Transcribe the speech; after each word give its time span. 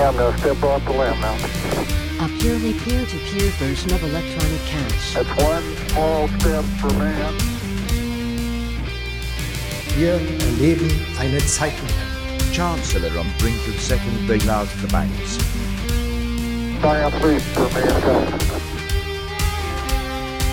I'm 0.00 0.16
going 0.16 0.32
to 0.32 0.38
step 0.38 0.62
off 0.62 0.84
the 0.84 0.92
limb 0.92 1.20
now. 1.20 1.34
A 2.24 2.28
purely 2.38 2.72
peer-to-peer 2.72 3.50
version 3.58 3.92
of 3.92 4.02
electronic 4.04 4.60
cash. 4.64 5.14
That's 5.14 5.28
one 5.42 5.64
small 5.88 6.28
step 6.38 6.64
for 6.78 6.92
man. 6.94 7.34
Wir 9.96 10.14
erleben 10.14 10.88
eine 11.18 11.38
Zeitenwende. 11.38 11.94
Chancellor 12.52 13.10
on 13.18 13.26
brink 13.38 13.58
of 13.66 13.80
second 13.80 14.28
bailout 14.28 14.68
for 14.68 14.88
banks. 14.92 15.36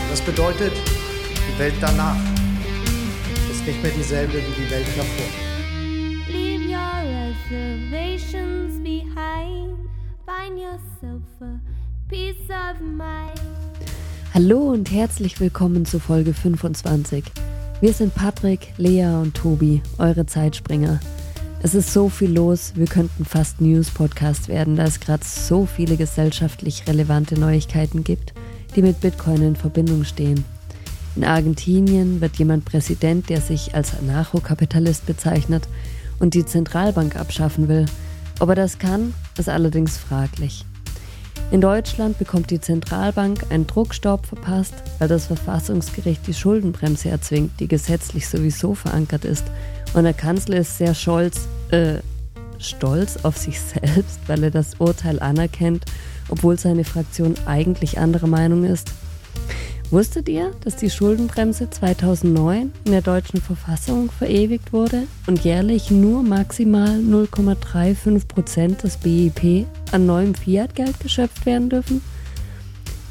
Das 0.09 0.21
bedeutet, 0.21 0.73
die 0.73 1.59
Welt 1.59 1.75
danach 1.81 2.17
ist 3.51 3.63
nicht 3.67 3.83
mehr 3.83 3.91
dieselbe 3.91 4.33
wie 4.33 4.63
die 4.63 4.71
Welt 4.71 4.87
davor. 4.97 5.44
Hallo 14.33 14.71
und 14.71 14.91
herzlich 14.91 15.39
willkommen 15.39 15.85
zu 15.85 15.99
Folge 15.99 16.33
25. 16.33 17.23
Wir 17.81 17.93
sind 17.93 18.13
Patrick, 18.15 18.73
Lea 18.77 19.05
und 19.21 19.35
Tobi, 19.35 19.81
eure 19.97 20.25
Zeitspringer. 20.25 20.99
Es 21.61 21.73
ist 21.73 21.93
so 21.93 22.09
viel 22.09 22.31
los, 22.31 22.73
wir 22.75 22.87
könnten 22.87 23.25
fast 23.25 23.61
News-Podcast 23.61 24.49
werden, 24.49 24.75
da 24.75 24.83
es 24.83 24.99
gerade 24.99 25.23
so 25.23 25.65
viele 25.65 25.97
gesellschaftlich 25.97 26.87
relevante 26.87 27.39
Neuigkeiten 27.39 28.03
gibt, 28.03 28.33
die 28.75 28.81
mit 28.81 28.99
Bitcoin 28.99 29.41
in 29.41 29.55
Verbindung 29.55 30.03
stehen. 30.03 30.43
In 31.15 31.23
Argentinien 31.23 32.21
wird 32.21 32.35
jemand 32.35 32.65
Präsident, 32.65 33.29
der 33.29 33.39
sich 33.39 33.73
als 33.73 33.97
Anarchokapitalist 33.97 35.05
bezeichnet 35.05 35.67
und 36.19 36.33
die 36.33 36.45
Zentralbank 36.45 37.15
abschaffen 37.15 37.67
will. 37.67 37.85
Ob 38.39 38.49
er 38.49 38.55
das 38.55 38.79
kann, 38.79 39.13
ist 39.37 39.49
allerdings 39.49 39.97
fraglich. 39.97 40.65
In 41.51 41.61
Deutschland 41.61 42.17
bekommt 42.17 42.49
die 42.49 42.59
Zentralbank 42.59 43.45
einen 43.51 43.67
Druckstopp 43.67 44.25
verpasst, 44.25 44.73
weil 44.97 45.07
das 45.07 45.27
Verfassungsgericht 45.27 46.25
die 46.25 46.33
Schuldenbremse 46.33 47.09
erzwingt, 47.09 47.59
die 47.59 47.67
gesetzlich 47.67 48.27
sowieso 48.27 48.73
verankert 48.73 49.25
ist. 49.25 49.45
Und 49.93 50.03
der 50.05 50.13
Kanzler 50.13 50.57
ist 50.57 50.77
sehr 50.77 50.95
stolz, 50.95 51.47
äh, 51.69 51.99
stolz 52.57 53.17
auf 53.23 53.37
sich 53.37 53.59
selbst, 53.61 54.19
weil 54.27 54.43
er 54.43 54.51
das 54.51 54.75
Urteil 54.79 55.19
anerkennt, 55.19 55.85
obwohl 56.29 56.57
seine 56.57 56.83
Fraktion 56.83 57.35
eigentlich 57.45 57.99
anderer 57.99 58.27
Meinung 58.27 58.63
ist. 58.63 58.91
Wusstet 59.91 60.27
ihr, 60.29 60.51
dass 60.63 60.75
die 60.75 60.89
Schuldenbremse 60.89 61.69
2009 61.69 62.71
in 62.85 62.91
der 62.91 63.01
deutschen 63.01 63.39
Verfassung 63.39 64.09
verewigt 64.09 64.73
wurde 64.73 65.03
und 65.27 65.43
jährlich 65.45 65.91
nur 65.91 66.23
maximal 66.23 66.97
0,35 66.97 68.27
Prozent 68.27 68.83
des 68.83 68.97
BIP 68.97 69.67
an 69.91 70.07
neuem 70.07 70.33
Fiat-Geld 70.33 70.99
geschöpft 70.99 71.45
werden 71.45 71.69
dürfen? 71.69 72.01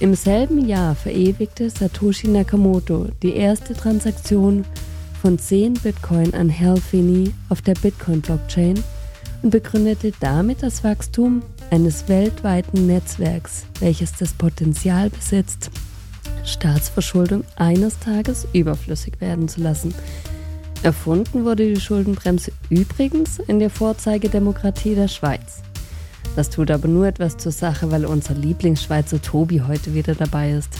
Im 0.00 0.14
selben 0.14 0.66
Jahr 0.66 0.96
verewigte 0.96 1.70
Satoshi 1.70 2.26
Nakamoto 2.26 3.06
die 3.22 3.36
erste 3.36 3.74
Transaktion 3.74 4.64
von 5.22 5.38
10 5.38 5.74
Bitcoin 5.74 6.34
an 6.34 6.50
Hal 6.50 6.76
Finney 6.76 7.32
auf 7.48 7.62
der 7.62 7.74
Bitcoin-Blockchain 7.74 8.82
und 9.42 9.50
begründete 9.50 10.12
damit 10.18 10.62
das 10.62 10.82
Wachstum 10.82 11.42
eines 11.70 12.08
weltweiten 12.08 12.88
Netzwerks, 12.88 13.64
welches 13.78 14.12
das 14.14 14.32
Potenzial 14.32 15.08
besitzt, 15.10 15.70
Staatsverschuldung 16.44 17.44
eines 17.56 17.98
Tages 17.98 18.46
überflüssig 18.52 19.20
werden 19.20 19.48
zu 19.48 19.60
lassen. 19.60 19.94
Erfunden 20.82 21.44
wurde 21.44 21.72
die 21.72 21.80
Schuldenbremse 21.80 22.52
übrigens 22.68 23.38
in 23.38 23.58
der 23.58 23.70
Vorzeigedemokratie 23.70 24.94
der 24.94 25.08
Schweiz. 25.08 25.62
Das 26.36 26.50
tut 26.50 26.70
aber 26.70 26.88
nur 26.88 27.06
etwas 27.06 27.36
zur 27.36 27.52
Sache, 27.52 27.90
weil 27.90 28.04
unser 28.04 28.34
Lieblingsschweizer 28.34 29.22
Tobi 29.22 29.62
heute 29.62 29.94
wieder 29.94 30.14
dabei 30.14 30.52
ist. 30.52 30.70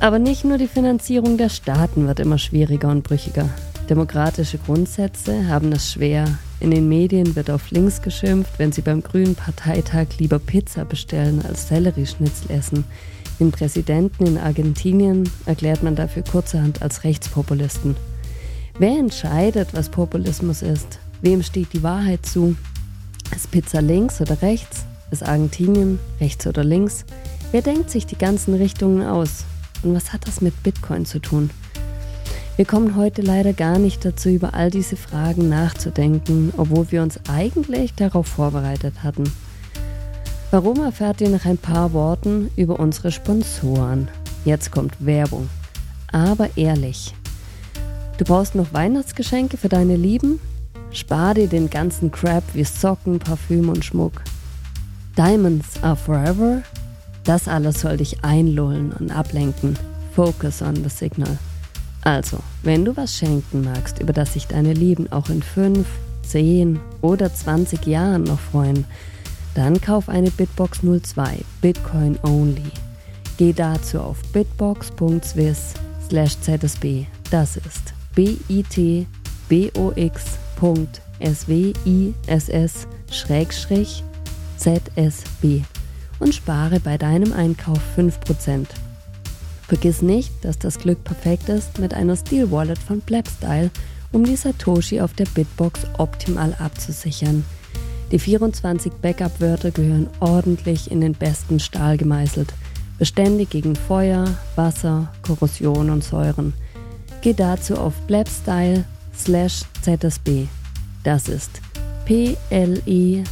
Aber 0.00 0.18
nicht 0.18 0.44
nur 0.44 0.58
die 0.58 0.66
Finanzierung 0.66 1.38
der 1.38 1.48
Staaten 1.48 2.06
wird 2.06 2.20
immer 2.20 2.38
schwieriger 2.38 2.88
und 2.88 3.04
brüchiger. 3.04 3.48
Demokratische 3.88 4.58
Grundsätze 4.58 5.46
haben 5.48 5.70
es 5.72 5.92
schwer. 5.92 6.26
In 6.58 6.70
den 6.70 6.88
Medien 6.88 7.36
wird 7.36 7.50
auf 7.50 7.70
links 7.70 8.00
geschimpft, 8.00 8.58
wenn 8.58 8.72
sie 8.72 8.80
beim 8.80 9.02
Grünen 9.02 9.34
Parteitag 9.34 10.06
lieber 10.18 10.38
Pizza 10.38 10.84
bestellen 10.84 11.42
als 11.46 11.68
Sellerieschnitzel 11.68 12.50
essen. 12.50 12.84
Den 13.44 13.52
Präsidenten 13.52 14.24
in 14.24 14.38
Argentinien 14.38 15.28
erklärt 15.44 15.82
man 15.82 15.96
dafür 15.96 16.22
kurzerhand 16.22 16.80
als 16.80 17.04
Rechtspopulisten. 17.04 17.94
Wer 18.78 18.98
entscheidet, 18.98 19.74
was 19.74 19.90
Populismus 19.90 20.62
ist? 20.62 20.98
Wem 21.20 21.42
steht 21.42 21.74
die 21.74 21.82
Wahrheit 21.82 22.24
zu? 22.24 22.56
Ist 23.36 23.50
Pizza 23.50 23.82
links 23.82 24.22
oder 24.22 24.40
rechts? 24.40 24.86
Ist 25.10 25.22
Argentinien 25.22 25.98
rechts 26.22 26.46
oder 26.46 26.64
links? 26.64 27.04
Wer 27.52 27.60
denkt 27.60 27.90
sich 27.90 28.06
die 28.06 28.16
ganzen 28.16 28.54
Richtungen 28.54 29.06
aus? 29.06 29.44
Und 29.82 29.94
was 29.94 30.14
hat 30.14 30.26
das 30.26 30.40
mit 30.40 30.62
Bitcoin 30.62 31.04
zu 31.04 31.18
tun? 31.18 31.50
Wir 32.56 32.64
kommen 32.64 32.96
heute 32.96 33.20
leider 33.20 33.52
gar 33.52 33.78
nicht 33.78 34.06
dazu, 34.06 34.30
über 34.30 34.54
all 34.54 34.70
diese 34.70 34.96
Fragen 34.96 35.50
nachzudenken, 35.50 36.50
obwohl 36.56 36.90
wir 36.92 37.02
uns 37.02 37.20
eigentlich 37.28 37.92
darauf 37.92 38.26
vorbereitet 38.26 39.02
hatten. 39.02 39.24
Warum 40.54 40.84
erfährt 40.84 41.20
ihr 41.20 41.30
nach 41.30 41.46
ein 41.46 41.58
paar 41.58 41.92
Worten 41.94 42.48
über 42.54 42.78
unsere 42.78 43.10
Sponsoren? 43.10 44.06
Jetzt 44.44 44.70
kommt 44.70 45.04
Werbung. 45.04 45.48
Aber 46.12 46.48
ehrlich. 46.56 47.12
Du 48.18 48.24
brauchst 48.24 48.54
noch 48.54 48.72
Weihnachtsgeschenke 48.72 49.56
für 49.56 49.68
deine 49.68 49.96
Lieben? 49.96 50.38
Spar 50.92 51.34
dir 51.34 51.48
den 51.48 51.70
ganzen 51.70 52.12
Crap 52.12 52.44
wie 52.52 52.62
Socken, 52.62 53.18
Parfüm 53.18 53.68
und 53.68 53.84
Schmuck. 53.84 54.22
Diamonds 55.18 55.82
are 55.82 55.96
forever? 55.96 56.62
Das 57.24 57.48
alles 57.48 57.80
soll 57.80 57.96
dich 57.96 58.22
einlullen 58.22 58.92
und 58.92 59.10
ablenken. 59.10 59.76
Focus 60.14 60.62
on 60.62 60.76
the 60.76 60.88
signal. 60.88 61.36
Also, 62.02 62.38
wenn 62.62 62.84
du 62.84 62.96
was 62.96 63.12
schenken 63.12 63.64
magst, 63.64 63.98
über 63.98 64.12
das 64.12 64.34
sich 64.34 64.46
deine 64.46 64.72
Lieben 64.72 65.10
auch 65.10 65.30
in 65.30 65.42
5, 65.42 65.84
10 66.22 66.78
oder 67.00 67.34
20 67.34 67.84
Jahren 67.86 68.22
noch 68.22 68.38
freuen, 68.38 68.84
dann 69.54 69.80
kauf 69.80 70.08
eine 70.08 70.30
Bitbox 70.30 70.80
02 70.80 71.38
Bitcoin 71.60 72.18
Only. 72.22 72.70
Geh 73.36 73.52
dazu 73.52 74.00
auf 74.00 74.22
bitbox.swiss 74.32 75.74
zsb. 76.08 77.06
Das 77.30 77.56
ist 77.56 77.94
bitbox.swiss 78.14 78.86
schrägstrich 83.10 84.04
zsb 84.56 85.62
und 86.20 86.34
spare 86.34 86.80
bei 86.80 86.96
deinem 86.98 87.32
Einkauf 87.32 87.80
5%. 87.96 88.66
Vergiss 89.66 90.02
nicht, 90.02 90.32
dass 90.44 90.58
das 90.58 90.78
Glück 90.78 91.02
perfekt 91.04 91.48
ist 91.48 91.78
mit 91.78 91.94
einer 91.94 92.16
Steel 92.16 92.50
Wallet 92.50 92.78
von 92.78 93.00
Blabstyle, 93.00 93.70
um 94.12 94.24
die 94.24 94.36
Satoshi 94.36 95.00
auf 95.00 95.14
der 95.14 95.26
Bitbox 95.26 95.86
optimal 95.98 96.54
abzusichern. 96.58 97.44
Die 98.14 98.20
24 98.20 98.92
Backup-Wörter 99.02 99.72
gehören 99.72 100.08
ordentlich 100.20 100.88
in 100.88 101.00
den 101.00 101.14
besten 101.14 101.58
Stahl 101.58 101.96
gemeißelt, 101.96 102.54
beständig 102.96 103.50
gegen 103.50 103.74
Feuer, 103.74 104.38
Wasser, 104.54 105.12
Korrosion 105.22 105.90
und 105.90 106.04
Säuren. 106.04 106.52
Geh 107.22 107.32
dazu 107.32 107.76
auf 107.76 107.94
blabstyle 108.06 108.84
slash 109.18 109.62
zsb. 109.82 110.46
Das 111.02 111.28
ist 111.28 111.60
p 112.04 112.36
l 112.50 112.80
e 112.86 113.24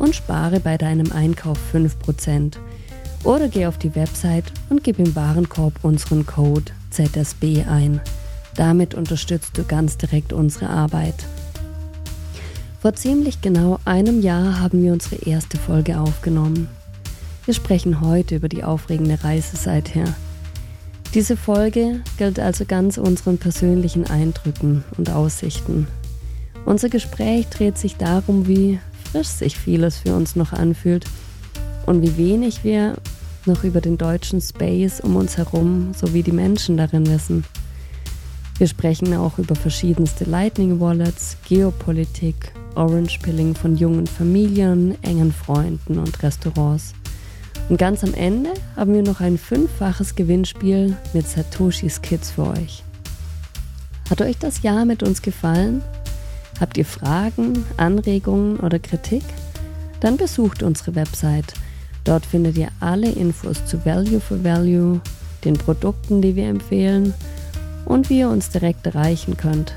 und 0.00 0.16
spare 0.16 0.58
bei 0.58 0.76
deinem 0.76 1.12
Einkauf 1.12 1.58
5%. 1.72 2.56
Oder 3.22 3.46
geh 3.46 3.66
auf 3.66 3.78
die 3.78 3.94
Website 3.94 4.52
und 4.68 4.82
gib 4.82 4.98
im 4.98 5.14
Warenkorb 5.14 5.74
unseren 5.84 6.26
Code 6.26 6.72
ZSB 6.94 7.64
ein. 7.68 8.00
Damit 8.56 8.94
unterstützt 8.94 9.58
du 9.58 9.64
ganz 9.64 9.98
direkt 9.98 10.32
unsere 10.32 10.68
Arbeit. 10.68 11.14
Vor 12.80 12.94
ziemlich 12.94 13.40
genau 13.40 13.78
einem 13.84 14.20
Jahr 14.20 14.60
haben 14.60 14.82
wir 14.82 14.92
unsere 14.92 15.16
erste 15.16 15.58
Folge 15.58 15.98
aufgenommen. 15.98 16.68
Wir 17.44 17.54
sprechen 17.54 18.00
heute 18.00 18.36
über 18.36 18.48
die 18.48 18.64
aufregende 18.64 19.22
Reise 19.22 19.56
seither. 19.56 20.14
Diese 21.14 21.36
Folge 21.36 22.00
gilt 22.18 22.38
also 22.38 22.64
ganz 22.64 22.98
unseren 22.98 23.38
persönlichen 23.38 24.06
Eindrücken 24.06 24.84
und 24.96 25.10
Aussichten. 25.10 25.86
Unser 26.64 26.88
Gespräch 26.88 27.48
dreht 27.48 27.78
sich 27.78 27.96
darum, 27.96 28.48
wie 28.48 28.78
frisch 29.10 29.28
sich 29.28 29.56
vieles 29.56 29.98
für 29.98 30.14
uns 30.14 30.36
noch 30.36 30.52
anfühlt 30.52 31.04
und 31.86 32.02
wie 32.02 32.16
wenig 32.16 32.64
wir 32.64 32.96
noch 33.46 33.64
über 33.64 33.80
den 33.80 33.98
deutschen 33.98 34.40
Space 34.40 35.00
um 35.00 35.16
uns 35.16 35.36
herum 35.36 35.92
sowie 35.94 36.22
die 36.22 36.32
Menschen 36.32 36.76
darin 36.76 37.06
wissen. 37.06 37.44
Wir 38.58 38.68
sprechen 38.68 39.14
auch 39.14 39.38
über 39.38 39.54
verschiedenste 39.54 40.24
Lightning 40.24 40.78
Wallets, 40.78 41.36
Geopolitik, 41.48 42.52
Orange 42.76 43.18
Pilling 43.20 43.54
von 43.54 43.76
jungen 43.76 44.06
Familien, 44.06 44.96
engen 45.02 45.32
Freunden 45.32 45.98
und 45.98 46.22
Restaurants. 46.22 46.94
Und 47.68 47.78
ganz 47.78 48.04
am 48.04 48.14
Ende 48.14 48.50
haben 48.76 48.94
wir 48.94 49.02
noch 49.02 49.20
ein 49.20 49.38
fünffaches 49.38 50.14
Gewinnspiel 50.14 50.96
mit 51.12 51.26
Satoshis 51.26 52.02
Kids 52.02 52.30
für 52.30 52.48
euch. 52.48 52.84
Hat 54.10 54.20
euch 54.20 54.38
das 54.38 54.62
Jahr 54.62 54.84
mit 54.84 55.02
uns 55.02 55.22
gefallen? 55.22 55.82
Habt 56.60 56.76
ihr 56.76 56.84
Fragen, 56.84 57.64
Anregungen 57.76 58.60
oder 58.60 58.78
Kritik? 58.78 59.24
Dann 60.00 60.16
besucht 60.16 60.62
unsere 60.62 60.94
Website. 60.94 61.54
Dort 62.04 62.26
findet 62.26 62.56
ihr 62.58 62.68
alle 62.80 63.10
Infos 63.10 63.64
zu 63.64 63.84
Value 63.84 64.20
for 64.20 64.44
Value, 64.44 65.00
den 65.44 65.54
Produkten, 65.54 66.20
die 66.20 66.36
wir 66.36 66.46
empfehlen 66.48 67.14
und 67.86 68.10
wie 68.10 68.20
ihr 68.20 68.28
uns 68.28 68.50
direkt 68.50 68.86
erreichen 68.86 69.36
könnt. 69.36 69.74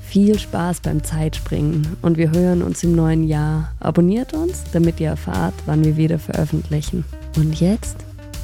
Viel 0.00 0.38
Spaß 0.38 0.80
beim 0.80 1.02
Zeitspringen 1.02 1.96
und 2.00 2.18
wir 2.18 2.30
hören 2.30 2.62
uns 2.62 2.84
im 2.84 2.94
neuen 2.94 3.26
Jahr. 3.26 3.72
Abonniert 3.80 4.32
uns, 4.32 4.62
damit 4.72 5.00
ihr 5.00 5.08
erfahrt, 5.08 5.54
wann 5.66 5.84
wir 5.84 5.96
wieder 5.96 6.20
veröffentlichen. 6.20 7.04
Und 7.36 7.58
jetzt 7.58 7.96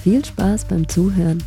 viel 0.02 0.25
Spaß 0.25 0.64
beim 0.64 0.88
Zuhören. 0.88 1.42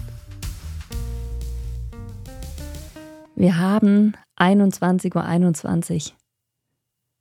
Wir 3.36 3.58
haben 3.58 4.14
21.21 4.38 5.16
Uhr. 5.16 5.24
21. 5.26 6.16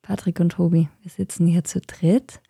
Patrick 0.02 0.40
und 0.40 0.50
Tobi, 0.50 0.88
wir 1.00 1.10
sitzen 1.10 1.46
hier 1.46 1.64
zu 1.64 1.80
dritt. 1.80 2.41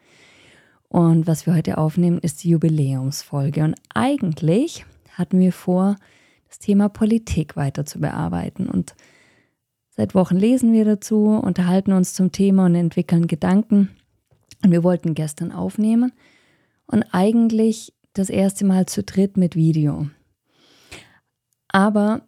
Und 0.92 1.26
was 1.26 1.46
wir 1.46 1.54
heute 1.54 1.78
aufnehmen, 1.78 2.18
ist 2.18 2.44
die 2.44 2.50
Jubiläumsfolge. 2.50 3.64
Und 3.64 3.76
eigentlich 3.94 4.84
hatten 5.14 5.40
wir 5.40 5.50
vor, 5.50 5.96
das 6.48 6.58
Thema 6.58 6.90
Politik 6.90 7.56
weiter 7.56 7.86
zu 7.86 7.98
bearbeiten. 7.98 8.68
Und 8.68 8.94
seit 9.88 10.14
Wochen 10.14 10.36
lesen 10.36 10.74
wir 10.74 10.84
dazu, 10.84 11.28
unterhalten 11.28 11.92
uns 11.92 12.12
zum 12.12 12.30
Thema 12.30 12.66
und 12.66 12.74
entwickeln 12.74 13.26
Gedanken. 13.26 13.88
Und 14.62 14.70
wir 14.70 14.84
wollten 14.84 15.14
gestern 15.14 15.50
aufnehmen. 15.50 16.12
Und 16.84 17.04
eigentlich 17.10 17.94
das 18.12 18.28
erste 18.28 18.66
Mal 18.66 18.84
zu 18.84 19.02
dritt 19.02 19.38
mit 19.38 19.56
Video. 19.56 20.10
Aber 21.68 22.20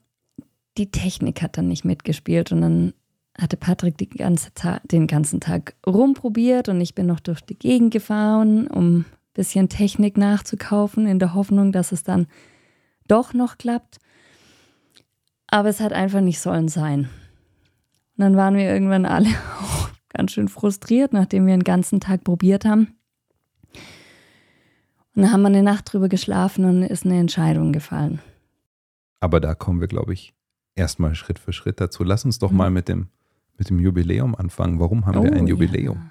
die 0.78 0.90
Technik 0.90 1.42
hat 1.42 1.58
dann 1.58 1.68
nicht 1.68 1.84
mitgespielt 1.84 2.50
und 2.50 2.62
dann 2.62 2.94
hatte 3.38 3.56
Patrick 3.56 3.96
ganze 4.16 4.50
den 4.84 5.06
ganzen 5.06 5.40
Tag 5.40 5.74
rumprobiert 5.86 6.68
und 6.68 6.80
ich 6.80 6.94
bin 6.94 7.06
noch 7.06 7.20
durch 7.20 7.40
die 7.40 7.58
Gegend 7.58 7.92
gefahren, 7.92 8.66
um 8.68 8.98
ein 8.98 9.04
bisschen 9.34 9.68
Technik 9.68 10.16
nachzukaufen, 10.16 11.06
in 11.06 11.18
der 11.18 11.34
Hoffnung, 11.34 11.72
dass 11.72 11.92
es 11.92 12.04
dann 12.04 12.26
doch 13.08 13.34
noch 13.34 13.58
klappt. 13.58 13.98
Aber 15.48 15.68
es 15.68 15.80
hat 15.80 15.92
einfach 15.92 16.20
nicht 16.20 16.40
sollen 16.40 16.68
sein. 16.68 17.08
Und 18.16 18.22
dann 18.22 18.36
waren 18.36 18.54
wir 18.56 18.64
irgendwann 18.64 19.04
alle 19.06 19.28
auch 19.60 19.90
ganz 20.10 20.32
schön 20.32 20.48
frustriert, 20.48 21.12
nachdem 21.12 21.46
wir 21.46 21.56
den 21.56 21.64
ganzen 21.64 22.00
Tag 22.00 22.22
probiert 22.22 22.64
haben. 22.64 22.94
Und 25.16 25.22
dann 25.22 25.32
haben 25.32 25.42
wir 25.42 25.48
eine 25.48 25.62
Nacht 25.62 25.92
drüber 25.92 26.08
geschlafen 26.08 26.64
und 26.64 26.82
ist 26.82 27.04
eine 27.04 27.18
Entscheidung 27.18 27.72
gefallen. 27.72 28.20
Aber 29.20 29.40
da 29.40 29.54
kommen 29.54 29.80
wir, 29.80 29.88
glaube 29.88 30.12
ich, 30.12 30.34
erstmal 30.74 31.14
Schritt 31.14 31.38
für 31.38 31.52
Schritt 31.52 31.80
dazu. 31.80 32.04
Lass 32.04 32.24
uns 32.24 32.38
doch 32.38 32.50
Mhm. 32.50 32.56
mal 32.56 32.70
mit 32.70 32.88
dem, 32.88 33.08
mit 33.58 33.70
dem 33.70 33.78
Jubiläum 33.78 34.34
anfangen. 34.34 34.80
Warum 34.80 35.06
haben 35.06 35.22
wir 35.22 35.30
Oh, 35.32 35.34
ein 35.34 35.46
ja. 35.46 35.50
Jubiläum? 35.50 36.10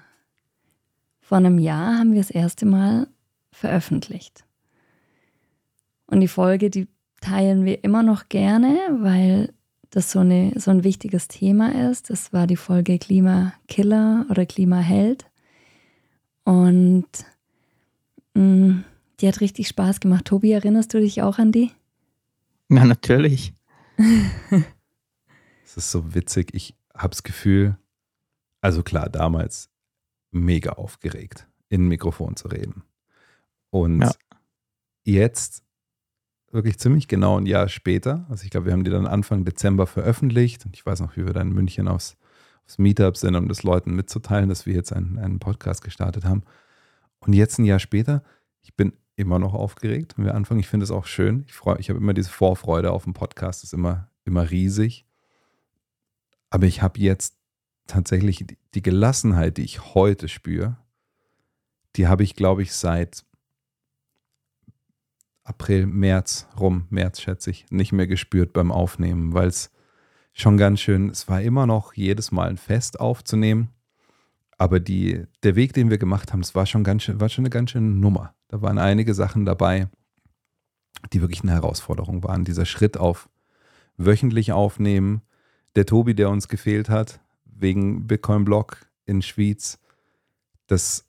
Vor 1.20 1.38
einem 1.38 1.58
Jahr 1.58 1.98
haben 1.98 2.12
wir 2.12 2.20
das 2.20 2.30
erste 2.30 2.66
Mal 2.66 3.08
veröffentlicht. 3.50 4.44
Und 6.06 6.20
die 6.20 6.28
Folge, 6.28 6.70
die 6.70 6.88
teilen 7.20 7.64
wir 7.64 7.82
immer 7.84 8.02
noch 8.02 8.28
gerne, 8.28 8.76
weil 9.00 9.52
das 9.90 10.10
so, 10.10 10.18
eine, 10.18 10.52
so 10.56 10.70
ein 10.70 10.84
wichtiges 10.84 11.28
Thema 11.28 11.90
ist. 11.90 12.10
Das 12.10 12.32
war 12.32 12.46
die 12.46 12.56
Folge 12.56 12.98
Klimakiller 12.98 14.26
oder 14.28 14.44
Klimaheld. 14.44 15.24
Und 16.44 17.06
mh, 18.34 18.82
die 19.20 19.28
hat 19.28 19.40
richtig 19.40 19.68
Spaß 19.68 20.00
gemacht. 20.00 20.26
Tobi, 20.26 20.50
erinnerst 20.52 20.92
du 20.92 21.00
dich 21.00 21.22
auch 21.22 21.38
an 21.38 21.52
die? 21.52 21.70
Ja, 22.68 22.84
natürlich. 22.84 23.54
Es 25.64 25.78
ist 25.78 25.90
so 25.90 26.14
witzig. 26.14 26.50
Ich 26.54 26.74
habe 26.96 27.10
das 27.10 27.22
Gefühl, 27.22 27.76
also 28.60 28.82
klar, 28.82 29.08
damals 29.08 29.70
mega 30.30 30.72
aufgeregt, 30.72 31.46
in 31.68 31.84
ein 31.84 31.88
Mikrofon 31.88 32.36
zu 32.36 32.48
reden. 32.48 32.84
Und 33.70 34.02
Ja. 34.02 34.12
jetzt, 35.04 35.62
wirklich 36.50 36.78
ziemlich 36.78 37.08
genau 37.08 37.38
ein 37.38 37.46
Jahr 37.46 37.68
später, 37.68 38.26
also 38.28 38.44
ich 38.44 38.50
glaube, 38.50 38.66
wir 38.66 38.72
haben 38.72 38.84
die 38.84 38.90
dann 38.90 39.06
Anfang 39.06 39.44
Dezember 39.44 39.86
veröffentlicht. 39.88 40.64
Und 40.64 40.76
ich 40.76 40.86
weiß 40.86 41.00
noch, 41.00 41.16
wie 41.16 41.26
wir 41.26 41.32
dann 41.32 41.48
in 41.48 41.54
München 41.54 41.88
aufs, 41.88 42.16
aufs 42.64 42.78
Meetup 42.78 43.16
sind, 43.16 43.34
um 43.34 43.48
das 43.48 43.64
Leuten 43.64 43.94
mitzuteilen, 43.94 44.48
dass 44.48 44.64
wir 44.64 44.74
jetzt 44.74 44.92
einen, 44.92 45.18
einen 45.18 45.40
Podcast 45.40 45.82
gestartet 45.82 46.24
haben. 46.24 46.44
Und 47.18 47.32
jetzt 47.32 47.58
ein 47.58 47.64
Jahr 47.64 47.80
später, 47.80 48.22
ich 48.62 48.74
bin 48.76 48.92
immer 49.16 49.38
noch 49.40 49.52
aufgeregt, 49.54 50.14
wenn 50.16 50.24
wir 50.26 50.34
anfangen. 50.34 50.60
Ich 50.60 50.68
finde 50.68 50.84
es 50.84 50.90
auch 50.90 51.06
schön. 51.06 51.44
Ich 51.46 51.54
freue, 51.54 51.78
ich 51.78 51.88
habe 51.90 51.98
immer 51.98 52.14
diese 52.14 52.30
Vorfreude 52.30 52.92
auf 52.92 53.04
den 53.04 53.14
Podcast, 53.14 53.62
das 53.62 53.70
ist 53.70 53.74
immer, 53.74 54.08
immer 54.24 54.48
riesig. 54.50 55.06
Aber 56.50 56.66
ich 56.66 56.82
habe 56.82 57.00
jetzt 57.00 57.36
tatsächlich 57.86 58.44
die- 58.74 58.82
Gelassenheit, 58.82 59.56
die 59.56 59.64
ich 59.64 59.94
heute 59.94 60.28
spüre, 60.28 60.76
die 61.96 62.06
habe 62.08 62.22
ich, 62.24 62.34
glaube 62.34 62.62
ich, 62.62 62.72
seit 62.72 63.24
April, 65.44 65.86
März 65.86 66.48
rum, 66.58 66.86
März 66.90 67.20
schätze 67.20 67.50
ich, 67.50 67.66
nicht 67.70 67.92
mehr 67.92 68.06
gespürt 68.06 68.52
beim 68.52 68.72
Aufnehmen, 68.72 69.32
weil 69.32 69.48
es 69.48 69.70
schon 70.32 70.56
ganz 70.56 70.80
schön, 70.80 71.10
es 71.10 71.28
war 71.28 71.40
immer 71.42 71.66
noch 71.66 71.92
jedes 71.94 72.32
Mal 72.32 72.48
ein 72.48 72.56
Fest 72.56 72.98
aufzunehmen, 72.98 73.70
aber 74.58 74.80
die, 74.80 75.24
der 75.42 75.54
Weg, 75.54 75.72
den 75.74 75.90
wir 75.90 75.98
gemacht 75.98 76.32
haben, 76.32 76.40
es 76.40 76.54
war 76.54 76.66
schon 76.66 76.82
ganz 76.82 77.02
schön, 77.04 77.20
war 77.20 77.28
schon 77.28 77.42
eine 77.42 77.50
ganz 77.50 77.70
schöne 77.70 77.90
Nummer. 77.90 78.34
Da 78.48 78.62
waren 78.62 78.78
einige 78.78 79.14
Sachen 79.14 79.44
dabei, 79.44 79.88
die 81.12 81.20
wirklich 81.20 81.42
eine 81.42 81.52
Herausforderung 81.52 82.22
waren. 82.22 82.44
Dieser 82.44 82.64
Schritt 82.64 82.96
auf 82.96 83.28
wöchentlich 83.96 84.52
aufnehmen, 84.52 85.22
der 85.76 85.86
Tobi, 85.86 86.14
der 86.14 86.30
uns 86.30 86.48
gefehlt 86.48 86.88
hat, 86.88 87.20
wegen 87.44 88.06
Bitcoin 88.06 88.44
Block 88.44 88.86
in 89.06 89.22
Schwyz, 89.22 89.78
das 90.66 91.06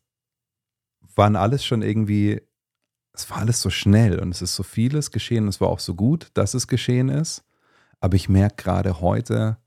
waren 1.15 1.35
alles 1.35 1.63
schon 1.63 1.81
irgendwie, 1.81 2.41
es 3.13 3.29
war 3.29 3.37
alles 3.37 3.61
so 3.61 3.69
schnell 3.69 4.19
und 4.19 4.31
es 4.31 4.41
ist 4.41 4.55
so 4.55 4.63
vieles 4.63 5.11
geschehen. 5.11 5.47
Es 5.47 5.61
war 5.61 5.69
auch 5.69 5.79
so 5.79 5.95
gut, 5.95 6.29
dass 6.33 6.53
es 6.53 6.67
geschehen 6.67 7.09
ist. 7.09 7.43
Aber 7.99 8.15
ich 8.15 8.27
merke 8.27 8.61
gerade 8.63 8.99
heute, 8.99 9.57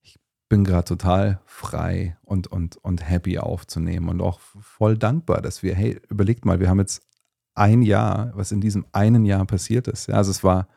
ich 0.00 0.18
bin 0.48 0.64
gerade 0.64 0.84
total 0.84 1.40
frei 1.44 2.16
und, 2.22 2.46
und, 2.46 2.76
und 2.78 3.06
happy 3.08 3.38
aufzunehmen 3.38 4.08
und 4.08 4.20
auch 4.22 4.40
voll 4.40 4.96
dankbar, 4.96 5.42
dass 5.42 5.62
wir, 5.62 5.74
hey, 5.74 6.00
überlegt 6.08 6.44
mal, 6.44 6.58
wir 6.58 6.70
haben 6.70 6.80
jetzt 6.80 7.02
ein 7.54 7.82
Jahr, 7.82 8.32
was 8.34 8.52
in 8.52 8.60
diesem 8.60 8.86
einen 8.92 9.24
Jahr 9.24 9.44
passiert 9.44 9.88
ist. 9.88 10.08
Ja, 10.08 10.14
also 10.14 10.30
es 10.30 10.42
war, 10.42 10.68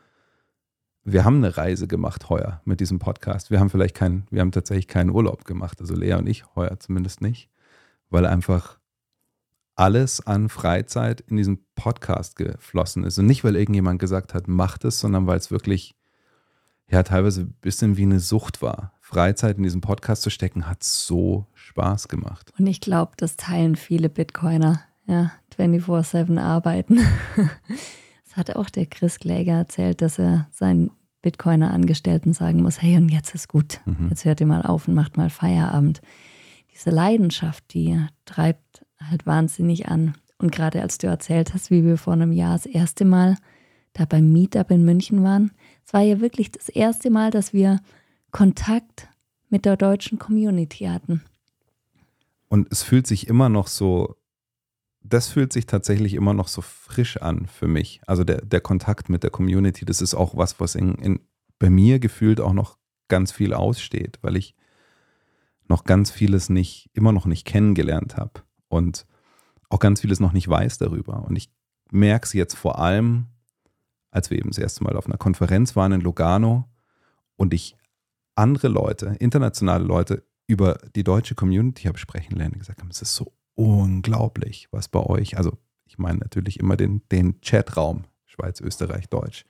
wir 1.11 1.25
haben 1.25 1.37
eine 1.37 1.57
Reise 1.57 1.87
gemacht 1.87 2.29
heuer 2.29 2.61
mit 2.65 2.79
diesem 2.79 2.99
Podcast. 2.99 3.51
Wir 3.51 3.59
haben 3.59 3.69
vielleicht 3.69 3.95
keinen, 3.95 4.27
wir 4.29 4.41
haben 4.41 4.51
tatsächlich 4.51 4.87
keinen 4.87 5.09
Urlaub 5.09 5.45
gemacht, 5.45 5.79
also 5.81 5.95
Lea 5.95 6.13
und 6.13 6.27
ich 6.27 6.43
heuer 6.55 6.79
zumindest 6.79 7.21
nicht, 7.21 7.49
weil 8.09 8.25
einfach 8.25 8.79
alles 9.75 10.25
an 10.25 10.49
Freizeit 10.49 11.21
in 11.21 11.37
diesen 11.37 11.65
Podcast 11.75 12.35
geflossen 12.35 13.05
ist. 13.05 13.17
Und 13.17 13.27
nicht, 13.27 13.43
weil 13.43 13.55
irgendjemand 13.55 13.99
gesagt 13.99 14.33
hat, 14.33 14.47
macht 14.47 14.83
es, 14.83 14.99
sondern 14.99 15.25
weil 15.25 15.37
es 15.37 15.51
wirklich, 15.51 15.95
ja, 16.89 17.01
teilweise 17.03 17.41
ein 17.41 17.55
bisschen 17.61 17.95
wie 17.95 18.03
eine 18.03 18.19
Sucht 18.19 18.61
war. 18.61 18.93
Freizeit 18.99 19.57
in 19.57 19.63
diesen 19.63 19.81
Podcast 19.81 20.21
zu 20.21 20.29
stecken, 20.29 20.67
hat 20.67 20.83
so 20.83 21.45
Spaß 21.53 22.09
gemacht. 22.09 22.51
Und 22.59 22.67
ich 22.67 22.81
glaube, 22.81 23.13
das 23.15 23.37
teilen 23.37 23.75
viele 23.75 24.09
Bitcoiner. 24.09 24.81
Ja, 25.07 25.31
24-7 25.57 26.39
arbeiten. 26.39 26.99
Das 28.29 28.37
hat 28.37 28.55
auch 28.55 28.69
der 28.69 28.85
Chris 28.85 29.17
Kläger 29.17 29.53
erzählt, 29.53 30.03
dass 30.03 30.19
er 30.19 30.47
seinen 30.51 30.91
Bitcoiner-Angestellten 31.21 32.33
sagen 32.33 32.61
muss, 32.61 32.81
hey, 32.81 32.97
und 32.97 33.09
jetzt 33.09 33.35
ist 33.35 33.47
gut. 33.47 33.81
Mhm. 33.85 34.07
Jetzt 34.09 34.25
hört 34.25 34.39
ihr 34.41 34.47
mal 34.47 34.61
auf 34.61 34.87
und 34.87 34.93
macht 34.93 35.17
mal 35.17 35.29
Feierabend. 35.29 36.01
Diese 36.73 36.89
Leidenschaft, 36.89 37.73
die 37.73 37.99
treibt 38.25 38.85
halt 39.01 39.25
wahnsinnig 39.25 39.87
an. 39.87 40.15
Und 40.37 40.51
gerade 40.51 40.81
als 40.81 40.97
du 40.97 41.07
erzählt 41.07 41.53
hast, 41.53 41.71
wie 41.71 41.83
wir 41.83 41.97
vor 41.97 42.13
einem 42.13 42.31
Jahr 42.31 42.53
das 42.53 42.65
erste 42.65 43.03
Mal 43.05 43.35
da 43.93 44.05
beim 44.05 44.31
Meetup 44.31 44.71
in 44.71 44.85
München 44.85 45.23
waren, 45.23 45.51
es 45.85 45.93
war 45.93 46.01
ja 46.01 46.21
wirklich 46.21 46.51
das 46.51 46.69
erste 46.69 47.09
Mal, 47.09 47.31
dass 47.31 47.51
wir 47.51 47.79
Kontakt 48.31 49.09
mit 49.49 49.65
der 49.65 49.75
deutschen 49.75 50.19
Community 50.19 50.85
hatten. 50.85 51.23
Und 52.47 52.71
es 52.71 52.83
fühlt 52.83 53.07
sich 53.07 53.27
immer 53.27 53.49
noch 53.49 53.67
so, 53.67 54.15
das 55.01 55.29
fühlt 55.29 55.53
sich 55.53 55.65
tatsächlich 55.65 56.13
immer 56.13 56.33
noch 56.33 56.47
so 56.47 56.61
frisch 56.61 57.17
an 57.17 57.47
für 57.47 57.67
mich. 57.67 58.01
Also 58.05 58.23
der, 58.23 58.41
der 58.45 58.61
Kontakt 58.61 59.09
mit 59.09 59.23
der 59.23 59.29
Community, 59.29 59.85
das 59.85 60.01
ist 60.01 60.13
auch 60.13 60.35
was, 60.35 60.59
was 60.59 60.75
in, 60.75 60.95
in, 60.95 61.19
bei 61.57 61.69
mir 61.69 61.99
gefühlt 61.99 62.41
auch 62.41 62.53
noch 62.53 62.77
ganz 63.07 63.31
viel 63.31 63.53
aussteht, 63.53 64.19
weil 64.21 64.35
ich 64.35 64.55
noch 65.67 65.83
ganz 65.83 66.11
vieles 66.11 66.49
nicht, 66.49 66.89
immer 66.93 67.11
noch 67.11 67.25
nicht 67.25 67.45
kennengelernt 67.45 68.17
habe 68.17 68.41
und 68.67 69.05
auch 69.69 69.79
ganz 69.79 70.01
vieles 70.01 70.19
noch 70.19 70.33
nicht 70.33 70.47
weiß 70.47 70.79
darüber. 70.79 71.23
Und 71.23 71.35
ich 71.35 71.51
merke 71.91 72.25
es 72.25 72.33
jetzt 72.33 72.55
vor 72.55 72.79
allem, 72.79 73.27
als 74.11 74.29
wir 74.29 74.37
eben 74.37 74.49
das 74.49 74.57
erste 74.57 74.83
Mal 74.83 74.97
auf 74.97 75.05
einer 75.05 75.17
Konferenz 75.17 75.75
waren 75.75 75.91
in 75.91 76.01
Lugano 76.01 76.67
und 77.35 77.53
ich 77.53 77.75
andere 78.35 78.67
Leute, 78.67 79.15
internationale 79.19 79.83
Leute 79.83 80.23
über 80.47 80.79
die 80.95 81.03
deutsche 81.03 81.35
Community 81.35 81.83
habe 81.83 81.99
sprechen 81.99 82.35
lernen, 82.35 82.57
gesagt 82.57 82.81
haben, 82.81 82.89
es 82.89 83.01
ist 83.01 83.15
so 83.15 83.31
unglaublich, 83.59 84.69
was 84.71 84.87
bei 84.87 85.01
euch, 85.01 85.37
also 85.37 85.57
ich 85.85 85.97
meine 85.97 86.19
natürlich 86.19 86.61
immer 86.61 86.77
den, 86.77 87.01
den 87.11 87.41
Chatraum, 87.41 88.05
Schweiz, 88.25 88.61
Österreich, 88.61 89.09
Deutsch. 89.09 89.45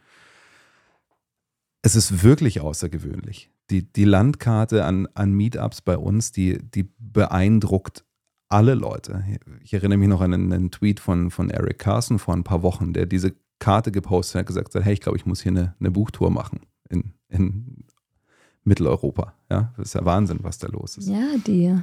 Es 1.84 1.96
ist 1.96 2.24
wirklich 2.24 2.60
außergewöhnlich, 2.60 3.52
die, 3.70 3.84
die 3.94 4.06
Landkarte 4.06 4.84
an, 4.84 5.08
an 5.14 5.32
Meetups 5.34 5.82
bei 5.82 5.96
uns, 5.96 6.32
die, 6.32 6.58
die 6.58 6.90
beeindruckt 6.98 8.04
alle 8.48 8.74
Leute. 8.74 9.24
Ich 9.62 9.74
erinnere 9.74 10.00
mich 10.00 10.10
noch 10.10 10.22
an 10.22 10.34
einen, 10.34 10.52
einen, 10.52 10.72
Tweet 10.72 11.00
von, 11.00 11.30
von 11.30 11.52
Eric 11.52 11.78
Carson 11.78 12.18
vor 12.18 12.34
ein 12.34 12.44
paar 12.44 12.64
Wochen, 12.64 12.94
der 12.94 13.06
diese 13.06 13.36
Karte 13.60 13.92
gepostet 13.92 14.40
hat, 14.40 14.48
gesagt 14.48 14.74
hat, 14.74 14.84
hey, 14.84 14.94
ich 14.94 15.02
glaube, 15.02 15.20
ich 15.20 15.28
muss 15.28 15.42
hier 15.42 15.52
eine, 15.52 15.76
eine 15.80 15.92
Buchtour 15.92 16.32
machen 16.32 16.62
in, 16.90 17.14
in 17.28 17.86
Mitteleuropa. 18.64 19.36
Ja, 19.52 19.72
das 19.78 19.90
ist 19.90 19.94
ja 19.94 20.04
Wahnsinn, 20.04 20.40
was 20.42 20.58
da 20.58 20.68
los 20.68 20.98
ist. 20.98 21.08
Ja, 21.10 21.36
die. 21.46 21.78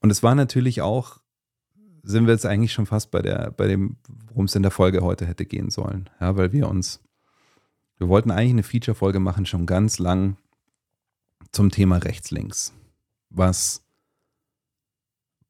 Und 0.00 0.10
es 0.10 0.22
war 0.22 0.34
natürlich 0.34 0.82
auch, 0.82 1.19
sind 2.02 2.26
wir 2.26 2.32
jetzt 2.32 2.46
eigentlich 2.46 2.72
schon 2.72 2.86
fast 2.86 3.10
bei 3.10 3.22
der, 3.22 3.50
bei 3.50 3.66
dem, 3.66 3.96
worum 4.28 4.46
es 4.46 4.54
in 4.54 4.62
der 4.62 4.70
Folge 4.70 5.00
heute 5.00 5.26
hätte 5.26 5.46
gehen 5.46 5.70
sollen. 5.70 6.08
Ja, 6.20 6.36
weil 6.36 6.52
wir 6.52 6.68
uns, 6.68 7.00
wir 7.98 8.08
wollten 8.08 8.30
eigentlich 8.30 8.50
eine 8.50 8.62
Feature-Folge 8.62 9.20
machen, 9.20 9.46
schon 9.46 9.66
ganz 9.66 9.98
lang 9.98 10.36
zum 11.52 11.70
Thema 11.70 11.98
rechts-links. 11.98 12.72
Was, 13.28 13.84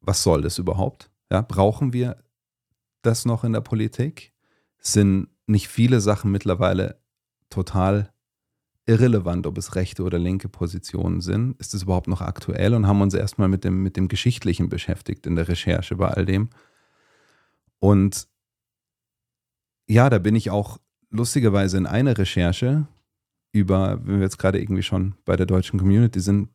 was 0.00 0.23
soll 0.23 0.42
das 0.42 0.59
überhaupt? 0.59 1.11
Ja, 1.30 1.42
brauchen 1.42 1.92
wir 1.92 2.23
das 3.02 3.25
noch 3.25 3.45
in 3.45 3.52
der 3.52 3.61
Politik? 3.61 4.33
Sind 4.78 5.28
nicht 5.47 5.69
viele 5.69 6.00
Sachen 6.00 6.30
mittlerweile 6.30 7.00
total 7.50 8.12
irrelevant, 8.87 9.47
ob 9.47 9.59
es 9.59 9.75
rechte 9.75 10.03
oder 10.03 10.19
linke 10.19 10.49
Positionen 10.49 11.21
sind. 11.21 11.59
Ist 11.61 11.75
es 11.75 11.83
überhaupt 11.83 12.09
noch 12.09 12.21
aktuell? 12.21 12.75
Und 12.75 12.87
haben 12.87 13.01
uns 13.01 13.15
erstmal 13.15 13.49
mit 13.49 13.65
dem, 13.65 13.83
mit 13.83 13.97
dem 13.97 14.09
Geschichtlichen 14.09 14.69
beschäftigt 14.69 15.27
in 15.27 15.37
der 15.37 15.49
Recherche 15.49 15.97
bei 15.97 16.09
all 16.09 16.27
dem. 16.27 16.51
Und 17.79 18.29
ja, 19.87 20.11
da 20.11 20.19
bin 20.19 20.37
ich 20.37 20.51
auch 20.51 20.79
lustigerweise 21.11 21.77
in 21.77 21.87
einer 21.87 22.17
Recherche 22.17 22.87
über, 23.53 24.01
wenn 24.05 24.17
wir 24.17 24.23
jetzt 24.23 24.39
gerade 24.39 24.61
irgendwie 24.61 24.83
schon 24.83 25.15
bei 25.25 25.37
der 25.37 25.47
deutschen 25.47 25.79
Community 25.79 26.21
sind, 26.21 26.51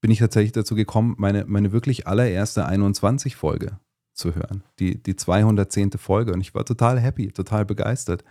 bin 0.00 0.10
ich 0.10 0.18
tatsächlich 0.18 0.52
dazu 0.52 0.74
gekommen, 0.74 1.14
meine, 1.18 1.44
meine 1.46 1.72
wirklich 1.72 2.06
allererste 2.06 2.68
21-Folge 2.68 3.78
zu 4.12 4.34
hören. 4.34 4.62
Die, 4.78 5.02
die 5.02 5.16
210. 5.16 5.92
Folge. 5.92 6.32
Und 6.32 6.40
ich 6.40 6.54
war 6.54 6.64
total 6.64 7.00
happy, 7.00 7.28
total 7.28 7.64
begeistert, 7.64 8.24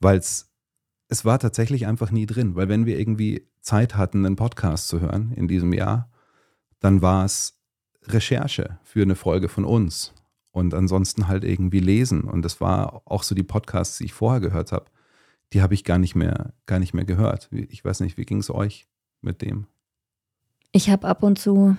weil 0.00 0.18
es 0.18 0.47
es 1.08 1.24
war 1.24 1.38
tatsächlich 1.38 1.86
einfach 1.86 2.10
nie 2.10 2.26
drin, 2.26 2.54
weil 2.54 2.68
wenn 2.68 2.84
wir 2.86 2.98
irgendwie 2.98 3.46
Zeit 3.60 3.96
hatten, 3.96 4.26
einen 4.26 4.36
Podcast 4.36 4.88
zu 4.88 5.00
hören 5.00 5.32
in 5.32 5.48
diesem 5.48 5.72
Jahr, 5.72 6.10
dann 6.80 7.00
war 7.02 7.24
es 7.24 7.58
Recherche 8.04 8.78
für 8.84 9.02
eine 9.02 9.16
Folge 9.16 9.48
von 9.48 9.64
uns 9.64 10.12
und 10.52 10.74
ansonsten 10.74 11.26
halt 11.28 11.44
irgendwie 11.44 11.80
lesen. 11.80 12.24
Und 12.24 12.42
das 12.42 12.60
war 12.60 13.00
auch 13.06 13.22
so 13.22 13.34
die 13.34 13.42
Podcasts, 13.42 13.96
die 13.98 14.04
ich 14.04 14.12
vorher 14.12 14.40
gehört 14.40 14.72
habe, 14.72 14.84
die 15.54 15.62
habe 15.62 15.72
ich 15.74 15.84
gar 15.84 15.98
nicht 15.98 16.14
mehr, 16.14 16.52
gar 16.66 16.78
nicht 16.78 16.92
mehr 16.92 17.06
gehört. 17.06 17.48
Ich 17.52 17.82
weiß 17.84 18.00
nicht, 18.00 18.18
wie 18.18 18.24
ging 18.24 18.38
es 18.38 18.50
euch 18.50 18.86
mit 19.22 19.42
dem? 19.42 19.66
Ich 20.72 20.90
habe 20.90 21.08
ab 21.08 21.22
und 21.22 21.38
zu 21.38 21.76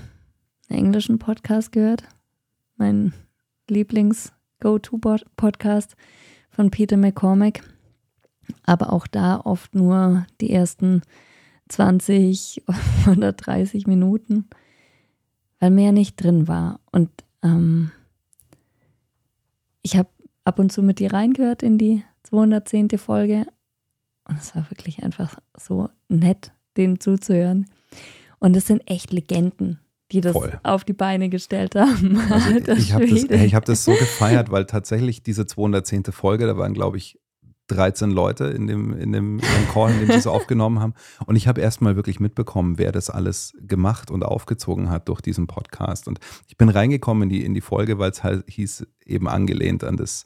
einen 0.70 0.80
englischen 0.80 1.20
Podcast 1.20 1.72
gehört. 1.72 2.04
Mein 2.78 3.14
Lieblings-Go-To-Podcast 3.68 5.96
von 6.50 6.72
Peter 6.72 6.98
McCormack 6.98 7.62
aber 8.66 8.94
auch 8.94 9.08
da 9.08 9.40
oft 9.40 9.76
nur 9.76 10.26
die 10.42 10.52
ersten 10.52 11.02
20 11.70 12.64
oder 13.12 13.34
30 13.34 13.88
Minuten, 13.88 14.48
weil 15.60 15.72
mehr 15.72 15.92
nicht 15.92 16.22
drin 16.22 16.48
war. 16.48 16.80
Und 16.92 17.10
ähm, 17.44 17.92
ich 19.82 19.98
habe 19.98 20.10
ab 20.44 20.60
und 20.60 20.72
zu 20.72 20.82
mit 20.84 21.00
dir 21.00 21.14
reingehört 21.14 21.64
in 21.64 21.78
die 21.78 22.04
210. 22.24 22.98
Folge 22.98 23.46
und 24.30 24.40
es 24.40 24.56
war 24.56 24.70
wirklich 24.70 25.04
einfach 25.04 25.38
so 25.58 25.90
nett, 26.08 26.52
denen 26.78 27.00
zuzuhören. 27.00 27.66
Und 28.38 28.56
es 28.56 28.68
sind 28.68 28.84
echt 28.90 29.12
Legenden, 29.12 29.80
die 30.12 30.22
das 30.22 30.34
Voll. 30.34 30.60
auf 30.64 30.84
die 30.84 30.94
Beine 30.94 31.30
gestellt 31.30 31.76
haben. 31.76 32.20
Also 32.30 32.50
ich 32.78 32.94
habe 32.94 33.08
das, 33.08 33.54
hab 33.54 33.66
das 33.66 33.84
so 33.84 33.92
gefeiert, 33.92 34.52
weil 34.52 34.66
tatsächlich 34.66 35.24
diese 35.24 35.46
210. 35.46 36.06
Folge, 36.12 36.46
da 36.46 36.58
waren, 36.58 36.74
glaube 36.74 36.98
ich, 36.98 37.20
13 37.72 38.12
Leute 38.12 38.46
in 38.46 38.68
dem, 38.68 38.94
in 38.94 39.12
dem, 39.12 39.40
in 39.40 39.46
dem 39.46 39.68
Call, 39.72 39.92
in 39.92 40.00
dem 40.00 40.08
sie 40.08 40.18
es 40.18 40.28
aufgenommen 40.28 40.80
haben. 40.80 40.94
Und 41.26 41.36
ich 41.36 41.48
habe 41.48 41.62
erstmal 41.62 41.96
wirklich 41.96 42.20
mitbekommen, 42.20 42.78
wer 42.78 42.92
das 42.92 43.10
alles 43.10 43.54
gemacht 43.62 44.12
und 44.12 44.24
aufgezogen 44.24 44.90
hat 44.90 45.08
durch 45.08 45.22
diesen 45.22 45.48
Podcast. 45.48 46.08
Und 46.08 46.20
ich 46.48 46.58
bin 46.58 46.70
reingekommen 46.70 47.24
in 47.24 47.30
die, 47.30 47.46
in 47.46 47.54
die 47.54 47.62
Folge, 47.62 48.00
weil 48.00 48.12
es 48.12 48.24
halt 48.24 48.44
hieß, 48.50 48.88
eben 49.06 49.28
angelehnt 49.28 49.84
an 49.84 49.98
das 49.98 50.26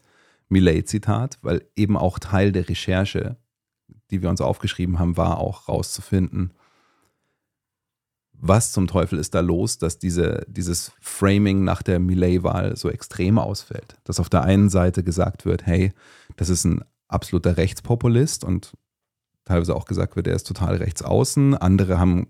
Millet-Zitat, 0.50 1.40
weil 1.42 1.66
eben 1.76 1.98
auch 1.98 2.20
Teil 2.20 2.52
der 2.52 2.70
Recherche, 2.70 3.38
die 4.12 4.22
wir 4.22 4.30
uns 4.30 4.42
aufgeschrieben 4.42 5.00
haben, 5.00 5.18
war 5.18 5.38
auch 5.38 5.68
rauszufinden, 5.68 6.54
was 8.46 8.74
zum 8.74 8.88
Teufel 8.88 9.20
ist 9.20 9.34
da 9.36 9.40
los, 9.40 9.78
dass 9.78 10.00
diese, 10.00 10.46
dieses 10.50 10.92
Framing 11.00 11.64
nach 11.64 11.82
der 11.82 12.00
Millet-Wahl 12.00 12.76
so 12.76 12.90
extrem 12.90 13.40
ausfällt. 13.40 13.96
Dass 14.04 14.20
auf 14.20 14.28
der 14.28 14.44
einen 14.44 14.70
Seite 14.70 15.02
gesagt 15.02 15.46
wird, 15.46 15.66
hey, 15.66 15.94
das 16.36 16.50
ist 16.50 16.66
ein 16.66 16.84
absoluter 17.14 17.58
Rechtspopulist 17.58 18.44
und 18.44 18.74
teilweise 19.46 19.76
auch 19.76 19.86
gesagt 19.86 20.16
wird, 20.16 20.28
er 20.28 20.36
ist 20.36 20.48
total 20.48 20.76
rechts 20.76 21.02
außen. 21.02 21.56
Andere 21.56 22.00
haben 22.00 22.28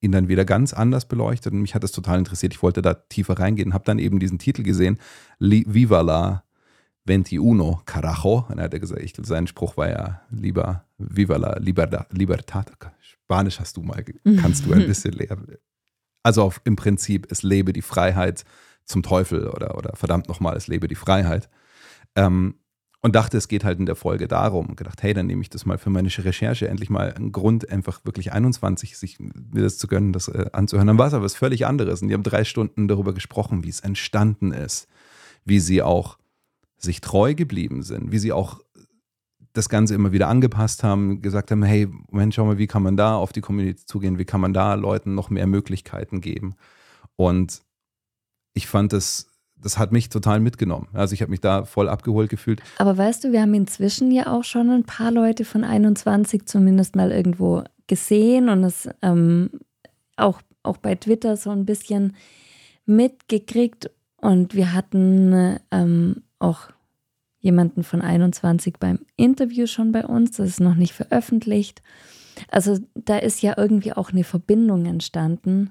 ihn 0.00 0.12
dann 0.12 0.28
wieder 0.28 0.44
ganz 0.44 0.72
anders 0.72 1.06
beleuchtet 1.06 1.52
und 1.52 1.60
mich 1.60 1.74
hat 1.74 1.82
das 1.82 1.92
total 1.92 2.18
interessiert. 2.18 2.54
Ich 2.54 2.62
wollte 2.62 2.82
da 2.82 2.94
tiefer 2.94 3.38
reingehen, 3.38 3.74
habe 3.74 3.84
dann 3.84 3.98
eben 3.98 4.18
diesen 4.20 4.38
Titel 4.38 4.62
gesehen, 4.62 4.98
Viva 5.40 6.00
la 6.02 6.44
21, 7.08 7.84
carajo. 7.84 8.46
Und 8.48 8.58
er 8.58 8.64
hat 8.64 8.80
gesagt, 8.80 9.02
ich, 9.02 9.14
sein 9.22 9.46
Spruch 9.46 9.76
war 9.76 9.88
ja 9.88 10.22
lieber 10.30 10.84
Viva 10.98 11.36
la 11.36 11.56
Libertad. 11.58 12.72
Spanisch 13.00 13.60
hast 13.60 13.76
du 13.76 13.82
mal, 13.82 14.04
kannst 14.40 14.66
du 14.66 14.72
ein 14.72 14.86
bisschen 14.86 15.12
lernen. 15.12 15.56
Also 16.22 16.42
auf, 16.42 16.60
im 16.64 16.76
Prinzip, 16.76 17.26
es 17.30 17.42
lebe 17.42 17.72
die 17.72 17.82
Freiheit 17.82 18.44
zum 18.84 19.02
Teufel 19.02 19.48
oder, 19.48 19.76
oder 19.76 19.94
verdammt 19.96 20.28
nochmal, 20.28 20.56
es 20.56 20.66
lebe 20.66 20.88
die 20.88 20.94
Freiheit. 20.94 21.48
Ähm, 22.14 22.56
und 23.00 23.14
dachte, 23.14 23.36
es 23.36 23.46
geht 23.48 23.64
halt 23.64 23.78
in 23.78 23.86
der 23.86 23.94
Folge 23.94 24.26
darum. 24.26 24.74
Gedacht, 24.74 25.02
hey, 25.02 25.14
dann 25.14 25.26
nehme 25.26 25.42
ich 25.42 25.50
das 25.50 25.64
mal 25.64 25.78
für 25.78 25.90
meine 25.90 26.08
Recherche 26.08 26.68
endlich 26.68 26.90
mal 26.90 27.12
einen 27.12 27.30
Grund, 27.30 27.70
einfach 27.70 28.04
wirklich 28.04 28.32
21 28.32 28.98
sich 28.98 29.18
mir 29.20 29.62
das 29.62 29.78
zu 29.78 29.86
gönnen, 29.86 30.12
das 30.12 30.28
äh, 30.28 30.46
anzuhören. 30.52 30.88
Dann 30.88 30.98
war 30.98 31.06
es 31.06 31.14
aber 31.14 31.24
was 31.24 31.36
völlig 31.36 31.66
anderes. 31.66 32.02
Und 32.02 32.08
die 32.08 32.14
haben 32.14 32.24
drei 32.24 32.44
Stunden 32.44 32.88
darüber 32.88 33.12
gesprochen, 33.12 33.62
wie 33.62 33.68
es 33.68 33.80
entstanden 33.80 34.52
ist, 34.52 34.88
wie 35.44 35.60
sie 35.60 35.82
auch 35.82 36.18
sich 36.76 37.00
treu 37.00 37.34
geblieben 37.34 37.82
sind, 37.82 38.10
wie 38.10 38.18
sie 38.18 38.32
auch 38.32 38.60
das 39.52 39.68
Ganze 39.68 39.94
immer 39.94 40.12
wieder 40.12 40.28
angepasst 40.28 40.84
haben, 40.84 41.22
gesagt 41.22 41.50
haben, 41.50 41.62
hey, 41.62 41.88
Moment, 42.10 42.34
schau 42.34 42.44
mal, 42.44 42.58
wie 42.58 42.66
kann 42.66 42.82
man 42.82 42.96
da 42.96 43.16
auf 43.16 43.32
die 43.32 43.40
Community 43.40 43.84
zugehen, 43.86 44.18
wie 44.18 44.24
kann 44.24 44.40
man 44.40 44.52
da 44.52 44.74
Leuten 44.74 45.14
noch 45.14 45.30
mehr 45.30 45.46
Möglichkeiten 45.46 46.20
geben. 46.20 46.54
Und 47.16 47.62
ich 48.54 48.66
fand 48.66 48.92
das 48.92 49.30
das 49.62 49.78
hat 49.78 49.92
mich 49.92 50.08
total 50.08 50.40
mitgenommen. 50.40 50.88
Also 50.92 51.14
ich 51.14 51.22
habe 51.22 51.30
mich 51.30 51.40
da 51.40 51.64
voll 51.64 51.88
abgeholt 51.88 52.30
gefühlt. 52.30 52.62
Aber 52.78 52.96
weißt 52.96 53.24
du, 53.24 53.32
wir 53.32 53.42
haben 53.42 53.54
inzwischen 53.54 54.10
ja 54.10 54.32
auch 54.32 54.44
schon 54.44 54.70
ein 54.70 54.84
paar 54.84 55.10
Leute 55.10 55.44
von 55.44 55.64
21 55.64 56.46
zumindest 56.46 56.96
mal 56.96 57.10
irgendwo 57.10 57.64
gesehen 57.86 58.48
und 58.48 58.64
es 58.64 58.88
ähm, 59.02 59.50
auch, 60.16 60.40
auch 60.62 60.76
bei 60.76 60.94
Twitter 60.94 61.36
so 61.36 61.50
ein 61.50 61.64
bisschen 61.64 62.14
mitgekriegt. 62.86 63.90
Und 64.20 64.54
wir 64.54 64.72
hatten 64.72 65.58
ähm, 65.70 66.22
auch 66.38 66.68
jemanden 67.40 67.84
von 67.84 68.02
21 68.02 68.78
beim 68.78 69.00
Interview 69.16 69.66
schon 69.66 69.92
bei 69.92 70.04
uns. 70.04 70.36
Das 70.36 70.48
ist 70.48 70.60
noch 70.60 70.74
nicht 70.74 70.92
veröffentlicht. 70.92 71.82
Also 72.50 72.78
da 72.94 73.18
ist 73.18 73.42
ja 73.42 73.54
irgendwie 73.56 73.92
auch 73.92 74.10
eine 74.10 74.24
Verbindung 74.24 74.86
entstanden. 74.86 75.70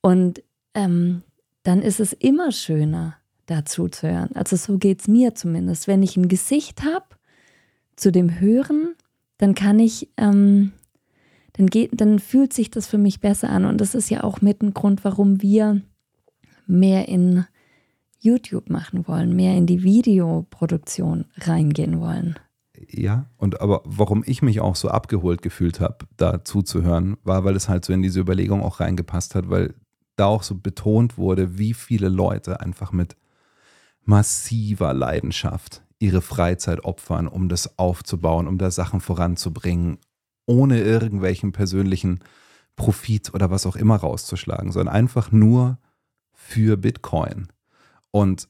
Und 0.00 0.42
ähm, 0.74 1.22
dann 1.62 1.82
ist 1.82 2.00
es 2.00 2.12
immer 2.12 2.52
schöner, 2.52 3.16
dazu 3.50 3.88
zu 3.88 4.10
hören. 4.10 4.30
Also 4.34 4.56
so 4.56 4.78
geht 4.78 5.00
es 5.00 5.08
mir 5.08 5.34
zumindest. 5.34 5.88
Wenn 5.88 6.02
ich 6.02 6.16
ein 6.16 6.28
Gesicht 6.28 6.82
habe 6.84 7.06
zu 7.96 8.12
dem 8.12 8.40
Hören, 8.40 8.94
dann 9.38 9.54
kann 9.54 9.78
ich, 9.78 10.08
ähm, 10.16 10.72
dann, 11.54 11.66
geht, 11.66 12.00
dann 12.00 12.18
fühlt 12.18 12.52
sich 12.52 12.70
das 12.70 12.86
für 12.86 12.98
mich 12.98 13.20
besser 13.20 13.50
an. 13.50 13.64
Und 13.64 13.80
das 13.80 13.94
ist 13.94 14.10
ja 14.10 14.22
auch 14.24 14.40
mit 14.40 14.62
ein 14.62 14.74
Grund, 14.74 15.04
warum 15.04 15.42
wir 15.42 15.80
mehr 16.66 17.08
in 17.08 17.44
YouTube 18.18 18.70
machen 18.70 19.08
wollen, 19.08 19.34
mehr 19.34 19.56
in 19.56 19.66
die 19.66 19.82
Videoproduktion 19.82 21.24
reingehen 21.38 22.00
wollen. 22.00 22.38
Ja, 22.88 23.26
und 23.36 23.60
aber 23.60 23.82
warum 23.84 24.22
ich 24.26 24.42
mich 24.42 24.60
auch 24.60 24.76
so 24.76 24.88
abgeholt 24.88 25.42
gefühlt 25.42 25.80
habe, 25.80 26.06
da 26.16 26.44
zuzuhören, 26.44 27.16
war, 27.24 27.44
weil 27.44 27.56
es 27.56 27.68
halt 27.68 27.84
so 27.84 27.92
in 27.92 28.02
diese 28.02 28.20
Überlegung 28.20 28.62
auch 28.62 28.80
reingepasst 28.80 29.34
hat, 29.34 29.50
weil 29.50 29.74
da 30.16 30.26
auch 30.26 30.42
so 30.42 30.54
betont 30.54 31.18
wurde, 31.18 31.58
wie 31.58 31.74
viele 31.74 32.08
Leute 32.08 32.60
einfach 32.60 32.92
mit 32.92 33.16
massiver 34.10 34.92
Leidenschaft 34.92 35.82
ihre 36.00 36.20
Freizeit 36.20 36.84
opfern, 36.84 37.28
um 37.28 37.48
das 37.48 37.78
aufzubauen, 37.78 38.48
um 38.48 38.58
da 38.58 38.72
Sachen 38.72 39.00
voranzubringen, 39.00 39.98
ohne 40.46 40.80
irgendwelchen 40.80 41.52
persönlichen 41.52 42.18
Profit 42.74 43.32
oder 43.34 43.50
was 43.50 43.66
auch 43.66 43.76
immer 43.76 43.96
rauszuschlagen, 43.96 44.72
sondern 44.72 44.92
einfach 44.92 45.30
nur 45.30 45.78
für 46.32 46.76
Bitcoin. 46.76 47.48
Und 48.10 48.48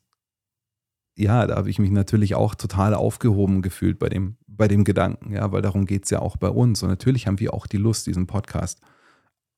ja, 1.14 1.47
da 1.47 1.57
habe 1.57 1.69
ich 1.69 1.79
mich 1.79 1.90
natürlich 1.90 2.35
auch 2.35 2.55
total 2.55 2.95
aufgehoben 2.95 3.61
gefühlt 3.61 3.99
bei 3.99 4.09
dem, 4.09 4.38
bei 4.47 4.67
dem 4.67 4.85
Gedanken, 4.85 5.35
ja, 5.35 5.52
weil 5.52 5.61
darum 5.61 5.85
geht 5.85 6.05
es 6.05 6.11
ja 6.11 6.21
auch 6.21 6.38
bei 6.38 6.49
uns. 6.49 6.83
Und 6.83 6.88
natürlich 6.88 7.26
haben 7.26 7.38
wir 7.38 7.52
auch 7.52 7.67
die 7.67 7.76
Lust, 7.76 8.07
diesen 8.07 8.26
Podcast 8.26 8.81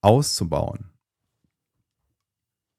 auszubauen. 0.01 0.92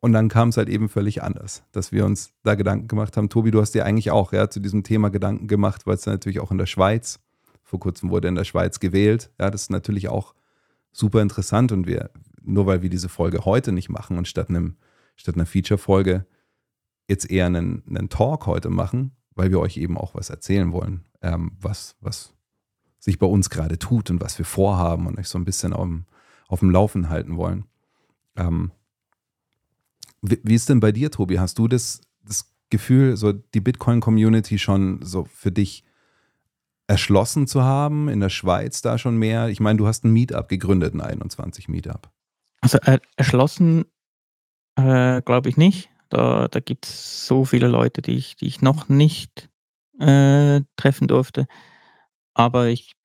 Und 0.04 0.12
dann 0.12 0.28
kam 0.28 0.50
es 0.50 0.58
halt 0.58 0.68
eben 0.68 0.90
völlig 0.90 1.24
anders, 1.24 1.64
dass 1.72 1.94
wir 1.94 2.04
uns 2.04 2.34
da 2.44 2.56
Gedanken 2.56 2.90
gemacht 2.90 3.16
haben. 3.16 3.30
Tobi, 3.30 3.52
du 3.52 3.62
hast 3.62 3.72
dir 3.72 3.86
eigentlich 3.86 4.12
auch 4.12 4.34
ja, 4.34 4.50
zu 4.50 4.60
diesem 4.60 4.84
Thema 4.84 5.10
Gedanken 5.10 5.48
gemacht, 5.48 5.88
weil 5.88 5.96
es 5.96 6.06
natürlich 6.06 6.42
auch 6.42 6.52
in 6.52 6.58
der 6.58 6.66
Schweiz, 6.66 7.22
vor 7.64 7.80
kurzem 7.80 8.10
wurde 8.10 8.28
in 8.28 8.36
der 8.36 8.44
Schweiz 8.44 8.82
gewählt. 8.82 9.32
Ja, 9.40 9.50
das 9.50 9.62
ist 9.62 9.70
natürlich 9.70 10.10
auch 10.10 10.36
super 10.92 11.22
interessant 11.22 11.72
und 11.72 11.88
wir, 11.88 12.10
nur 12.42 12.66
weil 12.66 12.82
wir 12.82 12.90
diese 12.90 13.08
Folge 13.08 13.46
heute 13.46 13.72
nicht 13.72 13.88
machen 13.88 14.18
und 14.18 14.28
statt, 14.28 14.50
einem, 14.50 14.76
statt 15.16 15.36
einer 15.36 15.46
Feature-Folge 15.46 16.26
jetzt 17.08 17.32
eher 17.32 17.46
einen, 17.46 17.82
einen 17.88 18.10
Talk 18.10 18.46
heute 18.46 18.70
machen, 18.70 19.16
weil 19.36 19.52
wir 19.52 19.62
euch 19.62 19.78
eben 19.78 19.98
auch 19.98 20.16
was 20.16 20.30
erzählen 20.30 20.74
wollen, 20.74 21.06
ähm, 21.22 21.54
was, 21.62 21.96
was 22.02 22.34
sich 23.00 23.20
bei 23.20 23.28
uns 23.28 23.50
gerade 23.50 23.80
tut 23.80 24.10
und 24.10 24.20
was 24.20 24.38
wir 24.38 24.46
vorhaben 24.46 25.08
und 25.08 25.18
euch 25.18 25.30
so 25.30 25.38
ein 25.38 25.46
bisschen 25.46 25.72
auf 25.72 25.86
dem, 25.86 26.08
auf 26.50 26.60
dem 26.60 26.72
Laufen 26.72 27.08
halten 27.08 27.38
wollen. 27.38 27.64
Ähm, 28.36 28.74
wie, 30.24 30.40
wie 30.44 30.56
ist 30.56 30.70
denn 30.70 30.80
bei 30.80 30.92
dir, 30.92 31.12
Tobi? 31.12 31.40
Hast 31.40 31.60
du 31.60 31.68
das, 31.68 32.02
das 32.26 32.52
Gefühl, 32.70 33.18
so 33.18 33.34
die 33.34 33.62
Bitcoin-Community 33.62 34.58
schon 34.58 35.00
so 35.04 35.26
für 35.26 35.52
dich 35.52 35.84
erschlossen 36.88 37.46
zu 37.46 37.64
haben, 37.64 38.10
in 38.10 38.20
der 38.20 38.30
Schweiz 38.30 38.82
da 38.82 38.98
schon 38.98 39.18
mehr? 39.18 39.50
Ich 39.50 39.60
meine, 39.60 39.78
du 39.78 39.86
hast 39.86 40.06
ein 40.06 40.12
Meetup 40.12 40.50
gegründet, 40.50 40.96
ein 40.96 41.02
21 41.02 41.68
Meetup. 41.68 42.10
Also 42.62 42.80
äh, 42.80 43.00
erschlossen 43.18 43.86
äh, 44.76 45.22
glaube 45.22 45.50
ich 45.50 45.58
nicht. 45.58 45.90
Da, 46.10 46.48
da 46.48 46.60
gibt 46.60 46.86
es 46.86 47.28
so 47.28 47.46
viele 47.46 47.68
Leute, 47.68 48.02
die 48.02 48.16
ich, 48.16 48.36
die 48.36 48.48
ich 48.48 48.62
noch 48.62 48.90
nicht 48.90 49.50
äh, 50.00 50.62
treffen 50.76 51.08
durfte. 51.08 51.48
Aber 52.34 52.68
ich 52.68 52.96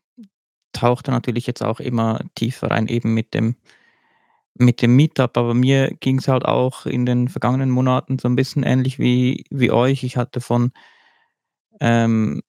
tauchte 0.73 1.11
natürlich 1.11 1.47
jetzt 1.47 1.63
auch 1.63 1.81
immer 1.81 2.21
tiefer 2.35 2.71
rein, 2.71 2.87
eben 2.87 3.15
mit 3.15 3.35
dem 3.35 3.57
mit 4.59 4.83
dem 4.83 4.97
Meetup, 4.97 5.37
aber 5.37 5.55
mir 5.55 5.91
ging 6.01 6.19
es 6.19 6.29
halt 6.29 6.45
auch 6.45 6.87
in 6.87 7.07
den 7.07 7.29
vergangenen 7.29 7.71
Monaten 7.71 8.19
so 8.19 8.29
ein 8.29 8.37
bisschen 8.37 8.63
ähnlich 8.65 8.99
wie 8.99 9.45
wie 9.51 9.71
euch. 9.71 10.05
Ich 10.05 10.17
hatte 10.17 10.41
von 10.41 10.73
ähm, 11.81 12.43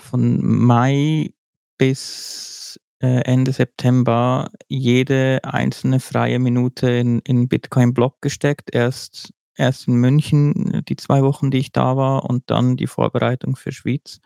von 0.00 0.40
Mai 0.44 1.30
bis, 1.78 2.78
äh, 3.02 3.22
Ende 3.22 3.52
September 3.52 4.50
jede 4.68 5.40
einzelne 5.44 6.00
freie 6.00 6.38
Minute 6.38 6.90
in 6.90 7.20
in 7.20 7.48
Bitcoin-Block 7.48 8.20
gesteckt. 8.22 8.70
Erst 8.74 9.32
erst 9.56 9.88
in 9.88 9.96
München, 9.96 10.82
die 10.88 10.96
zwei 10.96 11.22
Wochen, 11.22 11.50
die 11.50 11.58
ich 11.58 11.72
da 11.72 11.96
war 11.96 12.24
und 12.28 12.44
dann 12.50 12.76
die 12.76 12.86
Vorbereitung 12.86 13.56
für 13.56 13.72
Schweiz. 13.72 14.20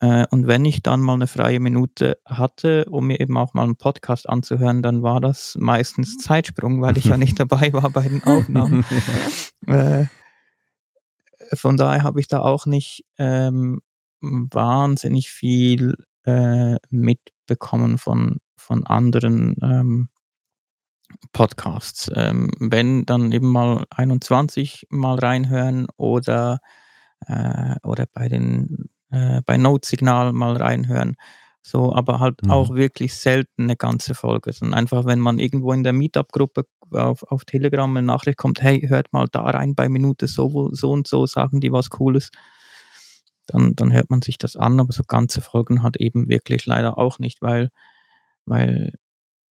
Äh, 0.00 0.26
und 0.30 0.46
wenn 0.46 0.64
ich 0.64 0.82
dann 0.82 1.00
mal 1.00 1.14
eine 1.14 1.26
freie 1.26 1.60
Minute 1.60 2.18
hatte, 2.24 2.86
um 2.86 3.06
mir 3.06 3.20
eben 3.20 3.36
auch 3.36 3.54
mal 3.54 3.64
einen 3.64 3.76
Podcast 3.76 4.28
anzuhören, 4.28 4.82
dann 4.82 5.02
war 5.02 5.20
das 5.20 5.56
meistens 5.58 6.18
Zeitsprung, 6.18 6.80
weil 6.80 6.98
ich 6.98 7.04
ja 7.04 7.16
nicht 7.16 7.38
dabei 7.40 7.72
war 7.72 7.90
bei 7.90 8.08
den 8.08 8.24
Aufnahmen. 8.24 8.84
Äh, 9.66 10.06
von 11.52 11.76
daher 11.76 12.02
habe 12.02 12.18
ich 12.18 12.28
da 12.28 12.40
auch 12.40 12.64
nicht, 12.64 13.04
ähm, 13.18 13.82
wahnsinnig 14.20 15.30
viel, 15.30 15.94
äh, 16.24 16.76
mitbekommen 16.88 17.98
von 17.98 18.38
von 18.70 18.86
anderen, 18.86 19.56
ähm, 19.62 20.08
Podcasts. 21.32 22.10
Ähm, 22.14 22.50
wenn, 22.60 23.04
dann 23.06 23.32
eben 23.32 23.50
mal 23.50 23.84
21 23.90 24.86
mal 24.90 25.18
reinhören 25.18 25.86
oder, 25.96 26.60
äh 27.26 27.76
oder 27.82 28.06
bei 28.12 28.28
den 28.28 28.88
äh, 29.10 29.42
bei 29.46 29.56
Notsignal 29.58 30.32
mal 30.32 30.56
reinhören. 30.56 31.16
So, 31.62 31.94
aber 31.94 32.20
halt 32.20 32.42
Mhm. 32.44 32.50
auch 32.50 32.70
wirklich 32.74 33.14
selten 33.14 33.64
eine 33.64 33.76
ganze 33.76 34.14
Folge, 34.14 34.52
sondern 34.52 34.78
einfach, 34.78 35.04
wenn 35.06 35.20
man 35.20 35.38
irgendwo 35.38 35.72
in 35.72 35.84
der 35.84 35.92
Meetup-Gruppe 35.94 36.64
auf 36.92 37.22
auf 37.24 37.44
Telegram 37.44 37.92
'ne 37.92 38.02
Nachricht 38.02 38.38
kommt: 38.38 38.62
„Hey, 38.62 38.82
hört 38.88 39.12
mal 39.12 39.28
da 39.32 39.42
rein 39.42 39.74
bei 39.76 39.88
Minute 39.90 40.26
so 40.28 40.70
so 40.74 40.92
und 40.92 41.06
so 41.08 41.26
sagen 41.26 41.60
die 41.60 41.72
was 41.72 41.90
Cooles.“ 41.90 42.30
Dann 43.48 43.74
dann 43.76 43.92
hört 43.92 44.10
man 44.10 44.22
sich 44.22 44.38
das 44.38 44.56
an, 44.56 44.78
aber 44.80 44.92
so 44.92 45.02
ganze 45.04 45.40
Folgen 45.40 45.82
halt 45.82 45.96
eben 45.96 46.28
wirklich 46.28 46.66
leider 46.66 46.98
auch 46.98 47.18
nicht, 47.18 47.42
weil 47.42 47.70
weil 48.46 48.94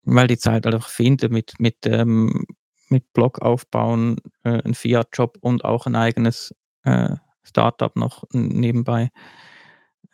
weil 0.05 0.29
die 0.29 0.39
Zeit 0.39 0.65
halt 0.67 0.75
einfach 0.77 0.89
fehlte 0.91 1.29
mit 1.31 1.55
mit, 1.61 1.77
ähm 1.87 2.47
mit 2.91 3.13
Blog 3.15 3.41
aufbauen, 3.43 4.19
äh, 4.45 4.61
'n 4.65 4.75
Fiat-Job 4.75 5.39
und 5.43 5.65
auch 5.65 5.87
ein 5.87 5.97
eigenes, 5.97 6.55
äh, 6.85 7.17
Start-up 7.45 7.97
noch 7.97 8.25
nebenbei, 8.33 9.11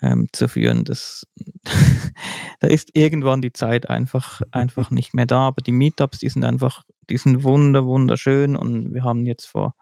ähm, 0.04 0.28
zu 0.32 0.48
führen. 0.48 0.84
Das 0.84 1.26
da 2.60 2.68
ist 2.68 2.90
irgendwann 2.94 3.42
die 3.42 3.52
Zeit 3.52 3.88
einfach 3.90 4.42
einfach 4.50 4.90
nicht 4.90 5.14
mehr 5.14 5.26
da, 5.26 5.48
aber 5.48 5.62
die 5.62 5.72
Meetups, 5.72 6.18
die 6.18 6.28
sind 6.28 6.44
einfach 6.44 6.84
die 7.10 7.16
sind 7.16 7.42
wunder 7.44 7.86
wunderschön. 7.86 8.56
Und 8.56 8.94
wir 8.94 9.04
haben 9.04 9.26
jetzt 9.26 9.46
vor 9.46 9.74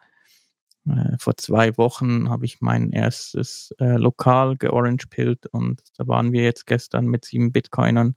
äh, 0.88 1.16
vor 1.18 1.36
2 1.36 1.76
Wochen 1.78 2.28
habe 2.30 2.44
ich 2.44 2.60
mein 2.60 2.90
erstes, 2.90 3.74
äh, 3.78 3.96
Lokal 3.96 4.56
georangepillt 4.56 5.46
und 5.46 5.80
da 5.96 6.08
waren 6.08 6.32
wir 6.32 6.42
jetzt 6.42 6.66
gestern 6.66 7.06
mit 7.06 7.24
7 7.24 7.52
Bitcoinern, 7.52 8.16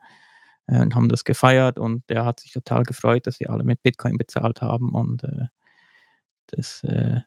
äh, 0.67 0.79
und 0.81 0.95
haben 0.95 1.09
das 1.09 1.23
gefeiert. 1.23 1.79
Und 1.79 2.09
der 2.09 2.25
hat 2.25 2.39
sich 2.39 2.51
total 2.53 2.83
gefreut, 2.83 3.27
dass 3.27 3.39
wir 3.39 3.49
alle 3.49 3.63
mit 3.63 3.83
Bitcoin 3.83 4.17
bezahlt 4.17 4.61
haben. 4.61 4.93
Und, 4.93 5.23
äh, 5.23 5.47
das, 6.47 6.83
äh 6.83 7.21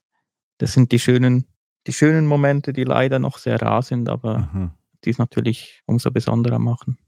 das 0.58 0.72
sind 0.72 0.90
die 0.92 0.98
schönen 0.98 1.46
die 1.88 1.92
schönen 1.92 2.26
Momente, 2.26 2.72
die 2.72 2.84
leider 2.84 3.18
noch 3.18 3.38
sehr 3.38 3.60
rar 3.60 3.82
sind, 3.82 4.08
aber 4.08 4.48
Mhm. 4.52 4.70
die 5.04 5.10
es 5.10 5.18
natürlich 5.18 5.82
umso 5.86 6.10
besonderer 6.10 6.58
machen. 6.60 6.98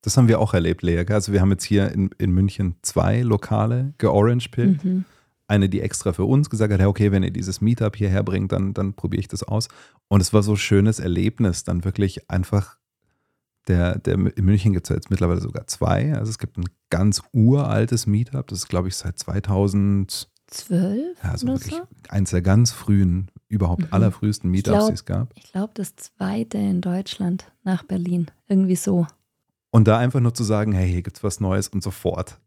Das 0.00 0.16
haben 0.16 0.26
wir 0.28 0.40
auch 0.40 0.54
erlebt, 0.54 0.82
Lea. 0.82 1.04
Also 1.08 1.32
wir 1.32 1.40
haben 1.40 1.50
jetzt 1.50 1.64
hier 1.64 1.92
in, 1.92 2.10
in 2.18 2.30
München 2.30 2.76
zwei 2.82 3.22
Lokale 3.22 3.92
georangepillt. 3.98 4.84
Mhm. 4.84 5.04
Eine, 5.48 5.68
die 5.68 5.80
extra 5.80 6.12
für 6.12 6.24
uns 6.24 6.50
gesagt 6.50 6.72
hat, 6.72 6.80
ja, 6.80 6.88
okay, 6.88 7.12
wenn 7.12 7.22
ihr 7.22 7.30
dieses 7.30 7.60
Meetup 7.60 7.94
hierher 7.96 8.22
bringt, 8.22 8.52
dann, 8.52 8.72
dann 8.74 8.94
probiere 8.94 9.20
ich 9.20 9.28
das 9.28 9.42
aus. 9.42 9.68
Und 10.08 10.20
es 10.20 10.32
war 10.32 10.42
so 10.42 10.52
ein 10.52 10.56
schönes 10.56 10.98
Erlebnis, 10.98 11.62
dann 11.64 11.84
wirklich 11.84 12.30
einfach, 12.30 12.78
der, 13.68 13.98
der 13.98 14.14
in 14.14 14.44
München 14.44 14.72
gibt 14.72 14.86
es 14.86 14.90
ja 14.90 14.96
jetzt 14.96 15.10
mittlerweile 15.10 15.40
sogar 15.40 15.66
zwei. 15.66 16.14
Also 16.14 16.30
es 16.30 16.38
gibt 16.38 16.56
ein 16.56 16.64
ganz 16.90 17.22
uraltes 17.32 18.06
Meetup, 18.06 18.46
das 18.48 18.60
ist, 18.60 18.68
glaube 18.68 18.88
ich, 18.88 18.96
seit 18.96 19.18
2000, 19.18 20.28
12 20.48 21.18
ja, 21.22 21.30
also 21.30 21.46
wirklich 21.48 21.74
so? 21.74 21.82
eins 22.08 22.30
der 22.30 22.42
ganz 22.42 22.70
frühen, 22.70 23.30
überhaupt 23.48 23.82
Mhm. 23.82 23.88
allerfrühesten 23.92 24.50
Meetups, 24.50 24.76
glaub- 24.78 24.88
die 24.88 24.94
es 24.94 25.04
gab. 25.04 25.32
Ich 25.36 25.52
glaube, 25.52 25.72
das 25.74 25.94
zweite 25.96 26.58
in 26.58 26.80
Deutschland 26.80 27.52
nach 27.64 27.82
Berlin. 27.84 28.26
Irgendwie 28.48 28.76
so. 28.76 29.06
Und 29.70 29.86
da 29.88 29.98
einfach 29.98 30.20
nur 30.20 30.34
zu 30.34 30.42
sagen, 30.44 30.72
hey, 30.72 30.90
hier 30.90 31.02
gibt 31.02 31.18
es 31.18 31.24
was 31.24 31.40
Neues 31.40 31.68
und 31.68 31.82
sofort. 31.82 32.38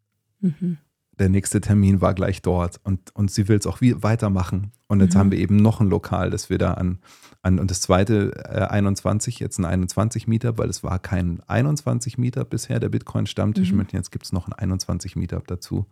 Mhm. 0.41 0.77
der 1.19 1.27
nächste 1.27 1.59
Termin 1.59 1.99
war 1.99 2.13
gleich 2.13 2.41
dort 2.41 2.79
und, 2.85 3.13
und 3.13 3.29
sie 3.29 3.49
will 3.49 3.57
es 3.57 3.67
auch 3.67 3.81
wie, 3.81 4.01
weitermachen. 4.01 4.71
Und 4.87 5.01
jetzt 5.01 5.15
Mhm. 5.15 5.19
haben 5.19 5.31
wir 5.31 5.37
eben 5.39 5.57
noch 5.57 5.81
ein 5.81 5.89
Lokal, 5.89 6.29
das 6.29 6.49
wir 6.49 6.57
da 6.57 6.75
an, 6.75 6.99
an 7.41 7.59
und 7.59 7.69
das 7.69 7.81
zweite 7.81 8.31
äh, 8.49 8.61
21, 8.69 9.37
jetzt 9.41 9.57
ein 9.59 9.65
21 9.65 10.27
Meetup, 10.29 10.57
weil 10.59 10.69
es 10.69 10.81
war 10.81 10.97
kein 10.97 11.41
21 11.47 12.17
Meetup 12.17 12.49
bisher, 12.49 12.79
der 12.79 12.87
Bitcoin-Stammtisch 12.87 13.71
Mhm. 13.71 13.77
München, 13.79 13.97
jetzt 13.97 14.11
gibt 14.13 14.23
es 14.23 14.31
noch 14.31 14.47
ein 14.47 14.53
21 14.53 15.17
Meetup 15.17 15.45
dazu. 15.47 15.87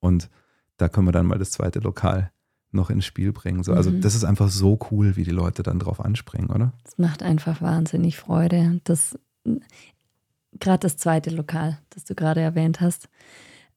Und 0.00 0.30
da 0.78 0.88
können 0.88 1.06
wir 1.06 1.12
dann 1.12 1.26
mal 1.26 1.38
das 1.38 1.50
zweite 1.50 1.80
Lokal 1.80 2.32
noch 2.76 2.90
ins 2.90 3.04
Spiel 3.04 3.32
bringen. 3.32 3.64
So, 3.64 3.72
also 3.72 3.90
Mhm. 3.90 4.00
das 4.00 4.14
ist 4.14 4.24
einfach 4.24 4.48
so 4.48 4.78
cool, 4.90 5.16
wie 5.16 5.24
die 5.24 5.30
Leute 5.32 5.62
dann 5.64 5.78
drauf 5.80 6.00
anspringen, 6.00 6.50
oder? 6.50 6.72
Es 6.84 6.96
macht 6.98 7.22
einfach 7.22 7.60
wahnsinnig 7.60 8.16
Freude. 8.16 8.80
Das 8.84 9.18
gerade 10.58 10.80
das 10.80 10.96
zweite 10.96 11.30
Lokal, 11.30 11.78
das 11.90 12.04
du 12.04 12.14
gerade 12.14 12.40
erwähnt 12.40 12.80
hast. 12.80 13.08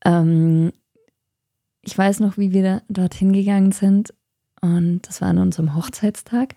Ähm, 0.05 0.71
ich 1.81 1.97
weiß 1.97 2.19
noch, 2.19 2.38
wie 2.38 2.53
wir 2.53 2.63
da, 2.63 2.81
dorthin 2.89 3.33
gegangen 3.33 3.71
sind 3.71 4.13
und 4.62 5.01
das 5.07 5.21
war 5.21 5.29
an 5.29 5.38
unserem 5.39 5.75
Hochzeitstag. 5.75 6.55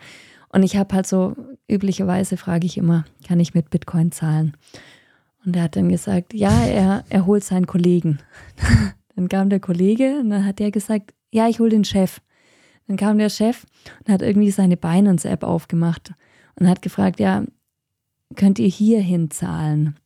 Und 0.51 0.63
ich 0.65 0.77
habe 0.77 0.95
halt 0.95 1.07
so, 1.07 1.35
üblicherweise 1.69 2.37
frage 2.37 2.67
ich 2.67 2.77
immer, 2.77 3.05
kann 3.27 3.41
ich 3.41 3.55
mit 3.55 3.71
Bitcoin 3.71 4.13
zahlen? 4.13 4.57
Und 5.45 5.57
er 5.57 5.63
hat 5.65 5.77
dann 5.77 5.89
gesagt, 5.89 6.35
ja, 6.35 6.65
er, 6.65 7.05
er 7.09 7.27
holt 7.27 7.43
seinen 7.43 7.67
Kollegen. 7.67 8.19
dann 9.17 9.29
kam 9.29 9.49
der 9.49 9.61
Kollege 9.61 10.19
und 10.21 10.31
dann 10.31 10.45
hat 10.45 10.59
der 10.59 10.71
gesagt, 10.71 11.15
ja, 11.33 11.49
ich 11.49 11.59
hole 11.59 11.71
den 11.71 11.85
Chef. 11.85 12.21
Dann 12.93 12.99
kam 12.99 13.17
der 13.17 13.31
Chef 13.31 13.65
und 14.05 14.13
hat 14.13 14.21
irgendwie 14.21 14.51
seine 14.51 14.77
Binance-App 14.77 15.45
aufgemacht 15.45 16.13
und 16.57 16.69
hat 16.69 16.83
gefragt, 16.83 17.21
ja, 17.21 17.43
könnt 18.37 18.59
ihr 18.59 18.69
hierhin 18.69 19.31
zahlen? 19.31 19.97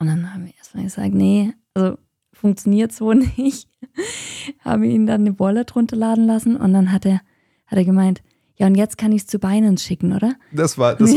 Und 0.00 0.08
dann 0.08 0.34
haben 0.34 0.44
wir 0.46 0.54
erstmal 0.56 0.82
gesagt, 0.82 1.14
nee, 1.14 1.52
also 1.72 1.96
funktioniert 2.32 2.90
so 2.90 3.12
nicht. 3.36 3.68
haben 4.58 4.82
ihn 4.82 5.06
dann 5.06 5.20
eine 5.20 5.38
Wallet 5.38 5.76
runterladen 5.76 6.26
lassen 6.26 6.56
und 6.56 6.72
dann 6.72 6.90
hat 6.90 7.06
er, 7.06 7.20
hat 7.66 7.78
er 7.78 7.84
gemeint, 7.84 8.24
ja, 8.56 8.66
und 8.66 8.74
jetzt 8.74 8.98
kann 8.98 9.12
ich 9.12 9.22
es 9.22 9.28
zu 9.28 9.38
Binance 9.38 9.84
schicken, 9.84 10.12
oder? 10.12 10.34
Das 10.50 10.76
war 10.76 10.96
das. 10.96 11.10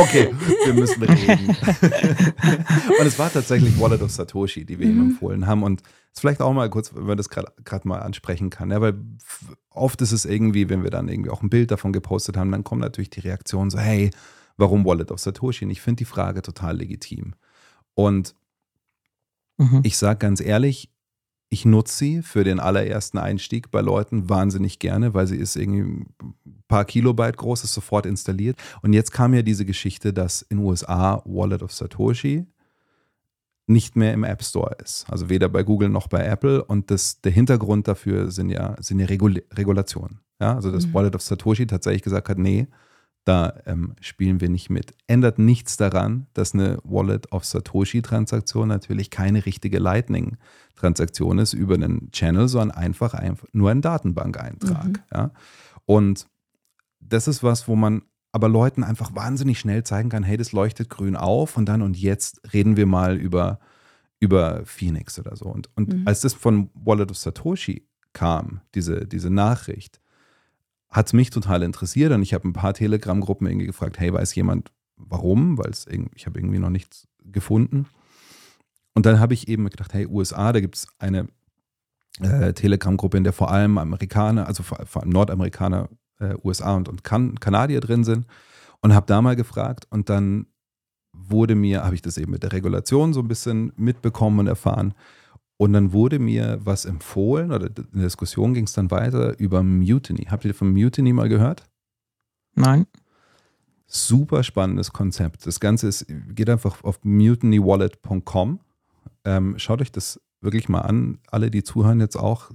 okay, 0.00 0.34
wir 0.64 0.74
müssen 0.74 1.02
reden. 1.02 1.48
und 3.00 3.06
es 3.06 3.18
war 3.18 3.32
tatsächlich 3.32 3.78
Wallet 3.80 4.02
of 4.02 4.10
Satoshi, 4.10 4.64
die 4.64 4.78
wir 4.78 4.86
ihm 4.86 4.96
Mhm. 4.96 5.10
empfohlen 5.10 5.46
haben. 5.46 5.62
Und 5.62 5.82
vielleicht 6.12 6.40
auch 6.40 6.52
mal 6.52 6.68
kurz, 6.70 6.94
wenn 6.94 7.04
man 7.04 7.16
das 7.16 7.28
gerade 7.28 7.52
mal 7.88 7.98
ansprechen 8.00 8.50
kann. 8.50 8.70
Ja, 8.70 8.80
weil 8.80 8.94
oft 9.70 10.00
ist 10.02 10.12
es 10.12 10.24
irgendwie, 10.24 10.68
wenn 10.68 10.82
wir 10.82 10.90
dann 10.90 11.08
irgendwie 11.08 11.30
auch 11.30 11.42
ein 11.42 11.50
Bild 11.50 11.70
davon 11.70 11.92
gepostet 11.92 12.36
haben, 12.36 12.50
dann 12.50 12.64
kommt 12.64 12.80
natürlich 12.80 13.10
die 13.10 13.20
Reaktion 13.20 13.70
so, 13.70 13.78
hey, 13.78 14.10
warum 14.56 14.84
Wallet 14.84 15.10
of 15.10 15.20
Satoshi? 15.20 15.64
Und 15.64 15.70
ich 15.70 15.80
finde 15.80 15.98
die 15.98 16.04
Frage 16.04 16.42
total 16.42 16.76
legitim. 16.76 17.34
Und 17.94 18.34
Mhm. 19.58 19.80
Ich 19.82 19.98
sage 19.98 20.18
ganz 20.20 20.40
ehrlich, 20.40 20.88
ich 21.50 21.64
nutze 21.64 21.96
sie 21.96 22.22
für 22.22 22.44
den 22.44 22.60
allerersten 22.60 23.18
Einstieg 23.18 23.72
bei 23.72 23.80
Leuten 23.80 24.28
wahnsinnig 24.28 24.78
gerne, 24.78 25.14
weil 25.14 25.26
sie 25.26 25.36
ist 25.36 25.56
irgendwie 25.56 25.82
ein 25.82 26.62
paar 26.68 26.84
Kilobyte 26.84 27.36
groß, 27.36 27.64
ist 27.64 27.74
sofort 27.74 28.06
installiert. 28.06 28.56
Und 28.82 28.92
jetzt 28.92 29.10
kam 29.10 29.34
ja 29.34 29.42
diese 29.42 29.64
Geschichte, 29.64 30.12
dass 30.12 30.42
in 30.42 30.58
USA 30.58 31.22
Wallet 31.24 31.64
of 31.64 31.72
Satoshi 31.72 32.46
nicht 33.66 33.96
mehr 33.96 34.14
im 34.14 34.22
App 34.22 34.44
Store 34.44 34.76
ist. 34.82 35.06
Also 35.08 35.28
weder 35.28 35.48
bei 35.48 35.64
Google 35.64 35.88
noch 35.88 36.06
bei 36.06 36.24
Apple. 36.24 36.62
Und 36.64 36.90
das, 36.92 37.20
der 37.20 37.32
Hintergrund 37.32 37.88
dafür 37.88 38.30
sind 38.30 38.50
ja, 38.50 38.76
sind 38.80 39.00
ja 39.00 39.06
Regul 39.06 39.42
Regulationen. 39.52 40.20
Ja, 40.40 40.54
also 40.54 40.70
das 40.70 40.86
Mhm. 40.86 40.94
Wallet 40.94 41.14
of 41.16 41.22
Satoshi 41.22 41.66
tatsächlich 41.66 42.02
gesagt 42.02 42.28
hat, 42.28 42.38
nee, 42.38 42.68
da 43.24 43.54
ähm, 43.66 43.94
spielen 44.00 44.40
wir 44.40 44.48
nicht 44.48 44.70
mit. 44.70 44.94
Ändert 45.06 45.38
nichts 45.38 45.76
daran, 45.76 46.26
dass 46.32 46.54
eine 46.54 46.78
Wallet 46.84 47.30
of 47.32 47.44
Satoshi-Transaktion 47.44 48.66
natürlich 48.66 49.10
keine 49.10 49.44
richtige 49.44 49.78
Lightning-Transaktion 49.78 51.38
ist 51.38 51.52
über 51.52 51.74
einen 51.74 52.10
Channel, 52.12 52.48
sondern 52.48 52.76
einfach, 52.76 53.14
einfach 53.14 53.46
nur 53.52 53.70
ein 53.70 53.82
Datenbankeintrag. 53.82 54.86
Mhm. 54.86 54.94
Ja? 55.12 55.30
Und 55.84 56.26
das 57.00 57.28
ist 57.28 57.42
was, 57.42 57.68
wo 57.68 57.76
man 57.76 58.02
aber 58.32 58.48
Leuten 58.48 58.84
einfach 58.84 59.14
wahnsinnig 59.14 59.58
schnell 59.58 59.84
zeigen 59.84 60.08
kann, 60.08 60.22
hey, 60.22 60.36
das 60.36 60.52
leuchtet 60.52 60.88
grün 60.88 61.16
auf 61.16 61.56
und 61.56 61.66
dann 61.66 61.82
und 61.82 61.96
jetzt 61.96 62.40
reden 62.52 62.76
wir 62.76 62.86
mal 62.86 63.16
über, 63.16 63.58
über 64.20 64.64
Phoenix 64.64 65.18
oder 65.18 65.36
so. 65.36 65.46
Und, 65.46 65.68
und 65.76 65.92
Mhm. 65.92 66.02
als 66.06 66.20
das 66.20 66.34
von 66.34 66.70
Wallet 66.74 67.10
of 67.10 67.18
Satoshi 67.18 67.88
kam, 68.12 68.60
diese, 68.74 69.06
diese 69.06 69.30
Nachricht, 69.30 69.99
hat 70.90 71.06
es 71.06 71.12
mich 71.12 71.30
total 71.30 71.62
interessiert 71.62 72.12
und 72.12 72.22
ich 72.22 72.34
habe 72.34 72.48
ein 72.48 72.52
paar 72.52 72.74
Telegram-Gruppen 72.74 73.46
irgendwie 73.46 73.66
gefragt, 73.66 73.98
hey, 74.00 74.12
weiß 74.12 74.34
jemand 74.34 74.72
warum? 74.96 75.56
Weil 75.56 75.70
ich 76.14 76.26
habe 76.26 76.38
irgendwie 76.38 76.58
noch 76.58 76.70
nichts 76.70 77.08
gefunden. 77.24 77.86
Und 78.94 79.06
dann 79.06 79.20
habe 79.20 79.34
ich 79.34 79.48
eben 79.48 79.68
gedacht, 79.68 79.94
hey, 79.94 80.06
USA, 80.06 80.52
da 80.52 80.60
gibt 80.60 80.76
es 80.76 80.86
eine 80.98 81.28
äh, 82.20 82.52
Telegram-Gruppe, 82.52 83.16
in 83.16 83.24
der 83.24 83.32
vor 83.32 83.50
allem 83.50 83.78
Amerikaner, 83.78 84.46
also 84.46 84.62
vor, 84.62 84.84
vor 84.84 85.02
allem 85.02 85.10
Nordamerikaner, 85.10 85.88
äh, 86.18 86.34
USA 86.42 86.74
und, 86.74 86.88
und 86.88 87.04
kan 87.04 87.38
Kanadier 87.38 87.80
drin 87.80 88.04
sind. 88.04 88.26
Und 88.82 88.94
habe 88.94 89.06
da 89.06 89.20
mal 89.20 89.36
gefragt 89.36 89.86
und 89.90 90.08
dann 90.08 90.46
wurde 91.12 91.54
mir, 91.54 91.84
habe 91.84 91.94
ich 91.94 92.02
das 92.02 92.16
eben 92.16 92.30
mit 92.30 92.42
der 92.42 92.52
Regulation 92.52 93.12
so 93.12 93.20
ein 93.20 93.28
bisschen 93.28 93.72
mitbekommen 93.76 94.38
und 94.38 94.46
erfahren. 94.46 94.94
Und 95.60 95.74
dann 95.74 95.92
wurde 95.92 96.18
mir 96.18 96.58
was 96.64 96.86
empfohlen 96.86 97.52
oder 97.52 97.66
in 97.66 97.86
der 97.92 98.04
Diskussion 98.04 98.54
ging 98.54 98.64
es 98.64 98.72
dann 98.72 98.90
weiter 98.90 99.38
über 99.38 99.62
Mutiny. 99.62 100.24
Habt 100.30 100.46
ihr 100.46 100.54
von 100.54 100.72
Mutiny 100.72 101.12
mal 101.12 101.28
gehört? 101.28 101.68
Nein. 102.54 102.86
Super 103.86 104.42
spannendes 104.42 104.94
Konzept. 104.94 105.46
Das 105.46 105.60
Ganze 105.60 105.88
ist, 105.88 106.06
geht 106.34 106.48
einfach 106.48 106.82
auf 106.82 107.00
mutinywallet.com. 107.02 108.60
Ähm, 109.26 109.58
schaut 109.58 109.82
euch 109.82 109.92
das 109.92 110.18
wirklich 110.40 110.70
mal 110.70 110.80
an. 110.80 111.18
Alle, 111.30 111.50
die 111.50 111.62
zuhören 111.62 112.00
jetzt 112.00 112.16
auch. 112.16 112.50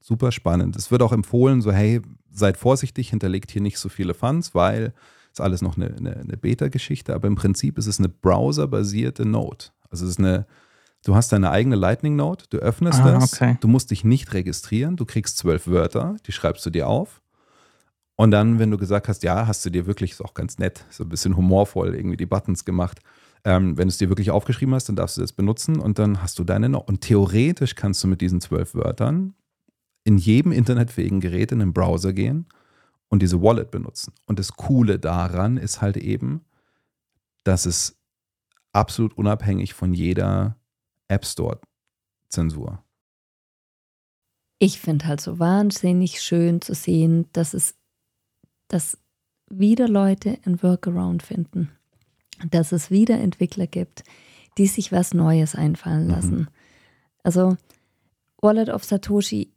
Super 0.00 0.30
spannend. 0.30 0.76
Es 0.76 0.92
wird 0.92 1.02
auch 1.02 1.12
empfohlen, 1.12 1.60
so 1.60 1.72
hey, 1.72 2.02
seid 2.30 2.56
vorsichtig, 2.56 3.10
hinterlegt 3.10 3.50
hier 3.50 3.62
nicht 3.62 3.80
so 3.80 3.88
viele 3.88 4.14
Funds, 4.14 4.54
weil 4.54 4.94
ist 5.32 5.40
alles 5.40 5.60
noch 5.60 5.76
eine, 5.76 5.86
eine, 5.86 6.18
eine 6.18 6.36
Beta-Geschichte, 6.36 7.16
aber 7.16 7.26
im 7.26 7.34
Prinzip 7.34 7.78
ist 7.78 7.88
es 7.88 7.98
eine 7.98 8.10
browserbasierte 8.10 9.26
Note. 9.26 9.70
Also 9.90 10.04
es 10.04 10.12
ist 10.12 10.18
eine, 10.20 10.46
du 11.04 11.14
hast 11.14 11.32
deine 11.32 11.50
eigene 11.50 11.76
Lightning-Note, 11.76 12.46
du 12.50 12.58
öffnest 12.58 13.00
Ah, 13.00 13.12
das, 13.12 13.34
okay. 13.34 13.56
du 13.60 13.68
musst 13.68 13.90
dich 13.90 14.04
nicht 14.04 14.32
registrieren, 14.32 14.96
du 14.96 15.04
kriegst 15.04 15.38
zwölf 15.38 15.66
Wörter, 15.66 16.16
die 16.26 16.32
schreibst 16.32 16.64
du 16.66 16.70
dir 16.70 16.88
auf. 16.88 17.20
Und 18.16 18.30
dann, 18.30 18.58
wenn 18.58 18.70
du 18.70 18.78
gesagt 18.78 19.08
hast, 19.08 19.22
ja, 19.22 19.46
hast 19.46 19.64
du 19.64 19.70
dir 19.70 19.86
wirklich, 19.86 20.12
ist 20.12 20.24
auch 20.24 20.34
ganz 20.34 20.58
nett, 20.58 20.84
so 20.90 21.04
ein 21.04 21.08
bisschen 21.08 21.36
humorvoll 21.36 21.94
irgendwie 21.94 22.16
die 22.16 22.26
Buttons 22.26 22.64
gemacht. 22.64 23.00
Ähm, 23.44 23.76
wenn 23.76 23.88
du 23.88 23.90
es 23.90 23.98
dir 23.98 24.08
wirklich 24.08 24.30
aufgeschrieben 24.30 24.74
hast, 24.74 24.88
dann 24.88 24.96
darfst 24.96 25.16
du 25.16 25.20
das 25.20 25.32
benutzen 25.32 25.78
und 25.80 25.98
dann 25.98 26.22
hast 26.22 26.38
du 26.38 26.44
deine 26.44 26.68
Note. 26.68 26.86
Und 26.86 27.00
theoretisch 27.00 27.74
kannst 27.74 28.02
du 28.02 28.08
mit 28.08 28.20
diesen 28.20 28.40
zwölf 28.40 28.74
Wörtern 28.74 29.34
in 30.04 30.16
jedem 30.16 30.52
internetfähigen 30.52 31.20
Gerät 31.20 31.50
in 31.50 31.58
den 31.58 31.72
Browser 31.72 32.12
gehen 32.12 32.46
und 33.08 33.20
diese 33.20 33.42
Wallet 33.42 33.70
benutzen. 33.70 34.12
Und 34.26 34.38
das 34.38 34.52
Coole 34.52 34.98
daran 34.98 35.56
ist 35.56 35.80
halt 35.82 35.96
eben, 35.96 36.42
dass 37.42 37.66
es 37.66 37.96
absolut 38.72 39.14
unabhängig 39.14 39.74
von 39.74 39.92
jeder 39.92 40.56
App 41.08 41.24
Store-Zensur. 41.26 42.82
Ich 44.58 44.80
finde 44.80 45.06
halt 45.06 45.20
so 45.20 45.38
wahnsinnig 45.38 46.22
schön 46.22 46.60
zu 46.60 46.74
sehen, 46.74 47.26
dass 47.32 47.54
es, 47.54 47.74
dass 48.68 48.98
wieder 49.50 49.88
Leute 49.88 50.38
ein 50.46 50.62
Workaround 50.62 51.22
finden. 51.22 51.70
Dass 52.50 52.72
es 52.72 52.90
wieder 52.90 53.18
Entwickler 53.20 53.66
gibt, 53.66 54.02
die 54.58 54.66
sich 54.66 54.90
was 54.92 55.12
Neues 55.14 55.54
einfallen 55.54 56.04
Mhm. 56.06 56.10
lassen. 56.10 56.48
Also 57.22 57.56
Wallet 58.40 58.68
of 58.68 58.84
Satoshi 58.84 59.52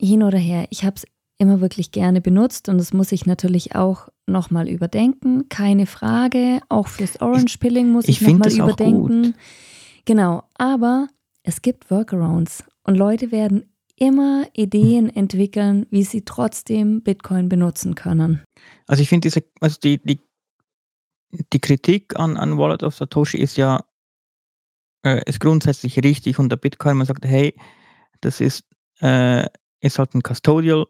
hin 0.00 0.22
oder 0.22 0.38
her, 0.38 0.66
ich 0.70 0.84
habe 0.84 0.96
es 0.96 1.06
immer 1.38 1.60
wirklich 1.60 1.92
gerne 1.92 2.20
benutzt 2.20 2.68
und 2.68 2.78
das 2.78 2.92
muss 2.92 3.12
ich 3.12 3.26
natürlich 3.26 3.74
auch 3.74 4.08
nochmal 4.26 4.68
überdenken. 4.68 5.48
Keine 5.48 5.86
Frage. 5.86 6.60
Auch 6.68 6.88
fürs 6.88 7.20
Orange 7.20 7.58
Pilling 7.58 7.90
muss 7.90 8.06
ich 8.08 8.20
ich, 8.20 8.28
nochmal 8.28 8.48
das 8.50 8.60
auch 8.60 8.64
überdenken. 8.68 9.22
gut. 9.22 9.34
Genau, 10.04 10.44
aber 10.54 11.08
es 11.42 11.62
gibt 11.62 11.90
Workarounds 11.90 12.64
und 12.84 12.96
Leute 12.96 13.30
werden 13.30 13.72
immer 13.96 14.46
Ideen 14.52 15.08
entwickeln, 15.14 15.86
wie 15.90 16.02
sie 16.02 16.24
trotzdem 16.24 17.02
Bitcoin 17.02 17.48
benutzen 17.48 17.94
können. 17.94 18.42
Also 18.86 19.02
ich 19.02 19.08
finde 19.08 19.26
diese, 19.26 19.44
also 19.60 19.78
die, 19.82 20.02
die, 20.02 20.20
die 21.52 21.60
Kritik 21.60 22.18
an, 22.18 22.36
an 22.36 22.58
Wallet 22.58 22.82
of 22.82 22.94
Satoshi 22.94 23.38
ist 23.38 23.56
ja 23.56 23.84
äh, 25.04 25.22
ist 25.26 25.40
grundsätzlich 25.40 25.98
richtig 26.02 26.38
und 26.38 26.48
der 26.48 26.56
Bitcoin, 26.56 26.96
man 26.96 27.06
sagt, 27.06 27.24
hey, 27.24 27.54
das 28.20 28.40
ist, 28.40 28.64
äh, 29.00 29.46
ist 29.80 29.98
halt 29.98 30.14
ein 30.14 30.22
Custodial 30.22 30.86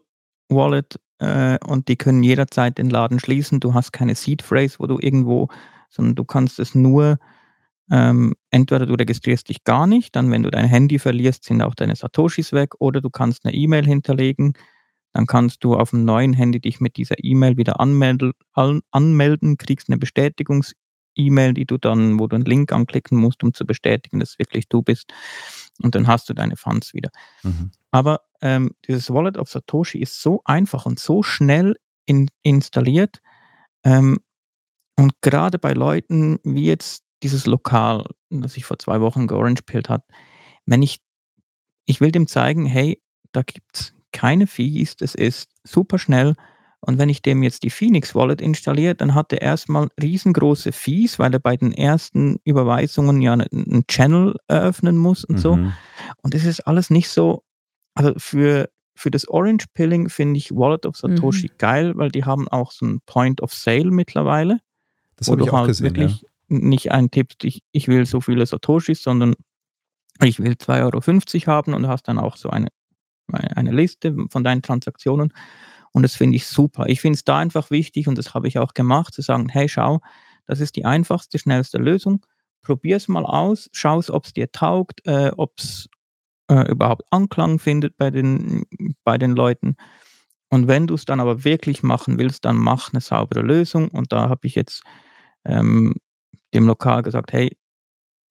Wallet 0.49 0.99
äh, 1.19 1.57
und 1.65 1.87
die 1.87 1.95
können 1.95 2.23
jederzeit 2.23 2.77
den 2.77 2.89
Laden 2.89 3.19
schließen. 3.19 3.59
Du 3.59 3.73
hast 3.73 3.91
keine 3.91 4.15
Seed 4.15 4.41
Phrase, 4.41 4.75
wo 4.79 4.87
du 4.87 4.99
irgendwo, 4.99 5.49
sondern 5.89 6.15
du 6.15 6.23
kannst 6.23 6.59
es 6.59 6.75
nur 6.75 7.17
ähm, 7.91 8.33
entweder 8.49 8.85
du 8.85 8.93
registrierst 8.93 9.49
dich 9.49 9.63
gar 9.63 9.87
nicht, 9.87 10.15
dann 10.15 10.31
wenn 10.31 10.43
du 10.43 10.51
dein 10.51 10.65
Handy 10.65 10.99
verlierst, 10.99 11.43
sind 11.43 11.61
auch 11.61 11.75
deine 11.75 11.95
Satoshis 11.95 12.53
weg, 12.53 12.75
oder 12.79 13.01
du 13.01 13.09
kannst 13.09 13.45
eine 13.45 13.53
E-Mail 13.53 13.85
hinterlegen, 13.85 14.53
dann 15.13 15.27
kannst 15.27 15.63
du 15.63 15.75
auf 15.75 15.91
dem 15.91 16.05
neuen 16.05 16.33
Handy 16.33 16.59
dich 16.59 16.79
mit 16.79 16.97
dieser 16.97 17.15
E-Mail 17.23 17.57
wieder 17.57 17.79
anmelden, 17.79 18.33
an, 18.53 18.81
anmelden 18.91 19.57
kriegst 19.57 19.89
eine 19.89 19.97
Bestätigungs-E-Mail, 19.97 21.53
die 21.53 21.65
du 21.65 21.77
dann, 21.77 22.19
wo 22.19 22.27
du 22.27 22.35
einen 22.35 22.45
Link 22.45 22.71
anklicken 22.71 23.17
musst, 23.17 23.43
um 23.43 23.53
zu 23.53 23.65
bestätigen, 23.65 24.19
dass 24.19 24.39
wirklich 24.39 24.67
du 24.69 24.81
bist. 24.81 25.13
Und 25.81 25.93
dann 25.93 26.07
hast 26.07 26.29
du 26.29 26.33
deine 26.33 26.55
Funds 26.55 26.93
wieder. 26.93 27.09
Mhm. 27.43 27.71
Aber 27.91 28.21
ähm, 28.41 28.71
dieses 28.87 29.11
Wallet 29.13 29.37
of 29.37 29.49
Satoshi 29.49 29.99
ist 29.99 30.19
so 30.21 30.41
einfach 30.45 30.85
und 30.85 30.99
so 30.99 31.21
schnell 31.21 31.75
in, 32.05 32.29
installiert. 32.41 33.19
Ähm, 33.83 34.19
und 34.97 35.13
gerade 35.21 35.59
bei 35.59 35.73
Leuten 35.73 36.39
wie 36.43 36.65
jetzt 36.65 37.02
dieses 37.23 37.45
Lokal, 37.45 38.05
das 38.29 38.57
ich 38.57 38.65
vor 38.65 38.77
zwei 38.77 39.01
Wochen 39.01 39.27
georangepillt 39.27 39.89
hat, 39.89 40.03
wenn 40.65 40.81
ich, 40.81 40.99
ich 41.85 42.01
will 42.01 42.11
dem 42.11 42.27
zeigen, 42.27 42.65
hey, 42.65 43.01
da 43.31 43.41
gibt 43.41 43.67
es 43.73 43.93
keine 44.11 44.47
Fees, 44.47 44.95
das 44.95 45.15
ist 45.15 45.49
super 45.63 45.97
schnell. 45.97 46.35
Und 46.85 46.97
wenn 46.97 47.07
ich 47.07 47.21
dem 47.21 47.43
jetzt 47.43 47.63
die 47.63 47.69
Phoenix 47.69 48.13
Wallet 48.13 48.41
installiere, 48.41 48.93
dann 48.93 49.15
hat 49.15 49.31
er 49.31 49.41
erstmal 49.41 49.87
riesengroße 50.01 50.73
Fees, 50.73 51.17
weil 51.17 51.33
er 51.33 51.39
bei 51.39 51.55
den 51.55 51.71
ersten 51.71 52.39
Überweisungen 52.43 53.21
ja 53.21 53.33
einen, 53.33 53.87
Channel 53.87 54.35
eröffnen 54.47 54.97
muss 54.97 55.23
und 55.23 55.39
so. 55.39 55.55
Mhm. 55.55 55.73
Und 56.21 56.33
das 56.33 56.43
ist 56.43 56.59
alles 56.67 56.89
nicht 56.89 57.07
so, 57.07 57.43
also 57.95 58.13
für, 58.17 58.69
für 58.95 59.11
das 59.11 59.27
Orange 59.29 59.65
Pilling 59.73 60.09
finde 60.09 60.37
ich 60.37 60.51
Wallet 60.51 60.85
of 60.85 60.97
Satoshi 60.97 61.51
geil, 61.57 61.93
weil 61.95 62.11
die 62.11 62.25
haben 62.25 62.49
auch 62.49 62.71
so 62.71 62.85
ein 62.85 62.99
Point 63.05 63.41
of 63.41 63.53
Sale 63.53 63.89
mittlerweile, 63.89 64.59
Das 65.15 65.29
habe 65.29 65.41
ich 65.41 65.49
auch 65.49 65.59
halt 65.59 65.67
gesehen. 65.67 65.95
Ja. 65.95 66.09
Nicht 66.53 66.91
eintippst, 66.91 67.43
ich, 67.43 67.63
ich 67.71 67.87
will 67.87 68.05
so 68.05 68.21
viele 68.21 68.45
Satoshis, 68.45 69.03
sondern 69.03 69.35
ich 70.21 70.39
will 70.39 70.53
2,50 70.53 71.47
Euro 71.47 71.47
haben 71.47 71.73
und 71.73 71.87
hast 71.87 72.07
dann 72.07 72.19
auch 72.19 72.37
so 72.37 72.49
eine, 72.49 72.67
eine 73.31 73.57
eine 73.57 73.71
Liste 73.71 74.15
von 74.29 74.43
deinen 74.43 74.61
Transaktionen. 74.61 75.33
Und 75.91 76.03
das 76.03 76.15
finde 76.15 76.35
ich 76.35 76.47
super. 76.47 76.87
Ich 76.87 77.01
finde 77.01 77.15
es 77.15 77.23
da 77.23 77.37
einfach 77.37 77.71
wichtig 77.71 78.07
und 78.07 78.17
das 78.17 78.33
habe 78.33 78.47
ich 78.47 78.57
auch 78.59 78.73
gemacht, 78.73 79.13
zu 79.13 79.21
sagen, 79.21 79.49
hey, 79.49 79.69
schau, 79.69 80.01
das 80.47 80.59
ist 80.59 80.75
die 80.75 80.85
einfachste, 80.85 81.39
schnellste 81.39 81.77
Lösung. 81.77 82.25
Probier 82.63 82.97
es 82.97 83.07
mal 83.07 83.25
aus, 83.25 83.69
schau 83.73 83.99
es, 83.99 84.09
ob 84.09 84.25
es 84.25 84.33
dir 84.33 84.51
taugt, 84.51 85.05
äh, 85.05 85.31
ob 85.37 85.53
es 85.57 85.89
äh, 86.49 86.69
überhaupt 86.71 87.03
Anklang 87.11 87.59
findet 87.59 87.97
bei 87.97 88.09
den, 88.09 88.65
bei 89.03 89.17
den 89.17 89.35
Leuten. 89.35 89.75
Und 90.49 90.67
wenn 90.67 90.87
du 90.87 90.95
es 90.95 91.05
dann 91.05 91.19
aber 91.19 91.43
wirklich 91.43 91.83
machen 91.83 92.17
willst, 92.17 92.45
dann 92.45 92.57
mach 92.57 92.93
eine 92.93 93.01
saubere 93.01 93.41
Lösung. 93.41 93.89
Und 93.89 94.11
da 94.11 94.29
habe 94.29 94.47
ich 94.47 94.55
jetzt 94.55 94.83
ähm, 95.45 95.95
dem 96.53 96.67
Lokal 96.67 97.03
gesagt, 97.03 97.33
hey, 97.33 97.57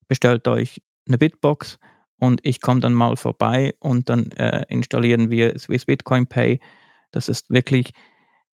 bestellt 0.09 0.47
euch 0.49 0.83
eine 1.09 1.19
Bitbox 1.19 1.79
und 2.19 2.41
ich 2.45 2.61
komme 2.61 2.81
dann 2.81 2.95
mal 2.95 3.17
vorbei 3.17 3.75
und 3.81 4.09
dann 4.09 4.31
äh, 4.33 4.65
installieren 4.69 5.31
wir 5.31 5.59
Swiss 5.59 5.85
Bitcoin 5.87 6.27
Pay. 6.27 6.61
Das 7.13 7.29
ist 7.29 7.51
wirklich, 7.51 7.93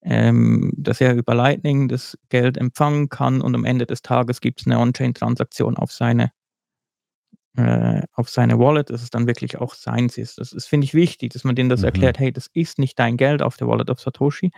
ähm, 0.03 0.73
dass 0.77 1.01
er 1.01 1.15
über 1.15 1.35
Lightning 1.35 1.89
das 1.89 2.19
Geld 2.31 2.57
empfangen 2.57 3.09
kann 3.09 3.41
und 3.41 3.55
am 3.55 3.65
Ende 3.65 3.87
des 3.87 4.03
Tages 4.03 4.41
gibt 4.41 4.61
es 4.61 4.67
eine 4.67 4.79
On-Chain-Transaktion 4.79 5.77
auf 5.77 5.93
seine, 5.93 6.33
äh, 7.57 8.03
auf 8.13 8.29
seine 8.29 8.59
Wallet, 8.59 8.91
dass 8.91 9.03
es 9.03 9.11
dann 9.11 9.27
wirklich 9.27 9.59
auch 9.59 9.75
seins 9.75 10.17
ist. 10.19 10.39
Das, 10.39 10.51
das 10.51 10.67
finde 10.67 10.85
ich 10.85 10.95
wichtig, 10.95 11.33
dass 11.33 11.45
man 11.45 11.57
denen 11.57 11.69
das 11.71 11.81
Mhm. 11.81 11.87
erklärt, 11.87 12.19
hey, 12.19 12.33
das 12.33 12.49
ist 12.55 12.79
nicht 12.79 12.99
dein 12.99 13.17
Geld 13.17 13.43
auf 13.43 13.57
der 13.57 13.69
Wallet 13.69 13.91
of 13.91 14.01
Satoshi, 14.01 14.51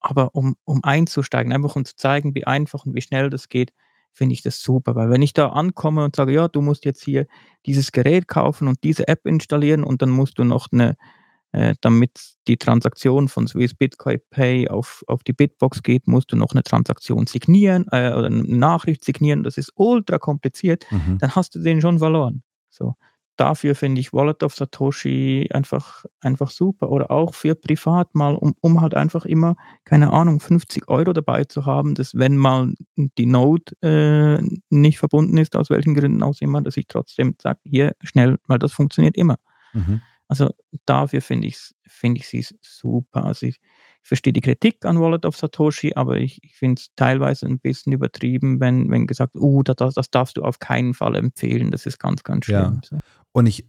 aber 0.00 0.34
um, 0.34 0.56
um 0.64 0.84
einzusteigen, 0.84 1.52
einfach 1.52 1.76
um 1.76 1.84
zu 1.84 1.96
zeigen, 1.96 2.34
wie 2.34 2.46
einfach 2.46 2.86
und 2.86 2.94
wie 2.94 3.02
schnell 3.02 3.30
das 3.30 3.48
geht, 3.48 3.72
finde 4.12 4.34
ich 4.34 4.42
das 4.42 4.60
super. 4.60 4.94
Weil 4.94 5.10
wenn 5.10 5.22
ich 5.22 5.32
da 5.32 5.48
ankomme 5.48 6.04
und 6.04 6.16
sage, 6.16 6.32
ja, 6.32 6.48
du 6.48 6.60
musst 6.60 6.84
jetzt 6.84 7.02
hier 7.02 7.26
dieses 7.66 7.92
Gerät 7.92 8.28
kaufen 8.28 8.68
und 8.68 8.82
diese 8.82 9.08
App 9.08 9.26
installieren 9.26 9.84
und 9.84 10.02
dann 10.02 10.10
musst 10.10 10.38
du 10.38 10.44
noch 10.44 10.68
eine, 10.72 10.96
äh, 11.52 11.74
damit 11.80 12.20
die 12.46 12.56
Transaktion 12.56 13.28
von 13.28 13.46
Swiss 13.46 13.74
Bitcoin 13.74 14.18
Pay 14.30 14.68
auf, 14.68 15.04
auf 15.06 15.22
die 15.22 15.32
Bitbox 15.32 15.82
geht, 15.82 16.06
musst 16.06 16.32
du 16.32 16.36
noch 16.36 16.52
eine 16.52 16.62
Transaktion 16.62 17.26
signieren 17.26 17.86
äh, 17.92 18.12
oder 18.12 18.26
eine 18.26 18.42
Nachricht 18.42 19.04
signieren. 19.04 19.42
Das 19.42 19.56
ist 19.56 19.72
ultra 19.76 20.18
kompliziert 20.18 20.84
Mhm. 20.90 21.18
dann 21.18 21.34
hast 21.34 21.54
du 21.54 21.60
den 21.60 21.80
schon 21.80 21.98
verloren. 21.98 22.42
So. 22.70 22.94
Dafür 23.38 23.74
finde 23.74 24.00
ich 24.00 24.12
Wallet 24.12 24.42
of 24.42 24.54
Satoshi 24.54 25.48
einfach, 25.52 26.04
einfach 26.20 26.50
super. 26.50 26.90
Oder 26.90 27.10
auch 27.10 27.34
für 27.34 27.54
privat 27.54 28.14
mal, 28.14 28.34
um, 28.34 28.54
um 28.60 28.80
halt 28.80 28.94
einfach 28.94 29.24
immer, 29.24 29.56
keine 29.84 30.12
Ahnung, 30.12 30.40
50 30.40 30.88
Euro 30.88 31.12
dabei 31.12 31.44
zu 31.44 31.64
haben, 31.64 31.94
dass 31.94 32.14
wenn 32.16 32.36
mal 32.36 32.74
die 32.96 33.26
Node 33.26 33.72
äh, 33.80 34.42
nicht 34.70 34.98
verbunden 34.98 35.38
ist, 35.38 35.56
aus 35.56 35.70
welchen 35.70 35.94
Gründen 35.94 36.22
auch 36.22 36.34
immer, 36.40 36.60
dass 36.60 36.76
ich 36.76 36.88
trotzdem 36.88 37.36
sage, 37.40 37.60
hier 37.64 37.92
schnell, 38.02 38.38
weil 38.46 38.58
das 38.58 38.72
funktioniert 38.72 39.16
immer. 39.16 39.36
Mhm. 39.72 40.02
Also 40.26 40.50
dafür 40.84 41.22
finde 41.22 41.46
ich 41.46 41.56
finde 41.98 42.20
ich 42.20 42.28
sie 42.28 42.44
super. 42.60 43.24
Also 43.24 43.46
ich, 43.46 43.56
ich 44.02 44.08
verstehe 44.08 44.32
die 44.32 44.40
Kritik 44.40 44.84
an 44.84 45.00
Wallet 45.00 45.26
of 45.26 45.36
Satoshi, 45.36 45.94
aber 45.94 46.16
ich, 46.16 46.42
ich 46.42 46.54
finde 46.54 46.80
es 46.80 46.88
teilweise 46.96 47.46
ein 47.46 47.58
bisschen 47.58 47.92
übertrieben, 47.92 48.60
wenn, 48.60 48.90
wenn 48.90 49.06
gesagt, 49.06 49.34
uh, 49.34 49.62
das, 49.62 49.94
das, 49.94 50.10
darfst 50.10 50.36
du 50.36 50.42
auf 50.42 50.58
keinen 50.58 50.94
Fall 50.94 51.16
empfehlen. 51.16 51.70
Das 51.70 51.86
ist 51.86 51.98
ganz, 51.98 52.22
ganz 52.22 52.46
Ja. 52.46 52.66
schlimm. 52.66 52.80
So. 52.84 52.98
Und 53.38 53.46
ich, 53.46 53.64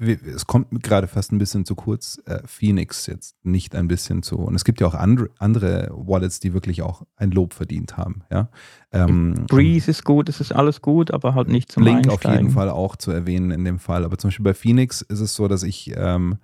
es 0.00 0.44
kommt 0.48 0.82
gerade 0.82 1.06
fast 1.06 1.30
ein 1.30 1.38
bisschen 1.38 1.64
zu 1.64 1.76
kurz, 1.76 2.20
äh, 2.26 2.40
Phoenix 2.44 3.06
jetzt 3.06 3.36
nicht 3.44 3.76
ein 3.76 3.86
bisschen 3.86 4.24
zu. 4.24 4.38
Und 4.38 4.56
es 4.56 4.64
gibt 4.64 4.80
ja 4.80 4.88
auch 4.88 4.94
andere, 4.94 5.30
andere 5.38 5.88
Wallets, 5.92 6.40
die 6.40 6.52
wirklich 6.52 6.82
auch 6.82 7.06
ein 7.14 7.30
Lob 7.30 7.54
verdient 7.54 7.96
haben. 7.96 8.24
Ja? 8.28 8.48
Ähm, 8.90 9.46
Breeze 9.46 9.92
ist 9.92 10.04
gut, 10.04 10.28
es 10.28 10.40
ist 10.40 10.50
alles 10.50 10.82
gut, 10.82 11.12
aber 11.12 11.36
halt 11.36 11.46
nicht 11.46 11.70
zum 11.70 11.84
Blink 11.84 12.08
auf 12.08 12.14
Einsteigen. 12.14 12.46
jeden 12.46 12.50
Fall 12.50 12.70
auch 12.70 12.96
zu 12.96 13.12
erwähnen 13.12 13.52
in 13.52 13.64
dem 13.64 13.78
Fall. 13.78 14.04
Aber 14.04 14.18
zum 14.18 14.30
Beispiel 14.30 14.42
bei 14.42 14.54
Phoenix 14.54 15.00
ist 15.00 15.20
es 15.20 15.36
so, 15.36 15.46
dass 15.46 15.62
ich 15.62 15.92
ähm, 15.96 16.38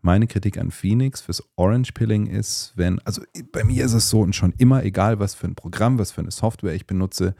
meine 0.00 0.26
Kritik 0.26 0.58
an 0.58 0.72
Phoenix 0.72 1.20
fürs 1.20 1.40
Orange 1.54 1.92
Pilling 1.92 2.26
ist, 2.26 2.72
wenn, 2.74 2.98
also 3.04 3.22
bei 3.52 3.62
mir 3.62 3.84
ist 3.84 3.92
es 3.92 4.10
so 4.10 4.22
und 4.22 4.34
schon 4.34 4.54
immer, 4.58 4.82
egal 4.82 5.20
was 5.20 5.36
für 5.36 5.46
ein 5.46 5.54
Programm, 5.54 6.00
was 6.00 6.10
für 6.10 6.20
eine 6.20 6.32
Software 6.32 6.74
ich 6.74 6.88
benutze, 6.88 7.36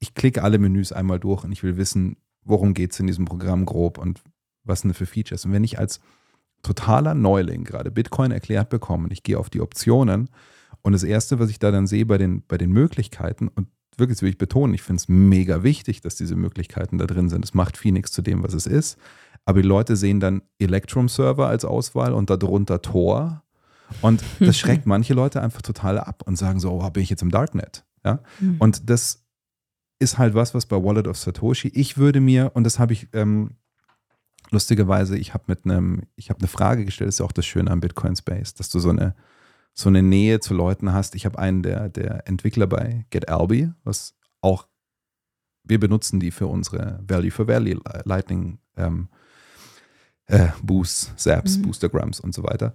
ich 0.00 0.14
klicke 0.14 0.42
alle 0.42 0.58
Menüs 0.58 0.90
einmal 0.90 1.20
durch 1.20 1.44
und 1.44 1.52
ich 1.52 1.62
will 1.62 1.76
wissen, 1.76 2.16
worum 2.44 2.74
geht 2.74 2.92
es 2.92 3.00
in 3.00 3.06
diesem 3.06 3.24
Programm 3.24 3.66
grob 3.66 3.98
und 3.98 4.22
was 4.64 4.80
sind 4.80 4.94
für 4.94 5.06
Features. 5.06 5.44
Und 5.44 5.52
wenn 5.52 5.64
ich 5.64 5.78
als 5.78 6.00
totaler 6.62 7.14
Neuling 7.14 7.64
gerade 7.64 7.90
Bitcoin 7.90 8.30
erklärt 8.30 8.68
bekomme 8.68 9.04
und 9.04 9.12
ich 9.12 9.22
gehe 9.22 9.38
auf 9.38 9.50
die 9.50 9.60
Optionen 9.60 10.28
und 10.82 10.92
das 10.92 11.02
Erste, 11.02 11.38
was 11.38 11.50
ich 11.50 11.58
da 11.58 11.70
dann 11.70 11.86
sehe 11.86 12.06
bei 12.06 12.18
den, 12.18 12.42
bei 12.46 12.58
den 12.58 12.70
Möglichkeiten 12.70 13.48
und 13.48 13.68
wirklich, 13.96 14.16
das 14.16 14.22
will 14.22 14.30
ich 14.30 14.38
betonen, 14.38 14.74
ich 14.74 14.82
finde 14.82 15.00
es 15.00 15.08
mega 15.08 15.62
wichtig, 15.62 16.00
dass 16.00 16.16
diese 16.16 16.36
Möglichkeiten 16.36 16.98
da 16.98 17.06
drin 17.06 17.28
sind. 17.28 17.44
Es 17.44 17.54
macht 17.54 17.76
Phoenix 17.76 18.12
zu 18.12 18.22
dem, 18.22 18.42
was 18.42 18.54
es 18.54 18.66
ist. 18.66 18.98
Aber 19.44 19.62
die 19.62 19.68
Leute 19.68 19.96
sehen 19.96 20.20
dann 20.20 20.42
Electrum-Server 20.58 21.46
als 21.46 21.64
Auswahl 21.64 22.12
und 22.12 22.30
darunter 22.30 22.82
Tor. 22.82 23.42
Und 24.00 24.22
das 24.38 24.58
schreckt 24.58 24.86
manche 24.86 25.14
Leute 25.14 25.42
einfach 25.42 25.62
total 25.62 25.98
ab 25.98 26.22
und 26.26 26.36
sagen 26.36 26.60
so, 26.60 26.72
oh, 26.72 26.90
bin 26.90 27.02
ich 27.02 27.10
jetzt 27.10 27.22
im 27.22 27.30
Darknet? 27.30 27.84
Ja? 28.04 28.20
Mhm. 28.38 28.56
Und 28.58 28.90
das 28.90 29.24
ist 30.00 30.18
halt 30.18 30.34
was, 30.34 30.54
was 30.54 30.66
bei 30.66 30.82
Wallet 30.82 31.06
of 31.06 31.16
Satoshi, 31.16 31.68
ich 31.68 31.96
würde 31.98 32.20
mir, 32.20 32.50
und 32.54 32.64
das 32.64 32.78
habe 32.78 32.92
ich 32.94 33.08
ähm, 33.12 33.56
lustigerweise, 34.50 35.16
ich 35.16 35.34
habe 35.34 35.44
mit 35.46 35.64
einem, 35.64 36.02
ich 36.16 36.30
habe 36.30 36.40
eine 36.40 36.48
Frage 36.48 36.84
gestellt, 36.84 37.08
das 37.08 37.16
ist 37.16 37.18
ja 37.20 37.26
auch 37.26 37.32
das 37.32 37.46
Schöne 37.46 37.70
am 37.70 37.80
Bitcoin 37.80 38.16
Space, 38.16 38.54
dass 38.54 38.70
du 38.70 38.80
so 38.80 38.90
eine, 38.90 39.14
so 39.74 39.88
eine 39.88 40.02
Nähe 40.02 40.40
zu 40.40 40.54
Leuten 40.54 40.92
hast. 40.92 41.14
Ich 41.14 41.26
habe 41.26 41.38
einen 41.38 41.62
der, 41.62 41.88
der 41.88 42.26
Entwickler 42.26 42.66
bei 42.66 43.06
GetAlby, 43.10 43.70
was 43.84 44.16
auch, 44.40 44.66
wir 45.62 45.78
benutzen 45.78 46.18
die 46.18 46.30
für 46.30 46.46
unsere 46.46 46.98
Value 47.06 47.30
for 47.30 47.46
Value 47.46 47.80
Lightning 48.04 48.58
ähm, 48.76 49.08
äh, 50.26 50.48
Boosts, 50.62 51.12
Zaps, 51.16 51.58
Mhm. 51.58 51.62
Boostergrams 51.62 52.20
und 52.20 52.34
so 52.34 52.42
weiter. 52.42 52.74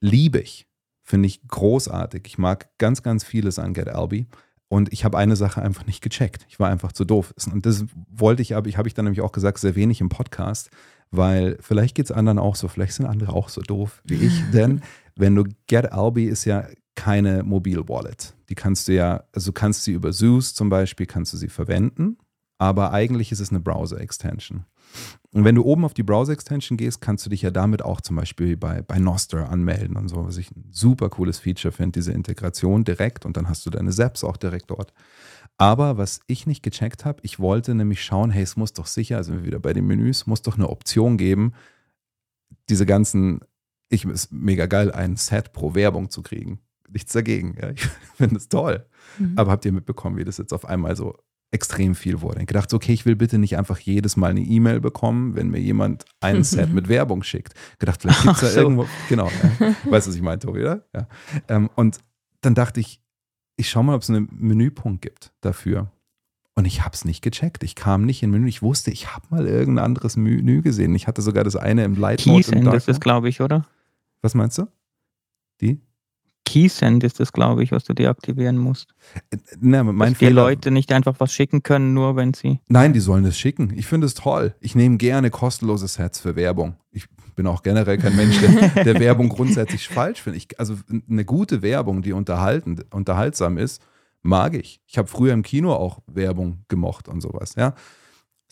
Liebe 0.00 0.38
ich. 0.38 0.66
Finde 1.02 1.26
ich 1.26 1.46
großartig. 1.48 2.22
Ich 2.24 2.38
mag 2.38 2.70
ganz, 2.78 3.02
ganz 3.02 3.24
vieles 3.24 3.58
an 3.58 3.74
GetAlby. 3.74 4.28
Und 4.72 4.92
ich 4.92 5.04
habe 5.04 5.18
eine 5.18 5.34
Sache 5.34 5.60
einfach 5.60 5.84
nicht 5.86 6.00
gecheckt. 6.00 6.46
Ich 6.48 6.60
war 6.60 6.70
einfach 6.70 6.92
zu 6.92 7.04
doof. 7.04 7.34
Und 7.52 7.66
das 7.66 7.86
wollte 8.08 8.40
ich, 8.40 8.54
aber 8.54 8.68
ich 8.68 8.78
habe 8.78 8.86
ich 8.86 8.94
dann 8.94 9.04
nämlich 9.04 9.20
auch 9.20 9.32
gesagt, 9.32 9.58
sehr 9.58 9.74
wenig 9.74 10.00
im 10.00 10.08
Podcast, 10.08 10.70
weil 11.10 11.58
vielleicht 11.60 11.96
geht 11.96 12.04
es 12.04 12.12
anderen 12.12 12.38
auch 12.38 12.54
so, 12.54 12.68
vielleicht 12.68 12.92
sind 12.92 13.06
andere 13.06 13.32
auch 13.32 13.48
so 13.48 13.62
doof 13.62 14.00
wie 14.04 14.14
ich. 14.14 14.44
Denn 14.52 14.82
wenn 15.16 15.34
du 15.34 15.42
GetAlby 15.66 16.26
ist 16.26 16.44
ja 16.44 16.68
keine 16.94 17.42
Mobil-Wallet. 17.42 18.34
Die 18.48 18.54
kannst 18.54 18.86
du 18.86 18.94
ja, 18.94 19.24
also 19.32 19.50
du 19.50 19.54
kannst 19.54 19.82
sie 19.82 19.92
über 19.92 20.12
Zeus 20.12 20.54
zum 20.54 20.68
Beispiel, 20.68 21.06
kannst 21.06 21.32
du 21.32 21.36
sie 21.36 21.48
verwenden, 21.48 22.18
aber 22.58 22.92
eigentlich 22.92 23.32
ist 23.32 23.40
es 23.40 23.50
eine 23.50 23.58
Browser-Extension. 23.58 24.66
Und 25.32 25.44
wenn 25.44 25.54
du 25.54 25.62
oben 25.62 25.84
auf 25.84 25.94
die 25.94 26.02
Browser-Extension 26.02 26.76
gehst, 26.76 27.00
kannst 27.00 27.24
du 27.24 27.30
dich 27.30 27.42
ja 27.42 27.52
damit 27.52 27.82
auch 27.82 28.00
zum 28.00 28.16
Beispiel 28.16 28.56
bei, 28.56 28.82
bei 28.82 28.98
Noster 28.98 29.48
anmelden 29.48 29.96
und 29.96 30.08
so, 30.08 30.26
was 30.26 30.36
ich 30.36 30.50
ein 30.50 30.66
super 30.70 31.08
cooles 31.08 31.38
Feature 31.38 31.70
finde, 31.70 32.00
diese 32.00 32.12
Integration 32.12 32.82
direkt 32.82 33.24
und 33.24 33.36
dann 33.36 33.48
hast 33.48 33.64
du 33.64 33.70
deine 33.70 33.92
Zaps 33.92 34.24
auch 34.24 34.36
direkt 34.36 34.70
dort. 34.70 34.92
Aber 35.56 35.98
was 35.98 36.20
ich 36.26 36.46
nicht 36.46 36.62
gecheckt 36.62 37.04
habe, 37.04 37.20
ich 37.22 37.38
wollte 37.38 37.74
nämlich 37.74 38.02
schauen, 38.02 38.30
hey, 38.30 38.42
es 38.42 38.56
muss 38.56 38.72
doch 38.72 38.86
sicher, 38.86 39.18
also 39.18 39.32
sind 39.32 39.42
wir 39.42 39.46
wieder 39.46 39.60
bei 39.60 39.72
den 39.72 39.86
Menüs, 39.86 40.26
muss 40.26 40.42
doch 40.42 40.56
eine 40.56 40.68
Option 40.68 41.16
geben, 41.16 41.52
diese 42.68 42.86
ganzen, 42.86 43.40
ich 43.88 44.04
ist 44.04 44.32
mega 44.32 44.66
geil, 44.66 44.90
ein 44.90 45.16
Set 45.16 45.52
pro 45.52 45.74
Werbung 45.74 46.10
zu 46.10 46.22
kriegen. 46.22 46.60
Nichts 46.88 47.12
dagegen. 47.12 47.56
Ja. 47.60 47.70
Ich 47.70 47.82
finde 48.16 48.36
es 48.36 48.48
toll. 48.48 48.86
Mhm. 49.18 49.34
Aber 49.36 49.52
habt 49.52 49.64
ihr 49.64 49.72
mitbekommen, 49.72 50.16
wie 50.16 50.24
das 50.24 50.38
jetzt 50.38 50.52
auf 50.52 50.64
einmal 50.64 50.96
so 50.96 51.18
extrem 51.50 51.94
viel 51.94 52.20
wurde? 52.20 52.40
Ich 52.40 52.46
gedacht, 52.46 52.72
okay, 52.72 52.92
ich 52.92 53.06
will 53.06 53.16
bitte 53.16 53.38
nicht 53.38 53.56
einfach 53.56 53.78
jedes 53.78 54.16
Mal 54.16 54.30
eine 54.30 54.40
E-Mail 54.40 54.80
bekommen, 54.80 55.34
wenn 55.34 55.50
mir 55.50 55.60
jemand 55.60 56.04
ein 56.20 56.44
Set 56.44 56.72
mit 56.72 56.88
Werbung 56.88 57.22
schickt. 57.22 57.54
Gedacht, 57.78 58.02
vielleicht 58.02 58.22
gibt 58.22 58.34
es 58.36 58.40
da 58.40 58.48
so. 58.48 58.60
irgendwo, 58.60 58.86
genau, 59.08 59.26
ja. 59.28 59.74
weißt 59.90 60.06
du, 60.06 60.10
was 60.10 60.16
ich 60.16 60.22
meine, 60.22 60.38
Tobi, 60.38 60.60
oder? 60.60 60.84
Ja. 60.94 61.08
Ähm, 61.48 61.70
und 61.74 61.98
dann 62.40 62.54
dachte 62.54 62.80
ich, 62.80 63.00
ich 63.56 63.68
schaue 63.68 63.84
mal, 63.84 63.94
ob 63.94 64.02
es 64.02 64.10
einen 64.10 64.28
Menüpunkt 64.32 65.02
gibt 65.02 65.32
dafür. 65.40 65.90
Und 66.54 66.64
ich 66.64 66.84
habe 66.84 66.94
es 66.94 67.04
nicht 67.04 67.22
gecheckt. 67.22 67.62
Ich 67.62 67.74
kam 67.74 68.04
nicht 68.04 68.22
in 68.22 68.30
Menü. 68.30 68.48
Ich 68.48 68.60
wusste, 68.60 68.90
ich 68.90 69.14
habe 69.14 69.26
mal 69.30 69.46
irgendein 69.46 69.84
anderes 69.84 70.16
Menü 70.16 70.62
gesehen. 70.62 70.94
Ich 70.94 71.06
hatte 71.06 71.22
sogar 71.22 71.44
das 71.44 71.56
eine 71.56 71.84
im 71.84 71.94
Light 71.94 72.26
Mode. 72.26 72.40
ist 72.40 72.52
das, 72.54 72.86
Mode. 72.86 73.00
glaube 73.00 73.28
ich, 73.28 73.40
oder? 73.40 73.66
Was 74.22 74.34
meinst 74.34 74.58
du? 74.58 74.66
Die? 75.60 75.80
Keysend 76.52 77.04
ist 77.04 77.20
das, 77.20 77.32
glaube 77.32 77.62
ich, 77.62 77.72
was 77.72 77.84
du 77.84 77.92
deaktivieren 77.94 78.56
musst. 78.58 78.94
Na, 79.60 79.84
mein 79.84 79.98
Dass 79.98 80.08
die 80.18 80.26
Fehler- 80.26 80.42
Leute 80.42 80.70
nicht 80.70 80.92
einfach 80.92 81.14
was 81.18 81.32
schicken 81.32 81.62
können, 81.62 81.94
nur 81.94 82.16
wenn 82.16 82.34
sie. 82.34 82.60
Nein, 82.68 82.92
die 82.92 83.00
sollen 83.00 83.24
es 83.24 83.38
schicken. 83.38 83.72
Ich 83.76 83.86
finde 83.86 84.06
es 84.06 84.14
toll. 84.14 84.54
Ich 84.60 84.74
nehme 84.74 84.96
gerne 84.96 85.30
kostenlose 85.30 85.86
Sets 85.88 86.20
für 86.20 86.36
Werbung. 86.36 86.76
Ich 86.90 87.06
bin 87.36 87.46
auch 87.46 87.62
generell 87.62 87.98
kein 87.98 88.16
Mensch, 88.16 88.38
der, 88.40 88.84
der 88.84 89.00
Werbung 89.00 89.28
grundsätzlich 89.28 89.88
falsch 89.88 90.22
findet. 90.22 90.58
Also 90.58 90.76
eine 91.08 91.24
gute 91.24 91.62
Werbung, 91.62 92.02
die 92.02 92.12
unterhaltend, 92.12 92.84
unterhaltsam 92.92 93.56
ist, 93.58 93.80
mag 94.22 94.54
ich. 94.54 94.80
Ich 94.86 94.98
habe 94.98 95.08
früher 95.08 95.32
im 95.32 95.42
Kino 95.42 95.72
auch 95.72 96.00
Werbung 96.06 96.64
gemocht 96.68 97.08
und 97.08 97.20
sowas. 97.20 97.54
Ja, 97.56 97.74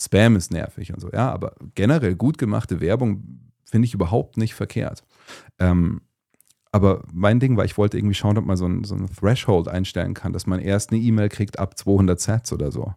Spam 0.01 0.37
ist 0.37 0.53
nervig 0.53 0.93
und 0.95 1.01
so. 1.01 1.11
Ja, 1.13 1.31
aber 1.33 1.55
generell 1.75 2.15
gut 2.15 2.39
gemachte 2.39 2.81
Werbung 2.81 3.41
finde 3.65 3.87
ich 3.87 3.95
überhaupt 3.95 4.37
nicht 4.37 4.55
verkehrt. 4.55 5.03
Ähm, 5.59 6.01
aber 6.79 7.03
mein 7.13 7.41
Ding 7.41 7.57
war, 7.57 7.65
ich 7.65 7.77
wollte 7.77 7.99
irgendwie 7.99 8.15
schauen, 8.15 8.39
ob 8.39 8.47
man 8.47 8.57
so 8.57 8.67
ein, 8.67 8.85
so 8.85 8.97
Threshold 9.19 9.69
einstellen 9.69 10.15
kann, 10.15 10.33
dass 10.33 10.47
man 10.47 10.61
erst 10.61 10.91
eine 10.93 11.01
E-Mail 11.01 11.29
kriegt 11.29 11.59
ab 11.59 11.77
200 11.79 12.19
Sets 12.21 12.53
oder 12.53 12.71
so. 12.73 12.95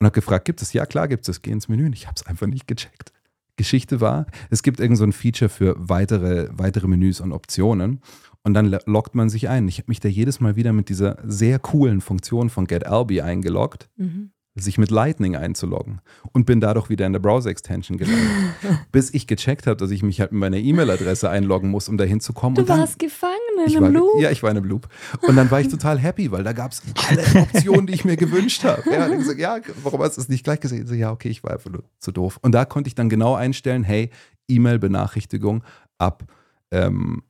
Und 0.00 0.06
habe 0.06 0.12
gefragt, 0.14 0.44
gibt 0.46 0.62
es? 0.62 0.72
Ja, 0.72 0.86
klar 0.86 1.06
gibt 1.08 1.28
es. 1.28 1.42
Geh 1.42 1.50
ins 1.52 1.68
Menü. 1.68 1.86
Und 1.86 1.92
ich 1.92 2.06
habe 2.06 2.14
es 2.16 2.26
einfach 2.26 2.46
nicht 2.46 2.66
gecheckt. 2.66 3.12
Geschichte 3.56 4.00
war, 4.00 4.26
es 4.50 4.62
gibt 4.62 4.80
irgend 4.80 4.96
so 4.98 5.04
ein 5.04 5.12
Feature 5.12 5.48
für 5.48 5.76
weitere, 5.78 6.48
weitere 6.52 6.88
Menüs 6.88 7.20
und 7.20 7.32
Optionen. 7.32 8.00
Und 8.42 8.54
dann 8.54 8.66
lo- 8.66 8.78
loggt 8.86 9.14
man 9.14 9.28
sich 9.28 9.48
ein. 9.48 9.68
Ich 9.68 9.78
habe 9.78 9.88
mich 9.88 10.00
da 10.00 10.08
jedes 10.08 10.40
Mal 10.40 10.56
wieder 10.56 10.72
mit 10.72 10.88
dieser 10.88 11.18
sehr 11.24 11.58
coolen 11.58 12.00
Funktion 12.00 12.50
von 12.50 12.66
GetAlby 12.66 13.20
eingeloggt, 13.20 13.88
Mhm. 13.96 14.30
Sich 14.54 14.76
mit 14.76 14.90
Lightning 14.90 15.34
einzuloggen 15.34 16.00
und 16.32 16.44
bin 16.44 16.60
dadurch 16.60 16.90
wieder 16.90 17.06
in 17.06 17.12
der 17.12 17.20
Browser-Extension 17.20 17.96
gelandet. 17.96 18.28
bis 18.92 19.12
ich 19.14 19.26
gecheckt 19.26 19.66
habe, 19.66 19.76
dass 19.76 19.90
ich 19.90 20.02
mich 20.02 20.20
halt 20.20 20.32
mit 20.32 20.40
meiner 20.40 20.58
E-Mail-Adresse 20.58 21.30
einloggen 21.30 21.70
muss, 21.70 21.88
um 21.88 21.96
da 21.96 22.04
hinzukommen. 22.04 22.56
Du 22.56 22.62
und 22.62 22.68
dann, 22.68 22.80
warst 22.80 22.98
gefangen 22.98 23.32
in 23.66 23.74
war, 23.74 23.82
einem 23.84 23.94
Loop. 23.94 24.20
Ja, 24.20 24.30
ich 24.30 24.42
war 24.42 24.50
in 24.50 24.58
einem 24.58 24.66
Loop. 24.66 24.88
Und 25.22 25.36
dann 25.36 25.50
war 25.50 25.60
ich 25.60 25.68
total 25.68 25.98
happy, 25.98 26.30
weil 26.30 26.44
da 26.44 26.52
gab 26.52 26.72
es 26.72 26.82
alle 27.08 27.24
Optionen, 27.42 27.86
die 27.86 27.94
ich 27.94 28.04
mir 28.04 28.16
gewünscht 28.16 28.62
habe. 28.64 28.82
Ja, 28.90 29.08
gesagt, 29.08 29.38
ja, 29.38 29.58
warum 29.82 30.02
hast 30.02 30.18
du 30.18 30.20
es 30.20 30.28
nicht 30.28 30.44
gleich 30.44 30.60
gesehen? 30.60 30.86
So, 30.86 30.94
ja, 30.94 31.10
okay, 31.12 31.28
ich 31.28 31.42
war 31.42 31.52
einfach 31.52 31.70
nur 31.70 31.84
zu 31.98 32.12
doof. 32.12 32.38
Und 32.42 32.52
da 32.52 32.66
konnte 32.66 32.88
ich 32.88 32.94
dann 32.94 33.08
genau 33.08 33.34
einstellen, 33.34 33.84
hey, 33.84 34.10
E-Mail-Benachrichtigung 34.48 35.64
ab 35.98 36.24
ähm, 36.70 37.22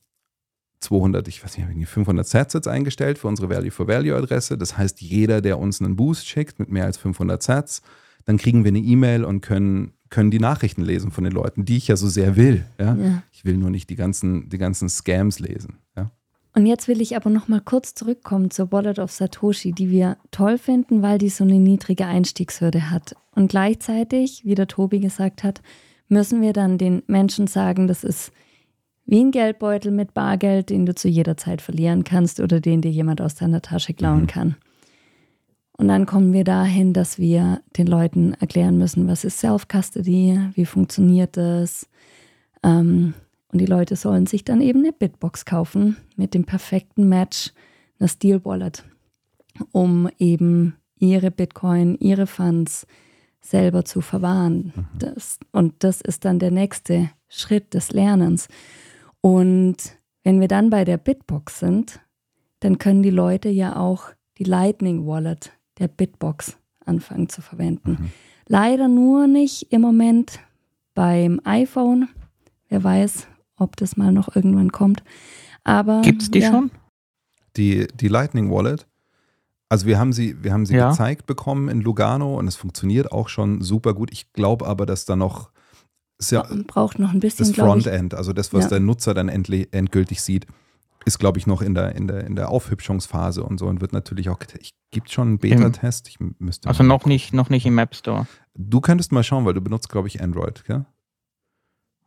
200, 0.83 1.27
ich 1.29 1.43
weiß 1.43 1.57
nicht, 1.57 1.69
irgendwie 1.69 1.87
500 1.87 2.27
Sets 2.27 2.55
jetzt 2.55 2.69
eingestellt 2.69 3.19
für 3.19 3.29
unsere 3.29 3.49
Value-for-Value-Adresse. 3.49 4.59
Das 4.59 4.77
heißt, 4.77 5.01
jeder, 5.01 5.41
der 5.41 5.59
uns 5.59 5.81
einen 5.81 5.97
Boost 5.97 6.27
schickt 6.27 6.59
mit 6.59 6.71
mehr 6.71 6.85
als 6.85 6.97
500 6.97 7.43
Sets, 7.43 7.83
dann 8.25 8.37
kriegen 8.37 8.65
wir 8.65 8.69
eine 8.69 8.79
E-Mail 8.79 9.25
und 9.25 9.41
können, 9.41 9.93
können 10.11 10.31
die 10.31 10.39
Nachrichten 10.39 10.83
lesen 10.83 11.11
von 11.11 11.25
den 11.25 11.33
Leuten, 11.33 11.65
die 11.65 11.77
ich 11.77 11.89
ja 11.89 11.97
so 11.97 12.09
sehr 12.09 12.37
will. 12.37 12.65
Ja? 12.79 12.95
Ja. 12.95 13.23
Ich 13.33 13.45
will 13.45 13.57
nur 13.57 13.71
nicht 13.71 13.91
die 13.91 13.97
ganzen, 13.97 14.49
die 14.49 14.59
ganzen 14.59 14.89
Scams 14.89 15.39
lesen. 15.39 15.79
Ja? 15.97 16.11
Und 16.55 16.67
jetzt 16.67 16.87
will 16.87 17.01
ich 17.01 17.17
aber 17.17 17.31
noch 17.31 17.49
mal 17.49 17.61
kurz 17.61 17.95
zurückkommen 17.95 18.51
zur 18.51 18.71
Wallet 18.73 18.99
of 18.99 19.11
Satoshi, 19.11 19.73
die 19.73 19.91
wir 19.91 20.19
toll 20.31 20.59
finden, 20.59 21.03
weil 21.03 21.19
die 21.19 21.31
so 21.31 21.45
eine 21.45 21.59
niedrige 21.59 22.07
Einstiegshürde 22.07 22.91
hat. 22.91 23.17
Und 23.35 23.51
gleichzeitig, 23.51 24.43
wie 24.45 24.55
der 24.55 24.69
Tobi 24.69 25.01
gesagt 25.01 25.43
hat, 25.43 25.63
müssen 26.09 26.43
wir 26.43 26.53
dann 26.53 26.77
den 26.77 27.03
Menschen 27.07 27.47
sagen, 27.47 27.89
das 27.89 28.05
ist 28.05 28.33
wie 29.05 29.21
ein 29.21 29.31
Geldbeutel 29.31 29.91
mit 29.91 30.15
Bargeld, 30.15 30.71
den 30.71 30.87
du 30.87 30.95
zu 30.95 31.09
jeder 31.09 31.37
Zeit 31.37 31.61
verlieren 31.61 32.05
kannst 32.05 32.41
oder 32.41 32.61
den 32.61 32.81
dir 32.81 32.91
jemand 32.91 33.21
aus 33.21 33.35
deiner 33.35 33.63
Tasche 33.63 33.95
klauen 33.95 34.27
kann. 34.27 34.57
Und 35.77 35.89
dann 35.89 36.07
kommen 36.07 36.33
wir 36.33 36.45
dahin, 36.45 36.93
dass 36.93 37.19
wir 37.19 37.61
den 37.77 37.87
Leuten 37.87 38.35
erklären 38.35 38.79
müssen, 38.79 39.09
was 39.09 39.25
ist 39.25 39.41
Self-Custody, 39.41 40.39
wie 40.55 40.67
funktioniert 40.67 41.37
das. 41.37 41.89
Ähm, 42.63 43.15
und 43.49 43.61
die 43.61 43.67
Leute 43.67 43.97
sollen 43.97 44.27
sich 44.27 44.45
dann 44.45 44.61
eben 44.61 44.81
eine 44.81 44.93
Bitbox 44.93 45.45
kaufen 45.45 45.97
mit 46.17 46.35
dem 46.35 46.45
perfekten 46.45 47.09
Match, 47.09 47.53
einer 47.99 48.09
Steel 48.09 48.45
Wallet, 48.45 48.85
um 49.73 50.09
eben 50.19 50.77
ihre 50.99 51.31
Bitcoin, 51.31 51.97
ihre 51.99 52.27
Funds 52.27 52.87
selber 53.41 53.85
zu 53.85 54.01
verwahren. 54.01 54.73
Das, 54.99 55.39
und 55.51 55.75
das 55.85 56.01
ist 56.01 56.25
dann 56.25 56.39
der 56.39 56.51
nächste 56.51 57.11
Schritt 57.29 57.75
des 57.75 57.93
Lernens. 57.93 58.49
Und 59.23 59.77
wenn 60.25 60.41
wir 60.41 60.49
dann 60.49 60.69
bei 60.69 60.85
der 60.85 60.99
Bitbox 60.99 61.61
sind, 61.61 62.01
dann 62.61 62.79
können 62.79 63.03
die 63.03 63.11
Leute 63.11 63.49
ja 63.49 63.77
auch 63.77 64.11
die 64.39 64.45
Lightning 64.45 65.07
Wallet 65.07 65.53
der 65.79 65.89
Bitbox 65.89 66.59
anfangen 66.85 67.29
zu 67.29 67.41
verwenden. 67.41 68.13
Leider 68.47 68.89
nur 68.89 69.27
nicht 69.27 69.73
im 69.73 69.81
Moment 69.81 70.41
beim 70.95 71.41
iPhone. 71.45 72.09
Wer 72.69 72.83
weiß, 72.85 73.29
ob 73.57 73.77
das 73.77 73.97
mal 73.97 74.13
noch 74.13 74.35
irgendwann 74.35 74.73
kommt. 74.73 75.03
Aber 75.65 76.03
Gibt 76.03 76.23
es 76.23 76.31
die 76.31 76.41
ja, 76.41 76.51
schon? 76.51 76.71
Die, 77.57 77.87
die 77.95 78.09
Lightning 78.09 78.51
Wallet, 78.51 78.87
also 79.69 79.87
wir 79.87 79.99
haben 79.99 80.13
sie, 80.13 80.43
wir 80.43 80.53
haben 80.53 80.67
sie 80.67 80.75
Ja. 80.75 80.91
gezeigt 80.91 81.27
bekommen 81.27 81.69
in 81.69 81.81
Lugano 81.81 82.37
und 82.37 82.49
es 82.49 82.57
funktioniert 82.57 83.13
auch 83.13 83.29
schon 83.29 83.61
super 83.63 83.95
gut. 83.95 84.11
Ich 84.13 84.33
glaube 84.33 84.67
aber, 84.67 84.85
dass 84.85 85.05
da 85.05 85.15
noch 85.15 85.52
ja 86.31 86.47
braucht 86.67 86.99
noch 86.99 87.13
ein 87.13 87.21
bisschen, 87.21 87.47
das. 87.49 87.57
Frontend, 87.57 88.15
also 88.15 88.33
das, 88.33 88.53
was 88.53 88.65
Ja. 88.65 88.71
der 88.71 88.81
Nutzer 88.81 89.15
dann 89.15 89.29
endlich, 89.29 89.69
endgültig 89.73 90.23
sieht, 90.23 90.47
ist, 91.05 91.19
glaube 91.19 91.39
ich, 91.39 91.47
noch 91.49 91.63
in 91.63 91.75
der, 91.75 91.97
in, 91.97 92.07
der, 92.07 92.25
in 92.25 92.37
der 92.37 92.49
Aufhübschungsphase 92.51 93.43
und 93.43 93.59
so 93.59 93.67
und 93.67 93.81
wird 93.81 93.93
natürlich 93.93 94.29
auch, 94.31 94.39
ich 94.61 94.73
gibt 94.93 95.11
schon 95.11 95.29
einen 95.29 95.39
Beta-Test, 95.39 96.09
ich 96.09 96.19
müsste 96.39 96.69
Also 96.69 96.83
noch 96.85 96.99
gucken. 97.01 97.13
nicht, 97.13 97.33
noch 97.35 97.49
nicht 97.51 97.67
im 97.67 97.77
App 97.79 97.95
Store. 97.97 98.27
Du 98.55 98.81
könntest 98.81 99.11
mal 99.11 99.25
schauen, 99.25 99.45
weil 99.45 99.55
du 99.55 99.61
benutzt, 99.61 99.89
glaube 99.89 100.07
ich, 100.09 100.21
Android, 100.23 100.65
gell? 100.65 100.85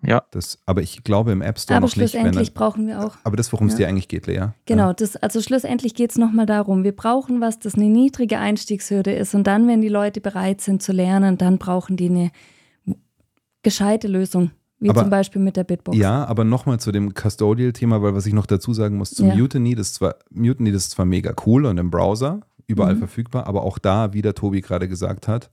Ja. 0.05 0.23
Das, 0.31 0.59
aber 0.67 0.81
ich 0.83 1.03
glaube 1.03 1.31
im 1.31 1.41
App 1.41 1.57
Store 1.57 1.77
Aber 1.77 1.87
noch 1.87 1.95
nicht. 1.95 2.13
Wenn 2.13 2.21
schlussendlich 2.21 2.53
brauchen 2.53 2.85
wir 2.87 3.03
auch. 3.03 3.17
aber 3.23 3.35
das, 3.37 3.51
worum 3.51 3.67
es 3.67 3.73
Ja. 3.73 3.79
dir 3.79 3.87
eigentlich 3.87 4.07
geht, 4.07 4.27
Lea. 4.27 4.49
Genau, 4.65 4.93
das, 4.93 5.15
also 5.15 5.41
schlussendlich 5.41 5.95
geht 5.95 6.11
es 6.11 6.17
nochmal 6.17 6.45
darum, 6.45 6.83
wir 6.83 6.95
brauchen 6.95 7.41
was, 7.41 7.57
das 7.59 7.73
eine 7.75 7.85
niedrige 7.85 8.37
Einstiegshürde 8.37 9.13
ist. 9.13 9.33
Und 9.33 9.45
dann, 9.47 9.67
wenn 9.67 9.81
die 9.81 9.89
Leute 9.89 10.21
bereit 10.21 10.61
sind 10.61 10.83
zu 10.83 10.91
lernen, 10.91 11.37
dann 11.39 11.57
brauchen 11.57 11.97
die 11.97 12.09
eine 12.09 12.31
gescheite 13.65 14.07
Lösung, 14.07 14.51
wie 14.79 14.89
Aber- 14.89 15.01
zum 15.01 15.09
Beispiel 15.09 15.41
mit 15.41 15.57
der 15.57 15.65
Bitbox. 15.65 15.97
Ja, 15.97 16.23
aber 16.25 16.45
nochmal 16.45 16.79
zu 16.79 16.93
dem 16.93 17.13
Custodial-Thema, 17.13 18.01
weil 18.01 18.15
was 18.15 18.25
ich 18.25 18.33
noch 18.33 18.45
dazu 18.45 18.73
sagen 18.73 18.95
muss, 18.97 19.11
zum 19.11 19.27
Ja. 19.27 19.35
Mutiny, 19.35 19.75
das 19.75 19.87
ist 19.87 19.95
zwar, 19.95 20.15
Mutiny, 20.29 20.71
das 20.71 20.83
ist 20.83 20.91
zwar 20.91 21.05
mega 21.05 21.33
cool 21.45 21.65
und 21.65 21.77
im 21.77 21.91
Browser 21.91 22.39
überall 22.67 22.95
Mhm. 22.95 22.99
verfügbar, 22.99 23.47
aber 23.47 23.63
auch 23.63 23.77
da, 23.77 24.13
wie 24.13 24.21
der 24.21 24.33
Tobi 24.35 24.61
gerade 24.61 24.87
gesagt 24.87 25.27
hat, 25.27 25.51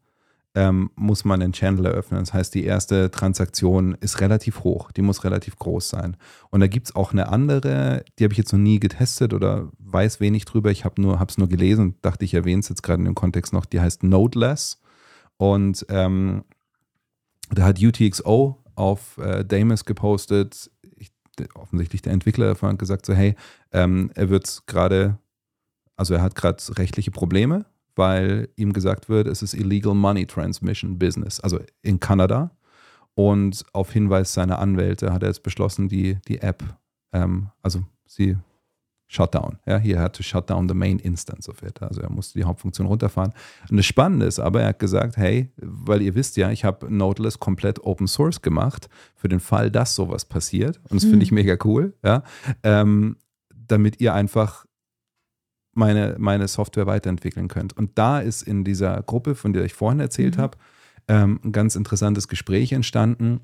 ähm, 0.55 0.91
muss 0.97 1.25
man 1.25 1.41
einen 1.41 1.55
Channel 1.55 1.87
eröffnen. 1.87 2.21
Das 2.21 2.35
heißt, 2.35 2.55
die 2.55 2.65
erste 2.65 3.11
Transaktion 3.11 3.97
ist 4.01 4.21
relativ 4.21 4.65
hoch, 4.65 4.93
die 4.93 5.01
muss 5.01 5.25
relativ 5.25 5.57
groß 5.57 5.89
sein. 5.89 6.15
Und 6.51 6.61
da 6.61 6.67
gibt 6.67 6.89
es 6.89 6.95
auch 6.95 7.13
eine 7.13 7.29
andere, 7.29 8.05
die 8.19 8.25
habe 8.25 8.33
ich 8.35 8.39
jetzt 8.39 8.53
noch 8.53 8.61
nie 8.61 8.79
getestet 8.79 9.33
oder 9.33 9.71
weiß 9.79 10.21
wenig 10.21 10.45
drüber. 10.45 10.71
Ich 10.71 10.85
habe 10.85 11.01
nur, 11.01 11.19
es 11.27 11.39
nur 11.39 11.49
gelesen 11.49 11.81
und 11.87 11.97
dachte, 12.05 12.27
ich 12.27 12.35
erwähne 12.35 12.61
es 12.61 12.69
jetzt 12.69 12.83
gerade 12.83 12.99
in 13.01 13.07
dem 13.07 13.15
Kontext 13.15 13.55
noch, 13.55 13.65
die 13.65 13.81
heißt 13.81 14.03
Nodeless. 14.03 14.79
Und 15.39 15.87
ähm, 15.89 16.45
da 17.55 17.65
hat 17.65 17.83
UTXO 17.83 18.59
auf 18.75 19.19
äh, 19.19 19.45
Damus 19.45 19.85
gepostet, 19.85 20.71
ich, 20.97 21.13
offensichtlich 21.55 22.03
der 22.03 22.13
Entwickler 22.13 22.49
davon 22.49 22.71
hat 22.71 22.79
gesagt, 22.79 23.07
so 23.07 23.15
hey, 23.15 23.35
ähm, 23.73 24.11
er 24.15 24.31
wird 24.31 24.63
gerade, 24.67 25.19
also 25.97 26.15
er 26.15 26.23
hat 26.23 26.35
gerade 26.35 26.63
rechtliche 26.79 27.11
Probleme, 27.11 27.67
weil 27.95 28.49
ihm 28.57 28.73
gesagt 28.73 29.09
wird, 29.09 29.27
es 29.27 29.43
ist 29.43 29.55
Illegal 29.55 29.95
Money 29.95 30.27
Transmission 30.27 30.99
Business, 30.99 31.41
also 31.41 31.61
in 31.83 32.01
Kanada. 32.01 32.51
Und 33.15 33.67
auf 33.75 33.93
Hinweis 33.93 34.33
seiner 34.33 34.59
Anwälte 34.59 35.13
hat 35.13 35.23
er 35.23 35.29
jetzt 35.29 35.43
beschlossen, 35.43 35.89
die, 35.89 36.17
die 36.29 36.39
App, 36.41 36.65
ähm, 37.13 37.51
also 37.61 37.85
sie 38.07 38.37
Shutdown. 39.13 39.59
Ja, 39.67 39.77
hier 39.77 40.01
had 40.01 40.17
to 40.17 40.23
shut 40.23 40.49
down 40.49 40.69
the 40.69 40.75
main 40.75 40.99
instance 40.99 41.47
of 41.47 41.63
it. 41.63 41.83
Also 41.83 42.01
er 42.01 42.11
musste 42.11 42.39
die 42.39 42.45
Hauptfunktion 42.45 42.87
runterfahren. 42.87 43.35
Und 43.69 43.77
das 43.77 43.85
Spannende 43.85 44.25
ist 44.25 44.39
aber, 44.39 44.63
er 44.63 44.69
hat 44.69 44.79
gesagt, 44.79 45.19
hey, 45.19 45.53
weil 45.57 46.01
ihr 46.01 46.15
wisst 46.15 46.39
ja, 46.39 46.51
ich 46.51 46.65
habe 46.65 46.91
Nautilus 46.91 47.39
komplett 47.39 47.85
Open 47.85 48.09
Source 48.09 48.41
gemacht 48.41 48.89
für 49.15 49.29
den 49.29 49.41
Fall, 49.41 49.71
dass 49.71 49.95
sowas 49.95 50.25
passiert. 50.25 50.81
Und 50.89 50.95
das 50.95 51.05
finde 51.05 51.25
ich 51.25 51.31
mega 51.31 51.59
cool, 51.65 51.93
ja. 52.03 52.23
Ähm, 52.63 53.17
damit 53.55 54.01
ihr 54.01 54.15
einfach 54.15 54.65
meine, 55.75 56.17
meine 56.19 56.49
Software 56.49 56.87
weiterentwickeln 56.87 57.49
könnt. 57.49 57.77
Und 57.77 57.99
da 57.99 58.19
ist 58.19 58.41
in 58.41 58.65
dieser 58.65 59.03
Gruppe, 59.03 59.35
von 59.35 59.53
der 59.53 59.65
ich 59.65 59.75
vorhin 59.75 60.01
erzählt 60.01 60.39
habe, 60.39 60.57
ähm, 61.07 61.39
ein 61.45 61.53
ganz 61.53 61.77
interessantes 61.77 62.29
Gespräch 62.29 62.73
entstanden. 62.73 63.41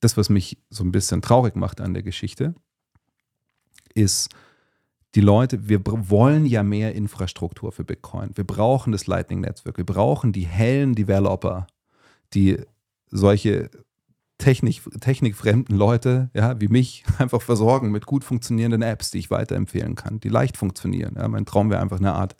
Das, 0.00 0.18
was 0.18 0.28
mich 0.28 0.58
so 0.68 0.84
ein 0.84 0.92
bisschen 0.92 1.22
traurig 1.22 1.56
macht 1.56 1.80
an 1.80 1.94
der 1.94 2.02
Geschichte, 2.02 2.54
ist, 3.94 4.28
die 5.16 5.22
Leute, 5.22 5.66
wir 5.66 5.80
wollen 5.84 6.44
ja 6.44 6.62
mehr 6.62 6.94
Infrastruktur 6.94 7.72
für 7.72 7.84
Bitcoin. 7.84 8.32
Wir 8.34 8.44
brauchen 8.44 8.92
das 8.92 9.06
Lightning-Netzwerk. 9.06 9.78
Wir 9.78 9.86
brauchen 9.86 10.32
die 10.32 10.46
hellen 10.46 10.94
Developer, 10.94 11.66
die 12.34 12.58
solche 13.10 13.70
Technik, 14.36 14.82
technikfremden 15.00 15.74
Leute, 15.74 16.30
ja, 16.34 16.60
wie 16.60 16.68
mich, 16.68 17.04
einfach 17.18 17.40
versorgen 17.40 17.90
mit 17.90 18.04
gut 18.04 18.24
funktionierenden 18.24 18.82
Apps, 18.82 19.10
die 19.10 19.18
ich 19.18 19.30
weiterempfehlen 19.30 19.94
kann, 19.94 20.20
die 20.20 20.28
leicht 20.28 20.58
funktionieren. 20.58 21.14
Ja. 21.16 21.26
Mein 21.28 21.46
Traum 21.46 21.70
wäre 21.70 21.80
einfach 21.80 21.98
eine 21.98 22.12
Art, 22.12 22.36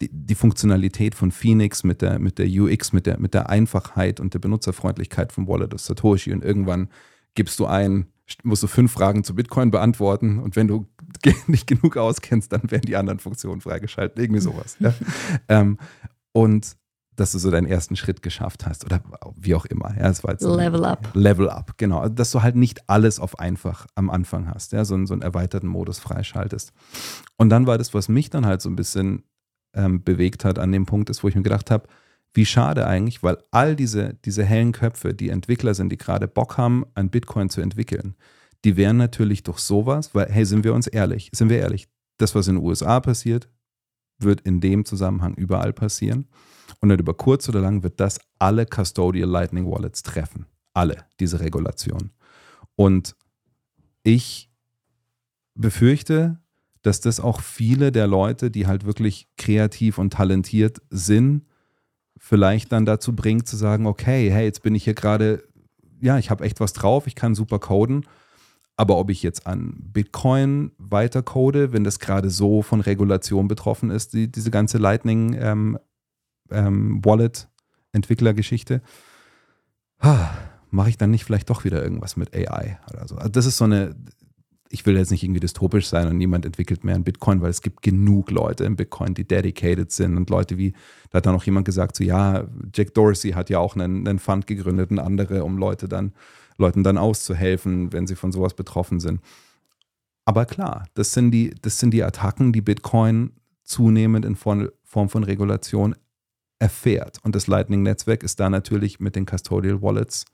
die, 0.00 0.10
die 0.12 0.34
Funktionalität 0.34 1.14
von 1.14 1.30
Phoenix 1.30 1.84
mit 1.84 2.02
der, 2.02 2.18
mit 2.18 2.40
der 2.40 2.48
UX, 2.48 2.92
mit 2.92 3.06
der, 3.06 3.20
mit 3.20 3.32
der 3.32 3.48
Einfachheit 3.48 4.18
und 4.18 4.34
der 4.34 4.40
Benutzerfreundlichkeit 4.40 5.30
von 5.30 5.46
Wallet 5.46 5.72
of 5.72 5.80
Satoshi. 5.80 6.32
Und 6.32 6.44
irgendwann 6.44 6.88
gibst 7.36 7.60
du 7.60 7.66
ein, 7.66 8.08
musst 8.42 8.64
du 8.64 8.66
fünf 8.66 8.90
Fragen 8.90 9.22
zu 9.22 9.36
Bitcoin 9.36 9.70
beantworten 9.70 10.40
und 10.40 10.56
wenn 10.56 10.66
du 10.66 10.88
nicht 11.46 11.66
genug 11.66 11.96
auskennst, 11.96 12.52
dann 12.52 12.70
werden 12.70 12.86
die 12.86 12.96
anderen 12.96 13.18
Funktionen 13.18 13.60
freigeschaltet. 13.60 14.18
Irgendwie 14.18 14.40
sowas. 14.40 14.76
Ja. 14.80 14.92
ähm, 15.48 15.78
und 16.32 16.76
dass 17.16 17.32
du 17.32 17.38
so 17.38 17.50
deinen 17.50 17.66
ersten 17.66 17.96
Schritt 17.96 18.22
geschafft 18.22 18.64
hast 18.64 18.84
oder 18.84 19.02
wie 19.34 19.56
auch 19.56 19.64
immer. 19.64 19.92
Ja, 19.96 20.04
das 20.04 20.22
war 20.22 20.32
jetzt 20.32 20.42
so 20.42 20.52
ein- 20.52 20.58
Level 20.58 20.84
up. 20.84 21.10
Level 21.14 21.50
up, 21.50 21.74
genau. 21.76 21.98
Also, 21.98 22.14
Dass 22.14 22.30
du 22.30 22.42
halt 22.42 22.54
nicht 22.54 22.88
alles 22.88 23.18
auf 23.18 23.40
einfach 23.40 23.86
am 23.96 24.08
Anfang 24.08 24.48
hast, 24.48 24.70
ja, 24.72 24.84
so, 24.84 24.94
einen- 24.94 25.08
so 25.08 25.14
einen 25.14 25.22
erweiterten 25.22 25.66
Modus 25.66 25.98
freischaltest. 25.98 26.72
Und 27.36 27.48
dann 27.50 27.66
war 27.66 27.76
das, 27.76 27.92
was 27.92 28.08
mich 28.08 28.30
dann 28.30 28.46
halt 28.46 28.62
so 28.62 28.68
ein 28.70 28.76
bisschen 28.76 29.24
ähm, 29.74 30.02
bewegt 30.02 30.44
hat 30.44 30.58
an 30.58 30.70
dem 30.72 30.86
Punkt 30.86 31.10
ist, 31.10 31.22
wo 31.24 31.28
ich 31.28 31.34
mir 31.34 31.42
gedacht 31.42 31.70
habe, 31.70 31.88
wie 32.34 32.46
schade 32.46 32.86
eigentlich, 32.86 33.22
weil 33.22 33.38
all 33.50 33.74
diese, 33.76 34.14
diese 34.24 34.44
hellen 34.44 34.72
Köpfe, 34.72 35.12
die 35.12 35.28
Entwickler 35.30 35.74
sind, 35.74 35.90
die 35.90 35.98
gerade 35.98 36.26
Bock 36.28 36.56
haben, 36.56 36.84
an 36.94 37.10
Bitcoin 37.10 37.50
zu 37.50 37.60
entwickeln, 37.60 38.14
die 38.64 38.76
wären 38.76 38.96
natürlich 38.96 39.42
durch 39.42 39.58
sowas, 39.58 40.14
weil, 40.14 40.28
hey, 40.30 40.44
sind 40.44 40.64
wir 40.64 40.74
uns 40.74 40.86
ehrlich, 40.86 41.30
sind 41.32 41.48
wir 41.48 41.58
ehrlich, 41.58 41.88
das, 42.16 42.34
was 42.34 42.48
in 42.48 42.56
den 42.56 42.64
USA 42.64 43.00
passiert, 43.00 43.48
wird 44.18 44.40
in 44.40 44.60
dem 44.60 44.84
Zusammenhang 44.84 45.34
überall 45.34 45.72
passieren. 45.72 46.28
Und 46.80 46.88
dann 46.88 46.98
über 46.98 47.14
kurz 47.14 47.48
oder 47.48 47.60
lang 47.60 47.82
wird 47.82 48.00
das 48.00 48.20
alle 48.38 48.66
Custodial 48.66 49.28
Lightning 49.28 49.70
Wallets 49.70 50.02
treffen. 50.02 50.46
Alle, 50.74 51.04
diese 51.20 51.40
Regulation. 51.40 52.10
Und 52.76 53.16
ich 54.02 54.50
befürchte, 55.54 56.38
dass 56.82 57.00
das 57.00 57.20
auch 57.20 57.40
viele 57.40 57.90
der 57.90 58.06
Leute, 58.06 58.50
die 58.50 58.66
halt 58.66 58.84
wirklich 58.84 59.28
kreativ 59.36 59.98
und 59.98 60.12
talentiert 60.12 60.80
sind, 60.90 61.44
vielleicht 62.16 62.72
dann 62.72 62.86
dazu 62.86 63.14
bringt 63.14 63.48
zu 63.48 63.56
sagen, 63.56 63.86
okay, 63.86 64.30
hey, 64.30 64.44
jetzt 64.44 64.62
bin 64.62 64.74
ich 64.74 64.84
hier 64.84 64.94
gerade, 64.94 65.44
ja, 66.00 66.18
ich 66.18 66.30
habe 66.30 66.44
echt 66.44 66.60
was 66.60 66.72
drauf, 66.72 67.06
ich 67.06 67.14
kann 67.14 67.34
super 67.34 67.58
coden, 67.58 68.04
aber 68.78 68.96
ob 68.96 69.10
ich 69.10 69.24
jetzt 69.24 69.46
an 69.46 69.74
Bitcoin 69.92 70.70
weiter 70.78 71.20
code, 71.20 71.72
wenn 71.72 71.82
das 71.82 71.98
gerade 71.98 72.30
so 72.30 72.62
von 72.62 72.80
Regulation 72.80 73.48
betroffen 73.48 73.90
ist, 73.90 74.14
die, 74.14 74.30
diese 74.30 74.52
ganze 74.52 74.78
Lightning 74.78 75.36
ähm, 75.38 75.78
ähm, 76.50 77.04
Wallet 77.04 77.48
Entwicklergeschichte, 77.92 78.80
mache 80.70 80.90
ich 80.90 80.96
dann 80.96 81.10
nicht 81.10 81.24
vielleicht 81.24 81.50
doch 81.50 81.64
wieder 81.64 81.82
irgendwas 81.82 82.16
mit 82.16 82.32
AI 82.32 82.78
oder 82.92 83.08
so. 83.08 83.16
Also 83.16 83.28
das 83.30 83.46
ist 83.46 83.56
so 83.56 83.64
eine, 83.64 83.96
ich 84.70 84.86
will 84.86 84.96
jetzt 84.96 85.10
nicht 85.10 85.24
irgendwie 85.24 85.40
dystopisch 85.40 85.88
sein 85.88 86.06
und 86.06 86.16
niemand 86.16 86.46
entwickelt 86.46 86.84
mehr 86.84 86.94
einen 86.94 87.02
Bitcoin, 87.02 87.40
weil 87.40 87.50
es 87.50 87.62
gibt 87.62 87.82
genug 87.82 88.30
Leute 88.30 88.62
im 88.62 88.76
Bitcoin, 88.76 89.12
die 89.12 89.26
dedicated 89.26 89.90
sind 89.90 90.16
und 90.16 90.30
Leute 90.30 90.56
wie, 90.56 90.72
da 91.10 91.16
hat 91.16 91.26
dann 91.26 91.34
auch 91.34 91.44
jemand 91.44 91.64
gesagt, 91.64 91.96
so 91.96 92.04
ja, 92.04 92.46
Jack 92.72 92.94
Dorsey 92.94 93.32
hat 93.32 93.50
ja 93.50 93.58
auch 93.58 93.74
einen, 93.74 94.06
einen 94.06 94.20
Fund 94.20 94.46
gegründet 94.46 94.92
und 94.92 95.00
andere, 95.00 95.42
um 95.42 95.58
Leute 95.58 95.88
dann, 95.88 96.12
Leuten 96.58 96.82
dann 96.84 96.98
auszuhelfen, 96.98 97.92
wenn 97.92 98.06
sie 98.06 98.16
von 98.16 98.32
sowas 98.32 98.54
betroffen 98.54 99.00
sind. 99.00 99.20
Aber 100.24 100.44
klar, 100.44 100.86
das 100.94 101.12
sind 101.12 101.30
die, 101.30 101.54
das 101.62 101.78
sind 101.78 101.92
die 101.92 102.04
Attacken, 102.04 102.52
die 102.52 102.60
Bitcoin 102.60 103.32
zunehmend 103.62 104.24
in 104.24 104.36
Form 104.36 104.68
von 104.84 105.24
Regulation 105.24 105.94
erfährt. 106.58 107.18
Und 107.22 107.34
das 107.34 107.46
Lightning-Netzwerk 107.46 108.22
ist 108.22 108.40
da 108.40 108.50
natürlich 108.50 109.00
mit 109.00 109.16
den 109.16 109.26
Custodial 109.26 109.80
Wallets 109.80 110.26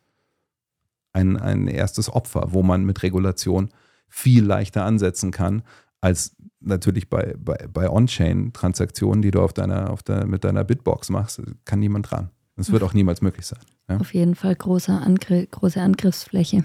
ein, 1.12 1.36
ein 1.36 1.68
erstes 1.68 2.12
Opfer, 2.12 2.48
wo 2.48 2.62
man 2.62 2.84
mit 2.84 3.02
Regulation 3.02 3.68
viel 4.08 4.44
leichter 4.44 4.84
ansetzen 4.84 5.30
kann, 5.30 5.62
als 6.00 6.34
natürlich 6.60 7.08
bei, 7.08 7.34
bei, 7.38 7.56
bei 7.72 7.88
On-Chain-Transaktionen, 7.88 9.22
die 9.22 9.30
du 9.30 9.40
auf 9.40 9.52
deiner, 9.52 9.90
auf 9.90 10.02
der, 10.02 10.26
mit 10.26 10.44
deiner 10.44 10.64
Bitbox 10.64 11.10
machst, 11.10 11.42
kann 11.64 11.78
niemand 11.78 12.10
dran. 12.10 12.30
Das 12.56 12.70
wird 12.70 12.82
auch 12.82 12.94
niemals 12.94 13.20
möglich 13.20 13.46
sein. 13.46 13.60
Ja? 13.88 13.98
Auf 13.98 14.14
jeden 14.14 14.34
Fall 14.34 14.54
große, 14.54 14.92
Angr 14.92 15.46
große 15.46 15.80
Angriffsfläche. 15.80 16.64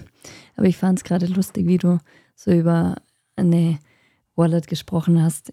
Aber 0.56 0.66
ich 0.66 0.76
fand 0.76 0.98
es 0.98 1.04
gerade 1.04 1.26
lustig, 1.26 1.66
wie 1.66 1.78
du 1.78 1.98
so 2.34 2.52
über 2.52 2.96
eine 3.36 3.78
Wallet 4.36 4.68
gesprochen 4.68 5.22
hast, 5.22 5.52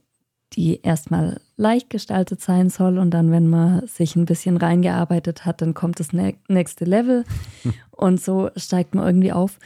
die 0.53 0.81
erstmal 0.81 1.41
leicht 1.57 1.89
gestaltet 1.89 2.41
sein 2.41 2.69
soll 2.69 2.97
und 2.99 3.11
dann, 3.11 3.31
wenn 3.31 3.47
man 3.47 3.85
sich 3.87 4.15
ein 4.15 4.25
bisschen 4.25 4.57
reingearbeitet 4.57 5.45
hat, 5.45 5.61
dann 5.61 5.73
kommt 5.73 5.99
das 5.99 6.13
nächste 6.13 6.85
Level 6.85 7.25
und 7.91 8.21
so 8.21 8.49
steigt 8.55 8.95
man 8.95 9.05
irgendwie 9.05 9.33
auf. 9.33 9.59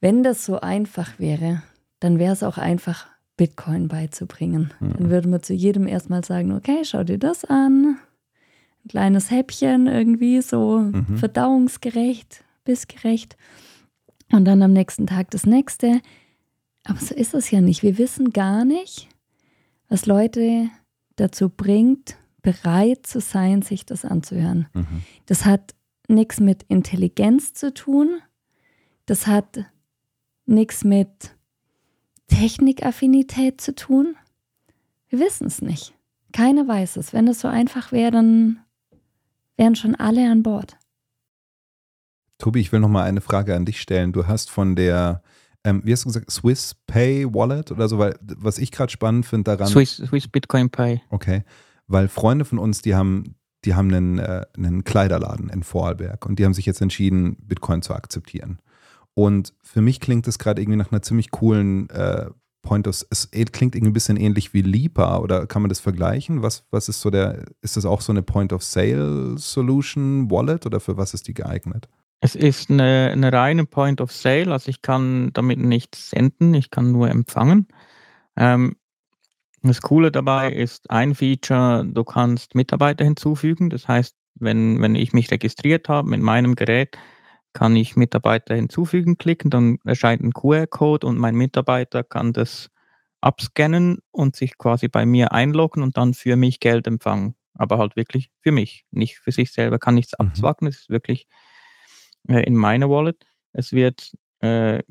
Wenn 0.00 0.22
das 0.22 0.44
so 0.44 0.60
einfach 0.60 1.18
wäre, 1.18 1.62
dann 2.00 2.18
wäre 2.18 2.34
es 2.34 2.42
auch 2.42 2.58
einfach, 2.58 3.06
Bitcoin 3.36 3.88
beizubringen. 3.88 4.72
Mhm. 4.80 4.92
Dann 4.94 5.10
würde 5.10 5.28
man 5.28 5.42
zu 5.42 5.52
jedem 5.52 5.86
erstmal 5.86 6.24
sagen, 6.24 6.52
okay, 6.52 6.82
schau 6.84 7.04
dir 7.04 7.18
das 7.18 7.44
an. 7.44 7.98
Ein 8.86 8.88
kleines 8.88 9.32
Häppchen 9.32 9.88
irgendwie, 9.88 10.40
so 10.40 10.78
mhm. 10.78 11.16
verdauungsgerecht, 11.18 12.44
bissgerecht. 12.64 13.36
Und 14.30 14.44
dann 14.44 14.62
am 14.62 14.72
nächsten 14.72 15.08
Tag 15.08 15.32
das 15.32 15.44
nächste. 15.44 16.00
Aber 16.84 17.00
so 17.00 17.12
ist 17.12 17.34
es 17.34 17.50
ja 17.50 17.60
nicht. 17.60 17.82
Wir 17.82 17.98
wissen 17.98 18.30
gar 18.30 18.64
nicht, 18.64 19.08
was 19.88 20.06
Leute 20.06 20.68
dazu 21.16 21.48
bringt, 21.48 22.16
bereit 22.42 23.06
zu 23.06 23.20
sein, 23.20 23.62
sich 23.62 23.86
das 23.86 24.04
anzuhören. 24.04 24.68
Mhm. 24.72 25.02
Das 25.26 25.44
hat 25.44 25.74
nichts 26.06 26.38
mit 26.38 26.62
Intelligenz 26.68 27.54
zu 27.54 27.74
tun. 27.74 28.20
Das 29.06 29.26
hat 29.26 29.64
nichts 30.44 30.84
mit 30.84 31.36
Technikaffinität 32.28 33.60
zu 33.60 33.74
tun? 33.74 34.16
Wir 35.08 35.20
wissen 35.20 35.46
es 35.46 35.62
nicht. 35.62 35.94
Keiner 36.32 36.66
weiß 36.66 36.96
es. 36.96 37.12
Wenn 37.12 37.28
es 37.28 37.40
so 37.40 37.48
einfach 37.48 37.92
wäre, 37.92 38.10
dann 38.10 38.60
wären 39.56 39.76
schon 39.76 39.94
alle 39.94 40.30
an 40.30 40.42
Bord. 40.42 40.76
Tobi, 42.38 42.60
ich 42.60 42.72
will 42.72 42.80
noch 42.80 42.88
mal 42.88 43.04
eine 43.04 43.20
Frage 43.20 43.54
an 43.54 43.64
dich 43.64 43.80
stellen. 43.80 44.12
Du 44.12 44.26
hast 44.26 44.50
von 44.50 44.76
der, 44.76 45.22
ähm, 45.64 45.80
wie 45.84 45.92
hast 45.92 46.04
du 46.04 46.08
gesagt, 46.08 46.30
Swiss 46.30 46.74
Pay 46.86 47.32
Wallet 47.32 47.70
oder 47.72 47.88
so, 47.88 47.98
weil 47.98 48.18
was 48.20 48.58
ich 48.58 48.70
gerade 48.70 48.92
spannend 48.92 49.26
finde 49.26 49.56
daran. 49.56 49.68
Swiss, 49.68 49.96
Swiss 49.96 50.28
Bitcoin 50.28 50.68
Pay. 50.68 51.00
Okay, 51.08 51.44
weil 51.86 52.08
Freunde 52.08 52.44
von 52.44 52.58
uns, 52.58 52.82
die 52.82 52.94
haben, 52.94 53.36
die 53.64 53.74
haben 53.74 53.92
einen, 53.92 54.18
äh, 54.18 54.44
einen 54.56 54.84
Kleiderladen 54.84 55.48
in 55.48 55.62
Vorarlberg 55.62 56.26
und 56.26 56.38
die 56.38 56.44
haben 56.44 56.54
sich 56.54 56.66
jetzt 56.66 56.82
entschieden, 56.82 57.36
Bitcoin 57.40 57.82
zu 57.82 57.94
akzeptieren. 57.94 58.60
Und 59.14 59.54
für 59.62 59.80
mich 59.80 60.00
klingt 60.00 60.26
das 60.26 60.38
gerade 60.38 60.60
irgendwie 60.60 60.76
nach 60.76 60.92
einer 60.92 61.00
ziemlich 61.00 61.30
coolen 61.30 61.88
äh, 61.88 62.26
Point 62.66 62.88
of, 62.88 63.06
es 63.10 63.30
klingt 63.30 63.74
irgendwie 63.74 63.90
ein 63.90 63.92
bisschen 63.92 64.16
ähnlich 64.16 64.52
wie 64.52 64.60
Lipa 64.60 65.18
oder 65.18 65.46
kann 65.46 65.62
man 65.62 65.68
das 65.68 65.80
vergleichen? 65.80 66.42
Was, 66.42 66.64
was 66.70 66.88
ist 66.88 67.00
so 67.00 67.10
der, 67.10 67.44
ist 67.62 67.76
das 67.76 67.86
auch 67.86 68.00
so 68.00 68.12
eine 68.12 68.22
Point 68.22 68.52
of 68.52 68.62
Sale 68.62 69.38
Solution 69.38 70.30
Wallet 70.30 70.66
oder 70.66 70.80
für 70.80 70.96
was 70.96 71.14
ist 71.14 71.28
die 71.28 71.34
geeignet? 71.34 71.88
Es 72.20 72.34
ist 72.34 72.70
eine, 72.70 73.10
eine 73.12 73.32
reine 73.32 73.66
Point 73.66 74.00
of 74.00 74.10
Sale, 74.10 74.52
also 74.52 74.68
ich 74.68 74.82
kann 74.82 75.30
damit 75.32 75.60
nicht 75.60 75.94
senden, 75.94 76.54
ich 76.54 76.70
kann 76.70 76.90
nur 76.90 77.08
empfangen. 77.08 77.68
Ähm, 78.36 78.76
das 79.62 79.80
Coole 79.80 80.10
dabei 80.10 80.52
ist 80.52 80.90
ein 80.90 81.14
Feature, 81.14 81.86
du 81.86 82.04
kannst 82.04 82.54
Mitarbeiter 82.54 83.04
hinzufügen. 83.04 83.70
Das 83.70 83.86
heißt, 83.86 84.16
wenn, 84.34 84.82
wenn 84.82 84.96
ich 84.96 85.12
mich 85.12 85.30
registriert 85.30 85.88
habe 85.88 86.08
mit 86.08 86.20
meinem 86.20 86.56
Gerät, 86.56 86.98
kann 87.56 87.74
ich 87.74 87.96
Mitarbeiter 87.96 88.54
hinzufügen 88.54 89.16
klicken, 89.16 89.50
dann 89.50 89.78
erscheint 89.86 90.22
ein 90.22 90.34
QR-Code 90.34 91.06
und 91.06 91.16
mein 91.16 91.34
Mitarbeiter 91.34 92.04
kann 92.04 92.34
das 92.34 92.68
abscannen 93.22 94.00
und 94.10 94.36
sich 94.36 94.58
quasi 94.58 94.88
bei 94.88 95.06
mir 95.06 95.32
einloggen 95.32 95.82
und 95.82 95.96
dann 95.96 96.12
für 96.12 96.36
mich 96.36 96.60
Geld 96.60 96.86
empfangen. 96.86 97.34
Aber 97.54 97.78
halt 97.78 97.96
wirklich 97.96 98.30
für 98.40 98.52
mich, 98.52 98.84
nicht 98.90 99.16
für 99.16 99.32
sich 99.32 99.52
selber, 99.52 99.78
kann 99.78 99.94
nichts 99.94 100.12
mhm. 100.18 100.26
abzwacken, 100.26 100.68
es 100.68 100.80
ist 100.80 100.90
wirklich 100.90 101.28
äh, 102.28 102.42
in 102.42 102.56
meiner 102.56 102.90
Wallet. 102.90 103.24
Es 103.54 103.72
wird 103.72 104.12
äh, 104.40 104.82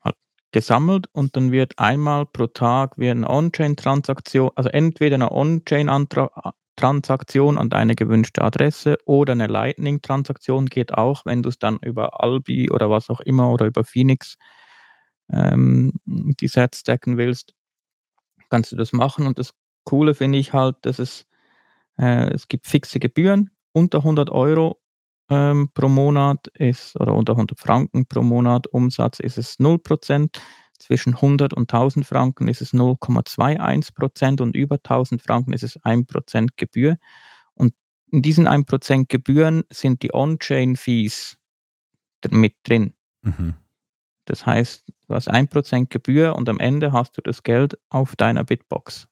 halt 0.00 0.16
gesammelt 0.50 1.06
und 1.12 1.36
dann 1.36 1.52
wird 1.52 1.78
einmal 1.78 2.26
pro 2.26 2.48
Tag 2.48 2.98
wird 2.98 3.12
eine 3.12 3.30
On-Chain-Transaktion, 3.30 4.50
also 4.56 4.70
entweder 4.70 5.14
eine 5.14 5.30
On-Chain-Antrag 5.30 6.32
Transaktion 6.76 7.58
an 7.58 7.70
deine 7.70 7.94
gewünschte 7.94 8.42
Adresse 8.42 8.98
oder 9.04 9.32
eine 9.32 9.46
Lightning-Transaktion 9.46 10.66
geht 10.66 10.94
auch, 10.94 11.24
wenn 11.26 11.42
du 11.42 11.48
es 11.48 11.58
dann 11.58 11.78
über 11.78 12.22
Albi 12.22 12.70
oder 12.70 12.90
was 12.90 13.10
auch 13.10 13.20
immer 13.20 13.50
oder 13.50 13.66
über 13.66 13.84
Phoenix 13.84 14.36
ähm, 15.30 15.92
die 16.04 16.48
Sets 16.48 16.80
stacken 16.80 17.16
willst, 17.16 17.54
kannst 18.50 18.72
du 18.72 18.76
das 18.76 18.92
machen. 18.92 19.26
Und 19.26 19.38
das 19.38 19.54
Coole 19.84 20.14
finde 20.14 20.38
ich 20.38 20.52
halt, 20.52 20.76
dass 20.82 20.98
es, 20.98 21.26
äh, 21.98 22.30
es 22.32 22.48
gibt 22.48 22.66
fixe 22.66 23.00
Gebühren 23.00 23.50
unter 23.72 23.98
100 23.98 24.30
Euro 24.30 24.80
ähm, 25.30 25.70
pro 25.72 25.88
Monat 25.88 26.48
ist 26.54 26.98
oder 27.00 27.14
unter 27.14 27.32
100 27.32 27.58
Franken 27.58 28.06
pro 28.06 28.22
Monat 28.22 28.66
Umsatz 28.66 29.20
ist 29.20 29.38
es 29.38 29.58
0%. 29.58 30.38
Zwischen 30.82 31.14
100 31.14 31.54
und 31.54 31.72
1000 31.72 32.04
Franken 32.04 32.48
ist 32.48 32.60
es 32.60 32.74
0,21 32.74 33.94
Prozent 33.94 34.40
und 34.40 34.56
über 34.56 34.78
1000 34.78 35.22
Franken 35.22 35.52
ist 35.52 35.62
es 35.62 35.76
1 35.84 36.08
Prozent 36.08 36.56
Gebühr. 36.56 36.96
Und 37.54 37.72
in 38.10 38.20
diesen 38.20 38.48
1 38.48 38.66
Prozent 38.66 39.08
Gebühren 39.08 39.62
sind 39.70 40.02
die 40.02 40.12
On-Chain-Fees 40.12 41.38
mit 42.30 42.56
drin. 42.64 42.94
Mhm. 43.22 43.54
Das 44.24 44.44
heißt, 44.44 44.84
du 45.06 45.14
hast 45.14 45.28
1 45.28 45.50
Prozent 45.50 45.90
Gebühr 45.90 46.34
und 46.34 46.48
am 46.48 46.58
Ende 46.58 46.90
hast 46.90 47.16
du 47.16 47.22
das 47.22 47.44
Geld 47.44 47.78
auf 47.88 48.16
deiner 48.16 48.42
Bitbox. 48.42 49.06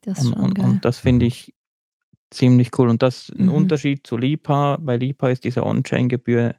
Das 0.00 0.20
ist 0.20 0.28
und, 0.28 0.58
und, 0.58 0.58
und, 0.60 0.84
das 0.86 0.98
finde 0.98 1.26
ich 1.26 1.54
ziemlich 2.30 2.70
cool. 2.78 2.88
Und 2.88 3.02
das 3.02 3.28
ist 3.28 3.38
ein 3.38 3.48
mhm. 3.48 3.52
Unterschied 3.52 4.06
zu 4.06 4.16
Lipa. 4.16 4.78
Bei 4.80 4.96
Lipa 4.96 5.28
ist 5.28 5.44
diese 5.44 5.66
On-Chain-Gebühr 5.66 6.54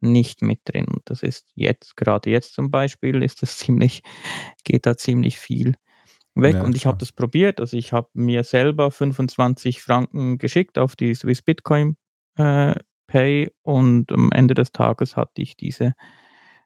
nicht 0.00 0.42
mit 0.42 0.60
drin. 0.64 0.86
Und 0.86 1.02
das 1.06 1.22
ist 1.22 1.46
jetzt, 1.54 1.96
gerade 1.96 2.30
jetzt 2.30 2.54
zum 2.54 2.70
Beispiel, 2.70 3.22
ist 3.22 3.42
das 3.42 3.58
ziemlich, 3.58 4.02
geht 4.64 4.86
da 4.86 4.96
ziemlich 4.96 5.38
viel 5.38 5.74
weg. 6.34 6.54
Ja, 6.54 6.62
und 6.62 6.76
ich 6.76 6.86
habe 6.86 6.98
das 6.98 7.12
probiert. 7.12 7.60
Also 7.60 7.76
ich 7.76 7.92
habe 7.92 8.08
mir 8.14 8.44
selber 8.44 8.90
25 8.90 9.82
Franken 9.82 10.38
geschickt 10.38 10.78
auf 10.78 10.96
die 10.96 11.14
Swiss 11.14 11.42
Bitcoin 11.42 11.96
äh, 12.36 12.74
Pay 13.06 13.52
und 13.62 14.10
am 14.12 14.32
Ende 14.32 14.54
des 14.54 14.72
Tages 14.72 15.16
hatte 15.16 15.40
ich 15.40 15.56
diese 15.56 15.94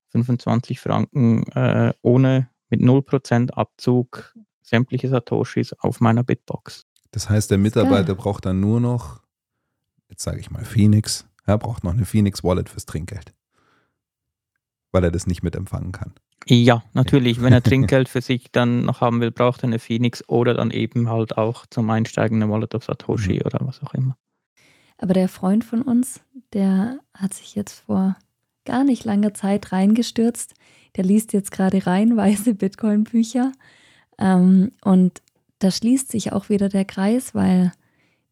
25 0.08 0.80
Franken 0.80 1.44
äh, 1.52 1.92
ohne 2.02 2.48
mit 2.70 2.80
0% 2.80 3.50
Abzug 3.52 4.34
sämtliche 4.62 5.08
Satoshis 5.08 5.72
auf 5.74 6.00
meiner 6.00 6.24
Bitbox. 6.24 6.86
Das 7.10 7.28
heißt, 7.28 7.50
der 7.50 7.58
Mitarbeiter 7.58 8.14
braucht 8.14 8.46
dann 8.46 8.60
nur 8.60 8.80
noch, 8.80 9.20
jetzt 10.08 10.22
sage 10.22 10.40
ich 10.40 10.50
mal 10.50 10.64
Phoenix, 10.64 11.26
er 11.47 11.59
braucht 11.59 11.84
noch 11.84 11.93
eine 11.93 12.05
Phoenix 12.05 12.45
Wallet 12.45 12.68
fürs 12.68 12.86
Trinkgeld. 12.86 13.32
Weil 14.93 15.05
er 15.05 15.11
das 15.11 15.26
nicht 15.26 15.43
mitempfangen 15.43 15.93
kann. 15.93 16.14
Ja, 16.47 16.82
natürlich. 16.93 17.43
Wenn 17.43 17.53
er 17.53 17.62
Trinkgeld 17.62 18.09
für 18.09 18.22
sich 18.22 18.51
dann 18.51 18.84
noch 18.84 19.01
haben 19.01 19.20
will, 19.20 19.30
braucht 19.30 19.62
er 19.62 19.68
eine 19.68 19.78
Phoenix 19.78 20.26
oder 20.28 20.55
dann 20.55 20.70
eben 20.70 21.09
halt 21.09 21.36
auch 21.36 21.66
zum 21.66 21.88
Einsteigen 21.91 22.43
eine 22.43 22.51
Wallet 22.51 22.74
of 22.74 22.84
Satoshi 22.84 23.34
mhm. 23.34 23.43
oder 23.45 23.59
was 23.62 23.82
auch 23.82 23.95
immer. 23.95 24.16
Aber 24.99 25.14
der 25.14 25.28
Freund 25.28 25.64
von 25.64 25.82
uns, 25.82 26.20
der 26.53 26.99
hat 27.14 27.34
sich 27.34 27.55
jetzt 27.55 27.80
vor 27.80 28.16
gar 28.64 28.84
nicht 28.84 29.05
langer 29.05 29.32
Zeit 29.34 29.72
reingestürzt. 29.72 30.55
Der 30.97 31.05
liest 31.05 31.32
jetzt 31.32 31.53
gerade 31.53 31.86
reihenweise 31.86 32.55
Bitcoin-Bücher. 32.55 33.53
Ähm, 34.18 34.72
und 34.82 35.22
da 35.59 35.70
schließt 35.70 36.11
sich 36.11 36.32
auch 36.32 36.49
wieder 36.49 36.68
der 36.68 36.84
Kreis, 36.84 37.34
weil 37.34 37.72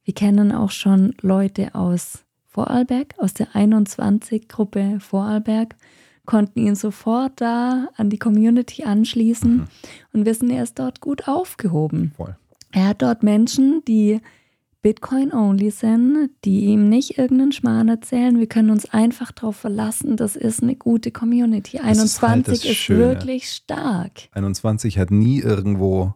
wir 0.02 0.14
kennen 0.14 0.52
auch 0.52 0.70
schon 0.70 1.14
Leute 1.20 1.74
aus 1.74 2.24
Vorarlberg, 2.48 3.14
aus 3.18 3.34
der 3.34 3.48
21-Gruppe 3.48 4.98
Vorarlberg, 5.00 5.76
konnten 6.26 6.60
ihn 6.60 6.74
sofort 6.74 7.40
da 7.40 7.88
an 7.96 8.10
die 8.10 8.18
Community 8.18 8.84
anschließen 8.84 9.56
mhm. 9.56 9.68
und 10.12 10.26
wissen, 10.26 10.50
er 10.50 10.62
ist 10.62 10.78
dort 10.78 11.00
gut 11.00 11.28
aufgehoben. 11.28 12.12
Voll. 12.16 12.36
Er 12.70 12.88
hat 12.88 13.02
dort 13.02 13.22
Menschen, 13.22 13.82
die 13.86 14.20
Bitcoin-only 14.82 15.70
sind, 15.70 16.30
die 16.44 16.66
ihm 16.66 16.88
nicht 16.88 17.18
irgendeinen 17.18 17.52
Schmarrn 17.52 17.88
erzählen. 17.88 18.38
Wir 18.38 18.46
können 18.46 18.70
uns 18.70 18.90
einfach 18.90 19.32
darauf 19.32 19.56
verlassen, 19.56 20.16
das 20.16 20.36
ist 20.36 20.62
eine 20.62 20.76
gute 20.76 21.10
Community. 21.10 21.78
Das 21.78 21.98
ist 21.98 22.22
21 22.22 22.28
halt 22.28 22.48
das 22.48 22.64
ist, 22.64 22.88
wirklich 22.90 23.48
stark. 23.50 24.28
21 24.32 24.98
hat 24.98 25.10
nie 25.10 25.40
irgendwo, 25.40 26.14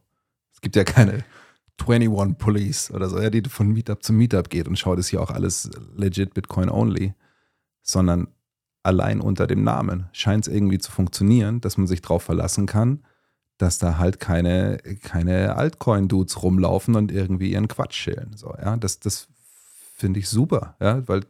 es 0.53 0.61
gibt 0.61 0.77
ja 0.77 0.85
keine 0.85 1.25
21 1.89 2.39
Police 2.39 2.91
oder 2.91 3.09
so, 3.09 3.21
ja, 3.21 3.31
die 3.31 3.43
von 3.49 3.69
Meetup 3.69 4.03
zu 4.03 4.13
Meetup 4.13 4.51
geht 4.51 4.69
und 4.69 4.79
schaut, 4.79 4.99
ist 4.99 5.09
hier 5.09 5.21
auch 5.21 5.31
alles 5.31 5.71
legit 5.97 6.35
Bitcoin 6.35 6.71
only, 6.71 7.15
sondern 7.83 8.29
allein 8.83 9.21
unter 9.21 9.47
dem 9.47 9.63
Namen 9.63 10.07
scheint 10.13 10.47
es 10.47 10.53
irgendwie 10.53 10.79
zu 10.79 10.91
funktionieren, 10.91 11.61
dass 11.61 11.79
man 11.79 11.87
sich 11.87 12.03
darauf 12.03 12.23
verlassen 12.23 12.67
kann, 12.67 13.01
dass 13.59 13.79
da 13.79 13.99
halt 13.99 14.19
keine, 14.19 14.79
keine 15.03 15.57
Altcoin-Dudes 15.57 16.43
rumlaufen 16.43 16.97
und 16.97 17.13
irgendwie 17.13 17.53
ihren 17.53 17.69
Quatsch 17.69 17.95
schälen. 17.95 18.33
So, 18.37 18.55
ja, 18.61 18.77
das, 18.77 18.99
das 18.99 19.29
finde 19.97 20.21
ich 20.21 20.29
super, 20.29 20.75
ja, 20.81 21.07
weil 21.07 21.25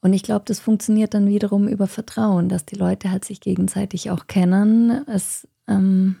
Und 0.00 0.12
ich 0.12 0.22
glaube, 0.22 0.44
das 0.46 0.60
funktioniert 0.60 1.12
dann 1.14 1.26
wiederum 1.26 1.68
über 1.68 1.86
Vertrauen, 1.86 2.48
dass 2.48 2.64
die 2.64 2.76
Leute 2.76 3.10
halt 3.10 3.24
sich 3.24 3.40
gegenseitig 3.40 4.10
auch 4.10 4.26
kennen. 4.26 5.06
Es, 5.08 5.46
ähm, 5.68 6.16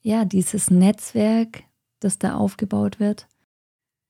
ja, 0.00 0.24
dieses 0.24 0.70
Netzwerk, 0.70 1.62
das 2.04 2.18
da 2.18 2.34
aufgebaut 2.34 3.00
wird. 3.00 3.26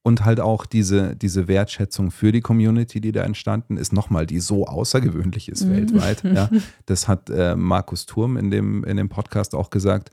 Und 0.04 0.24
halt 0.24 0.40
auch 0.40 0.66
diese, 0.66 1.14
diese 1.14 1.46
Wertschätzung 1.46 2.10
für 2.10 2.32
die 2.32 2.40
Community, 2.40 3.00
die 3.00 3.12
da 3.12 3.22
entstanden 3.22 3.76
ist, 3.76 3.92
nochmal, 3.92 4.26
die 4.26 4.40
so 4.40 4.66
außergewöhnlich 4.66 5.48
ist 5.48 5.64
Mhm. 5.64 5.70
weltweit. 5.70 6.24
Ja. 6.24 6.50
Das 6.86 7.06
hat 7.06 7.30
äh, 7.30 7.54
Markus 7.54 8.04
Turm 8.06 8.36
in 8.36 8.50
dem, 8.50 8.82
in 8.82 8.96
dem 8.96 9.08
Podcast 9.08 9.54
auch 9.54 9.70
gesagt. 9.70 10.10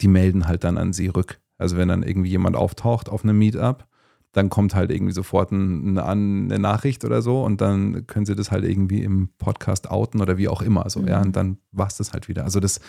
Die 0.00 0.08
melden 0.08 0.48
halt 0.48 0.64
dann 0.64 0.78
an 0.78 0.92
sie 0.94 1.08
rück. 1.08 1.40
Also 1.58 1.76
wenn 1.76 1.88
dann 1.88 2.02
irgendwie 2.02 2.30
jemand 2.30 2.56
auftaucht 2.56 3.08
auf 3.10 3.22
einem 3.24 3.36
Meetup, 3.38 3.86
dann 4.32 4.48
kommt 4.48 4.74
halt 4.74 4.90
irgendwie 4.90 5.12
sofort 5.12 5.50
ein, 5.52 5.98
eine, 5.98 6.58
Nachricht 6.58 7.04
oder 7.04 7.20
so 7.20 7.42
und 7.44 7.60
dann 7.60 8.06
können 8.06 8.24
sie 8.26 8.34
das 8.36 8.50
halt 8.50 8.64
irgendwie 8.64 9.02
im 9.02 9.30
Podcast 9.38 9.90
outen 9.90 10.20
oder 10.22 10.38
wie 10.38 10.48
auch 10.48 10.62
immer. 10.62 10.88
So, 10.88 11.00
ja, 11.04 11.18
Mhm. 11.20 11.26
und 11.26 11.36
dann 11.36 11.58
war 11.72 11.88
es 11.88 11.96
das 11.96 12.12
halt 12.14 12.28
wieder. 12.28 12.44
Also 12.44 12.60
das, 12.60 12.80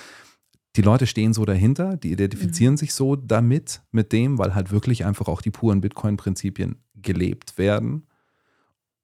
die 0.75 0.81
Leute 0.81 1.07
stehen 1.07 1.33
so 1.33 1.45
dahinter, 1.45 1.97
die 1.97 2.11
identifizieren 2.11 2.77
sich 2.77 2.93
so 2.93 3.15
damit, 3.15 3.81
mit 3.91 4.11
dem, 4.13 4.37
weil 4.37 4.53
halt 4.53 4.71
wirklich 4.71 5.05
einfach 5.05 5.27
auch 5.27 5.41
die 5.41 5.51
puren 5.51 5.81
Bitcoin-Prinzipien 5.81 6.77
gelebt 6.95 7.57
werden. 7.57 8.05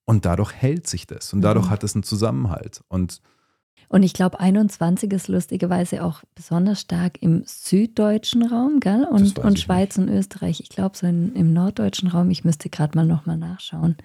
Und 0.05 0.25
dadurch 0.25 0.53
hält 0.53 0.85
sich 0.85 1.07
das 1.07 1.33
und 1.33 1.41
dadurch 1.41 1.65
Mhm. 1.65 1.69
hat 1.71 1.83
es 1.83 1.95
einen 1.95 2.03
Zusammenhalt. 2.03 2.81
Und 2.87 3.21
Und 3.87 4.03
ich 4.03 4.13
glaube, 4.13 4.39
21 4.39 5.11
ist 5.13 5.27
lustigerweise 5.27 6.03
auch 6.03 6.23
besonders 6.35 6.81
stark 6.81 7.21
im 7.21 7.43
süddeutschen 7.45 8.43
Raum, 8.45 8.79
gell? 8.79 9.07
Und, 9.09 9.37
und 9.39 9.59
Schweiz 9.59 9.97
und 9.97 10.09
Österreich. 10.09 10.59
Ich 10.59 10.69
glaube, 10.69 10.97
so 10.97 11.07
in, 11.07 11.33
im 11.35 11.53
norddeutschen 11.53 12.09
Raum, 12.09 12.29
ich 12.29 12.43
müsste 12.43 12.69
gerade 12.69 12.97
mal 12.97 13.05
nochmal 13.05 13.37
nachschauen, 13.37 13.95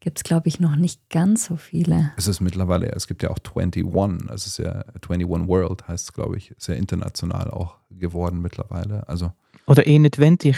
gibt 0.00 0.18
es, 0.18 0.24
glaube 0.24 0.48
ich, 0.48 0.58
noch 0.60 0.76
nicht 0.76 1.08
ganz 1.10 1.44
so 1.44 1.56
viele. 1.56 2.12
es 2.16 2.26
ist 2.26 2.40
mittlerweile, 2.40 2.90
es 2.90 3.06
gibt 3.06 3.22
ja 3.22 3.30
auch 3.30 3.38
21, 3.38 4.28
also 4.28 4.34
es 4.34 4.46
ist 4.46 4.58
ja 4.58 4.84
21 5.08 5.28
World, 5.46 5.86
heißt 5.86 6.04
es, 6.04 6.12
glaube 6.12 6.38
ich, 6.38 6.54
sehr 6.58 6.76
international 6.76 7.50
auch 7.50 7.76
geworden 7.90 8.40
mittlerweile. 8.40 9.08
Also 9.08 9.32
Oder 9.66 9.86
21. 9.86 10.56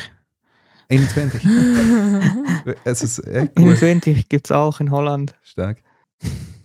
21. 0.88 1.44
es 2.84 3.02
ist 3.02 3.26
echt 3.26 3.52
cool. 3.58 3.70
21 3.70 4.28
gibt 4.28 4.46
es 4.46 4.52
auch 4.52 4.80
in 4.80 4.90
Holland. 4.90 5.34
Stark. 5.42 5.78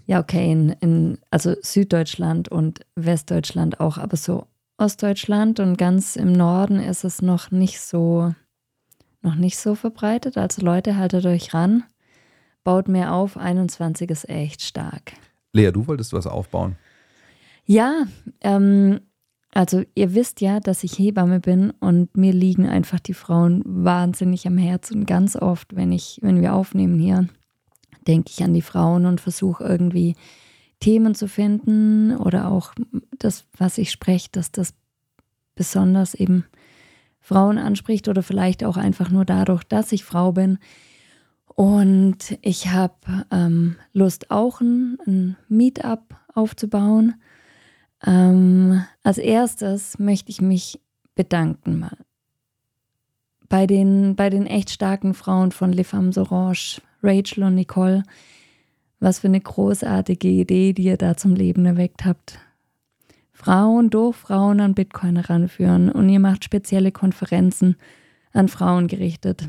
Ja, 0.05 0.19
okay, 0.19 0.51
in, 0.51 0.69
in, 0.79 1.17
also 1.31 1.55
Süddeutschland 1.61 2.47
und 2.49 2.85
Westdeutschland 2.95 3.79
auch, 3.79 3.97
aber 3.97 4.17
so 4.17 4.47
Ostdeutschland 4.77 5.59
und 5.59 5.77
ganz 5.77 6.15
im 6.15 6.31
Norden 6.31 6.79
ist 6.79 7.03
es 7.03 7.21
noch 7.21 7.51
nicht 7.51 7.81
so, 7.81 8.33
noch 9.21 9.35
nicht 9.35 9.57
so 9.57 9.75
verbreitet. 9.75 10.37
Also 10.37 10.61
Leute, 10.61 10.97
haltet 10.97 11.25
euch 11.25 11.53
ran, 11.53 11.83
baut 12.67 12.89
mehr 12.89 13.13
auf, 13.13 13.37
21 13.37 14.11
ist 14.11 14.27
echt 14.27 14.61
stark. 14.61 15.13
Lea, 15.53 15.71
du 15.71 15.87
wolltest 15.87 16.11
was 16.11 16.27
aufbauen. 16.27 16.75
Ja, 17.65 18.07
ähm, 18.41 18.99
also 19.53 19.83
ihr 19.95 20.13
wisst 20.13 20.41
ja, 20.41 20.59
dass 20.59 20.83
ich 20.83 20.99
Hebamme 20.99 21.39
bin 21.39 21.71
und 21.79 22.17
mir 22.17 22.33
liegen 22.33 22.67
einfach 22.67 22.99
die 22.99 23.13
Frauen 23.13 23.63
wahnsinnig 23.65 24.45
am 24.47 24.57
Herzen. 24.57 24.99
Und 24.99 25.05
ganz 25.05 25.37
oft, 25.37 25.77
wenn 25.77 25.93
ich, 25.93 26.19
wenn 26.21 26.41
wir 26.41 26.53
aufnehmen 26.53 26.99
hier, 26.99 27.29
denke 28.05 28.31
ich 28.35 28.43
an 28.43 28.53
die 28.53 28.61
Frauen 28.61 29.05
und 29.05 29.21
versuche 29.21 29.63
irgendwie 29.63 30.17
Themen 30.81 31.15
zu 31.15 31.29
finden 31.29 32.17
oder 32.17 32.51
auch 32.51 32.73
das, 33.17 33.45
was 33.57 33.77
ich 33.77 33.91
spreche, 33.91 34.27
dass 34.33 34.51
das 34.51 34.73
besonders 35.55 36.15
eben 36.15 36.43
Frauen 37.21 37.59
anspricht 37.59 38.09
oder 38.09 38.23
vielleicht 38.23 38.65
auch 38.65 38.75
einfach 38.75 39.09
nur 39.09 39.23
dadurch, 39.23 39.63
dass 39.63 39.93
ich 39.93 40.03
Frau 40.03 40.33
bin. 40.33 40.57
Und 41.57 42.37
ich 42.43 42.67
habe 42.67 43.25
ähm, 43.31 43.77
Lust, 43.91 44.29
auch 44.29 44.61
ein, 44.61 44.99
ein 45.07 45.37
Meetup 45.49 46.15
aufzubauen. 46.35 47.15
Ähm, 48.05 48.83
als 49.01 49.17
erstes 49.17 49.97
möchte 49.97 50.29
ich 50.29 50.39
mich 50.39 50.79
bedanken 51.15 51.79
mal 51.79 51.97
bei 53.49 53.65
den, 53.65 54.15
bei 54.15 54.29
den 54.29 54.45
echt 54.45 54.69
starken 54.69 55.15
Frauen 55.15 55.51
von 55.51 55.73
Les 55.73 55.87
Femmes 55.87 56.19
Orange, 56.19 56.79
Rachel 57.01 57.43
und 57.43 57.55
Nicole. 57.55 58.03
Was 58.99 59.17
für 59.17 59.27
eine 59.27 59.41
großartige 59.41 60.27
Idee, 60.27 60.73
die 60.73 60.83
ihr 60.83 60.97
da 60.97 61.17
zum 61.17 61.33
Leben 61.33 61.65
erweckt 61.65 62.05
habt. 62.05 62.37
Frauen 63.31 63.89
durch 63.89 64.15
Frauen 64.15 64.59
an 64.59 64.75
Bitcoin 64.75 65.15
heranführen 65.15 65.91
und 65.91 66.07
ihr 66.07 66.19
macht 66.19 66.43
spezielle 66.43 66.91
Konferenzen 66.91 67.77
an 68.31 68.47
Frauen 68.47 68.87
gerichtet. 68.87 69.47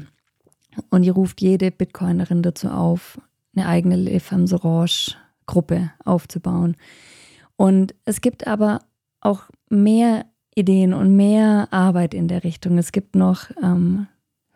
Und 0.90 1.04
ihr 1.04 1.12
ruft 1.12 1.40
jede 1.40 1.70
Bitcoinerin 1.70 2.42
dazu 2.42 2.68
auf, 2.68 3.20
eine 3.54 3.66
eigene 3.66 3.96
Les 3.96 4.22
Femmes 4.22 4.52
Orange 4.52 5.16
Gruppe 5.46 5.90
aufzubauen. 6.04 6.76
Und 7.56 7.94
es 8.04 8.20
gibt 8.20 8.46
aber 8.46 8.80
auch 9.20 9.44
mehr 9.68 10.26
Ideen 10.54 10.92
und 10.92 11.16
mehr 11.16 11.68
Arbeit 11.72 12.14
in 12.14 12.28
der 12.28 12.44
Richtung. 12.44 12.78
Es 12.78 12.92
gibt 12.92 13.16
noch 13.16 13.50
ähm, 13.62 14.06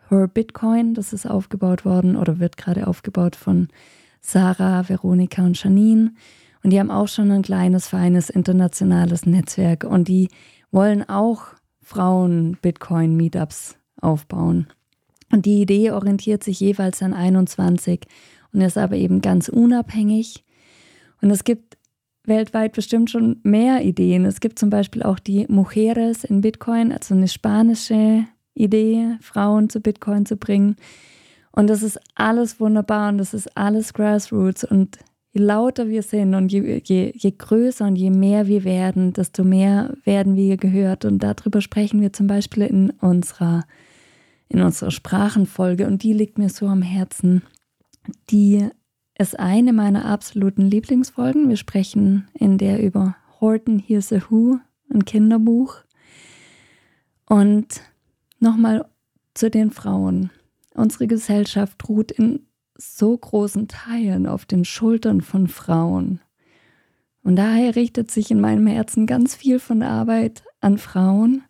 Her 0.09 0.27
Bitcoin, 0.27 0.93
das 0.93 1.11
ist 1.13 1.25
aufgebaut 1.25 1.85
worden 1.85 2.15
oder 2.15 2.39
wird 2.39 2.57
gerade 2.57 2.87
aufgebaut 2.87 3.35
von 3.35 3.67
Sarah, 4.21 4.87
Veronika 4.87 5.43
und 5.43 5.61
Janine. 5.61 6.13
Und 6.63 6.69
die 6.71 6.79
haben 6.79 6.91
auch 6.91 7.07
schon 7.07 7.31
ein 7.31 7.41
kleines, 7.41 7.87
feines 7.89 8.29
internationales 8.29 9.25
Netzwerk 9.25 9.83
und 9.83 10.07
die 10.07 10.29
wollen 10.71 11.07
auch 11.07 11.47
Frauen-Bitcoin-Meetups 11.81 13.75
aufbauen. 13.99 14.67
Und 15.33 15.47
die 15.47 15.61
Idee 15.61 15.89
orientiert 15.89 16.43
sich 16.43 16.59
jeweils 16.59 17.01
an 17.01 17.11
21 17.11 18.01
und 18.53 18.61
ist 18.61 18.77
aber 18.77 18.97
eben 18.97 19.19
ganz 19.19 19.49
unabhängig. 19.49 20.43
Und 21.23 21.31
es 21.31 21.43
gibt 21.43 21.75
weltweit 22.23 22.73
bestimmt 22.73 23.09
schon 23.09 23.39
mehr 23.41 23.83
Ideen. 23.83 24.25
Es 24.25 24.41
gibt 24.41 24.59
zum 24.59 24.69
Beispiel 24.69 25.01
auch 25.01 25.17
die 25.17 25.47
Mujeres 25.49 26.23
in 26.23 26.41
Bitcoin, 26.41 26.91
also 26.91 27.15
eine 27.15 27.27
spanische 27.27 28.25
Idee, 28.53 29.17
Frauen 29.21 29.69
zu 29.69 29.79
Bitcoin 29.79 30.27
zu 30.27 30.37
bringen. 30.37 30.75
Und 31.51 31.67
das 31.67 31.81
ist 31.81 31.99
alles 32.13 32.59
wunderbar 32.59 33.09
und 33.09 33.17
das 33.17 33.33
ist 33.33 33.57
alles 33.57 33.95
Grassroots. 33.95 34.63
Und 34.63 34.99
je 35.31 35.41
lauter 35.41 35.87
wir 35.87 36.03
sind 36.03 36.35
und 36.35 36.51
je, 36.51 36.79
je, 36.85 37.11
je 37.15 37.31
größer 37.35 37.87
und 37.87 37.95
je 37.95 38.11
mehr 38.11 38.45
wir 38.45 38.63
werden, 38.65 39.13
desto 39.13 39.43
mehr 39.43 39.95
werden 40.03 40.35
wir 40.35 40.57
gehört. 40.57 41.05
Und 41.05 41.23
darüber 41.23 41.59
sprechen 41.59 42.01
wir 42.01 42.13
zum 42.13 42.27
Beispiel 42.27 42.67
in 42.67 42.91
unserer, 42.91 43.63
in 44.49 44.61
unserer 44.61 44.91
Sprachenfolge. 44.91 45.87
Und 45.87 46.03
die 46.03 46.13
liegt 46.13 46.37
mir 46.37 46.49
so 46.49 46.67
am 46.67 46.81
Herzen. 46.81 47.43
Die 48.29 48.69
ist 49.17 49.39
eine 49.39 49.73
meiner 49.73 50.05
absoluten 50.05 50.69
Lieblingsfolgen. 50.69 51.49
Wir 51.49 51.57
sprechen 51.57 52.27
in 52.33 52.57
der 52.57 52.83
über 52.83 53.15
Horton 53.39 53.79
Here's 53.79 54.11
a 54.11 54.21
Who, 54.29 54.59
ein 54.91 55.05
Kinderbuch. 55.05 55.83
Und 57.27 57.81
nochmal 58.39 58.85
zu 59.33 59.49
den 59.49 59.71
Frauen. 59.71 60.29
Unsere 60.73 61.07
Gesellschaft 61.07 61.87
ruht 61.87 62.11
in 62.11 62.47
so 62.75 63.17
großen 63.17 63.67
Teilen 63.67 64.27
auf 64.27 64.45
den 64.45 64.65
Schultern 64.65 65.21
von 65.21 65.47
Frauen. 65.47 66.19
Und 67.23 67.37
daher 67.37 67.75
richtet 67.75 68.11
sich 68.11 68.31
in 68.31 68.41
meinem 68.41 68.67
Herzen 68.67 69.07
ganz 69.07 69.35
viel 69.35 69.59
von 69.59 69.79
der 69.79 69.89
Arbeit 69.89 70.43
an 70.59 70.77
Frauen. 70.77 71.43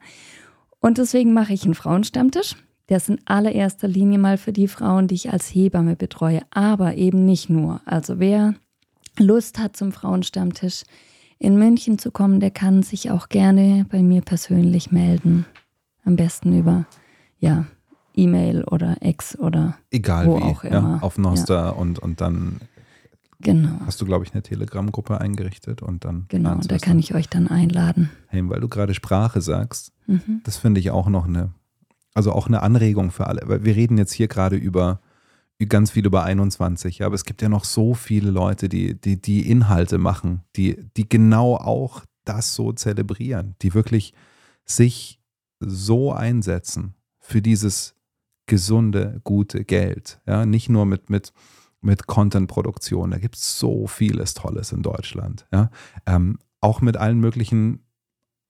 Und 0.80 0.98
deswegen 0.98 1.34
mache 1.34 1.54
ich 1.54 1.66
einen 1.66 1.74
Frauenstammtisch. 1.74 2.56
Der 2.90 2.98
ist 2.98 3.10
in 3.10 3.20
allererster 3.26 3.88
Linie 3.88 4.20
mal 4.20 4.38
für 4.38 4.52
die 4.54 4.68
Frauen, 4.68 5.08
die 5.08 5.16
ich 5.16 5.32
als 5.32 5.48
Hebamme 5.48 5.96
betreue, 5.96 6.42
aber 6.52 6.96
eben 6.96 7.26
nicht 7.26 7.50
nur. 7.50 7.82
Also 7.86 8.20
wer 8.20 8.56
Lust 9.18 9.58
hat, 9.60 9.78
zum 9.78 9.92
Frauenstammtisch 9.92 10.84
in 11.40 11.58
München 11.58 11.98
zu 12.00 12.12
kommen, 12.12 12.40
der 12.40 12.52
kann 12.52 12.84
sich 12.84 13.12
auch 13.12 13.30
gerne 13.30 13.86
bei 13.90 14.02
mir 14.02 14.22
persönlich 14.22 14.92
melden. 14.92 15.46
Am 16.06 16.16
besten 16.18 16.58
über 16.58 16.86
ja, 17.40 17.66
E-Mail 18.16 18.64
oder 18.66 18.98
Ex 19.02 19.38
oder 19.40 19.78
Egal 19.92 20.28
Wo 20.28 20.38
wie, 20.38 20.44
auch 20.44 20.64
ja, 20.64 20.78
immer. 20.80 21.04
auf 21.04 21.18
Noster 21.18 21.78
und, 21.78 22.00
und 22.00 22.20
dann 22.22 22.60
genau. 23.40 23.70
hast 23.86 24.02
du, 24.02 24.06
glaube 24.06 24.26
ich, 24.26 24.34
eine 24.34 24.44
Telegram-Gruppe 24.44 25.20
eingerichtet 25.22 25.82
und 25.82 26.04
dann 26.06 26.26
Genau, 26.28 26.56
da 26.56 26.68
das 26.68 26.82
kann 26.82 27.00
ich 27.00 27.16
euch 27.16 27.30
dann 27.30 27.48
einladen. 27.48 28.10
Hey, 28.28 28.42
weil 28.50 28.60
du 28.60 28.68
gerade 28.68 28.94
Sprache 28.94 29.40
sagst, 29.42 29.92
Mhm. 30.06 30.42
das 30.44 30.58
finde 30.58 30.82
ich 30.82 30.92
auch 30.92 31.08
noch 31.08 31.26
eine, 31.28 31.52
also 32.14 32.32
auch 32.32 32.48
eine 32.48 32.62
Anregung 32.62 33.12
für 33.12 33.28
alle. 33.28 33.42
Weil 33.46 33.64
wir 33.64 33.76
reden 33.76 33.98
jetzt 33.98 34.14
hier 34.14 34.28
gerade 34.28 34.56
über, 34.56 35.02
ganz 35.70 35.92
viel 35.92 36.06
über 36.06 36.24
21, 36.24 37.00
ja, 37.00 37.06
aber 37.06 37.16
es 37.16 37.24
gibt 37.24 37.42
ja 37.42 37.50
noch 37.50 37.64
so 37.64 37.94
viele 37.94 38.32
Leute, 38.32 38.68
die, 38.68 39.00
die, 39.00 39.22
die 39.22 39.50
Inhalte 39.50 39.98
machen, 39.98 40.44
die, 40.56 40.78
die 40.98 41.08
genau 41.08 41.56
auch 41.56 42.04
das 42.26 42.54
so 42.54 42.74
zelebrieren, 42.74 43.56
die 43.62 43.74
wirklich 43.74 44.14
sich 44.66 45.22
so 45.60 46.12
einsetzen 46.12 46.96
für 47.20 47.42
dieses 47.42 47.96
gesunde, 48.46 49.22
gute 49.24 49.64
Geld. 49.64 50.22
Ja, 50.28 50.46
nicht 50.46 50.70
nur 50.70 50.86
mit, 50.86 51.10
mit, 51.10 51.32
mit 51.82 52.08
Content-Produktion, 52.08 53.12
da 53.12 53.18
gibt 53.18 53.36
es 53.36 53.58
so 53.58 53.88
vieles 53.88 54.34
Tolles 54.34 54.72
in 54.72 54.82
Deutschland. 54.82 55.48
Ja, 55.52 55.70
ähm, 56.06 56.40
auch 56.60 56.82
mit 56.82 56.98
allen 56.98 57.20
möglichen 57.20 57.83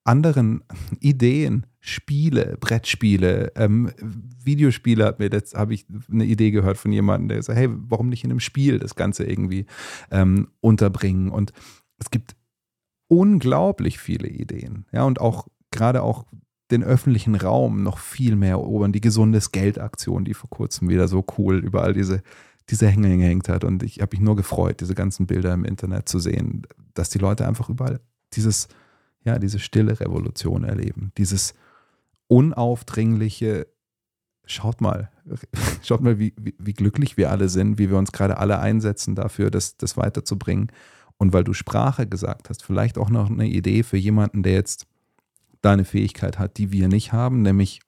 anderen 0.04 0.64
Ideen, 1.00 1.66
Spiele, 1.80 2.58
Brettspiele, 2.60 3.52
ähm, 3.56 3.92
Videospiele 4.44 5.06
hat 5.06 5.20
mir 5.20 5.30
jetzt 5.30 5.56
habe 5.56 5.74
ich 5.74 5.86
eine 6.12 6.26
Idee 6.26 6.52
gehört 6.52 6.78
von 6.78 6.92
jemandem, 6.92 7.30
der 7.30 7.44
sagt, 7.44 7.58
hey, 7.58 7.70
warum 7.70 8.10
nicht 8.10 8.24
in 8.24 8.32
einem 8.32 8.40
Spiel 8.40 8.80
das 8.80 8.96
Ganze 8.96 9.24
irgendwie 9.26 9.66
ähm, 10.12 10.50
unterbringen? 10.62 11.30
Und 11.30 11.54
es 12.00 12.10
gibt 12.10 12.36
unglaublich 13.08 14.00
viele 14.00 14.28
Ideen, 14.28 14.86
ja, 14.92 15.04
und 15.04 15.22
auch 15.22 15.48
gerade 15.72 16.04
auch 16.04 16.26
den 16.72 16.84
öffentlichen 16.84 17.36
Raum 17.36 17.84
noch 17.84 18.00
viel 18.00 18.36
mehr 18.36 18.52
erobern. 18.52 18.92
Die 18.92 19.02
gesundes 19.02 19.52
Geld-Aktion, 19.52 20.26
die 20.26 20.34
vor 20.34 20.50
kurzem 20.50 20.90
wieder 20.90 21.08
so 21.08 21.24
cool 21.38 21.60
überall 21.60 21.94
diese, 21.94 22.24
diese 22.70 22.88
Hänge 22.88 23.16
gehängt 23.16 23.50
hat. 23.50 23.64
Und 23.64 23.84
ich 23.84 24.02
habe 24.02 24.16
mich 24.16 24.22
nur 24.22 24.36
gefreut, 24.36 24.82
diese 24.82 24.96
ganzen 24.96 25.28
Bilder 25.28 25.54
im 25.54 25.66
Internet 25.66 26.10
zu 26.10 26.20
sehen, 26.20 26.64
dass 26.94 27.10
die 27.10 27.20
Leute 27.20 27.48
einfach 27.48 27.70
überall 27.70 28.00
dieses, 28.34 28.70
ja, 29.24 29.40
diese 29.40 29.60
stille 29.60 30.00
Revolution 30.00 30.64
erleben. 30.64 31.12
Dieses 31.18 31.54
unaufdringliche, 32.28 33.68
schaut 34.46 34.82
mal, 34.82 35.12
schaut 35.84 36.02
mal, 36.02 36.20
wie, 36.20 36.34
wie, 36.38 36.56
wie, 36.58 36.74
glücklich 36.74 37.18
wir 37.18 37.32
alle 37.32 37.50
sind, 37.50 37.78
wie 37.78 37.90
wir 37.90 37.98
uns 37.98 38.12
gerade 38.12 38.38
alle 38.38 38.60
einsetzen 38.60 39.16
dafür, 39.16 39.52
das, 39.52 39.78
das 39.78 39.98
weiterzubringen. 39.98 40.72
Und 41.18 41.32
weil 41.32 41.44
du 41.44 41.54
Sprache 41.54 42.08
gesagt 42.08 42.50
hast, 42.50 42.64
vielleicht 42.64 42.98
auch 42.98 43.10
noch 43.10 43.30
eine 43.30 43.48
Idee 43.48 43.84
für 43.84 43.98
jemanden, 43.98 44.44
der 44.44 44.54
jetzt 44.54 44.88
da 45.62 45.72
eine 45.72 45.86
Fähigkeit 45.86 46.40
hat, 46.40 46.58
die 46.58 46.72
wir 46.72 46.88
nicht 46.88 47.14
haben, 47.14 47.42
nämlich 47.42 47.82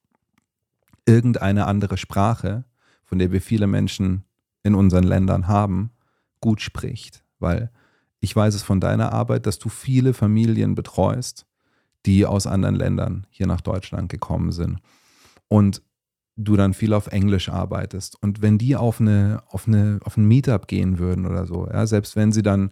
irgendeine 1.06 1.68
andere 1.68 1.98
Sprache, 1.98 2.66
von 3.04 3.20
der 3.20 3.32
wir 3.32 3.42
viele 3.42 3.68
Menschen 3.68 4.24
in 4.64 4.76
unseren 4.76 5.04
Ländern 5.04 5.48
haben, 5.48 5.92
gut 6.40 6.62
spricht. 6.62 7.24
Weil 7.40 7.72
ich 8.20 8.36
weiß 8.36 8.56
es 8.56 8.64
von 8.64 8.80
deiner 8.80 9.12
Arbeit, 9.12 9.46
dass 9.46 9.60
du 9.60 9.70
viele 9.70 10.14
Familien 10.14 10.76
betreust, 10.76 11.46
die 12.06 12.26
aus 12.26 12.48
anderen 12.48 12.76
Ländern 12.76 13.28
hier 13.30 13.48
nach 13.48 13.62
Deutschland 13.62 14.10
gekommen 14.10 14.52
sind. 14.52 14.80
Und 15.48 15.82
du 16.36 16.56
dann 16.56 16.74
viel 16.74 16.94
auf 16.94 17.08
Englisch 17.08 17.50
arbeitest. 17.50 18.22
Und 18.22 18.42
wenn 18.42 18.58
die 18.58 18.76
auf 18.76 19.00
eine, 19.00 19.44
auf 19.50 19.68
eine, 19.68 20.00
auf 20.04 20.18
ein 20.18 20.26
Meetup 20.26 20.68
gehen 20.68 21.00
würden 21.00 21.26
oder 21.26 21.46
so, 21.46 21.68
ja, 21.72 21.88
selbst 21.88 22.16
wenn 22.16 22.32
sie 22.32 22.44
dann, 22.44 22.72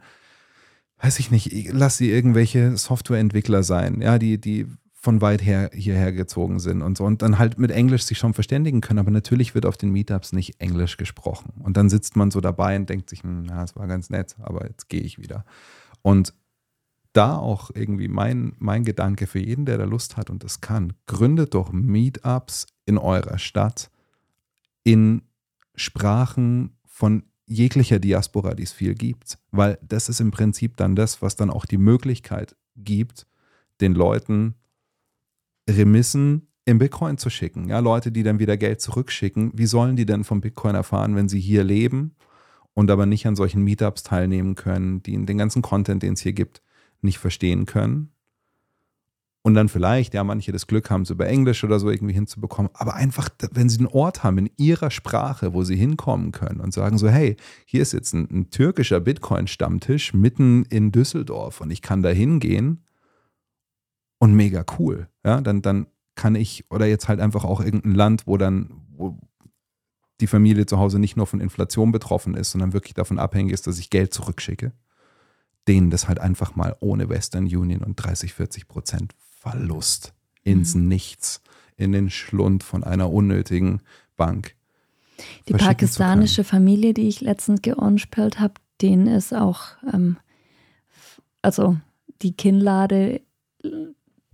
weiß 1.02 1.20
ich 1.20 1.32
nicht, 1.32 1.72
lass 1.72 1.98
sie 1.98 2.12
irgendwelche 2.12 2.76
Softwareentwickler 2.78 3.64
sein, 3.64 4.02
ja, 4.02 4.20
die, 4.20 4.39
die 4.39 4.68
von 5.04 5.20
weit 5.20 5.43
her 5.43 5.70
hierher 5.74 6.14
gezogen 6.14 6.60
sind 6.60 6.82
und 6.82 6.97
so 6.97 7.04
und 7.04 7.22
dann 7.22 7.38
halt 7.38 7.60
mit 7.60 7.72
Englisch 7.72 8.06
sich 8.06 8.18
schon 8.18 8.34
verständigen 8.34 8.80
können, 8.80 8.99
aber 8.99 9.12
natürlich 9.12 9.54
wird 9.54 9.66
auf 9.66 9.76
den 9.76 9.91
Meetups 9.91 10.32
nicht 10.32 10.62
Englisch 10.62 10.95
gesprochen. 10.95 11.51
Und 11.62 11.76
dann 11.76 11.89
sitzt 11.89 12.16
man 12.16 12.32
so 12.32 12.39
dabei 12.39 12.78
und 12.78 12.89
denkt 12.89 13.10
sich, 13.10 13.22
hm, 13.22 13.43
ja, 13.43 13.66
es 13.66 13.76
war 13.76 13.86
ganz 13.88 14.10
nett, 14.10 14.38
aber 14.39 14.66
jetzt 14.66 14.88
gehe 14.88 15.01
ich 15.01 15.20
wieder. 15.20 15.43
Und 16.04 16.34
da 17.12 17.36
auch 17.36 17.70
irgendwie 17.74 18.08
mein, 18.08 18.54
mein 18.60 18.86
Gedanke 18.86 19.28
für 19.28 19.39
jeden, 19.39 19.66
der 19.66 19.78
da 19.78 19.84
Lust 19.84 20.16
hat 20.16 20.30
und 20.30 20.41
das 20.41 20.62
kann, 20.62 20.93
gründet 21.06 21.54
doch 21.54 21.74
Meetups 21.74 22.68
in 22.86 22.97
eurer 22.97 23.39
Stadt 23.39 23.91
in 24.86 25.24
Sprachen 25.76 26.78
von 26.86 27.24
jeglicher 27.45 27.99
Diaspora, 27.99 28.54
die 28.54 28.64
es 28.64 28.72
viel 28.72 28.95
gibt. 28.95 29.38
Weil 29.51 29.78
das 29.82 30.08
ist 30.08 30.22
im 30.22 30.32
Prinzip 30.32 30.78
dann 30.78 30.95
das, 30.95 31.22
was 31.22 31.36
dann 31.36 31.49
auch 31.49 31.66
die 31.66 31.78
Möglichkeit 31.78 32.56
gibt, 32.78 33.28
den 33.82 33.95
Leuten 33.95 34.56
Remissen 35.70 36.47
in 36.66 36.78
Bitcoin 36.78 37.18
zu 37.18 37.30
schicken. 37.30 37.68
Ja, 37.68 37.80
Leute, 37.80 38.11
die 38.11 38.24
dann 38.24 38.39
wieder 38.39 38.57
Geld 38.57 38.82
zurückschicken, 38.82 39.51
wie 39.53 39.66
sollen 39.66 39.95
die 39.95 40.05
denn 40.05 40.24
vom 40.24 40.41
Bitcoin 40.41 40.76
erfahren, 40.76 41.16
wenn 41.16 41.30
sie 41.30 41.39
hier 41.39 41.64
leben 41.64 42.16
und 42.74 42.89
aber 42.89 43.05
nicht 43.05 43.26
an 43.28 43.36
solchen 43.36 43.64
Meetups 43.64 44.03
teilnehmen 44.03 44.55
können, 44.55 45.03
die 45.03 45.26
den 45.26 45.38
ganzen 45.38 45.61
Content, 45.61 46.03
den 46.03 46.14
es 46.14 46.22
hier 46.22 46.34
gibt, 46.34 46.61
nicht 47.01 47.20
verstehen 47.20 47.66
können. 47.66 48.09
Und 49.45 49.55
dann 49.55 49.68
vielleicht, 49.68 50.14
ja, 50.14 50.24
manche 50.24 50.53
das 50.53 50.68
Glück 50.68 50.89
haben, 50.89 51.01
es 51.01 51.09
über 51.09 51.28
Englisch 51.28 51.66
oder 51.66 51.78
so 51.78 51.89
irgendwie 51.89 52.14
hinzubekommen, 52.14 52.72
aber 52.76 52.93
einfach, 52.93 53.28
wenn 53.51 53.68
sie 53.68 53.80
einen 53.80 53.88
Ort 53.88 54.24
haben 54.24 54.38
in 54.38 54.49
ihrer 54.55 54.89
Sprache, 54.89 55.53
wo 55.53 55.66
sie 55.66 55.76
hinkommen 55.76 56.32
können 56.32 56.61
und 56.61 56.74
sagen 56.74 56.97
so, 56.97 57.09
hey, 57.09 57.36
hier 57.66 57.82
ist 57.82 57.91
jetzt 57.91 58.14
ein, 58.14 58.30
ein 58.32 58.49
türkischer 58.51 59.01
Bitcoin-Stammtisch 59.01 60.14
mitten 60.14 60.64
in 60.70 60.93
Düsseldorf 60.93 61.59
und 61.59 61.72
ich 61.72 61.82
kann 61.82 62.01
da 62.01 62.09
hingehen 62.09 62.86
und 64.24 64.34
mega 64.34 64.65
cool. 64.80 65.07
Ja, 65.26 65.41
dann, 65.41 65.61
dann 65.61 65.88
kann 66.15 66.36
ich, 66.36 66.65
oder 66.69 66.86
jetzt 66.86 67.07
halt 67.07 67.19
einfach 67.19 67.43
auch 67.43 67.59
irgendein 67.59 67.95
Land, 67.95 68.28
wo 68.28 68.38
dann, 68.38 68.69
wo 68.89 69.17
die 70.21 70.28
Familie 70.28 70.65
zu 70.65 70.78
Hause 70.78 70.99
nicht 70.99 71.17
nur 71.17 71.28
von 71.28 71.41
Inflation 71.41 71.91
betroffen 71.91 72.36
ist, 72.36 72.51
sondern 72.51 72.74
wirklich 72.74 72.93
davon 72.93 73.19
abhängig 73.19 73.53
ist, 73.53 73.67
dass 73.67 73.80
ich 73.80 73.89
Geld 73.89 74.13
zurückschicke 74.13 74.74
denen 75.67 75.89
das 75.89 76.07
halt 76.07 76.19
einfach 76.19 76.55
mal 76.55 76.76
ohne 76.80 77.09
Western 77.09 77.45
Union 77.45 77.84
und 77.84 77.95
30, 77.95 78.34
40 78.34 78.67
Prozent 78.67 79.13
Verlust 79.39 80.13
ins 80.43 80.76
mhm. 80.76 80.88
Nichts, 80.88 81.41
in 81.78 81.91
den 81.91 82.09
Schlund 82.09 82.63
von 82.63 82.84
einer 82.84 83.11
unnötigen 83.11 83.82
Bank. 84.15 84.55
Die 85.47 85.53
pakistanische 85.53 86.43
Familie, 86.43 86.93
die 86.93 87.07
ich 87.07 87.21
letztens 87.21 87.61
geonspelt 87.61 88.39
habe, 88.39 88.55
denen 88.82 89.07
ist 89.07 89.34
auch, 89.34 89.63
ähm, 89.91 90.17
also 91.41 91.78
die 92.21 92.34
Kinnlade 92.34 93.21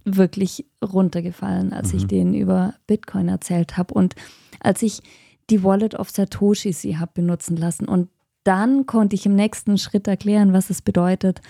wirklich 0.05 0.65
runtergefallen, 0.83 1.73
als 1.73 1.93
mhm. 1.93 1.99
ich 1.99 2.07
denen 2.07 2.33
über 2.33 2.73
Bitcoin 2.87 3.27
erzählt 3.27 3.77
habe. 3.77 3.93
Und 3.93 4.15
als 4.59 4.81
ich 4.81 5.01
die 5.49 5.63
Wallet 5.63 5.95
of 5.95 6.09
Satoshi 6.09 6.73
sie 6.73 6.97
habe 6.97 7.11
benutzen 7.15 7.57
lassen 7.57 7.87
und 7.87 8.09
dann 8.43 8.85
konnte 8.85 9.15
ich 9.15 9.25
im 9.25 9.35
nächsten 9.35 9.77
Schritt 9.77 10.07
erklären, 10.07 10.53
was 10.53 10.69
es 10.69 10.81
bedeutet, 10.81 11.41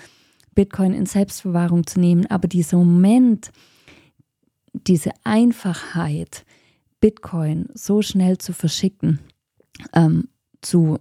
Bitcoin 0.55 0.93
in 0.93 1.05
Selbstverwahrung 1.05 1.85
zu 1.85 1.99
nehmen. 1.99 2.25
Aber 2.27 2.47
dieser 2.47 2.77
Moment, 2.77 3.51
diese 4.73 5.11
Einfachheit, 5.23 6.45
Bitcoin 6.99 7.67
so 7.73 8.01
schnell 8.01 8.37
zu 8.37 8.53
verschicken, 8.53 9.19
ähm, 9.93 10.27
zu 10.61 10.97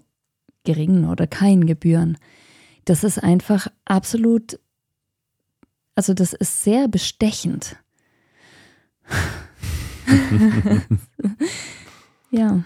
geringen 0.65 1.07
oder 1.07 1.27
keinen 1.27 1.67
Gebühren, 1.67 2.19
das 2.85 3.05
ist 3.05 3.23
einfach 3.23 3.69
absolut, 3.85 4.61
also 5.99 6.15
das 6.15 6.33
ist 6.33 6.63
sehr 6.63 6.87
bestechend. 6.87 7.77
ja. 12.31 12.63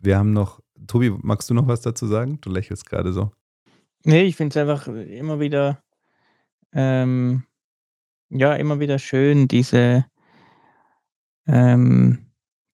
Wir 0.00 0.18
haben 0.18 0.32
noch 0.32 0.60
Tobi, 0.88 1.12
magst 1.22 1.48
du 1.48 1.54
noch 1.54 1.68
was 1.68 1.82
dazu 1.82 2.08
sagen? 2.08 2.40
Du 2.40 2.50
lächelst 2.50 2.90
gerade 2.90 3.12
so. 3.12 3.30
Nee, 4.02 4.24
ich 4.24 4.34
finde 4.34 4.50
es 4.50 4.56
einfach 4.56 4.88
immer 4.88 5.38
wieder, 5.38 5.84
ähm, 6.72 7.44
ja, 8.28 8.54
immer 8.56 8.80
wieder 8.80 8.98
schön, 8.98 9.46
diese, 9.46 10.06
ähm, 11.46 12.26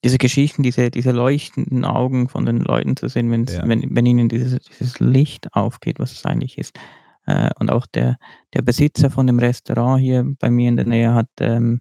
diese 0.02 0.16
Geschichten, 0.16 0.62
diese, 0.62 0.90
diese 0.90 1.10
leuchtenden 1.10 1.84
Augen 1.84 2.30
von 2.30 2.46
den 2.46 2.60
Leuten 2.60 2.96
zu 2.96 3.08
sehen, 3.08 3.30
ja. 3.44 3.68
wenn, 3.68 3.94
wenn 3.94 4.06
ihnen 4.06 4.30
dieses, 4.30 4.60
dieses 4.60 4.98
Licht 4.98 5.52
aufgeht, 5.52 5.98
was 5.98 6.12
es 6.12 6.24
eigentlich 6.24 6.56
ist. 6.56 6.78
Äh, 7.30 7.50
und 7.58 7.70
auch 7.70 7.86
der, 7.86 8.16
der 8.54 8.62
Besitzer 8.62 9.10
von 9.10 9.26
dem 9.26 9.38
Restaurant 9.38 10.00
hier 10.00 10.24
bei 10.38 10.50
mir 10.50 10.68
in 10.68 10.76
der 10.76 10.86
Nähe 10.86 11.14
hat, 11.14 11.28
ähm, 11.40 11.80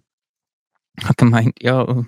hat 1.02 1.16
gemeint, 1.16 1.62
ja, 1.62 2.04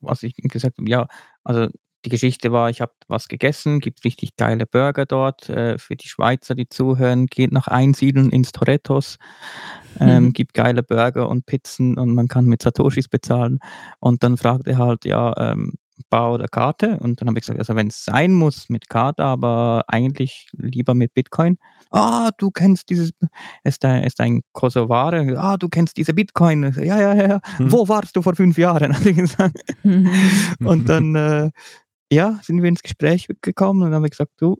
was 0.00 0.22
ich 0.22 0.36
gesagt 0.36 0.78
habe, 0.78 0.88
ja, 0.88 1.08
also 1.42 1.68
die 2.04 2.10
Geschichte 2.10 2.52
war, 2.52 2.68
ich 2.68 2.82
habe 2.82 2.92
was 3.08 3.28
gegessen, 3.28 3.80
gibt 3.80 4.04
richtig 4.04 4.36
geile 4.36 4.66
Burger 4.66 5.06
dort. 5.06 5.48
Äh, 5.48 5.78
für 5.78 5.96
die 5.96 6.08
Schweizer, 6.08 6.54
die 6.54 6.68
zuhören, 6.68 7.26
geht 7.26 7.50
nach 7.50 7.66
Einsiedeln 7.66 8.30
ins 8.30 8.52
Torettos, 8.52 9.16
ähm, 9.98 10.24
mhm. 10.24 10.32
gibt 10.34 10.54
geile 10.54 10.82
Burger 10.82 11.28
und 11.28 11.46
Pizzen 11.46 11.98
und 11.98 12.14
man 12.14 12.28
kann 12.28 12.44
mit 12.44 12.62
Satoshis 12.62 13.08
bezahlen. 13.08 13.58
Und 14.00 14.22
dann 14.22 14.36
fragt 14.36 14.68
er 14.68 14.78
halt, 14.78 15.06
ja, 15.06 15.34
ähm, 15.38 15.74
Bar 16.10 16.34
oder 16.34 16.48
Karte? 16.48 16.98
Und 16.98 17.20
dann 17.20 17.28
habe 17.28 17.38
ich 17.38 17.42
gesagt, 17.42 17.58
also 17.58 17.76
wenn 17.76 17.88
es 17.88 18.04
sein 18.04 18.32
muss 18.32 18.68
mit 18.68 18.88
Karte, 18.88 19.24
aber 19.24 19.84
eigentlich 19.88 20.48
lieber 20.52 20.94
mit 20.94 21.14
Bitcoin. 21.14 21.58
Ah, 21.90 22.30
du 22.38 22.50
kennst 22.50 22.90
dieses, 22.90 23.12
ist 23.62 23.84
ein, 23.84 24.02
ist 24.02 24.20
ein 24.20 24.42
Kosovare, 24.52 25.38
ah, 25.38 25.56
du 25.56 25.68
kennst 25.68 25.96
diese 25.96 26.12
Bitcoin. 26.12 26.74
Ja, 26.78 27.00
ja, 27.00 27.14
ja, 27.14 27.40
hm. 27.56 27.70
wo 27.70 27.88
warst 27.88 28.16
du 28.16 28.22
vor 28.22 28.34
fünf 28.34 28.58
Jahren? 28.58 28.92
und 30.60 30.88
dann 30.88 31.14
äh, 31.14 31.50
ja, 32.10 32.38
sind 32.42 32.62
wir 32.62 32.68
ins 32.68 32.82
Gespräch 32.82 33.28
gekommen 33.40 33.82
und 33.82 33.88
dann 33.88 33.96
habe 33.96 34.06
ich 34.06 34.12
gesagt, 34.12 34.32
du, 34.38 34.58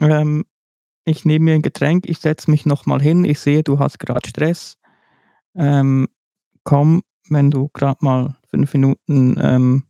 ähm, 0.00 0.44
ich 1.04 1.24
nehme 1.24 1.46
mir 1.46 1.54
ein 1.54 1.62
Getränk, 1.62 2.08
ich 2.08 2.18
setze 2.18 2.50
mich 2.50 2.66
nochmal 2.66 3.00
hin, 3.00 3.24
ich 3.24 3.40
sehe, 3.40 3.62
du 3.62 3.78
hast 3.78 3.98
gerade 3.98 4.28
Stress. 4.28 4.76
Ähm, 5.54 6.08
komm, 6.64 7.02
wenn 7.28 7.50
du 7.50 7.68
gerade 7.72 8.04
mal 8.04 8.36
fünf 8.50 8.72
Minuten 8.74 9.36
ähm, 9.40 9.84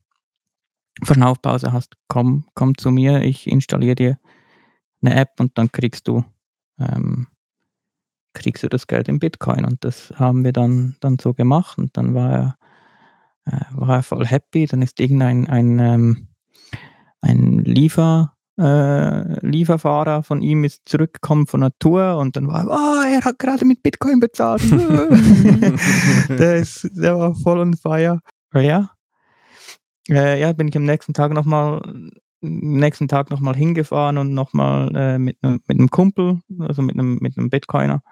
Verschnaufpause 1.03 1.73
hast, 1.73 1.97
komm, 2.09 2.47
komm 2.55 2.77
zu 2.77 2.91
mir, 2.91 3.23
ich 3.23 3.47
installiere 3.47 3.95
dir 3.95 4.19
eine 5.03 5.15
App 5.15 5.39
und 5.39 5.57
dann 5.57 5.71
kriegst 5.71 6.09
du, 6.09 6.25
ähm, 6.79 7.29
kriegst 8.35 8.63
du 8.63 8.69
das 8.69 8.87
Geld 8.87 9.09
in 9.09 9.19
Bitcoin. 9.19 9.65
Und 9.65 9.85
das 9.85 10.13
haben 10.17 10.45
wir 10.45 10.53
dann, 10.53 10.97
dann 11.01 11.19
so 11.19 11.35
gemacht 11.35 11.79
und 11.79 11.97
dann 11.97 12.15
war 12.15 12.33
er, 12.33 12.57
äh, 13.47 13.65
war 13.73 13.97
er 13.97 14.03
voll 14.03 14.27
happy. 14.27 14.67
Dann 14.67 14.83
ist 14.83 15.01
irgendein 15.01 15.49
ein, 15.49 15.79
ähm, 15.79 16.29
ein 17.21 17.65
Liefer, 17.65 18.35
äh, 18.59 19.47
Lieferfahrer 19.47 20.25
von 20.25 20.43
ihm 20.43 20.65
ist 20.65 20.89
zurückgekommen 20.89 21.47
von 21.47 21.63
einer 21.63 21.73
Tour 21.79 22.17
und 22.17 22.37
dann 22.37 22.49
war, 22.49 22.67
oh, 22.67 23.03
er 23.07 23.25
hat 23.25 23.39
gerade 23.39 23.65
mit 23.65 23.83
Bitcoin 23.83 24.19
bezahlt. 24.19 24.63
der, 26.29 26.57
ist, 26.57 26.91
der 26.93 27.19
war 27.19 27.35
voll 27.37 27.61
on 27.61 27.75
fire. 27.75 28.21
Ja. 28.55 28.91
Äh, 30.09 30.41
ja, 30.41 30.53
bin 30.53 30.69
ich 30.69 30.77
am 30.77 30.85
nächsten 30.85 31.15
Tag 31.15 31.33
nochmal 31.33 31.83
nächsten 32.41 33.09
Tag 33.09 33.31
nochmal 33.31 33.57
hingefahren 33.57 34.19
und 34.19 34.35
nochmal 34.35 34.95
äh, 34.95 35.19
mit, 35.19 35.43
ne, 35.43 35.61
mit 35.67 35.79
einem 35.79 35.91
Kumpel, 35.91 36.41
also 36.61 36.83
mit 36.83 36.95
einem, 36.95 37.19
mit 37.21 37.37
einem 37.37 37.51
Bitcoiner, 37.51 38.03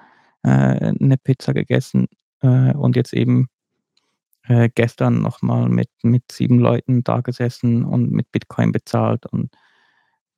äh, 0.42 0.49
eine 0.49 1.16
Pizza 1.16 1.55
gegessen 1.55 2.09
äh, 2.42 2.72
und 2.72 2.97
jetzt 2.97 3.12
eben 3.12 3.49
äh, 4.44 4.68
gestern 4.74 5.20
nochmal 5.22 5.68
mit, 5.68 5.90
mit 6.03 6.24
sieben 6.30 6.59
Leuten 6.59 7.05
da 7.05 7.20
gesessen 7.20 7.84
und 7.84 8.11
mit 8.11 8.30
Bitcoin 8.32 8.72
bezahlt 8.72 9.26
und 9.26 9.51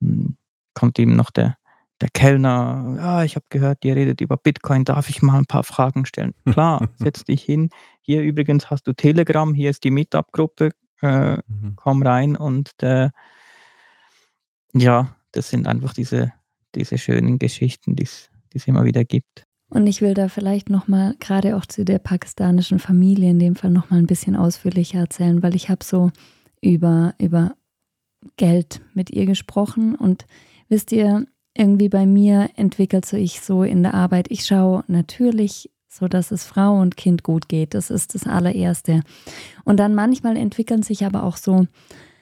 mh, 0.01 0.11
hm, 0.11 0.37
kommt 0.75 0.99
ihm 0.99 1.17
noch 1.17 1.31
der, 1.31 1.57
der 2.01 2.09
Kellner, 2.11 2.95
ja, 2.99 3.25
ich 3.25 3.35
habe 3.35 3.47
gehört, 3.49 3.85
ihr 3.85 3.97
redet 3.97 4.21
über 4.21 4.37
Bitcoin, 4.37 4.85
darf 4.85 5.09
ich 5.09 5.23
mal 5.23 5.39
ein 5.39 5.47
paar 5.47 5.65
Fragen 5.65 6.07
stellen? 6.07 6.35
Klar, 6.45 6.89
setz 6.97 7.25
dich 7.25 7.43
hin. 7.43 7.71
Hier 8.01 8.23
übrigens 8.23 8.71
hast 8.71 8.87
du 8.87 8.93
Telegram, 8.93 9.53
hier 9.55 9.71
ist 9.71 9.83
die 9.83 9.91
Meetup-Gruppe, 9.91 10.71
äh, 11.03 11.37
mhm. 11.37 11.75
komm 11.77 12.03
rein 12.03 12.37
und 12.37 12.71
äh, 12.83 13.11
ja, 14.75 15.17
das 15.33 15.51
sind 15.51 15.67
einfach 15.67 15.95
diese, 15.95 16.33
diese 16.75 16.99
schönen 16.99 17.39
Geschichten, 17.39 17.97
die 17.97 18.05
es 18.05 18.67
immer 18.67 18.85
wieder 18.85 19.05
gibt. 19.05 19.45
Und 19.71 19.87
ich 19.87 20.01
will 20.01 20.15
da 20.15 20.29
vielleicht 20.29 20.71
nochmal, 20.71 21.15
gerade 21.21 21.57
auch 21.57 21.67
zu 21.67 21.85
der 21.85 21.99
pakistanischen 21.99 22.79
Familie 22.79 23.31
in 23.31 23.39
dem 23.39 23.55
Fall 23.55 23.71
nochmal 23.71 23.99
ein 23.99 24.07
bisschen 24.07 24.35
ausführlicher 24.35 25.01
erzählen, 25.01 25.43
weil 25.43 25.55
ich 25.55 25.69
habe 25.69 25.85
so 25.85 26.11
über, 26.63 27.15
über 27.19 27.55
Geld 28.37 28.81
mit 28.95 29.11
ihr 29.11 29.27
gesprochen 29.27 29.95
und 29.95 30.27
wisst 30.69 30.91
ihr, 30.93 31.27
irgendwie 31.55 31.89
bei 31.89 32.07
mir 32.07 32.51
entwickelt 32.57 33.05
sich 33.05 33.41
so 33.41 33.63
in 33.63 33.83
der 33.83 33.95
Arbeit, 33.95 34.31
ich 34.31 34.47
schaue 34.47 34.85
natürlich 34.87 35.71
so, 35.89 36.07
dass 36.07 36.31
es 36.31 36.45
Frau 36.45 36.79
und 36.79 36.97
Kind 36.97 37.23
gut 37.23 37.49
geht, 37.49 37.75
das 37.75 37.91
ist 37.91 38.15
das 38.15 38.27
allererste. 38.27 39.03
Und 39.65 39.79
dann 39.79 39.95
manchmal 39.95 40.37
entwickeln 40.37 40.83
sich 40.83 41.05
aber 41.05 41.25
auch 41.25 41.37
so 41.37 41.67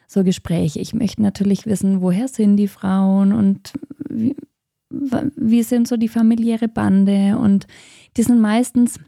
so 0.06 0.24
Gespräche. 0.24 0.78
Ich 0.78 0.94
möchte 0.94 1.22
natürlich 1.22 1.66
wissen, 1.66 2.00
woher 2.00 2.28
sind 2.28 2.56
die 2.56 2.68
Frauen 2.68 3.32
und 3.32 3.72
wie, 4.08 4.36
wie 4.90 5.62
sind 5.62 5.88
so 5.88 5.96
die 5.96 6.08
familiäre 6.08 6.68
Bande 6.68 7.36
und 7.38 7.66
die 8.16 8.22
sind 8.22 8.40
meistens 8.40 9.00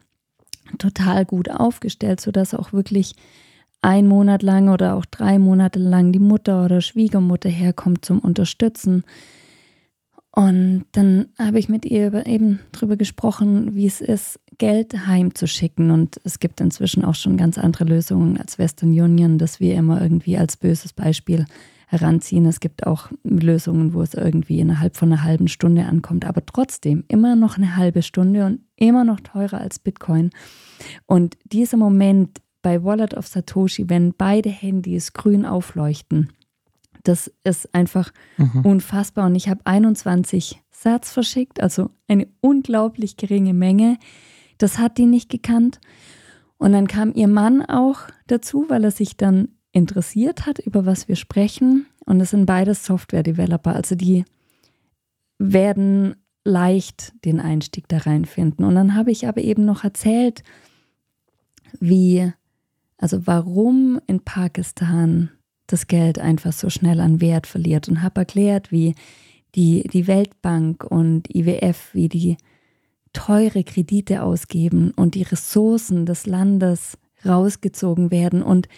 total 0.78 1.24
gut 1.24 1.50
aufgestellt, 1.50 2.20
sodass 2.20 2.52
auch 2.52 2.72
wirklich 2.72 3.14
ein 3.80 4.08
Monat 4.08 4.42
lang 4.42 4.68
oder 4.68 4.96
auch 4.96 5.06
drei 5.06 5.38
Monate 5.38 5.78
lang 5.78 6.12
die 6.12 6.18
Mutter 6.18 6.64
oder 6.64 6.80
Schwiegermutter 6.80 7.48
herkommt 7.48 8.04
zum 8.04 8.18
Unterstützen. 8.18 9.04
Und 10.38 10.84
dann 10.92 11.26
habe 11.36 11.58
ich 11.58 11.68
mit 11.68 11.84
ihr 11.84 12.24
eben 12.24 12.60
darüber 12.70 12.96
gesprochen, 12.96 13.74
wie 13.74 13.86
es 13.86 14.00
ist, 14.00 14.38
Geld 14.56 15.08
heimzuschicken. 15.08 15.90
Und 15.90 16.20
es 16.22 16.38
gibt 16.38 16.60
inzwischen 16.60 17.04
auch 17.04 17.16
schon 17.16 17.36
ganz 17.36 17.58
andere 17.58 17.82
Lösungen 17.82 18.38
als 18.38 18.56
Western 18.56 18.90
Union, 18.90 19.38
das 19.38 19.58
wir 19.58 19.74
immer 19.74 20.00
irgendwie 20.00 20.38
als 20.38 20.56
böses 20.56 20.92
Beispiel 20.92 21.44
heranziehen. 21.88 22.46
Es 22.46 22.60
gibt 22.60 22.86
auch 22.86 23.10
Lösungen, 23.24 23.94
wo 23.94 24.00
es 24.00 24.14
irgendwie 24.14 24.60
innerhalb 24.60 24.96
von 24.96 25.10
einer 25.10 25.24
halben 25.24 25.48
Stunde 25.48 25.86
ankommt, 25.86 26.24
aber 26.24 26.46
trotzdem 26.46 27.02
immer 27.08 27.34
noch 27.34 27.56
eine 27.56 27.74
halbe 27.74 28.02
Stunde 28.02 28.46
und 28.46 28.60
immer 28.76 29.02
noch 29.02 29.18
teurer 29.18 29.60
als 29.60 29.80
Bitcoin. 29.80 30.30
Und 31.06 31.36
dieser 31.46 31.78
Moment 31.78 32.40
bei 32.62 32.84
Wallet 32.84 33.14
of 33.14 33.26
Satoshi, 33.26 33.90
wenn 33.90 34.14
beide 34.14 34.50
Handys 34.50 35.12
grün 35.14 35.44
aufleuchten, 35.44 36.28
das 37.04 37.32
ist 37.44 37.74
einfach 37.74 38.12
mhm. 38.36 38.64
unfassbar. 38.64 39.26
Und 39.26 39.34
ich 39.34 39.48
habe 39.48 39.60
21 39.64 40.62
Satz 40.70 41.12
verschickt, 41.12 41.60
also 41.60 41.90
eine 42.06 42.28
unglaublich 42.40 43.16
geringe 43.16 43.54
Menge. 43.54 43.98
Das 44.58 44.78
hat 44.78 44.98
die 44.98 45.06
nicht 45.06 45.30
gekannt. 45.30 45.80
Und 46.58 46.72
dann 46.72 46.88
kam 46.88 47.12
ihr 47.14 47.28
Mann 47.28 47.62
auch 47.62 48.00
dazu, 48.26 48.66
weil 48.68 48.84
er 48.84 48.90
sich 48.90 49.16
dann 49.16 49.48
interessiert 49.72 50.46
hat, 50.46 50.58
über 50.58 50.86
was 50.86 51.08
wir 51.08 51.16
sprechen. 51.16 51.86
Und 52.04 52.20
es 52.20 52.30
sind 52.30 52.46
beides 52.46 52.84
Software-Developer. 52.84 53.74
Also 53.74 53.94
die 53.94 54.24
werden 55.38 56.16
leicht 56.44 57.12
den 57.24 57.40
Einstieg 57.40 57.88
da 57.88 57.98
reinfinden. 57.98 58.64
Und 58.64 58.74
dann 58.74 58.94
habe 58.94 59.10
ich 59.10 59.28
aber 59.28 59.40
eben 59.40 59.64
noch 59.64 59.84
erzählt, 59.84 60.42
wie, 61.78 62.32
also 62.96 63.26
warum 63.26 64.00
in 64.06 64.20
Pakistan 64.20 65.30
das 65.68 65.86
Geld 65.86 66.18
einfach 66.18 66.52
so 66.52 66.68
schnell 66.70 67.00
an 67.00 67.20
Wert 67.20 67.46
verliert 67.46 67.88
und 67.88 68.02
habe 68.02 68.20
erklärt, 68.20 68.72
wie 68.72 68.94
die, 69.54 69.84
die 69.84 70.06
Weltbank 70.06 70.84
und 70.84 71.32
IWF, 71.34 71.90
wie 71.92 72.08
die 72.08 72.36
teure 73.12 73.64
Kredite 73.64 74.22
ausgeben 74.22 74.92
und 74.96 75.14
die 75.14 75.22
Ressourcen 75.22 76.06
des 76.06 76.26
Landes 76.26 76.98
rausgezogen 77.24 78.10
werden. 78.10 78.42
Und 78.42 78.68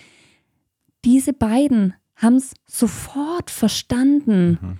diese 1.05 1.33
beiden 1.33 1.95
haben 2.17 2.37
es 2.37 2.55
sofort 2.67 3.51
verstanden. 3.51 4.59
Mhm 4.61 4.79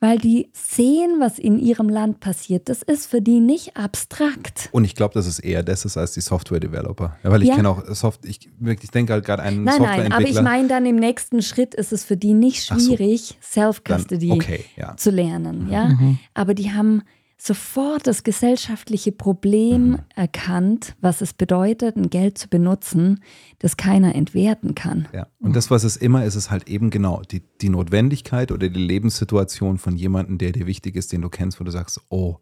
weil 0.00 0.18
die 0.18 0.48
sehen, 0.54 1.16
was 1.20 1.38
in 1.38 1.58
ihrem 1.58 1.90
Land 1.90 2.20
passiert. 2.20 2.70
Das 2.70 2.82
ist 2.82 3.06
für 3.06 3.20
die 3.20 3.38
nicht 3.38 3.76
abstrakt. 3.76 4.70
Und 4.72 4.84
ich 4.84 4.94
glaube, 4.94 5.12
dass 5.12 5.26
es 5.26 5.38
eher 5.38 5.62
das 5.62 5.84
ist 5.84 5.98
als 5.98 6.12
die 6.12 6.22
Software-Developer. 6.22 7.18
Ja, 7.22 7.30
weil 7.30 7.42
ich 7.42 7.48
ja. 7.48 7.56
kenne 7.56 7.68
auch 7.68 7.84
Soft, 7.94 8.24
ich, 8.24 8.48
ich 8.60 8.90
denke 8.90 9.12
halt 9.12 9.26
gerade 9.26 9.42
einen 9.42 9.64
nein, 9.64 9.76
Softwareentwickler. 9.76 10.18
Nein, 10.18 10.26
aber 10.26 10.38
ich 10.38 10.42
meine 10.42 10.68
dann 10.68 10.86
im 10.86 10.96
nächsten 10.96 11.42
Schritt 11.42 11.74
ist 11.74 11.92
es 11.92 12.04
für 12.04 12.16
die 12.16 12.32
nicht 12.32 12.64
schwierig, 12.64 13.38
so. 13.40 13.60
Self-Custody 13.60 14.32
okay, 14.32 14.64
ja. 14.76 14.96
zu 14.96 15.10
lernen. 15.10 15.68
Ja? 15.70 15.88
Mhm. 15.88 16.18
Aber 16.32 16.54
die 16.54 16.72
haben 16.72 17.02
sofort 17.40 18.06
das 18.06 18.22
gesellschaftliche 18.22 19.12
Problem 19.12 19.90
mhm. 19.90 19.98
erkannt, 20.14 20.94
was 21.00 21.22
es 21.22 21.32
bedeutet, 21.32 21.96
ein 21.96 22.10
Geld 22.10 22.36
zu 22.36 22.48
benutzen, 22.48 23.20
das 23.58 23.78
keiner 23.78 24.14
entwerten 24.14 24.74
kann. 24.74 25.08
Ja, 25.12 25.26
und 25.38 25.56
das, 25.56 25.70
was 25.70 25.84
es 25.84 25.96
immer 25.96 26.24
ist, 26.24 26.34
ist 26.34 26.50
halt 26.50 26.68
eben 26.68 26.90
genau 26.90 27.22
die, 27.22 27.42
die 27.62 27.70
Notwendigkeit 27.70 28.52
oder 28.52 28.68
die 28.68 28.80
Lebenssituation 28.80 29.78
von 29.78 29.96
jemandem, 29.96 30.36
der 30.36 30.52
dir 30.52 30.66
wichtig 30.66 30.96
ist, 30.96 31.12
den 31.12 31.22
du 31.22 31.30
kennst, 31.30 31.60
wo 31.60 31.64
du 31.64 31.70
sagst, 31.70 32.02
oh, 32.10 32.36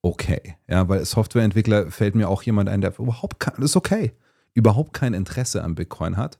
okay. 0.00 0.56
Ja, 0.68 0.88
weil 0.88 1.04
Softwareentwickler 1.04 1.90
fällt 1.90 2.14
mir 2.14 2.28
auch 2.28 2.44
jemand 2.44 2.68
ein, 2.68 2.80
der 2.80 2.96
überhaupt 3.00 3.40
kein, 3.40 3.60
ist 3.60 3.76
okay, 3.76 4.12
überhaupt 4.54 4.92
kein 4.92 5.12
Interesse 5.12 5.64
an 5.64 5.74
Bitcoin 5.74 6.16
hat. 6.16 6.38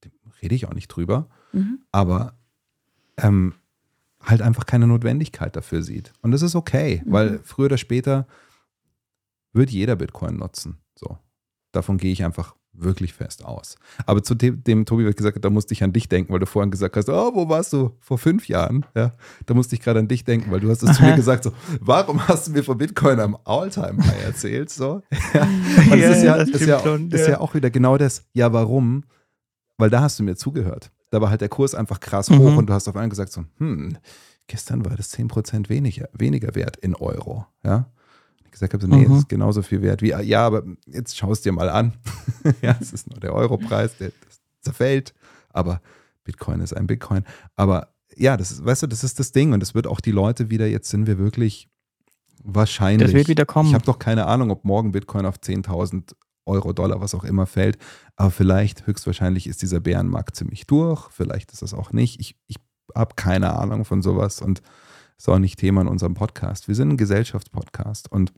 Da 0.00 0.08
rede 0.42 0.54
ich 0.54 0.66
auch 0.66 0.74
nicht 0.74 0.88
drüber. 0.88 1.28
Mhm. 1.52 1.80
Aber 1.92 2.38
ähm, 3.18 3.54
halt 4.26 4.42
einfach 4.42 4.66
keine 4.66 4.86
Notwendigkeit 4.86 5.56
dafür 5.56 5.82
sieht. 5.82 6.12
Und 6.20 6.32
das 6.32 6.42
ist 6.42 6.54
okay, 6.54 7.02
mhm. 7.04 7.12
weil 7.12 7.40
früher 7.44 7.66
oder 7.66 7.78
später 7.78 8.26
wird 9.52 9.70
jeder 9.70 9.96
Bitcoin 9.96 10.36
nutzen. 10.36 10.78
So. 10.94 11.18
Davon 11.72 11.96
gehe 11.96 12.12
ich 12.12 12.24
einfach 12.24 12.54
wirklich 12.78 13.14
fest 13.14 13.42
aus. 13.42 13.76
Aber 14.04 14.22
zu 14.22 14.34
dem, 14.34 14.62
dem 14.62 14.84
Tobi 14.84 15.06
hat 15.06 15.16
gesagt, 15.16 15.42
da 15.42 15.48
musste 15.48 15.72
ich 15.72 15.82
an 15.82 15.94
dich 15.94 16.10
denken, 16.10 16.32
weil 16.32 16.40
du 16.40 16.46
vorhin 16.46 16.70
gesagt 16.70 16.96
hast, 16.96 17.08
oh, 17.08 17.34
wo 17.34 17.48
warst 17.48 17.72
du 17.72 17.96
vor 18.00 18.18
fünf 18.18 18.48
Jahren? 18.48 18.84
Ja, 18.94 19.12
da 19.46 19.54
musste 19.54 19.74
ich 19.74 19.80
gerade 19.80 20.00
an 20.00 20.08
dich 20.08 20.24
denken, 20.24 20.50
weil 20.50 20.60
du 20.60 20.68
hast 20.68 20.82
es 20.82 20.96
zu 20.96 21.02
mir 21.02 21.16
gesagt, 21.16 21.44
so, 21.44 21.52
warum 21.80 22.26
hast 22.28 22.48
du 22.48 22.52
mir 22.52 22.62
von 22.62 22.76
Bitcoin 22.76 23.18
am 23.20 23.38
Alltime 23.44 24.04
High 24.04 24.24
erzählt? 24.24 24.68
So, 24.68 25.00
ja. 25.34 25.42
Und 25.90 25.98
ja, 25.98 26.10
ist, 26.10 26.22
ja, 26.22 26.34
ist, 26.34 26.66
ja, 26.66 26.80
schon, 26.80 27.10
ist 27.10 27.28
ja 27.28 27.40
auch 27.40 27.54
wieder 27.54 27.70
genau 27.70 27.96
das, 27.96 28.24
ja, 28.34 28.52
warum? 28.52 29.04
Weil 29.78 29.88
da 29.88 30.02
hast 30.02 30.18
du 30.18 30.22
mir 30.22 30.36
zugehört 30.36 30.90
da 31.10 31.20
war 31.20 31.30
halt 31.30 31.40
der 31.40 31.48
Kurs 31.48 31.74
einfach 31.74 32.00
krass 32.00 32.30
mhm. 32.30 32.38
hoch 32.38 32.56
und 32.56 32.66
du 32.66 32.72
hast 32.72 32.88
auf 32.88 32.96
einmal 32.96 33.08
gesagt 33.08 33.32
so, 33.32 33.44
hm, 33.58 33.98
gestern 34.46 34.84
war 34.84 34.96
das 34.96 35.12
10% 35.12 35.68
weniger, 35.68 36.08
weniger 36.12 36.54
wert 36.54 36.76
in 36.76 36.94
Euro, 36.94 37.46
ja. 37.64 37.90
Ich 38.44 38.50
gesagt 38.50 38.72
habe, 38.72 38.82
so, 38.82 38.88
nee, 38.88 39.06
mhm. 39.06 39.12
es 39.12 39.18
ist 39.20 39.28
genauso 39.28 39.62
viel 39.62 39.82
wert 39.82 40.02
wie, 40.02 40.08
ja, 40.08 40.46
aber 40.46 40.64
jetzt 40.86 41.16
schau 41.16 41.32
es 41.32 41.42
dir 41.42 41.52
mal 41.52 41.68
an. 41.68 41.92
ja, 42.62 42.76
es 42.80 42.92
ist 42.92 43.10
nur 43.10 43.20
der 43.20 43.34
Europreis, 43.34 43.96
der 43.98 44.12
zerfällt, 44.60 45.14
aber 45.50 45.80
Bitcoin 46.24 46.60
ist 46.60 46.74
ein 46.74 46.86
Bitcoin. 46.86 47.24
Aber 47.54 47.94
ja, 48.16 48.36
das 48.36 48.50
ist, 48.50 48.64
weißt 48.64 48.82
du, 48.82 48.86
das 48.86 49.04
ist 49.04 49.18
das 49.20 49.32
Ding 49.32 49.52
und 49.52 49.62
es 49.62 49.74
wird 49.74 49.86
auch 49.86 50.00
die 50.00 50.10
Leute 50.10 50.50
wieder, 50.50 50.66
jetzt 50.66 50.88
sind 50.88 51.06
wir 51.06 51.18
wirklich 51.18 51.68
wahrscheinlich. 52.42 53.08
Das 53.08 53.14
wird 53.14 53.28
wieder 53.28 53.46
kommen. 53.46 53.68
Ich 53.68 53.74
habe 53.74 53.84
doch 53.84 53.98
keine 53.98 54.26
Ahnung, 54.26 54.50
ob 54.50 54.64
morgen 54.64 54.92
Bitcoin 54.92 55.26
auf 55.26 55.36
10.000 55.36 56.14
Euro, 56.46 56.72
Dollar, 56.72 57.00
was 57.00 57.14
auch 57.14 57.24
immer 57.24 57.46
fällt. 57.46 57.78
Aber 58.16 58.30
vielleicht, 58.30 58.86
höchstwahrscheinlich 58.86 59.46
ist 59.46 59.62
dieser 59.62 59.80
Bärenmarkt 59.80 60.36
ziemlich 60.36 60.66
durch. 60.66 61.10
Vielleicht 61.10 61.52
ist 61.52 61.62
das 61.62 61.74
auch 61.74 61.92
nicht. 61.92 62.20
Ich, 62.20 62.36
ich 62.46 62.56
habe 62.94 63.14
keine 63.16 63.54
Ahnung 63.54 63.84
von 63.84 64.02
sowas 64.02 64.40
und 64.40 64.62
ist 65.18 65.28
auch 65.28 65.38
nicht 65.38 65.58
Thema 65.58 65.82
in 65.82 65.88
unserem 65.88 66.14
Podcast. 66.14 66.68
Wir 66.68 66.74
sind 66.74 66.90
ein 66.90 66.96
Gesellschaftspodcast 66.96 68.10
und 68.10 68.32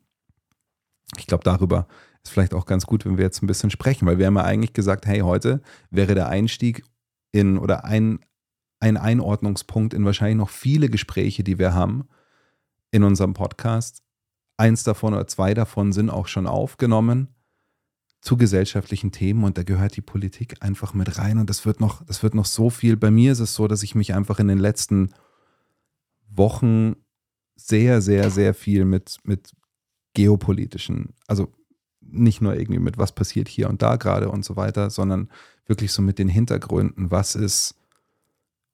ich 1.16 1.26
glaube, 1.26 1.44
darüber 1.44 1.86
ist 2.22 2.32
vielleicht 2.32 2.54
auch 2.54 2.66
ganz 2.66 2.86
gut, 2.86 3.04
wenn 3.04 3.16
wir 3.16 3.24
jetzt 3.24 3.42
ein 3.42 3.46
bisschen 3.46 3.70
sprechen, 3.70 4.06
weil 4.06 4.18
wir 4.18 4.26
haben 4.26 4.36
ja 4.36 4.44
eigentlich 4.44 4.72
gesagt, 4.72 5.06
hey, 5.06 5.20
heute 5.20 5.62
wäre 5.90 6.14
der 6.14 6.28
Einstieg 6.28 6.84
in 7.32 7.58
oder 7.58 7.84
ein 7.84 8.20
ein 8.80 8.96
Einordnungspunkt 8.96 9.94
in 9.94 10.04
wahrscheinlich 10.04 10.36
noch 10.36 10.50
viele 10.50 10.88
Gespräche, 10.88 11.42
die 11.42 11.58
wir 11.58 11.74
haben 11.74 12.08
in 12.90 13.02
unserem 13.02 13.34
Podcast. 13.34 14.02
Eins 14.56 14.82
davon 14.84 15.14
oder 15.14 15.26
zwei 15.26 15.54
davon 15.54 15.92
sind 15.92 16.10
auch 16.10 16.28
schon 16.28 16.46
aufgenommen 16.46 17.28
zu 18.20 18.36
gesellschaftlichen 18.36 19.12
Themen 19.12 19.44
und 19.44 19.58
da 19.58 19.62
gehört 19.62 19.96
die 19.96 20.00
Politik 20.00 20.56
einfach 20.60 20.92
mit 20.92 21.18
rein 21.18 21.38
und 21.38 21.48
das 21.48 21.64
wird 21.64 21.80
noch, 21.80 22.04
das 22.04 22.22
wird 22.22 22.34
noch 22.34 22.46
so 22.46 22.68
viel. 22.68 22.96
Bei 22.96 23.10
mir 23.10 23.32
ist 23.32 23.38
es 23.38 23.54
so, 23.54 23.68
dass 23.68 23.82
ich 23.82 23.94
mich 23.94 24.14
einfach 24.14 24.38
in 24.38 24.48
den 24.48 24.58
letzten 24.58 25.10
Wochen 26.28 26.96
sehr, 27.54 28.00
sehr, 28.00 28.30
sehr 28.30 28.54
viel 28.54 28.84
mit, 28.84 29.18
mit 29.24 29.52
geopolitischen, 30.14 31.14
also 31.26 31.52
nicht 32.00 32.40
nur 32.40 32.56
irgendwie 32.56 32.80
mit 32.80 32.98
was 32.98 33.12
passiert 33.12 33.48
hier 33.48 33.68
und 33.68 33.82
da 33.82 33.96
gerade 33.96 34.30
und 34.30 34.44
so 34.44 34.56
weiter, 34.56 34.90
sondern 34.90 35.28
wirklich 35.66 35.92
so 35.92 36.02
mit 36.02 36.18
den 36.18 36.28
Hintergründen, 36.28 37.10
was 37.10 37.34
ist, 37.34 37.76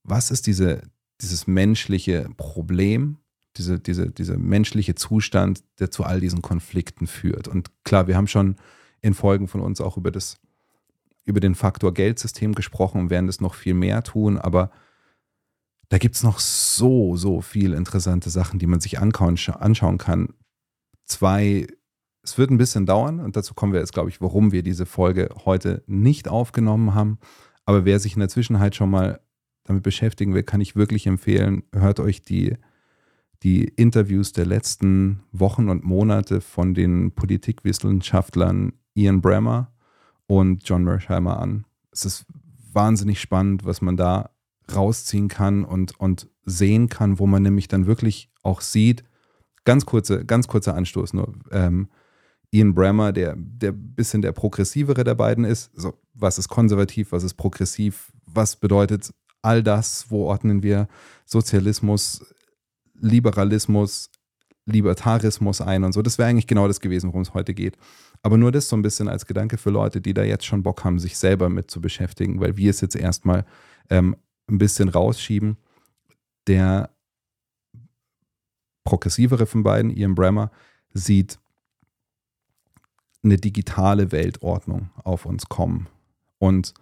was 0.05 0.31
ist 0.31 0.47
diese, 0.47 0.83
dieses 1.21 1.47
menschliche 1.47 2.29
Problem, 2.37 3.19
diese, 3.57 3.79
diese, 3.79 4.11
dieser 4.11 4.39
menschliche 4.39 4.95
Zustand, 4.95 5.63
der 5.79 5.91
zu 5.91 6.05
all 6.05 6.21
diesen 6.21 6.43
Konflikten 6.43 7.07
führt. 7.07 7.49
Und 7.49 7.71
klar, 7.85 8.07
wir 8.07 8.17
haben 8.17 8.27
schon 8.27 8.57
in 9.05 9.13
Folgen 9.13 9.49
von 9.49 9.61
uns 9.61 9.83
auch 9.83 9.99
über 9.99 10.11
das, 10.11 10.41
über 11.27 11.39
den 11.39 11.55
Faktor 11.55 11.93
Geldsystem 11.93 12.55
gesprochen 12.55 13.03
und 13.03 13.11
werden 13.11 13.27
das 13.27 13.39
noch 13.39 13.55
viel 13.55 13.75
mehr 13.75 14.03
tun, 14.03 14.39
aber 14.39 14.71
da 15.91 15.99
gibt 15.99 16.15
es 16.15 16.23
noch 16.23 16.39
so, 16.39 17.15
so 17.15 17.43
viele 17.43 17.77
interessante 17.77 18.31
Sachen, 18.31 18.59
die 18.59 18.67
man 18.67 18.81
sich 18.81 18.99
anschauen 18.99 19.99
kann. 19.99 20.33
Zwei, 21.05 21.67
es 22.23 22.39
wird 22.39 22.51
ein 22.51 22.57
bisschen 22.57 22.87
dauern 22.87 23.21
und 23.21 23.37
dazu 23.37 23.53
kommen 23.53 23.75
wir 23.75 23.81
jetzt, 23.81 23.93
glaube 23.93 24.09
ich, 24.09 24.23
warum 24.23 24.53
wir 24.53 24.63
diese 24.63 24.87
Folge 24.87 25.29
heute 25.45 25.85
nicht 25.87 26.27
aufgenommen 26.27 26.95
haben. 26.95 27.19
Aber 27.67 27.85
wer 27.85 28.01
sich 28.01 28.15
in 28.15 28.21
der 28.21 28.31
Zwischenzeit 28.31 28.75
schon 28.75 28.89
mal 28.89 29.21
damit 29.65 29.83
beschäftigen 29.83 30.33
will, 30.33 30.45
kann 30.45 30.63
ich 30.63 30.77
wirklich 30.77 31.07
empfehlen, 31.07 31.63
hört 31.75 32.01
euch 32.01 32.23
die, 32.23 32.57
die 33.43 33.65
Interviews 33.65 34.33
der 34.33 34.47
letzten 34.47 35.21
Wochen 35.31 35.69
und 35.69 35.85
Monate 35.85 36.41
von 36.41 36.73
den 36.73 37.13
Politikwissenschaftlern 37.13 38.73
Ian 38.95 39.21
Bremmer 39.21 39.73
und 40.27 40.69
John 40.69 40.85
Mersheimer 40.85 41.39
an. 41.39 41.65
Es 41.91 42.05
ist 42.05 42.27
wahnsinnig 42.73 43.21
spannend, 43.21 43.65
was 43.65 43.83
man 43.83 43.97
da 43.97 44.31
rausziehen 44.75 45.29
kann 45.29 45.65
und, 45.65 45.99
und 46.01 46.29
sehen 46.45 46.89
kann, 46.89 47.19
wo 47.19 47.27
man 47.27 47.43
nämlich 47.43 47.69
dann 47.69 47.87
wirklich 47.87 48.31
auch 48.43 48.61
sieht, 48.61 49.05
ganz 49.65 49.87
kurze, 49.87 50.25
ganz 50.25 50.49
kurzer 50.49 50.75
Anstoß 50.75 51.13
nur, 51.13 51.35
ähm, 51.51 51.89
Ian 52.51 52.75
Bremmer, 52.75 53.13
der, 53.13 53.35
der 53.37 53.73
bisschen 53.73 54.23
der 54.23 54.33
progressivere 54.33 55.03
der 55.03 55.17
beiden 55.17 55.45
ist, 55.45 55.71
so, 55.75 55.95
was 56.13 56.39
ist 56.39 56.49
konservativ, 56.49 57.11
was 57.11 57.25
ist 57.25 57.35
progressiv, 57.35 58.13
was 58.27 58.57
bedeutet 58.57 59.13
all 59.43 59.63
das, 59.63 60.07
wo 60.09 60.27
ordnen 60.27 60.63
wir 60.63 60.89
Sozialismus, 61.25 62.25
Liberalismus, 63.01 64.11
Libertarismus 64.67 65.61
ein 65.61 65.85
und 65.85 65.93
so. 65.93 66.01
Das 66.01 66.17
wäre 66.17 66.29
eigentlich 66.29 66.47
genau 66.47 66.69
das 66.69 66.81
gewesen, 66.81 67.09
worum 67.09 67.23
es 67.23 67.35
heute 67.35 67.55
geht. 67.55 67.77
Aber 68.25 68.39
nur 68.39 68.51
das 68.51 68.71
so 68.71 68.75
ein 68.75 68.81
bisschen 68.81 69.07
als 69.07 69.27
Gedanke 69.27 69.59
für 69.59 69.69
Leute, 69.69 70.01
die 70.01 70.15
da 70.15 70.23
jetzt 70.25 70.47
schon 70.47 70.63
Bock 70.63 70.83
haben, 70.83 70.99
sich 70.99 71.19
selber 71.19 71.51
mit 71.51 71.71
zu 71.71 71.83
beschäftigen, 71.83 72.41
weil 72.41 72.57
wir 72.57 72.71
es 72.71 72.81
jetzt 72.81 72.97
erstmal 72.97 73.45
ähm, 73.91 74.17
ein 74.49 74.57
bisschen 74.57 74.89
rausschieben. 74.89 75.59
Der 76.47 76.89
progressivere 78.83 79.45
von 79.45 79.63
beiden, 79.63 79.91
Ian 79.91 80.15
Bremmer, 80.15 80.51
sieht 80.95 81.39
eine 83.23 83.37
digitale 83.37 84.11
Weltordnung 84.11 84.89
auf 85.03 85.27
uns 85.27 85.51
kommen. 85.51 85.89
Und 86.39 86.73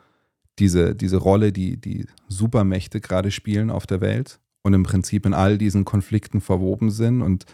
diese, 0.61 0.95
diese 0.95 1.17
Rolle, 1.17 1.53
die 1.53 1.77
die 1.77 2.07
Supermächte 2.29 3.01
gerade 3.01 3.33
spielen 3.33 3.71
auf 3.71 3.89
der 3.89 4.01
Welt 4.01 4.39
und 4.63 4.75
im 4.75 4.85
Prinzip 4.85 5.27
in 5.27 5.35
all 5.35 5.59
diesen 5.59 5.85
Konflikten 5.85 6.41
verwoben 6.41 6.93
sind. 6.93 7.21
Und 7.21 7.47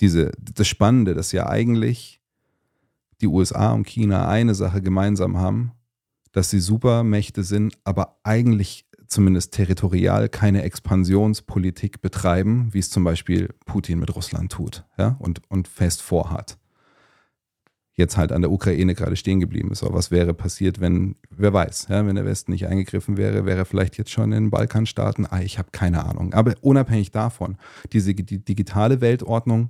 diese, 0.00 0.32
das 0.38 0.68
Spannende, 0.68 1.14
dass 1.14 1.32
ja 1.32 1.48
eigentlich 1.48 2.21
die 3.22 3.28
USA 3.28 3.72
und 3.72 3.86
China 3.86 4.28
eine 4.28 4.54
Sache 4.54 4.82
gemeinsam 4.82 5.38
haben, 5.38 5.72
dass 6.32 6.50
sie 6.50 6.60
Supermächte 6.60 7.44
sind, 7.44 7.78
aber 7.84 8.18
eigentlich 8.22 8.86
zumindest 9.06 9.52
territorial 9.52 10.28
keine 10.28 10.62
Expansionspolitik 10.62 12.00
betreiben, 12.00 12.68
wie 12.72 12.78
es 12.78 12.90
zum 12.90 13.04
Beispiel 13.04 13.50
Putin 13.66 14.00
mit 14.00 14.14
Russland 14.14 14.50
tut 14.50 14.84
ja, 14.98 15.16
und, 15.18 15.42
und 15.48 15.68
fest 15.68 16.02
vorhat. 16.02 16.58
Jetzt 17.94 18.16
halt 18.16 18.32
an 18.32 18.40
der 18.40 18.50
Ukraine 18.50 18.94
gerade 18.94 19.16
stehen 19.16 19.38
geblieben 19.38 19.70
ist. 19.70 19.82
Aber 19.82 19.94
was 19.94 20.10
wäre 20.10 20.32
passiert, 20.32 20.80
wenn, 20.80 21.16
wer 21.28 21.52
weiß, 21.52 21.88
ja, 21.90 22.06
wenn 22.06 22.16
der 22.16 22.24
Westen 22.24 22.52
nicht 22.52 22.66
eingegriffen 22.66 23.18
wäre, 23.18 23.44
wäre 23.44 23.66
vielleicht 23.66 23.98
jetzt 23.98 24.10
schon 24.10 24.32
in 24.32 24.44
den 24.44 24.50
Balkanstaaten. 24.50 25.26
Ah, 25.26 25.42
ich 25.42 25.58
habe 25.58 25.68
keine 25.72 26.02
Ahnung. 26.06 26.32
Aber 26.32 26.54
unabhängig 26.62 27.10
davon, 27.10 27.58
diese 27.92 28.14
die 28.14 28.42
digitale 28.42 29.02
Weltordnung 29.02 29.68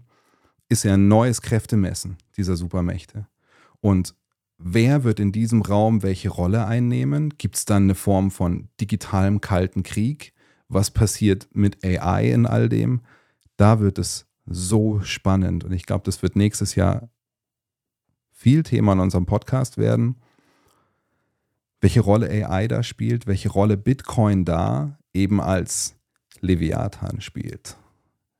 ist 0.69 0.85
ja 0.85 0.95
ein 0.95 1.09
neues 1.09 1.43
Kräftemessen 1.43 2.17
dieser 2.37 2.57
Supermächte. 2.57 3.27
Und 3.83 4.15
Wer 4.65 5.03
wird 5.03 5.19
in 5.19 5.33
diesem 5.33 5.61
Raum 5.61 6.05
welche 6.05 6.29
Rolle 6.29 6.67
einnehmen? 6.67 7.35
Gibt 7.37 7.57
es 7.57 7.65
dann 7.65 7.85
eine 7.85 7.97
Form 7.97 8.31
von 8.31 8.69
digitalem 8.81 9.41
kalten 9.41 9.83
Krieg? 9.83 10.33
Was 10.69 10.93
passiert 10.93 11.49
mit 11.53 11.85
AI 11.85 12.31
in 12.31 12.47
all 12.47 12.69
dem? 12.69 13.01
Da 13.57 13.81
wird 13.81 13.99
es 13.99 14.27
so 14.47 15.01
spannend 15.01 15.65
und 15.65 15.73
ich 15.73 15.85
glaube, 15.85 16.05
das 16.05 16.23
wird 16.23 16.37
nächstes 16.37 16.77
Jahr 16.77 17.11
viel 18.31 18.63
Thema 18.63 18.93
in 18.93 19.01
unserem 19.01 19.27
Podcast 19.27 19.79
werden. 19.79 20.17
Welche 21.81 22.01
Rolle 22.01 22.31
AI 22.31 22.69
da 22.69 22.85
spielt, 22.85 23.27
welche 23.27 23.49
Rolle 23.49 23.77
Bitcoin 23.77 24.45
da 24.45 24.97
eben 25.13 25.41
als 25.41 25.97
Leviathan 26.41 27.21
spielt. 27.21 27.77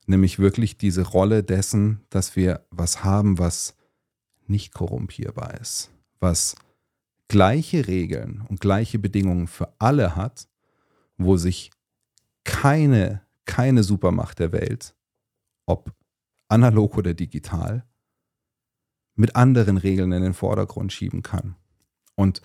Nämlich 0.05 0.39
wirklich 0.39 0.77
diese 0.77 1.03
Rolle 1.03 1.43
dessen, 1.43 1.99
dass 2.09 2.37
wir 2.37 2.65
was 2.71 3.03
haben, 3.03 3.39
was 3.39 3.75
nicht 4.53 4.73
korrumpierbar 4.73 5.59
ist 5.59 5.89
was 6.23 6.55
gleiche 7.27 7.87
Regeln 7.87 8.43
und 8.47 8.61
gleiche 8.61 8.97
Bedingungen 8.97 9.47
für 9.47 9.75
alle 9.77 10.15
hat, 10.15 10.47
wo 11.17 11.37
sich 11.37 11.69
keine, 12.45 13.21
keine 13.45 13.83
Supermacht 13.83 14.39
der 14.39 14.51
Welt, 14.51 14.95
ob 15.65 15.93
analog 16.47 16.97
oder 16.97 17.13
digital, 17.13 17.85
mit 19.15 19.35
anderen 19.35 19.77
Regeln 19.77 20.11
in 20.11 20.23
den 20.23 20.33
Vordergrund 20.33 20.91
schieben 20.91 21.21
kann. 21.21 21.55
Und 22.15 22.41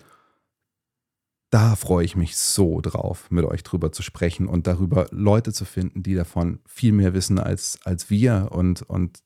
da 1.49 1.75
freue 1.75 2.05
ich 2.05 2.15
mich 2.15 2.37
so 2.37 2.79
drauf, 2.81 3.31
mit 3.31 3.45
euch 3.45 3.63
drüber 3.63 3.91
zu 3.91 4.03
sprechen 4.03 4.47
und 4.47 4.67
darüber 4.67 5.07
Leute 5.11 5.51
zu 5.51 5.65
finden, 5.65 6.03
die 6.03 6.13
davon 6.13 6.59
viel 6.65 6.91
mehr 6.91 7.13
wissen 7.13 7.39
als, 7.39 7.79
als 7.85 8.09
wir 8.09 8.49
und, 8.51 8.83
und 8.83 9.23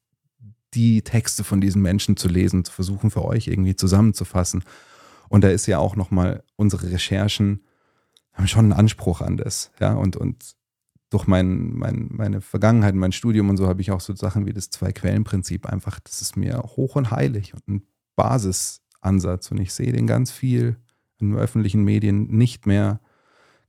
die 0.73 1.01
Texte 1.01 1.43
von 1.43 1.61
diesen 1.61 1.81
Menschen 1.81 2.17
zu 2.17 2.27
lesen, 2.27 2.65
zu 2.65 2.71
versuchen 2.71 3.11
für 3.11 3.25
euch 3.25 3.47
irgendwie 3.47 3.75
zusammenzufassen. 3.75 4.63
Und 5.29 5.43
da 5.43 5.49
ist 5.49 5.65
ja 5.67 5.79
auch 5.79 5.95
nochmal 5.95 6.43
unsere 6.55 6.91
Recherchen 6.91 7.61
haben 8.33 8.47
schon 8.47 8.65
einen 8.65 8.73
Anspruch 8.73 9.21
an 9.21 9.37
das. 9.37 9.71
Ja, 9.79 9.93
und, 9.93 10.15
und 10.17 10.55
durch 11.09 11.27
mein, 11.27 11.73
mein, 11.73 12.09
meine 12.11 12.41
Vergangenheit, 12.41 12.95
mein 12.95 13.11
Studium 13.11 13.49
und 13.49 13.57
so 13.57 13.67
habe 13.67 13.81
ich 13.81 13.91
auch 13.91 14.01
so 14.01 14.15
Sachen 14.15 14.45
wie 14.45 14.53
das 14.53 14.69
Zwei-Quellen-Prinzip 14.71 15.67
einfach, 15.67 15.99
das 15.99 16.21
ist 16.21 16.35
mir 16.35 16.57
hoch 16.75 16.95
und 16.95 17.11
heilig 17.11 17.53
und 17.53 17.67
ein 17.67 17.87
Basisansatz. 18.15 19.51
Und 19.51 19.59
ich 19.59 19.73
sehe 19.73 19.93
den 19.93 20.07
ganz 20.07 20.31
viel 20.31 20.77
in 21.19 21.35
öffentlichen 21.35 21.83
Medien 21.83 22.27
nicht 22.27 22.65
mehr 22.65 22.99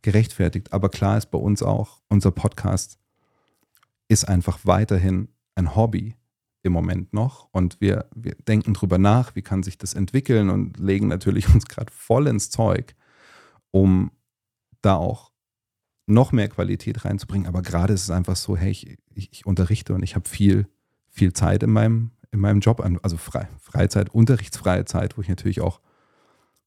gerechtfertigt. 0.02 0.72
Aber 0.72 0.88
klar 0.88 1.18
ist 1.18 1.30
bei 1.30 1.38
uns 1.38 1.62
auch, 1.62 2.00
unser 2.08 2.30
Podcast 2.30 2.98
ist 4.08 4.26
einfach 4.26 4.60
weiterhin 4.64 5.28
ein 5.54 5.76
Hobby 5.76 6.16
im 6.64 6.72
Moment 6.72 7.12
noch 7.12 7.48
und 7.52 7.80
wir, 7.80 8.06
wir 8.14 8.34
denken 8.48 8.72
drüber 8.72 8.98
nach, 8.98 9.36
wie 9.36 9.42
kann 9.42 9.62
sich 9.62 9.76
das 9.76 9.94
entwickeln 9.94 10.48
und 10.48 10.78
legen 10.78 11.08
natürlich 11.08 11.48
uns 11.54 11.66
gerade 11.66 11.92
voll 11.92 12.26
ins 12.26 12.50
Zeug, 12.50 12.94
um 13.70 14.10
da 14.82 14.96
auch 14.96 15.30
noch 16.06 16.32
mehr 16.32 16.48
Qualität 16.48 17.04
reinzubringen. 17.04 17.46
Aber 17.46 17.62
gerade 17.62 17.92
ist 17.92 18.02
es 18.02 18.10
einfach 18.10 18.36
so, 18.36 18.56
hey, 18.56 18.70
ich, 18.70 18.98
ich, 19.14 19.28
ich 19.32 19.46
unterrichte 19.46 19.94
und 19.94 20.02
ich 20.02 20.14
habe 20.14 20.28
viel, 20.28 20.66
viel 21.08 21.32
Zeit 21.32 21.62
in 21.62 21.70
meinem, 21.70 22.12
in 22.30 22.40
meinem 22.40 22.60
Job, 22.60 22.82
also 23.02 23.16
Fre 23.16 23.48
Freizeit, 23.60 24.14
unterrichtsfreie 24.14 24.84
Zeit, 24.84 25.16
wo 25.16 25.22
ich 25.22 25.28
natürlich 25.28 25.60
auch 25.60 25.80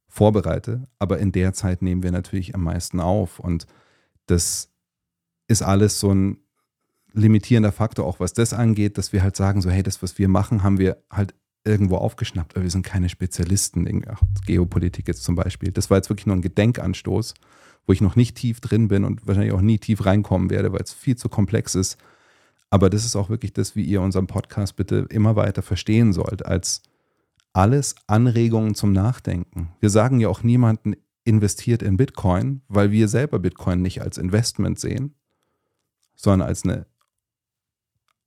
vorbereite. 0.07 0.87
Aber 0.99 1.19
in 1.19 1.31
der 1.31 1.53
Zeit 1.53 1.81
nehmen 1.81 2.03
wir 2.03 2.11
natürlich 2.11 2.55
am 2.55 2.63
meisten 2.63 2.99
auf 2.99 3.39
und 3.39 3.65
das 4.27 4.69
ist 5.47 5.61
alles 5.61 5.99
so 5.99 6.11
ein 6.11 6.37
limitierender 7.17 7.71
Faktor, 7.71 8.05
auch 8.05 8.19
was 8.19 8.33
das 8.33 8.53
angeht, 8.53 8.97
dass 8.97 9.13
wir 9.13 9.23
halt 9.23 9.35
sagen, 9.35 9.61
so, 9.61 9.69
hey, 9.69 9.83
das, 9.83 10.01
was 10.01 10.17
wir 10.17 10.27
machen, 10.27 10.63
haben 10.63 10.77
wir 10.77 10.97
halt 11.11 11.33
irgendwo 11.65 11.97
aufgeschnappt, 11.97 12.55
aber 12.55 12.63
wir 12.63 12.71
sind 12.71 12.85
keine 12.85 13.09
Spezialisten 13.09 13.85
in 13.87 14.05
Geopolitik 14.45 15.07
jetzt 15.07 15.23
zum 15.23 15.35
Beispiel. 15.35 15.71
Das 15.71 15.89
war 15.89 15.97
jetzt 15.97 16.09
wirklich 16.09 16.25
nur 16.25 16.35
ein 16.35 16.41
Gedenkanstoß, 16.41 17.33
wo 17.85 17.93
ich 17.93 18.01
noch 18.01 18.15
nicht 18.15 18.37
tief 18.37 18.61
drin 18.61 18.87
bin 18.87 19.03
und 19.03 19.27
wahrscheinlich 19.27 19.53
auch 19.53 19.61
nie 19.61 19.77
tief 19.77 20.05
reinkommen 20.05 20.49
werde, 20.49 20.71
weil 20.71 20.81
es 20.81 20.93
viel 20.93 21.17
zu 21.17 21.27
komplex 21.27 21.75
ist. 21.75 21.97
Aber 22.69 22.89
das 22.89 23.05
ist 23.05 23.15
auch 23.15 23.29
wirklich 23.29 23.53
das, 23.53 23.75
wie 23.75 23.83
ihr 23.83 24.01
unseren 24.01 24.27
Podcast 24.27 24.75
bitte 24.75 25.07
immer 25.09 25.35
weiter 25.35 25.61
verstehen 25.61 26.13
sollt, 26.13 26.45
als 26.45 26.81
alles 27.53 27.95
Anregungen 28.07 28.75
zum 28.75 28.91
Nachdenken. 28.91 29.69
Wir 29.79 29.89
sagen 29.89 30.19
ja 30.19 30.29
auch 30.29 30.43
niemanden, 30.43 30.95
investiert 31.23 31.81
in 31.81 31.97
Bitcoin, 31.97 32.61
weil 32.67 32.91
wir 32.91 33.07
selber 33.07 33.39
Bitcoin 33.39 33.81
nicht 33.81 34.01
als 34.01 34.17
Investment 34.17 34.79
sehen, 34.79 35.15
sondern 36.15 36.47
als, 36.47 36.63
eine, 36.63 36.85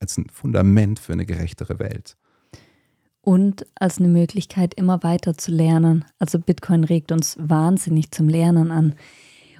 als 0.01 0.17
ein 0.17 0.29
Fundament 0.31 0.99
für 0.99 1.13
eine 1.13 1.27
gerechtere 1.27 1.79
Welt. 1.79 2.17
Und 3.23 3.67
als 3.75 3.99
eine 3.99 4.09
Möglichkeit, 4.09 4.75
immer 4.75 5.03
weiter 5.03 5.37
zu 5.37 5.53
lernen. 5.53 6.07
Also 6.19 6.39
Bitcoin 6.39 6.85
regt 6.85 7.13
uns 7.13 7.37
wahnsinnig 7.39 8.11
zum 8.11 8.29
Lernen 8.29 8.71
an. 8.71 8.95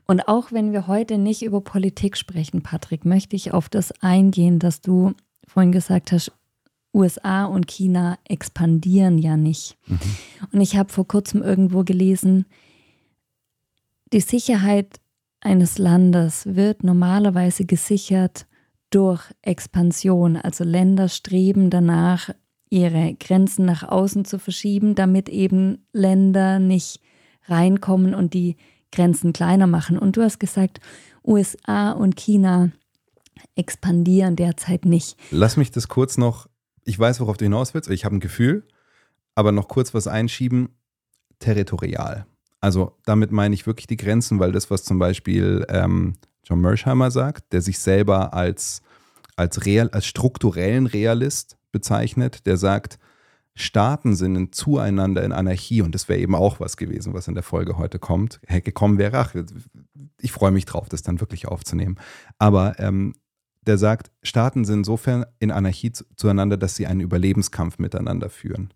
Und 0.07 0.27
auch 0.27 0.51
wenn 0.51 0.73
wir 0.73 0.87
heute 0.87 1.19
nicht 1.19 1.43
über 1.43 1.61
Politik 1.61 2.17
sprechen, 2.17 2.63
Patrick, 2.63 3.05
möchte 3.05 3.37
ich 3.37 3.53
auf 3.53 3.69
das 3.69 3.93
eingehen, 4.03 4.59
dass 4.59 4.81
du 4.81 5.13
vorhin 5.47 5.73
gesagt 5.73 6.11
hast, 6.11 6.33
USA 6.93 7.45
und 7.45 7.69
China 7.69 8.19
expandieren 8.25 9.19
ja 9.19 9.37
nicht. 9.37 9.77
Mhm. 9.87 10.01
Und 10.53 10.61
ich 10.61 10.77
habe 10.77 10.93
vor 10.93 11.07
kurzem 11.07 11.43
irgendwo 11.43 11.85
gelesen, 11.85 12.47
die 14.13 14.21
Sicherheit 14.21 15.01
eines 15.41 15.79
Landes 15.79 16.45
wird 16.47 16.83
normalerweise 16.83 17.65
gesichert 17.65 18.47
durch 18.91 19.23
Expansion. 19.43 20.37
Also 20.37 20.65
Länder 20.65 21.09
streben 21.09 21.71
danach, 21.71 22.31
ihre 22.69 23.15
Grenzen 23.15 23.65
nach 23.65 23.83
außen 23.83 24.25
zu 24.25 24.39
verschieben, 24.39 24.95
damit 24.95 25.29
eben 25.29 25.87
Länder 25.93 26.59
nicht 26.59 27.01
reinkommen 27.47 28.15
und 28.15 28.35
die 28.35 28.57
Grenzen 28.93 29.33
kleiner 29.33 29.67
machen. 29.67 29.99
Und 29.99 30.17
du 30.17 30.23
hast 30.23 30.39
gesagt, 30.39 30.81
USA 31.25 31.93
und 31.93 32.17
China 32.17 32.71
expandieren 33.57 34.37
derzeit 34.37 34.85
nicht. 34.85 35.17
Lass 35.31 35.57
mich 35.57 35.71
das 35.71 35.89
kurz 35.89 36.19
noch, 36.19 36.49
ich 36.85 36.99
weiß, 36.99 37.21
worauf 37.21 37.37
du 37.37 37.45
hinaus 37.45 37.75
willst, 37.75 37.91
ich 37.91 38.05
habe 38.05 38.17
ein 38.17 38.21
Gefühl, 38.21 38.65
aber 39.35 39.53
noch 39.53 39.69
kurz 39.69 39.95
was 39.95 40.07
einschieben, 40.07 40.71
territorial. 41.39 42.27
Also 42.61 42.97
damit 43.05 43.33
meine 43.33 43.55
ich 43.55 43.67
wirklich 43.67 43.87
die 43.87 43.97
Grenzen, 43.97 44.39
weil 44.39 44.53
das, 44.53 44.71
was 44.71 44.85
zum 44.85 44.99
Beispiel 44.99 45.65
ähm, 45.69 46.15
John 46.45 46.61
Mersheimer 46.61 47.11
sagt, 47.11 47.53
der 47.53 47.63
sich 47.63 47.79
selber 47.79 48.35
als, 48.35 48.83
als, 49.37 49.65
real, 49.65 49.89
als 49.91 50.07
strukturellen 50.07 50.87
Realist 50.87 51.57
bezeichnet, 51.73 52.47
der 52.47 52.57
sagt, 52.57 52.99
Staaten 53.55 54.15
sind 54.15 54.37
in 54.37 54.53
zueinander 54.53 55.25
in 55.25 55.33
Anarchie 55.33 55.83
und 55.83 55.95
das 55.95 56.09
wäre 56.09 56.21
eben 56.21 56.35
auch 56.35 56.61
was 56.61 56.77
gewesen, 56.77 57.15
was 57.15 57.29
in 57.29 57.35
der 57.35 57.43
Folge 57.43 57.79
heute 57.79 57.99
kommt, 57.99 58.41
gekommen 58.47 58.99
wäre. 58.99 59.19
Ach, 59.19 59.35
ich 60.21 60.33
freue 60.33 60.51
mich 60.51 60.67
drauf, 60.67 60.89
das 60.89 61.03
dann 61.03 61.21
wirklich 61.21 61.47
aufzunehmen. 61.49 61.97
Aber 62.39 62.79
ähm, 62.79 63.15
der 63.67 63.77
sagt, 63.77 64.11
Staaten 64.23 64.65
sind 64.65 64.81
insofern 64.81 65.27
in 65.39 65.51
Anarchie 65.51 65.93
zu, 65.93 66.05
zueinander, 66.17 66.57
dass 66.57 66.77
sie 66.77 66.87
einen 66.87 67.01
Überlebenskampf 67.01 67.79
miteinander 67.79 68.31
führen. 68.31 68.73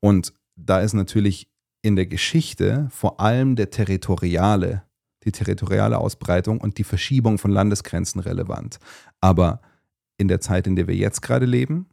Und 0.00 0.34
da 0.56 0.80
ist 0.80 0.92
natürlich 0.92 1.48
in 1.86 1.94
der 1.94 2.06
Geschichte 2.06 2.88
vor 2.90 3.20
allem 3.20 3.54
der 3.54 3.70
territoriale, 3.70 4.82
die 5.22 5.30
territoriale 5.30 5.98
Ausbreitung 5.98 6.60
und 6.60 6.78
die 6.78 6.84
Verschiebung 6.84 7.38
von 7.38 7.52
Landesgrenzen 7.52 8.20
relevant. 8.20 8.80
Aber 9.20 9.60
in 10.16 10.26
der 10.26 10.40
Zeit, 10.40 10.66
in 10.66 10.74
der 10.74 10.88
wir 10.88 10.96
jetzt 10.96 11.22
gerade 11.22 11.46
leben, 11.46 11.86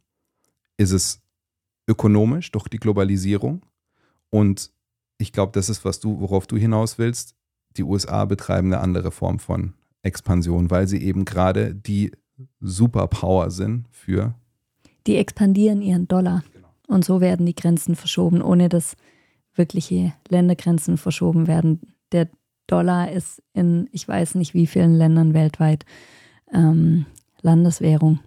ist 0.76 0.90
es 0.90 1.20
ökonomisch 1.86 2.50
durch 2.50 2.66
die 2.66 2.78
Globalisierung 2.78 3.62
und 4.30 4.72
ich 5.18 5.30
glaube, 5.30 5.52
das 5.52 5.68
ist, 5.68 5.84
was 5.84 6.00
du, 6.00 6.18
worauf 6.18 6.48
du 6.48 6.56
hinaus 6.56 6.98
willst. 6.98 7.36
Die 7.76 7.84
USA 7.84 8.24
betreiben 8.24 8.72
eine 8.72 8.82
andere 8.82 9.12
Form 9.12 9.38
von 9.38 9.74
Expansion, 10.02 10.72
weil 10.72 10.88
sie 10.88 11.04
eben 11.04 11.24
gerade 11.24 11.72
die 11.72 12.10
Superpower 12.58 13.52
sind 13.52 13.86
für. 13.92 14.34
Die 15.06 15.18
expandieren 15.18 15.82
ihren 15.82 16.08
Dollar. 16.08 16.42
Und 16.88 17.04
so 17.04 17.20
werden 17.20 17.46
die 17.46 17.54
Grenzen 17.54 17.94
verschoben, 17.94 18.42
ohne 18.42 18.68
dass 18.68 18.96
wirkliche 19.54 20.12
Ländergrenzen 20.28 20.96
verschoben 20.96 21.46
werden. 21.46 21.80
Der 22.12 22.28
Dollar 22.66 23.10
ist 23.10 23.42
in, 23.52 23.88
ich 23.92 24.06
weiß 24.06 24.34
nicht 24.36 24.54
wie 24.54 24.66
vielen 24.66 24.94
Ländern 24.94 25.34
weltweit, 25.34 25.84
ähm, 26.52 27.06
Landeswährung. 27.42 28.20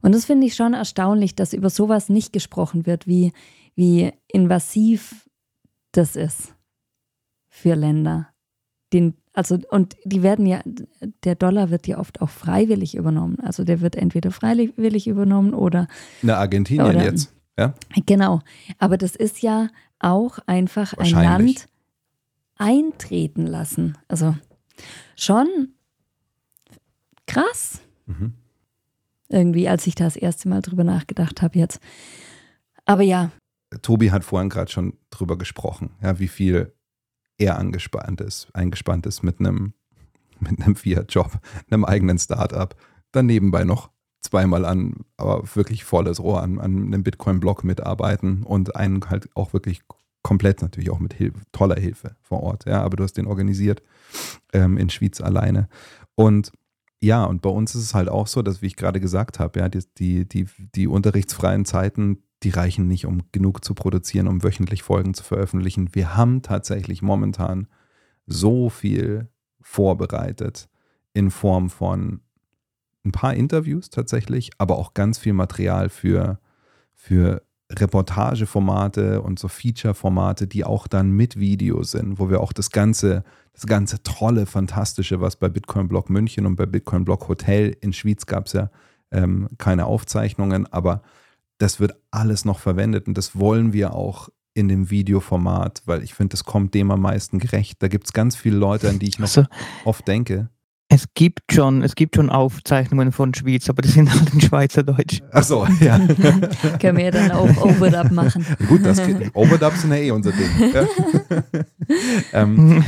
Und 0.00 0.14
das 0.14 0.24
finde 0.24 0.46
ich 0.46 0.54
schon 0.54 0.74
erstaunlich, 0.74 1.36
dass 1.36 1.52
über 1.52 1.70
sowas 1.70 2.08
nicht 2.08 2.32
gesprochen 2.32 2.86
wird, 2.86 3.06
wie, 3.06 3.32
wie 3.74 4.12
invasiv 4.26 5.28
das 5.92 6.16
ist 6.16 6.54
für 7.48 7.74
Länder. 7.74 8.28
Den, 8.92 9.14
also, 9.32 9.58
und 9.70 9.96
die 10.04 10.22
werden 10.22 10.44
ja, 10.44 10.60
der 11.24 11.36
Dollar 11.36 11.70
wird 11.70 11.86
ja 11.86 11.98
oft 11.98 12.20
auch 12.20 12.28
freiwillig 12.28 12.96
übernommen. 12.96 13.38
Also 13.40 13.62
der 13.62 13.80
wird 13.80 13.94
entweder 13.94 14.32
freiwillig 14.32 15.06
übernommen 15.06 15.54
oder. 15.54 15.86
Na, 16.20 16.38
Argentinien 16.38 16.88
oder, 16.88 17.04
jetzt. 17.04 17.32
Ja? 17.58 17.74
Genau. 18.06 18.40
Aber 18.78 18.98
das 18.98 19.14
ist 19.14 19.40
ja 19.42 19.68
auch 20.02 20.38
einfach 20.46 20.94
ein 20.94 21.10
Land 21.10 21.68
eintreten 22.56 23.46
lassen. 23.46 23.98
Also 24.08 24.36
schon 25.16 25.74
krass. 27.26 27.80
Mhm. 28.06 28.34
Irgendwie, 29.28 29.68
als 29.68 29.86
ich 29.86 29.94
da 29.94 30.04
das 30.04 30.16
erste 30.16 30.48
Mal 30.48 30.60
drüber 30.60 30.84
nachgedacht 30.84 31.40
habe 31.40 31.58
jetzt. 31.58 31.80
Aber 32.84 33.02
ja. 33.02 33.30
Tobi 33.80 34.10
hat 34.10 34.24
vorhin 34.24 34.50
gerade 34.50 34.70
schon 34.70 34.98
drüber 35.10 35.38
gesprochen, 35.38 35.90
ja, 36.02 36.18
wie 36.18 36.28
viel 36.28 36.74
er 37.38 37.58
angespannt 37.58 38.20
ist, 38.20 38.48
eingespannt 38.52 39.06
ist 39.06 39.22
mit 39.22 39.40
einem, 39.40 39.72
mit 40.40 40.60
einem 40.60 40.76
Fiat-Job, 40.76 41.40
einem 41.70 41.84
eigenen 41.84 42.18
Startup, 42.18 42.74
dann 43.12 43.26
nebenbei 43.26 43.64
noch 43.64 43.90
zweimal 44.22 44.64
an, 44.64 45.04
aber 45.16 45.42
wirklich 45.54 45.84
volles 45.84 46.20
Rohr 46.20 46.42
an, 46.42 46.58
an 46.58 46.86
einem 46.86 47.02
Bitcoin-Blog 47.02 47.64
mitarbeiten 47.64 48.44
und 48.44 48.76
einen 48.76 49.08
halt 49.10 49.28
auch 49.34 49.52
wirklich 49.52 49.82
komplett 50.22 50.62
natürlich 50.62 50.90
auch 50.90 51.00
mit 51.00 51.14
Hilfe, 51.14 51.40
toller 51.50 51.78
Hilfe 51.78 52.14
vor 52.22 52.42
Ort. 52.42 52.64
Ja, 52.66 52.82
aber 52.82 52.96
du 52.96 53.04
hast 53.04 53.14
den 53.14 53.26
organisiert 53.26 53.82
ähm, 54.52 54.78
in 54.78 54.88
Schwyz 54.88 55.20
alleine. 55.20 55.68
Und 56.14 56.52
ja, 57.00 57.24
und 57.24 57.42
bei 57.42 57.50
uns 57.50 57.74
ist 57.74 57.82
es 57.82 57.94
halt 57.94 58.08
auch 58.08 58.28
so, 58.28 58.42
dass, 58.42 58.62
wie 58.62 58.66
ich 58.66 58.76
gerade 58.76 59.00
gesagt 59.00 59.40
habe, 59.40 59.58
ja, 59.58 59.68
die, 59.68 59.80
die, 59.98 60.28
die, 60.28 60.46
die 60.76 60.86
unterrichtsfreien 60.86 61.64
Zeiten, 61.64 62.22
die 62.44 62.50
reichen 62.50 62.86
nicht, 62.86 63.06
um 63.06 63.22
genug 63.32 63.64
zu 63.64 63.74
produzieren, 63.74 64.28
um 64.28 64.44
wöchentlich 64.44 64.84
Folgen 64.84 65.12
zu 65.12 65.24
veröffentlichen. 65.24 65.94
Wir 65.94 66.16
haben 66.16 66.42
tatsächlich 66.42 67.02
momentan 67.02 67.66
so 68.26 68.70
viel 68.70 69.28
vorbereitet 69.60 70.68
in 71.12 71.32
Form 71.32 71.70
von 71.70 72.20
ein 73.04 73.12
paar 73.12 73.34
Interviews 73.34 73.90
tatsächlich, 73.90 74.50
aber 74.58 74.78
auch 74.78 74.94
ganz 74.94 75.18
viel 75.18 75.32
Material 75.32 75.88
für, 75.88 76.38
für 76.94 77.42
Reportageformate 77.70 79.22
und 79.22 79.38
so 79.38 79.48
Feature-Formate, 79.48 80.46
die 80.46 80.64
auch 80.64 80.86
dann 80.86 81.10
mit 81.10 81.38
Video 81.38 81.82
sind, 81.82 82.18
wo 82.18 82.30
wir 82.30 82.40
auch 82.40 82.52
das 82.52 82.70
ganze, 82.70 83.24
das 83.54 83.66
ganze 83.66 84.02
tolle, 84.02 84.46
fantastische, 84.46 85.20
was 85.20 85.36
bei 85.36 85.48
Bitcoin 85.48 85.88
Block 85.88 86.10
München 86.10 86.46
und 86.46 86.56
bei 86.56 86.66
Bitcoin 86.66 87.04
Block 87.04 87.28
Hotel 87.28 87.76
in 87.80 87.92
Schwyz 87.92 88.26
gab 88.26 88.46
es 88.46 88.52
ja 88.52 88.70
ähm, 89.10 89.48
keine 89.58 89.86
Aufzeichnungen, 89.86 90.66
aber 90.72 91.02
das 91.58 91.80
wird 91.80 91.94
alles 92.10 92.44
noch 92.44 92.58
verwendet 92.58 93.06
und 93.06 93.16
das 93.16 93.38
wollen 93.38 93.72
wir 93.72 93.94
auch 93.94 94.28
in 94.54 94.68
dem 94.68 94.90
Videoformat, 94.90 95.82
weil 95.86 96.02
ich 96.02 96.14
finde, 96.14 96.32
das 96.32 96.44
kommt 96.44 96.74
dem 96.74 96.90
am 96.90 97.00
meisten 97.00 97.38
gerecht. 97.38 97.82
Da 97.82 97.88
gibt 97.88 98.06
es 98.06 98.12
ganz 98.12 98.36
viele 98.36 98.56
Leute, 98.56 98.88
an 98.88 98.98
die 98.98 99.08
ich 99.08 99.18
noch 99.18 99.28
Also, 99.28 99.44
oft 99.84 100.06
denke. 100.06 100.50
Es 100.92 101.06
gibt 101.14 101.40
schon, 101.50 101.82
es 101.82 101.94
gibt 101.94 102.16
schon 102.16 102.28
Aufzeichnungen 102.28 103.12
von 103.12 103.32
Schwyz, 103.32 103.70
aber 103.70 103.80
die 103.80 103.88
sind 103.88 104.12
halt 104.12 104.34
in 104.34 104.42
Schweizerdeutsch. 104.42 105.22
Ach 105.30 105.42
so, 105.42 105.66
ja. 105.80 105.98
Können 106.80 106.98
wir 106.98 107.04
ja 107.04 107.10
dann 107.10 107.30
auch 107.30 107.48
Overdub 107.64 108.10
machen. 108.10 108.44
Gut, 108.68 108.84
das 108.84 109.04
geht. 109.04 109.34
Overdubs 109.34 109.80
sind 109.80 109.92
ja 109.92 109.96
eh 109.96 110.10
unser 110.10 110.32
Ding. 110.32 110.50
Ja. 110.74 110.86
ähm, 112.42 112.84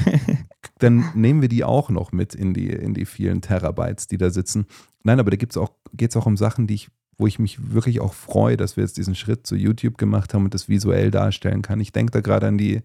dann 0.81 1.11
nehmen 1.15 1.41
wir 1.41 1.49
die 1.49 1.65
auch 1.65 1.89
noch 1.89 2.13
mit 2.13 2.35
in 2.35 2.53
die, 2.53 2.69
in 2.69 2.93
die 2.93 3.07
vielen 3.07 3.41
Terabytes, 3.41 4.07
die 4.07 4.19
da 4.19 4.29
sitzen. 4.29 4.67
Nein, 5.03 5.19
aber 5.19 5.31
da 5.31 5.39
geht 5.39 5.53
es 5.53 5.57
auch, 5.57 5.71
auch 6.15 6.27
um 6.27 6.37
Sachen, 6.37 6.67
die 6.67 6.75
ich, 6.75 6.89
wo 7.17 7.27
ich 7.27 7.39
mich 7.39 7.73
wirklich 7.73 8.01
auch 8.01 8.13
freue, 8.13 8.59
dass 8.59 8.77
wir 8.77 8.85
jetzt 8.85 8.99
diesen 8.99 9.15
Schritt 9.15 9.47
zu 9.47 9.57
YouTube 9.57 9.97
gemacht 9.97 10.35
haben 10.35 10.45
und 10.45 10.53
das 10.53 10.69
visuell 10.69 11.11
darstellen 11.11 11.63
kann. 11.63 11.81
Ich 11.81 11.93
denke 11.93 12.11
da 12.13 12.21
gerade 12.21 12.49
an 12.49 12.59
die, 12.59 12.83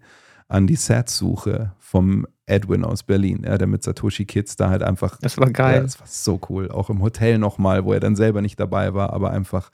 an 0.48 0.66
die 0.66 0.76
Sats-Suche 0.76 1.74
vom 1.78 2.26
Edwin 2.50 2.84
aus 2.84 3.02
Berlin, 3.02 3.42
ja, 3.44 3.56
der 3.56 3.66
mit 3.66 3.82
Satoshi 3.82 4.24
Kids 4.26 4.56
da 4.56 4.68
halt 4.70 4.82
einfach. 4.82 5.16
Das 5.20 5.38
war 5.38 5.50
geil. 5.50 5.76
Ja, 5.76 5.82
das 5.82 6.00
war 6.00 6.06
so 6.06 6.40
cool. 6.48 6.70
Auch 6.70 6.90
im 6.90 7.00
Hotel 7.02 7.38
nochmal, 7.38 7.84
wo 7.84 7.92
er 7.92 8.00
dann 8.00 8.16
selber 8.16 8.42
nicht 8.42 8.58
dabei 8.58 8.92
war, 8.94 9.12
aber 9.12 9.30
einfach 9.30 9.70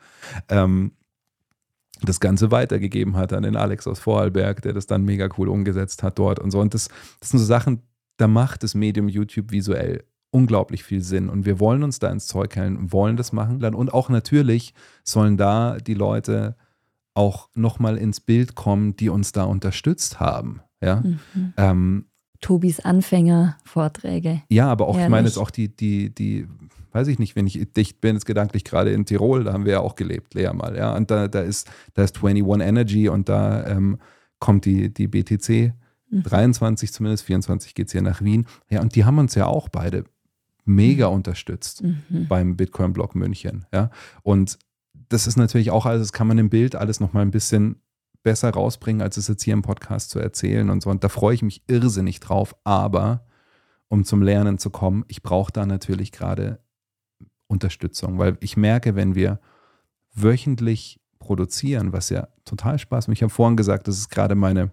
ähm, 0.49 0.93
das 2.03 2.21
Ganze 2.21 2.51
weitergegeben 2.51 3.17
hat 3.17 3.33
an 3.33 3.43
den 3.43 3.57
Alex 3.57 3.87
aus 3.87 3.99
Vorarlberg, 4.01 4.61
der 4.63 4.75
das 4.75 4.87
dann 4.87 5.05
mega 5.05 5.29
cool 5.39 5.49
umgesetzt 5.49 6.03
hat 6.03 6.19
dort 6.19 6.39
und 6.39 6.51
so. 6.51 6.61
Und 6.61 6.75
das, 6.75 6.89
das 7.21 7.31
sind 7.31 7.39
so 7.39 7.47
Sachen, 7.47 7.81
da 8.19 8.29
macht 8.29 8.63
das 8.63 8.75
Medium 8.75 9.09
YouTube 9.09 9.51
visuell 9.51 10.05
unglaublich 10.31 10.85
viel 10.85 11.01
Sinn. 11.03 11.31
Und 11.31 11.47
wir 11.47 11.59
wollen 11.61 11.83
uns 11.83 11.99
da 11.99 12.11
ins 12.11 12.27
Zeug 12.27 12.55
hängen, 12.57 12.93
wollen 12.93 13.17
das 13.17 13.33
machen. 13.33 13.65
Und 13.75 13.95
auch 13.95 14.11
natürlich 14.11 14.75
sollen 15.05 15.39
da 15.39 15.79
die 15.79 15.95
Leute 15.95 16.57
auch 17.15 17.49
nochmal 17.55 17.97
ins 17.97 18.21
Bild 18.21 18.55
kommen, 18.55 18.95
die 18.97 19.09
uns 19.09 19.33
da 19.33 19.45
unterstützt 19.45 20.21
haben. 20.21 20.61
Ja, 20.83 20.97
Mhm. 20.97 21.55
ähm, 21.57 22.05
Tobis 22.41 22.81
Anfängervorträge. 22.81 24.43
ja 24.49 24.69
aber 24.69 24.89
auch, 24.89 24.99
ich 24.99 25.09
meine 25.09 25.27
jetzt 25.29 25.39
auch 25.39 25.51
die, 25.51 25.69
die, 25.69 26.11
die, 26.15 26.47
weiß 26.93 27.09
ich 27.09 27.19
nicht, 27.19 27.37
wenn 27.37 27.47
ich, 27.47 27.61
ich 27.77 28.01
bin 28.01 28.15
jetzt 28.17 28.27
gedanklich 28.27 28.65
gerade 28.65 28.93
in 28.93 29.05
Tirol, 29.07 29.45
da 29.45 29.53
haben 29.53 29.65
wir 29.65 29.73
ja 29.75 29.81
auch 29.81 29.95
gelebt, 29.97 30.35
Lea 30.35 30.51
mal, 30.53 30.77
ja. 30.77 30.95
Und 30.97 31.11
da, 31.11 31.29
da 31.29 31.41
ist, 31.41 31.71
da 31.95 32.03
ist 32.03 32.23
21 32.23 32.67
Energy 32.67 33.09
und 33.09 33.29
da 33.29 33.67
ähm, 33.67 33.99
kommt 34.39 34.65
die, 34.65 34.93
die 34.93 35.09
BTC 35.09 35.73
Mhm. 36.09 36.23
23 36.23 36.93
zumindest, 36.93 37.25
24 37.25 37.75
geht 37.75 37.87
es 37.89 37.93
hier 37.93 38.01
nach 38.01 38.23
Wien. 38.23 38.47
Ja, 38.71 38.81
und 38.81 38.95
die 38.95 39.05
haben 39.05 39.19
uns 39.19 39.35
ja 39.35 39.47
auch 39.47 39.69
beide 39.69 40.05
mega 40.65 41.07
unterstützt 41.07 41.83
Mhm. 41.83 42.29
beim 42.29 42.57
Bitcoin-Block 42.57 43.17
München. 43.17 43.67
Ja? 43.73 43.91
Und 44.23 44.57
das 45.09 45.27
ist 45.27 45.37
natürlich 45.37 45.73
auch 45.73 45.85
alles, 45.85 46.03
das 46.03 46.13
kann 46.13 46.29
man 46.29 46.39
im 46.39 46.49
Bild 46.49 46.77
alles 46.77 47.01
nochmal 47.01 47.23
ein 47.23 47.33
bisschen 47.33 47.81
besser 48.27 48.51
rausbringen, 48.51 49.03
als 49.03 49.17
es 49.19 49.29
jetzt 49.29 49.45
hier 49.45 49.55
im 49.55 49.63
Podcast 49.63 50.11
zu 50.11 50.19
erzählen 50.19 50.69
und 50.69 50.83
so. 50.83 50.91
Und 50.91 51.05
da 51.05 51.09
freue 51.09 51.37
ich 51.37 51.43
mich 51.43 51.63
irrsinnig 51.69 52.19
drauf. 52.19 52.57
Aber 52.65 53.25
um 53.87 54.05
zum 54.05 54.21
Lernen 54.21 54.59
zu 54.59 54.71
kommen, 54.71 55.05
ich 55.07 55.23
brauche 55.23 55.53
da 55.53 55.65
natürlich 55.65 56.11
gerade 56.11 56.59
Unterstützung, 57.47 58.19
weil 58.19 58.37
ich 58.41 58.57
merke, 58.57 58.97
wenn 58.97 59.15
wir 59.15 59.39
wöchentlich 60.13 61.01
produzieren, 61.21 61.93
was 61.93 62.11
ja 62.11 62.27
total 62.45 62.81
Spaß 62.81 63.07
macht. 63.07 63.17
Ich 63.17 63.23
habe 63.23 63.33
vorhin 63.33 63.57
gesagt, 63.57 63.87
das 63.87 63.97
ist 63.97 64.09
gerade 64.09 64.35
meine 64.35 64.73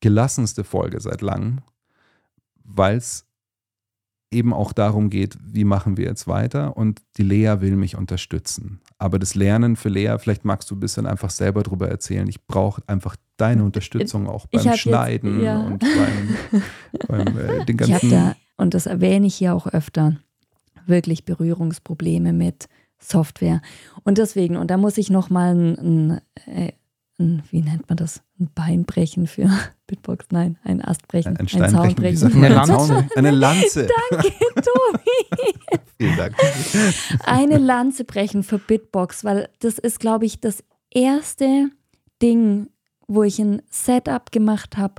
gelassenste 0.00 0.64
Folge 0.64 0.98
seit 0.98 1.22
langem, 1.22 1.60
weil 2.64 2.96
es 2.96 3.28
eben 4.32 4.52
auch 4.52 4.72
darum 4.72 5.10
geht, 5.10 5.36
wie 5.42 5.64
machen 5.64 5.96
wir 5.96 6.04
jetzt 6.06 6.28
weiter 6.28 6.76
und 6.76 7.02
die 7.16 7.22
Lea 7.24 7.56
will 7.60 7.74
mich 7.76 7.96
unterstützen. 7.96 8.80
Aber 8.98 9.18
das 9.18 9.34
Lernen 9.34 9.74
für 9.76 9.88
Lea, 9.88 10.16
vielleicht 10.18 10.44
magst 10.44 10.70
du 10.70 10.76
ein 10.76 10.80
bisschen 10.80 11.06
einfach 11.06 11.30
selber 11.30 11.62
drüber 11.62 11.88
erzählen. 11.88 12.28
Ich 12.28 12.46
brauche 12.46 12.82
einfach 12.86 13.16
deine 13.36 13.64
Unterstützung 13.64 14.28
auch 14.28 14.46
beim 14.46 14.60
hab 14.60 14.66
jetzt- 14.72 14.78
Schneiden 14.80 15.42
ja. 15.42 15.60
und 15.60 15.80
beim, 15.80 16.64
beim 17.24 17.38
äh, 17.38 17.64
den 17.66 17.76
Ich 17.76 17.82
habe 17.82 17.90
ganzen. 17.92 18.10
da, 18.10 18.36
und 18.56 18.74
das 18.74 18.86
erwähne 18.86 19.26
ich 19.26 19.34
hier 19.34 19.54
auch 19.54 19.66
öfter, 19.66 20.16
wirklich 20.86 21.24
Berührungsprobleme 21.24 22.32
mit 22.32 22.68
Software. 22.98 23.62
Und 24.04 24.18
deswegen, 24.18 24.56
und 24.56 24.70
da 24.70 24.76
muss 24.76 24.98
ich 24.98 25.10
nochmal 25.10 25.54
ein, 25.54 25.78
ein, 25.78 26.20
äh, 26.46 26.72
ein, 27.20 27.42
wie 27.50 27.60
nennt 27.62 27.88
man 27.88 27.96
das? 27.96 28.22
Ein 28.40 28.50
Bein 28.54 28.84
brechen 28.84 29.26
für 29.26 29.48
Bitbox? 29.86 30.26
Nein, 30.30 30.58
ein 30.64 30.82
Ast 30.82 31.06
brechen, 31.06 31.36
ein 31.36 31.46
Stein 31.46 31.70
Zaun 31.70 31.94
brechen, 31.94 32.34
wie 32.34 32.40
brechen. 32.40 32.64
sagt 32.66 32.88
man? 32.88 33.08
Eine 33.16 33.28
Ein 33.28 33.34
Lanze. 33.34 33.86
Eine 33.86 33.86
Lanze. 33.86 33.88
Danke, 34.10 34.32
Tobi. 34.54 35.80
Vielen 35.98 36.16
Dank. 36.16 36.34
eine 37.24 37.58
Lanze 37.58 38.04
brechen 38.04 38.42
für 38.42 38.58
Bitbox, 38.58 39.24
weil 39.24 39.48
das 39.60 39.78
ist, 39.78 40.00
glaube 40.00 40.24
ich, 40.26 40.40
das 40.40 40.64
erste 40.90 41.70
Ding, 42.22 42.68
wo 43.06 43.22
ich 43.22 43.38
ein 43.38 43.62
Setup 43.70 44.32
gemacht 44.32 44.76
habe, 44.76 44.94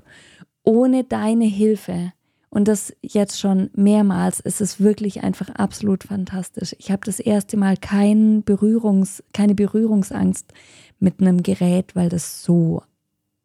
ohne 0.63 1.03
deine 1.03 1.45
Hilfe. 1.45 2.13
Und 2.53 2.67
das 2.67 2.93
jetzt 3.01 3.39
schon 3.39 3.69
mehrmals. 3.73 4.41
Es 4.43 4.59
ist 4.59 4.81
wirklich 4.81 5.23
einfach 5.23 5.49
absolut 5.51 6.03
fantastisch. 6.03 6.75
Ich 6.79 6.91
habe 6.91 7.01
das 7.05 7.21
erste 7.21 7.55
Mal 7.55 7.77
kein 7.77 8.43
Berührungs, 8.43 9.23
keine 9.33 9.55
Berührungsangst 9.55 10.51
mit 10.99 11.21
einem 11.21 11.43
Gerät, 11.43 11.95
weil 11.95 12.09
das 12.09 12.43
so 12.43 12.83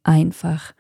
einfach 0.03 0.75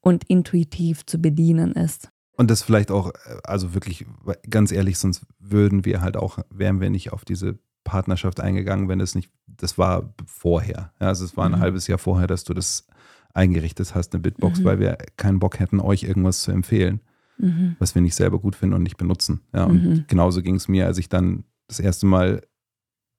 und 0.00 0.22
intuitiv 0.24 1.04
zu 1.04 1.18
bedienen 1.18 1.72
ist. 1.72 2.10
Und 2.36 2.48
das 2.50 2.62
vielleicht 2.62 2.92
auch, 2.92 3.10
äh, 3.10 3.38
also 3.42 3.74
wirklich, 3.74 4.06
ganz 4.48 4.70
ehrlich, 4.70 4.98
sonst 4.98 5.26
würden 5.40 5.84
wir 5.84 6.00
halt 6.00 6.16
auch, 6.16 6.38
wären 6.50 6.80
wir 6.80 6.90
nicht 6.90 7.12
auf 7.12 7.24
diese 7.24 7.58
Partnerschaft 7.82 8.38
eingegangen, 8.40 8.88
wenn 8.88 9.00
es 9.00 9.16
nicht, 9.16 9.30
das 9.48 9.78
war 9.78 10.14
vorher. 10.26 10.92
Ja, 11.00 11.08
also 11.08 11.24
es 11.24 11.36
war 11.36 11.46
ein 11.46 11.52
Mhm. 11.52 11.60
halbes 11.60 11.88
Jahr 11.88 11.98
vorher, 11.98 12.28
dass 12.28 12.44
du 12.44 12.54
das 12.54 12.86
eingerichtet 13.34 13.94
hast, 13.96 14.14
eine 14.14 14.20
Bitbox, 14.22 14.60
Mhm. 14.60 14.64
weil 14.64 14.78
wir 14.78 14.96
keinen 15.16 15.40
Bock 15.40 15.58
hätten, 15.58 15.80
euch 15.80 16.04
irgendwas 16.04 16.40
zu 16.42 16.52
empfehlen, 16.52 17.00
Mhm. 17.38 17.76
was 17.78 17.94
wir 17.94 18.02
nicht 18.02 18.14
selber 18.14 18.38
gut 18.38 18.54
finden 18.56 18.74
und 18.76 18.82
nicht 18.82 18.96
benutzen. 18.96 19.40
Ja, 19.52 19.64
und 19.64 19.84
Mhm. 19.84 20.04
genauso 20.06 20.40
ging 20.42 20.54
es 20.54 20.68
mir, 20.68 20.86
als 20.86 20.98
ich 20.98 21.08
dann 21.08 21.44
das 21.68 21.80
erste 21.80 22.06
Mal 22.06 22.42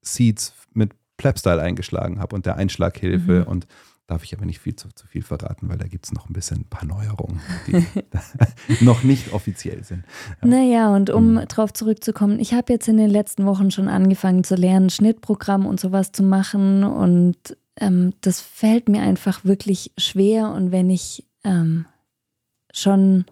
Seeds 0.02 0.54
mit 0.74 0.92
Plebstyle 1.18 1.62
eingeschlagen 1.62 2.20
habe 2.20 2.36
und 2.36 2.46
der 2.46 2.58
Einschlaghilfe 2.58 3.42
Mhm. 3.42 3.48
und 3.48 3.68
darf 4.08 4.24
ich 4.24 4.36
aber 4.38 4.46
nicht 4.46 4.60
viel 4.60 4.76
zu, 4.76 4.90
zu 4.94 5.08
viel 5.08 5.24
verraten, 5.24 5.68
weil 5.68 5.78
da 5.80 5.88
gibt 5.88 6.06
es 6.06 6.12
noch 6.14 6.30
ein 6.30 6.34
bisschen 6.34 6.58
ein 6.62 6.66
paar 6.70 6.86
Neuerungen, 6.86 7.40
die 7.66 7.74
noch 8.86 9.04
nicht 9.04 9.34
offiziell 9.34 9.84
sind. 9.84 10.04
Ja. 10.42 10.48
Naja, 10.48 10.96
und 10.96 11.10
um 11.10 11.34
Mhm. 11.36 11.48
drauf 11.48 11.74
zurückzukommen, 11.74 12.40
ich 12.40 12.54
habe 12.54 12.72
jetzt 12.72 12.88
in 12.88 12.98
den 12.98 13.10
letzten 13.10 13.46
Wochen 13.46 13.72
schon 13.72 13.88
angefangen 13.88 14.44
zu 14.44 14.56
lernen, 14.56 14.92
Schnittprogramm 14.92 15.66
und 15.66 15.80
sowas 15.80 16.12
zu 16.12 16.22
machen. 16.22 16.84
Und 16.84 17.58
ähm, 17.78 18.14
das 18.22 18.42
fällt 18.42 18.90
mir 18.90 19.02
einfach 19.02 19.44
wirklich 19.44 19.92
schwer. 19.98 20.52
Und 20.52 20.72
wenn 20.72 20.90
ich 20.92 21.26
ähm, 21.44 21.86
schon 22.72 23.26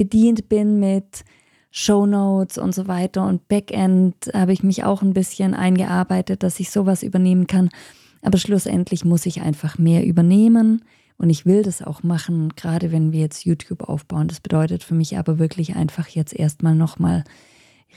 bedient 0.00 0.48
bin 0.48 0.80
mit 0.80 1.26
Shownotes 1.70 2.56
und 2.56 2.74
so 2.74 2.88
weiter 2.88 3.26
und 3.26 3.48
Backend, 3.48 4.30
habe 4.32 4.54
ich 4.54 4.62
mich 4.62 4.82
auch 4.82 5.02
ein 5.02 5.12
bisschen 5.12 5.52
eingearbeitet, 5.52 6.42
dass 6.42 6.58
ich 6.58 6.70
sowas 6.70 7.02
übernehmen 7.02 7.46
kann. 7.46 7.68
Aber 8.22 8.38
schlussendlich 8.38 9.04
muss 9.04 9.26
ich 9.26 9.42
einfach 9.42 9.76
mehr 9.76 10.06
übernehmen. 10.06 10.86
Und 11.18 11.28
ich 11.28 11.44
will 11.44 11.62
das 11.62 11.82
auch 11.82 12.02
machen, 12.02 12.54
gerade 12.56 12.92
wenn 12.92 13.12
wir 13.12 13.20
jetzt 13.20 13.44
YouTube 13.44 13.82
aufbauen. 13.82 14.26
Das 14.26 14.40
bedeutet 14.40 14.84
für 14.84 14.94
mich 14.94 15.18
aber 15.18 15.38
wirklich 15.38 15.76
einfach 15.76 16.08
jetzt 16.08 16.32
erstmal 16.32 16.74
nochmal 16.74 17.22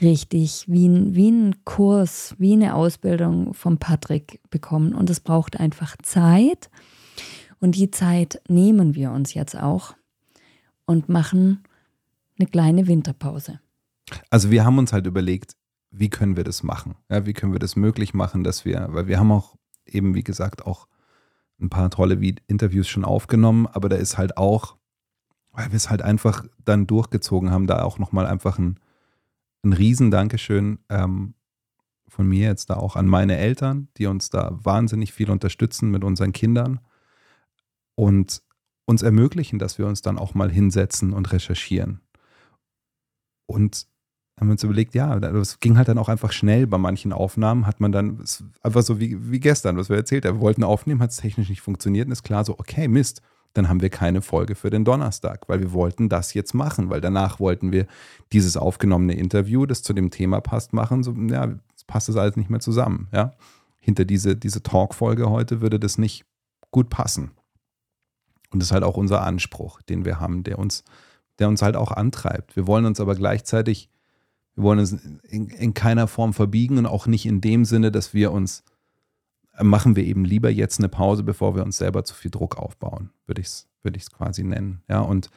richtig 0.02 0.66
wie 0.68 0.86
ein, 0.86 1.14
wie 1.14 1.30
ein 1.30 1.64
Kurs, 1.64 2.34
wie 2.36 2.52
eine 2.52 2.74
Ausbildung 2.74 3.54
von 3.54 3.78
Patrick 3.78 4.42
bekommen. 4.50 4.94
Und 4.94 5.08
es 5.08 5.20
braucht 5.20 5.58
einfach 5.58 5.96
Zeit. 6.02 6.68
Und 7.60 7.76
die 7.76 7.90
Zeit 7.90 8.42
nehmen 8.46 8.94
wir 8.94 9.10
uns 9.10 9.32
jetzt 9.32 9.58
auch 9.58 9.94
und 10.84 11.08
machen 11.08 11.62
eine 12.38 12.48
kleine 12.48 12.86
Winterpause. 12.86 13.60
Also 14.30 14.50
wir 14.50 14.64
haben 14.64 14.78
uns 14.78 14.92
halt 14.92 15.06
überlegt, 15.06 15.56
wie 15.90 16.10
können 16.10 16.36
wir 16.36 16.44
das 16.44 16.62
machen? 16.62 16.96
Ja, 17.08 17.24
wie 17.26 17.32
können 17.32 17.52
wir 17.52 17.60
das 17.60 17.76
möglich 17.76 18.14
machen, 18.14 18.44
dass 18.44 18.64
wir, 18.64 18.88
weil 18.90 19.06
wir 19.06 19.18
haben 19.18 19.30
auch 19.30 19.56
eben, 19.86 20.14
wie 20.14 20.24
gesagt, 20.24 20.66
auch 20.66 20.88
ein 21.60 21.70
paar 21.70 21.90
tolle 21.90 22.16
Vi- 22.16 22.40
Interviews 22.48 22.88
schon 22.88 23.04
aufgenommen, 23.04 23.66
aber 23.68 23.88
da 23.88 23.96
ist 23.96 24.18
halt 24.18 24.36
auch, 24.36 24.76
weil 25.52 25.70
wir 25.70 25.76
es 25.76 25.88
halt 25.88 26.02
einfach 26.02 26.44
dann 26.64 26.86
durchgezogen 26.86 27.50
haben, 27.50 27.66
da 27.68 27.82
auch 27.82 27.98
nochmal 27.98 28.26
einfach 28.26 28.58
ein, 28.58 28.80
ein 29.62 29.72
riesen 29.72 30.10
ähm, 30.88 31.34
von 32.08 32.28
mir 32.28 32.48
jetzt 32.48 32.70
da 32.70 32.74
auch 32.74 32.96
an 32.96 33.06
meine 33.06 33.36
Eltern, 33.36 33.88
die 33.96 34.06
uns 34.06 34.30
da 34.30 34.58
wahnsinnig 34.62 35.12
viel 35.12 35.30
unterstützen 35.30 35.90
mit 35.90 36.02
unseren 36.04 36.32
Kindern 36.32 36.80
und 37.94 38.42
uns 38.84 39.02
ermöglichen, 39.02 39.58
dass 39.58 39.78
wir 39.78 39.86
uns 39.86 40.02
dann 40.02 40.18
auch 40.18 40.34
mal 40.34 40.50
hinsetzen 40.50 41.12
und 41.12 41.32
recherchieren. 41.32 42.00
Und 43.46 43.86
haben 44.38 44.48
wir 44.48 44.52
uns 44.52 44.64
überlegt, 44.64 44.94
ja, 44.94 45.18
das 45.20 45.60
ging 45.60 45.76
halt 45.76 45.88
dann 45.88 45.98
auch 45.98 46.08
einfach 46.08 46.32
schnell 46.32 46.66
bei 46.66 46.78
manchen 46.78 47.12
Aufnahmen, 47.12 47.66
hat 47.66 47.80
man 47.80 47.92
dann, 47.92 48.24
einfach 48.62 48.82
so 48.82 48.98
wie, 48.98 49.30
wie 49.30 49.40
gestern, 49.40 49.76
was 49.76 49.88
wir 49.88 49.96
erzählt 49.96 50.24
haben. 50.24 50.38
Wir 50.38 50.40
wollten 50.40 50.64
aufnehmen, 50.64 51.00
hat 51.00 51.10
es 51.10 51.18
technisch 51.18 51.48
nicht 51.48 51.60
funktioniert 51.60 52.06
und 52.06 52.12
ist 52.12 52.24
klar 52.24 52.44
so, 52.44 52.58
okay, 52.58 52.88
Mist, 52.88 53.22
dann 53.52 53.68
haben 53.68 53.80
wir 53.80 53.90
keine 53.90 54.20
Folge 54.20 54.56
für 54.56 54.70
den 54.70 54.84
Donnerstag, 54.84 55.48
weil 55.48 55.60
wir 55.60 55.72
wollten 55.72 56.08
das 56.08 56.34
jetzt 56.34 56.54
machen, 56.54 56.90
weil 56.90 57.00
danach 57.00 57.38
wollten 57.38 57.70
wir 57.70 57.86
dieses 58.32 58.56
aufgenommene 58.56 59.14
Interview, 59.14 59.64
das 59.66 59.82
zu 59.82 59.92
dem 59.92 60.10
Thema 60.10 60.40
passt, 60.40 60.72
machen. 60.72 61.04
So, 61.04 61.12
ja, 61.12 61.54
passt 61.86 62.08
das 62.08 62.16
alles 62.16 62.36
nicht 62.36 62.50
mehr 62.50 62.60
zusammen, 62.60 63.08
ja. 63.12 63.32
Hinter 63.78 64.04
diese, 64.04 64.34
diese 64.34 64.62
Talk-Folge 64.62 65.28
heute 65.28 65.60
würde 65.60 65.78
das 65.78 65.98
nicht 65.98 66.24
gut 66.70 66.88
passen. 66.88 67.32
Und 68.50 68.60
das 68.60 68.68
ist 68.68 68.72
halt 68.72 68.82
auch 68.82 68.96
unser 68.96 69.22
Anspruch, 69.22 69.82
den 69.82 70.04
wir 70.04 70.20
haben, 70.20 70.42
der 70.42 70.58
uns, 70.58 70.84
der 71.38 71.48
uns 71.48 71.62
halt 71.62 71.76
auch 71.76 71.90
antreibt. 71.90 72.56
Wir 72.56 72.66
wollen 72.66 72.84
uns 72.84 73.00
aber 73.00 73.14
gleichzeitig 73.14 73.90
wir 74.54 74.64
wollen 74.64 74.78
uns 74.78 74.92
in, 74.92 75.48
in, 75.48 75.74
keiner 75.74 76.06
Form 76.06 76.32
verbiegen 76.32 76.78
und 76.78 76.86
auch 76.86 77.06
nicht 77.06 77.26
in 77.26 77.40
dem 77.40 77.64
Sinne, 77.64 77.90
dass 77.90 78.14
wir 78.14 78.32
uns, 78.32 78.62
äh, 79.56 79.64
machen 79.64 79.96
wir 79.96 80.04
eben 80.04 80.24
lieber 80.24 80.50
jetzt 80.50 80.78
eine 80.78 80.88
Pause, 80.88 81.22
bevor 81.22 81.56
wir 81.56 81.64
uns 81.64 81.78
selber 81.78 82.04
zu 82.04 82.14
viel 82.14 82.30
Druck 82.30 82.56
aufbauen, 82.56 83.10
würde 83.26 83.40
ich 83.40 83.48
es 83.48 83.68
würde 83.82 83.98
quasi 83.98 84.44
nennen. 84.44 84.82
Ja, 84.88 85.00
und 85.00 85.30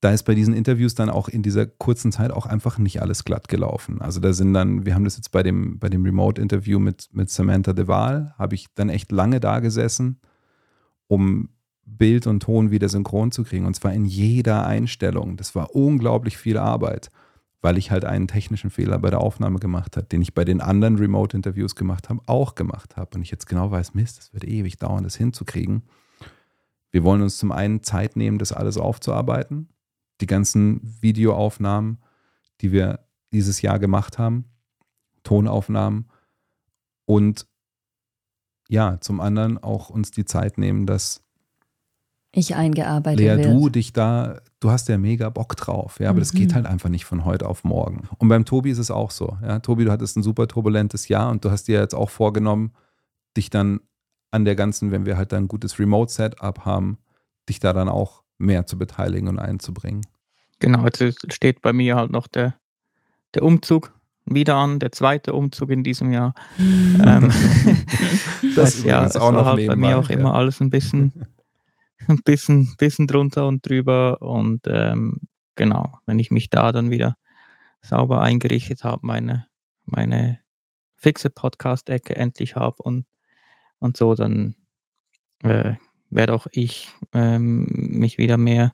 da 0.00 0.12
ist 0.12 0.24
bei 0.24 0.34
diesen 0.34 0.54
Interviews 0.54 0.94
dann 0.94 1.10
auch 1.10 1.28
in 1.28 1.42
dieser 1.42 1.66
kurzen 1.66 2.12
Zeit 2.12 2.30
auch 2.30 2.46
einfach 2.46 2.78
nicht 2.78 3.02
alles 3.02 3.24
glatt 3.24 3.48
gelaufen. 3.48 4.00
Also 4.00 4.20
da 4.20 4.32
sind 4.32 4.52
dann, 4.52 4.84
wir 4.84 4.94
haben 4.94 5.04
das 5.04 5.16
jetzt 5.16 5.32
bei 5.32 5.42
dem, 5.42 5.78
bei 5.78 5.88
dem 5.88 6.04
Remote-Interview 6.04 6.78
mit, 6.78 7.08
mit 7.12 7.30
Samantha 7.30 7.72
de 7.72 7.88
Waal, 7.88 8.34
habe 8.38 8.54
ich 8.54 8.66
dann 8.74 8.90
echt 8.90 9.10
lange 9.10 9.40
da 9.40 9.58
gesessen, 9.60 10.20
um 11.08 11.48
Bild 11.86 12.26
und 12.26 12.40
Ton 12.40 12.70
wieder 12.70 12.88
synchron 12.88 13.32
zu 13.32 13.44
kriegen. 13.44 13.64
Und 13.64 13.74
zwar 13.74 13.94
in 13.94 14.04
jeder 14.04 14.66
Einstellung. 14.66 15.36
Das 15.36 15.54
war 15.54 15.74
unglaublich 15.74 16.36
viel 16.36 16.58
Arbeit 16.58 17.10
weil 17.66 17.78
ich 17.78 17.90
halt 17.90 18.04
einen 18.04 18.28
technischen 18.28 18.70
Fehler 18.70 18.96
bei 19.00 19.10
der 19.10 19.20
Aufnahme 19.20 19.58
gemacht 19.58 19.96
habe, 19.96 20.06
den 20.06 20.22
ich 20.22 20.34
bei 20.34 20.44
den 20.44 20.60
anderen 20.60 20.98
Remote-Interviews 20.98 21.74
gemacht 21.74 22.08
habe, 22.08 22.20
auch 22.26 22.54
gemacht 22.54 22.96
habe. 22.96 23.16
Und 23.16 23.22
ich 23.22 23.32
jetzt 23.32 23.46
genau 23.46 23.72
weiß, 23.72 23.92
Mist, 23.92 24.18
das 24.18 24.32
wird 24.32 24.44
ewig 24.44 24.78
dauern, 24.78 25.02
das 25.02 25.16
hinzukriegen. 25.16 25.82
Wir 26.92 27.02
wollen 27.02 27.22
uns 27.22 27.38
zum 27.38 27.50
einen 27.50 27.82
Zeit 27.82 28.14
nehmen, 28.14 28.38
das 28.38 28.52
alles 28.52 28.78
aufzuarbeiten. 28.78 29.68
Die 30.20 30.26
ganzen 30.26 30.80
Videoaufnahmen, 31.00 31.98
die 32.60 32.70
wir 32.70 33.00
dieses 33.32 33.60
Jahr 33.62 33.80
gemacht 33.80 34.16
haben, 34.16 34.44
Tonaufnahmen. 35.24 36.08
Und 37.04 37.48
ja, 38.68 39.00
zum 39.00 39.20
anderen 39.20 39.58
auch 39.58 39.90
uns 39.90 40.12
die 40.12 40.24
Zeit 40.24 40.56
nehmen, 40.56 40.86
dass 40.86 41.25
ich 42.32 42.54
eingearbeitet 42.54 43.20
Lea, 43.20 43.36
wird. 43.36 43.46
du 43.46 43.68
dich 43.68 43.92
da, 43.92 44.40
du 44.60 44.70
hast 44.70 44.88
ja 44.88 44.98
mega 44.98 45.30
Bock 45.30 45.56
drauf, 45.56 45.98
ja, 46.00 46.10
aber 46.10 46.16
mhm. 46.16 46.20
das 46.20 46.32
geht 46.32 46.54
halt 46.54 46.66
einfach 46.66 46.88
nicht 46.88 47.04
von 47.04 47.24
heute 47.24 47.48
auf 47.48 47.64
morgen. 47.64 48.08
Und 48.18 48.28
beim 48.28 48.44
Tobi 48.44 48.70
ist 48.70 48.78
es 48.78 48.90
auch 48.90 49.10
so, 49.10 49.38
ja. 49.42 49.58
Tobi, 49.60 49.84
du 49.84 49.92
hattest 49.92 50.16
ein 50.16 50.22
super 50.22 50.46
turbulentes 50.48 51.08
Jahr 51.08 51.30
und 51.30 51.44
du 51.44 51.50
hast 51.50 51.64
dir 51.64 51.80
jetzt 51.80 51.94
auch 51.94 52.10
vorgenommen, 52.10 52.72
dich 53.36 53.50
dann 53.50 53.80
an 54.30 54.44
der 54.44 54.54
ganzen, 54.54 54.90
wenn 54.90 55.06
wir 55.06 55.16
halt 55.16 55.32
dann 55.32 55.44
ein 55.44 55.48
gutes 55.48 55.78
Remote-Setup 55.78 56.64
haben, 56.64 56.98
dich 57.48 57.60
da 57.60 57.72
dann 57.72 57.88
auch 57.88 58.22
mehr 58.38 58.66
zu 58.66 58.76
beteiligen 58.76 59.28
und 59.28 59.38
einzubringen. 59.38 60.02
Genau, 60.58 60.84
jetzt 60.84 61.32
steht 61.32 61.62
bei 61.62 61.72
mir 61.72 61.96
halt 61.96 62.10
noch 62.10 62.26
der, 62.26 62.54
der 63.34 63.42
Umzug 63.42 63.92
wieder 64.24 64.56
an, 64.56 64.78
der 64.78 64.92
zweite 64.92 65.32
Umzug 65.32 65.70
in 65.70 65.84
diesem 65.84 66.12
Jahr. 66.12 66.34
ähm, 66.58 67.30
Das 68.56 68.82
ja, 68.84 68.96
übrigens 68.98 69.14
es 69.14 69.20
auch 69.20 69.32
noch 69.32 69.46
halt 69.46 69.66
bei 69.66 69.76
mir 69.76 69.98
auch 69.98 70.08
ja. 70.08 70.16
immer 70.16 70.34
alles 70.34 70.60
ein 70.60 70.70
bisschen, 70.70 71.12
ein 72.08 72.22
bisschen, 72.24 72.74
bisschen 72.78 73.06
drunter 73.06 73.46
und 73.46 73.66
drüber. 73.68 74.20
Und 74.22 74.62
ähm, 74.66 75.20
genau, 75.54 75.98
wenn 76.06 76.18
ich 76.18 76.30
mich 76.30 76.50
da 76.50 76.72
dann 76.72 76.90
wieder 76.90 77.16
sauber 77.82 78.20
eingerichtet 78.20 78.84
habe, 78.84 79.06
meine, 79.06 79.46
meine 79.84 80.40
fixe 80.96 81.30
Podcast-Ecke 81.30 82.16
endlich 82.16 82.56
habe 82.56 82.82
und, 82.82 83.06
und 83.78 83.96
so, 83.96 84.14
dann 84.14 84.56
äh, 85.42 85.74
werde 86.10 86.34
auch 86.34 86.46
ich 86.50 86.90
ähm, 87.12 87.66
mich 87.70 88.18
wieder 88.18 88.38
mehr 88.38 88.72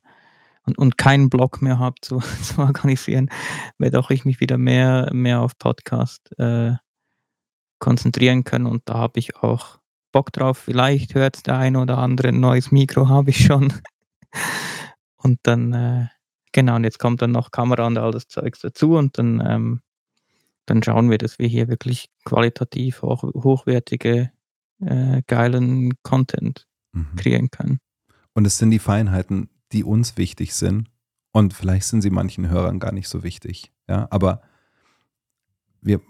und, 0.65 0.79
und 0.79 0.97
keinen 0.97 1.29
Blog 1.29 1.61
mehr 1.61 1.79
habe 1.79 1.97
zu, 2.01 2.21
zu 2.43 2.59
organisieren, 2.61 3.31
werde 3.79 3.99
auch 3.99 4.11
ich 4.11 4.25
mich 4.25 4.41
wieder 4.41 4.59
mehr, 4.59 5.11
mehr 5.13 5.41
auf 5.41 5.59
Podcast 5.59 6.31
äh, 6.39 6.75
konzentrieren 7.79 8.45
können 8.45 8.67
und 8.67 8.83
da 8.85 8.95
habe 8.95 9.19
ich 9.19 9.37
auch 9.37 9.82
Bock 10.13 10.33
drauf. 10.33 10.59
Vielleicht 10.59 11.15
hört 11.15 11.47
der 11.47 11.59
eine 11.59 11.81
oder 11.81 11.99
andere 11.99 12.29
ein 12.29 12.41
neues 12.41 12.71
Mikro 12.71 13.09
habe 13.09 13.31
ich 13.31 13.45
schon. 13.45 13.73
Und 15.17 15.41
dann, 15.43 15.73
äh, 15.73 16.07
genau, 16.53 16.77
und 16.77 16.85
jetzt 16.85 16.99
kommt 16.99 17.23
dann 17.23 17.33
noch 17.33 17.51
Kamera 17.51 17.87
und 17.87 17.99
all 17.99 18.13
das 18.13 18.29
Zeugs 18.29 18.61
dazu 18.61 18.97
und 18.97 19.19
dann, 19.19 19.43
ähm, 19.45 19.81
dann 20.67 20.83
schauen 20.83 21.11
wir, 21.11 21.19
dass 21.19 21.39
wir 21.39 21.49
hier 21.49 21.69
wirklich 21.69 22.09
qualitativ 22.25 23.03
hoch, 23.03 23.23
hochwertige, 23.23 24.31
äh, 24.81 25.23
geilen 25.27 25.93
Content 26.03 26.67
Mhm. 26.93 27.17
kreieren 27.17 27.51
können. 27.51 27.79
Und 28.35 28.47
es 28.47 28.59
sind 28.59 28.71
die 28.71 28.79
Feinheiten, 28.79 29.49
die 29.73 29.85
uns 29.85 30.17
wichtig 30.17 30.55
sind. 30.55 30.89
Und 31.33 31.55
vielleicht 31.55 31.87
sind 31.87 32.03
sie 32.03 32.11
manchen 32.11 32.49
Hörern 32.49 32.79
gar 32.79 32.93
nicht 32.93 33.09
so 33.09 33.23
wichtig. 33.23 33.73
Ja, 33.89 34.07
aber 34.11 34.43
wir, 35.81 36.01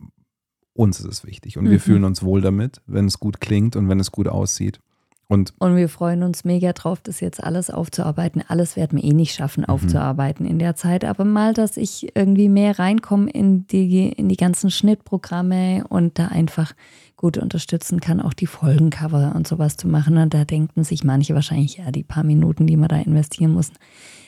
uns 0.74 1.01
ist 1.01 1.07
es 1.07 1.24
wichtig 1.27 1.59
und 1.59 1.65
wir 1.66 1.73
Mhm. 1.73 1.81
fühlen 1.81 2.05
uns 2.05 2.23
wohl 2.23 2.40
damit, 2.40 2.81
wenn 2.86 3.07
es 3.07 3.20
gut 3.20 3.40
klingt 3.40 3.77
und 3.77 3.89
wenn 3.89 4.01
es 4.01 4.11
gut 4.12 4.28
aussieht. 4.28 4.81
Und 5.28 5.55
Und 5.61 5.77
wir 5.77 5.89
freuen 5.89 6.23
uns 6.24 6.44
mega 6.44 6.74
drauf, 6.74 7.01
das 7.01 7.20
jetzt 7.20 7.43
alles 7.43 7.70
aufzuarbeiten. 7.70 8.43
Alles 8.49 8.77
werden 8.77 9.01
wir 9.01 9.05
eh 9.09 9.15
nicht 9.15 9.35
schaffen, 9.35 9.65
aufzuarbeiten 9.65 10.44
in 10.44 10.59
der 10.59 10.74
Zeit. 10.77 11.07
Aber 11.07 11.24
mal, 11.24 11.55
dass 11.55 11.78
ich 11.78 12.15
irgendwie 12.15 12.51
mehr 12.51 12.78
reinkomme 12.78 13.31
in 13.31 13.66
die, 13.66 14.11
in 14.11 14.28
die 14.28 14.36
ganzen 14.36 14.70
Schnittprogramme 14.70 15.85
und 15.89 16.19
da 16.19 16.27
einfach 16.28 16.74
gut 17.16 17.39
unterstützen 17.39 18.01
kann, 18.01 18.20
auch 18.20 18.35
die 18.35 18.47
Folgencover 18.47 19.32
und 19.35 19.47
sowas 19.49 19.78
zu 19.78 19.89
machen. 19.89 20.19
Und 20.19 20.35
da 20.35 20.44
denken 20.44 20.85
sich 20.85 21.03
manche 21.03 21.35
wahrscheinlich, 21.35 21.78
ja, 21.78 21.90
die 21.90 22.03
paar 22.03 22.24
Minuten, 22.24 22.66
die 22.66 22.77
man 22.77 22.89
da 22.89 22.97
investieren 22.97 23.53
muss. 23.53 23.70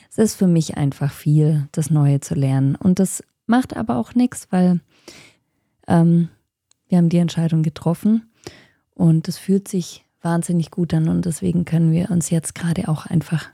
Es 0.09 0.17
ist 0.17 0.35
für 0.35 0.47
mich 0.47 0.75
einfach 0.77 1.11
viel, 1.11 1.67
das 1.71 1.91
Neue 1.91 2.19
zu 2.21 2.33
lernen. 2.33 2.75
Und 2.75 2.97
das 2.97 3.23
macht 3.45 3.75
aber 3.77 3.97
auch 3.97 4.15
nichts, 4.15 4.47
weil 4.49 4.79
ähm, 5.87 6.29
wir 6.87 6.97
haben 6.97 7.09
die 7.09 7.17
Entscheidung 7.17 7.63
getroffen 7.63 8.29
und 8.93 9.27
es 9.27 9.37
fühlt 9.37 9.67
sich 9.67 10.05
wahnsinnig 10.21 10.71
gut 10.71 10.93
an 10.93 11.07
und 11.07 11.25
deswegen 11.25 11.65
können 11.65 11.91
wir 11.91 12.09
uns 12.09 12.29
jetzt 12.29 12.55
gerade 12.55 12.87
auch 12.87 13.05
einfach 13.05 13.47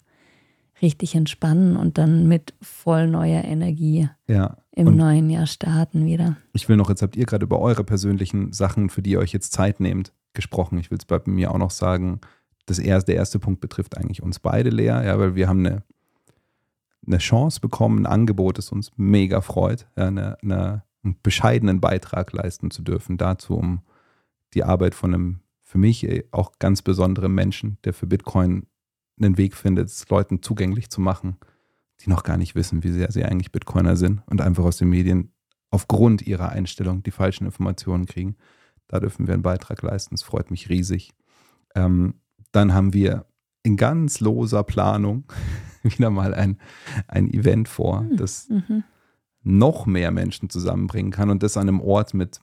richtig 0.81 1.15
entspannen 1.15 1.75
und 1.75 1.97
dann 1.97 2.27
mit 2.27 2.53
voll 2.61 3.07
neuer 3.07 3.43
Energie 3.43 4.09
ja, 4.27 4.57
im 4.71 4.87
und 4.87 4.97
neuen 4.97 5.29
Jahr 5.29 5.45
starten 5.45 6.05
wieder. 6.05 6.37
ich 6.53 6.67
will 6.67 6.77
noch, 6.77 6.89
jetzt 6.89 7.01
habt 7.01 7.15
ihr 7.15 7.25
gerade 7.25 7.43
über 7.43 7.59
eure 7.59 7.83
persönlichen 7.83 8.51
Sachen, 8.53 8.89
für 8.89 9.01
die 9.01 9.11
ihr 9.11 9.19
euch 9.19 9.33
jetzt 9.33 9.53
Zeit 9.53 9.79
nehmt, 9.79 10.13
gesprochen. 10.33 10.79
Ich 10.79 10.89
will 10.89 10.97
es 10.97 11.05
bei 11.05 11.19
mir 11.25 11.51
auch 11.51 11.57
noch 11.57 11.71
sagen, 11.71 12.21
das 12.65 12.79
erste, 12.79 13.11
der 13.11 13.15
erste 13.15 13.39
Punkt 13.39 13.61
betrifft 13.61 13.97
eigentlich 13.97 14.23
uns 14.23 14.39
beide, 14.39 14.69
Lea, 14.69 14.85
ja, 14.85 15.19
weil 15.19 15.35
wir 15.35 15.47
haben 15.47 15.65
eine, 15.65 15.83
eine 17.05 17.17
Chance 17.17 17.59
bekommen, 17.59 17.99
ein 17.99 18.05
Angebot, 18.05 18.57
das 18.57 18.71
uns 18.71 18.91
mega 18.95 19.41
freut, 19.41 19.87
ja, 19.97 20.07
eine, 20.07 20.37
eine, 20.41 20.83
einen 21.03 21.17
bescheidenen 21.21 21.81
Beitrag 21.81 22.31
leisten 22.33 22.71
zu 22.71 22.81
dürfen 22.81 23.17
dazu, 23.17 23.55
um 23.55 23.81
die 24.53 24.63
Arbeit 24.63 24.95
von 24.95 25.13
einem 25.13 25.39
für 25.63 25.77
mich 25.77 26.07
eh 26.07 26.25
auch 26.31 26.59
ganz 26.59 26.81
besonderen 26.81 27.33
Menschen, 27.33 27.77
der 27.85 27.93
für 27.93 28.05
Bitcoin 28.05 28.67
einen 29.19 29.37
Weg 29.37 29.55
findet, 29.55 29.87
es 29.87 30.09
Leuten 30.09 30.41
zugänglich 30.41 30.89
zu 30.89 30.99
machen, 30.99 31.37
die 32.01 32.09
noch 32.09 32.23
gar 32.23 32.37
nicht 32.37 32.55
wissen, 32.55 32.83
wie 32.83 32.91
sehr 32.91 33.11
sie 33.11 33.23
eigentlich 33.23 33.51
Bitcoiner 33.51 33.95
sind 33.95 34.21
und 34.25 34.41
einfach 34.41 34.65
aus 34.65 34.77
den 34.77 34.89
Medien 34.89 35.31
aufgrund 35.69 36.23
ihrer 36.23 36.49
Einstellung 36.49 37.03
die 37.03 37.11
falschen 37.11 37.45
Informationen 37.45 38.05
kriegen. 38.05 38.35
Da 38.87 38.99
dürfen 38.99 39.27
wir 39.27 39.33
einen 39.33 39.43
Beitrag 39.43 39.81
leisten. 39.81 40.15
Es 40.15 40.23
freut 40.23 40.51
mich 40.51 40.69
riesig. 40.69 41.11
Ähm, 41.75 42.15
dann 42.51 42.73
haben 42.73 42.93
wir 42.93 43.25
in 43.63 43.77
ganz 43.77 44.19
loser 44.19 44.63
Planung 44.63 45.23
wieder 45.83 46.09
mal 46.09 46.33
ein, 46.33 46.57
ein 47.07 47.31
Event 47.31 47.69
vor, 47.69 48.05
das 48.11 48.49
Mhm. 48.49 48.83
Noch 49.43 49.85
mehr 49.85 50.11
Menschen 50.11 50.49
zusammenbringen 50.49 51.11
kann 51.11 51.29
und 51.29 51.43
das 51.43 51.57
an 51.57 51.67
einem 51.67 51.81
Ort 51.81 52.13
mit 52.13 52.39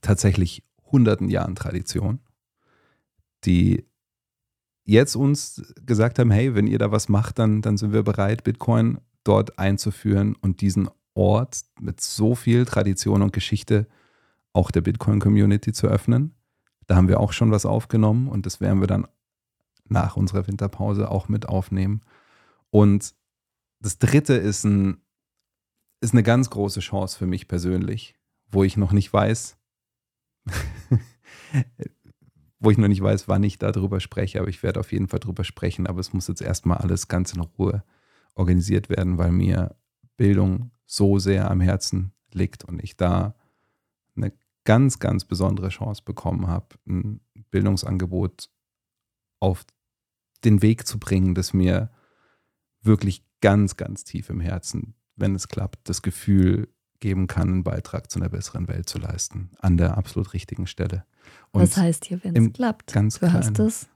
tatsächlich 0.00 0.62
hunderten 0.84 1.28
Jahren 1.28 1.54
Tradition, 1.54 2.20
die 3.44 3.84
jetzt 4.84 5.16
uns 5.16 5.74
gesagt 5.84 6.18
haben, 6.18 6.30
hey, 6.30 6.54
wenn 6.54 6.66
ihr 6.66 6.78
da 6.78 6.90
was 6.90 7.08
macht, 7.08 7.38
dann, 7.38 7.60
dann 7.60 7.76
sind 7.76 7.92
wir 7.92 8.02
bereit, 8.02 8.44
Bitcoin 8.44 8.98
dort 9.24 9.58
einzuführen 9.58 10.34
und 10.40 10.60
diesen 10.60 10.88
Ort 11.14 11.60
mit 11.80 12.00
so 12.00 12.34
viel 12.34 12.64
Tradition 12.64 13.22
und 13.22 13.32
Geschichte 13.32 13.86
auch 14.52 14.70
der 14.70 14.80
Bitcoin-Community 14.80 15.72
zu 15.72 15.88
öffnen. 15.88 16.34
Da 16.86 16.96
haben 16.96 17.08
wir 17.08 17.20
auch 17.20 17.32
schon 17.32 17.50
was 17.50 17.66
aufgenommen 17.66 18.28
und 18.28 18.46
das 18.46 18.60
werden 18.60 18.80
wir 18.80 18.86
dann 18.86 19.06
nach 19.88 20.16
unserer 20.16 20.46
Winterpause 20.46 21.10
auch 21.10 21.28
mit 21.28 21.48
aufnehmen. 21.48 22.02
Und 22.70 23.14
das 23.80 23.98
dritte 23.98 24.34
ist, 24.34 24.64
ein, 24.64 25.02
ist 26.00 26.12
eine 26.12 26.22
ganz 26.22 26.50
große 26.50 26.80
Chance 26.80 27.18
für 27.18 27.26
mich 27.26 27.48
persönlich, 27.48 28.14
wo 28.50 28.64
ich 28.64 28.76
noch 28.76 28.92
nicht 28.92 29.12
weiß, 29.12 29.56
wo 32.60 32.70
ich 32.70 32.78
noch 32.78 32.88
nicht 32.88 33.02
weiß, 33.02 33.28
wann 33.28 33.42
ich 33.42 33.58
darüber 33.58 34.00
spreche, 34.00 34.40
aber 34.40 34.48
ich 34.48 34.62
werde 34.62 34.80
auf 34.80 34.92
jeden 34.92 35.08
Fall 35.08 35.20
darüber 35.20 35.44
sprechen. 35.44 35.86
Aber 35.86 36.00
es 36.00 36.12
muss 36.12 36.28
jetzt 36.28 36.42
erstmal 36.42 36.78
alles 36.78 37.08
ganz 37.08 37.32
in 37.32 37.40
Ruhe 37.40 37.84
organisiert 38.34 38.88
werden, 38.88 39.18
weil 39.18 39.32
mir 39.32 39.76
Bildung 40.16 40.70
so 40.86 41.18
sehr 41.18 41.50
am 41.50 41.60
Herzen 41.60 42.12
liegt 42.32 42.64
und 42.64 42.82
ich 42.82 42.96
da 42.96 43.34
eine 44.16 44.32
ganz, 44.64 44.98
ganz 44.98 45.24
besondere 45.24 45.68
Chance 45.68 46.02
bekommen 46.04 46.46
habe, 46.46 46.66
ein 46.86 47.20
Bildungsangebot 47.50 48.50
auf 49.40 49.64
den 50.44 50.62
Weg 50.62 50.86
zu 50.86 50.98
bringen, 50.98 51.34
das 51.34 51.52
mir 51.52 51.90
wirklich 52.82 53.24
ganz, 53.40 53.76
ganz 53.76 54.04
tief 54.04 54.30
im 54.30 54.40
Herzen, 54.40 54.94
wenn 55.18 55.34
es 55.34 55.48
klappt, 55.48 55.88
das 55.88 56.02
Gefühl 56.02 56.68
geben 57.00 57.26
kann, 57.26 57.48
einen 57.48 57.64
Beitrag 57.64 58.10
zu 58.10 58.18
einer 58.18 58.28
besseren 58.28 58.66
Welt 58.68 58.88
zu 58.88 58.98
leisten, 58.98 59.50
an 59.60 59.76
der 59.76 59.96
absolut 59.96 60.32
richtigen 60.32 60.66
Stelle. 60.66 61.04
Und 61.52 61.62
Was 61.62 61.76
heißt 61.76 62.04
hier, 62.06 62.22
wenn 62.24 62.32
es 62.32 62.36
im 62.36 62.52
klappt? 62.52 62.92
ganz 62.92 63.18
du 63.20 63.32
hast 63.32 63.58
das 63.58 63.88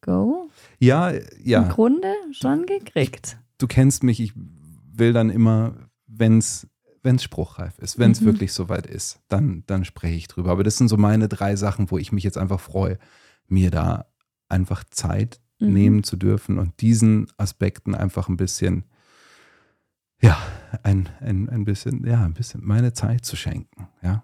Go 0.00 0.48
ja, 0.78 1.10
im 1.10 1.24
ja, 1.42 1.62
Grunde 1.68 2.12
schon 2.32 2.66
gekriegt. 2.66 3.38
du 3.58 3.66
kennst 3.66 4.02
mich, 4.04 4.20
ich 4.20 4.32
will 4.92 5.12
dann 5.12 5.30
immer, 5.30 5.74
wenn 6.06 6.38
es 6.38 6.66
spruchreif 7.20 7.78
ist, 7.78 7.98
wenn 7.98 8.12
es 8.12 8.20
Mhm. 8.20 8.26
wirklich 8.26 8.52
soweit 8.52 8.86
ist, 8.86 9.20
dann, 9.28 9.64
dann 9.66 9.84
spreche 9.84 10.14
ich 10.14 10.28
drüber. 10.28 10.50
Aber 10.50 10.62
das 10.64 10.76
sind 10.76 10.88
so 10.88 10.96
meine 10.96 11.28
drei 11.28 11.56
Sachen, 11.56 11.90
wo 11.90 11.98
ich 11.98 12.12
mich 12.12 12.22
jetzt 12.24 12.38
einfach 12.38 12.60
freue, 12.60 12.98
mir 13.46 13.70
da 13.70 14.06
einfach 14.48 14.84
Zeit 14.84 15.40
Mhm. 15.60 15.72
nehmen 15.72 16.02
zu 16.04 16.16
dürfen 16.16 16.58
und 16.58 16.80
diesen 16.80 17.26
Aspekten 17.36 17.94
einfach 17.94 18.28
ein 18.28 18.36
bisschen, 18.36 18.84
ja, 20.20 20.36
ein, 20.82 21.08
ein, 21.20 21.48
ein 21.48 21.64
bisschen, 21.64 22.06
ja, 22.06 22.24
ein 22.24 22.34
bisschen 22.34 22.60
meine 22.64 22.92
Zeit 22.92 23.24
zu 23.24 23.36
schenken, 23.36 23.88
ja. 24.02 24.22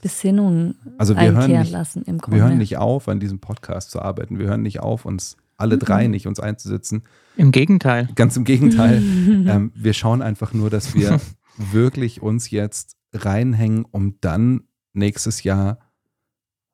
Besinnung 0.00 0.76
Also 0.96 1.16
wir 1.16 1.32
hören 1.32 1.50
nicht- 1.50 1.72
lassen 1.72 2.02
im 2.04 2.18
Grunde. 2.18 2.36
Wir 2.36 2.44
hören 2.44 2.58
nicht 2.58 2.76
auf, 2.76 3.08
an 3.08 3.18
diesem 3.18 3.40
Podcast 3.40 3.90
zu 3.90 4.00
arbeiten. 4.00 4.38
Wir 4.38 4.46
hören 4.46 4.62
nicht 4.62 4.78
auf, 4.80 5.04
uns 5.04 5.36
alle 5.56 5.76
drei 5.76 6.04
Mhm. 6.04 6.12
nicht 6.12 6.26
uns 6.28 6.38
einzusetzen. 6.38 7.02
Im 7.36 7.50
Gegenteil. 7.50 8.08
Ganz 8.14 8.36
im 8.36 8.44
Gegenteil. 8.44 8.98
ähm, 9.48 9.72
wir 9.74 9.92
schauen 9.94 10.22
einfach 10.22 10.52
nur, 10.54 10.70
dass 10.70 10.94
wir 10.94 11.20
wirklich 11.56 12.22
uns 12.22 12.50
jetzt 12.52 12.94
reinhängen, 13.12 13.84
um 13.90 14.20
dann 14.20 14.62
nächstes 14.92 15.42
Jahr 15.42 15.78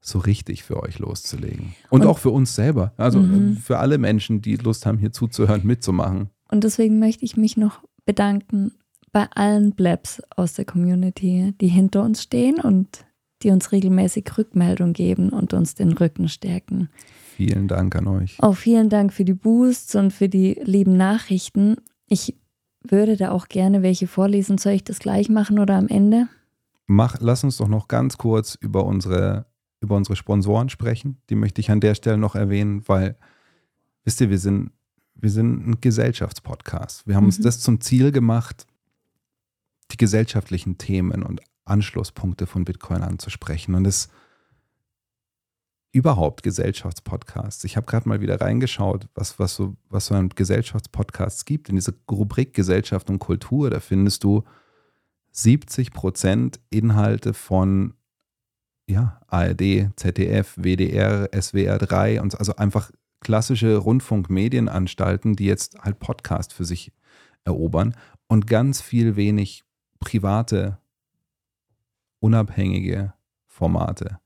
so 0.02 0.18
richtig 0.18 0.62
für 0.64 0.82
euch 0.82 0.98
loszulegen. 0.98 1.74
Und, 1.88 2.02
Und- 2.02 2.06
auch 2.08 2.18
für 2.18 2.28
uns 2.30 2.54
selber. 2.54 2.92
Also 2.98 3.20
Mhm. 3.20 3.54
äh, 3.54 3.56
für 3.60 3.78
alle 3.78 3.96
Menschen, 3.96 4.42
die 4.42 4.56
Lust 4.56 4.84
haben, 4.84 4.98
hier 4.98 5.12
zuzuhören, 5.12 5.62
mitzumachen. 5.64 6.28
Und 6.50 6.62
deswegen 6.64 6.98
möchte 6.98 7.24
ich 7.24 7.38
mich 7.38 7.56
noch 7.56 7.82
bedanken 8.04 8.72
bei 9.12 9.28
allen 9.34 9.72
Blabs 9.72 10.22
aus 10.36 10.54
der 10.54 10.64
Community, 10.64 11.54
die 11.60 11.68
hinter 11.68 12.02
uns 12.02 12.22
stehen 12.22 12.60
und 12.60 13.04
die 13.42 13.50
uns 13.50 13.72
regelmäßig 13.72 14.26
Rückmeldung 14.36 14.92
geben 14.92 15.28
und 15.28 15.54
uns 15.54 15.74
den 15.74 15.92
Rücken 15.92 16.28
stärken. 16.28 16.88
Vielen 17.36 17.68
Dank 17.68 17.94
an 17.96 18.06
euch. 18.06 18.36
Auch 18.40 18.56
vielen 18.56 18.88
Dank 18.88 19.12
für 19.12 19.24
die 19.24 19.34
Boosts 19.34 19.94
und 19.94 20.12
für 20.12 20.28
die 20.28 20.60
lieben 20.62 20.96
Nachrichten. 20.96 21.76
Ich 22.08 22.36
würde 22.82 23.16
da 23.16 23.30
auch 23.30 23.48
gerne 23.48 23.82
welche 23.82 24.06
vorlesen. 24.06 24.58
Soll 24.58 24.72
ich 24.72 24.84
das 24.84 24.98
gleich 24.98 25.28
machen 25.28 25.58
oder 25.58 25.76
am 25.76 25.88
Ende? 25.88 26.28
Mach, 26.86 27.16
lass 27.20 27.44
uns 27.44 27.56
doch 27.56 27.68
noch 27.68 27.88
ganz 27.88 28.18
kurz 28.18 28.54
über 28.54 28.84
unsere, 28.84 29.46
über 29.80 29.96
unsere 29.96 30.16
Sponsoren 30.16 30.68
sprechen. 30.68 31.18
Die 31.30 31.34
möchte 31.34 31.60
ich 31.60 31.70
an 31.70 31.80
der 31.80 31.94
Stelle 31.94 32.18
noch 32.18 32.34
erwähnen, 32.34 32.82
weil, 32.86 33.16
wisst 34.04 34.20
ihr, 34.20 34.30
wir 34.30 34.38
sind, 34.38 34.70
wir 35.14 35.30
sind 35.30 35.66
ein 35.66 35.80
Gesellschaftspodcast. 35.80 37.06
Wir 37.06 37.16
haben 37.16 37.26
uns 37.26 37.38
Mhm. 37.38 37.44
das 37.44 37.60
zum 37.60 37.80
Ziel 37.80 38.12
gemacht, 38.12 38.66
die 39.90 39.96
gesellschaftlichen 39.96 40.78
Themen 40.78 41.22
und 41.22 41.40
Anschlusspunkte 41.64 42.46
von 42.46 42.64
Bitcoin 42.64 43.02
anzusprechen. 43.02 43.74
Und 43.74 43.86
es 43.86 44.08
überhaupt 45.92 46.42
Gesellschaftspodcasts. 46.42 47.62
Ich 47.64 47.76
habe 47.76 47.86
gerade 47.86 48.08
mal 48.08 48.20
wieder 48.20 48.40
reingeschaut, 48.40 49.06
was, 49.14 49.38
was, 49.38 49.54
so, 49.54 49.76
was 49.88 50.06
so 50.06 50.14
an 50.16 50.28
Gesellschaftspodcasts 50.28 51.44
gibt. 51.44 51.68
In 51.68 51.76
dieser 51.76 51.92
Rubrik 52.10 52.52
Gesellschaft 52.52 53.08
und 53.10 53.20
Kultur, 53.20 53.70
da 53.70 53.78
findest 53.78 54.24
du 54.24 54.42
70 55.30 55.92
Prozent 55.92 56.60
Inhalte 56.70 57.32
von 57.32 57.94
ja, 58.86 59.20
ARD, 59.28 59.90
ZDF, 59.96 60.56
WDR, 60.56 61.30
SWR 61.32 61.78
3 61.78 62.20
und 62.20 62.32
so, 62.32 62.38
also 62.38 62.56
einfach 62.56 62.90
klassische 63.24 63.76
Rundfunkmedienanstalten, 63.76 65.34
die 65.34 65.46
jetzt 65.46 65.80
halt 65.80 65.98
Podcast 65.98 66.52
für 66.52 66.64
sich 66.64 66.92
erobern 67.44 67.94
und 68.28 68.46
ganz 68.46 68.80
viel 68.80 69.16
wenig 69.16 69.64
private, 69.98 70.78
unabhängige 72.20 73.14
Formate. 73.46 74.20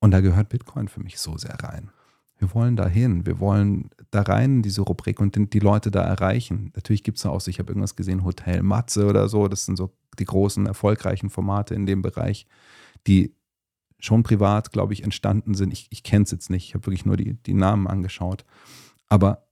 Und 0.00 0.10
da 0.10 0.20
gehört 0.20 0.48
Bitcoin 0.48 0.88
für 0.88 1.00
mich 1.00 1.18
so 1.18 1.36
sehr 1.36 1.54
rein. 1.62 1.90
Wir 2.38 2.54
wollen 2.54 2.74
da 2.74 2.88
hin, 2.88 3.26
wir 3.26 3.38
wollen 3.38 3.90
da 4.10 4.22
rein 4.22 4.56
in 4.56 4.62
diese 4.62 4.80
Rubrik 4.80 5.20
und 5.20 5.36
die 5.52 5.58
Leute 5.58 5.90
da 5.90 6.02
erreichen. 6.02 6.72
Natürlich 6.74 7.02
gibt 7.02 7.18
es 7.18 7.24
da 7.24 7.28
auch, 7.28 7.46
ich 7.46 7.58
habe 7.58 7.70
irgendwas 7.70 7.96
gesehen, 7.96 8.24
Hotel 8.24 8.62
Matze 8.62 9.06
oder 9.06 9.28
so, 9.28 9.46
das 9.46 9.66
sind 9.66 9.76
so 9.76 9.92
die 10.18 10.24
großen, 10.24 10.64
erfolgreichen 10.66 11.28
Formate 11.28 11.74
in 11.74 11.84
dem 11.84 12.00
Bereich, 12.00 12.46
die 13.06 13.34
schon 14.00 14.22
privat, 14.22 14.72
glaube 14.72 14.92
ich, 14.92 15.04
entstanden 15.04 15.54
sind. 15.54 15.72
Ich, 15.72 15.88
ich 15.90 16.02
kenne 16.02 16.24
es 16.24 16.30
jetzt 16.30 16.50
nicht, 16.50 16.66
ich 16.66 16.74
habe 16.74 16.86
wirklich 16.86 17.06
nur 17.06 17.16
die, 17.16 17.34
die 17.34 17.54
Namen 17.54 17.86
angeschaut. 17.86 18.44
Aber 19.08 19.46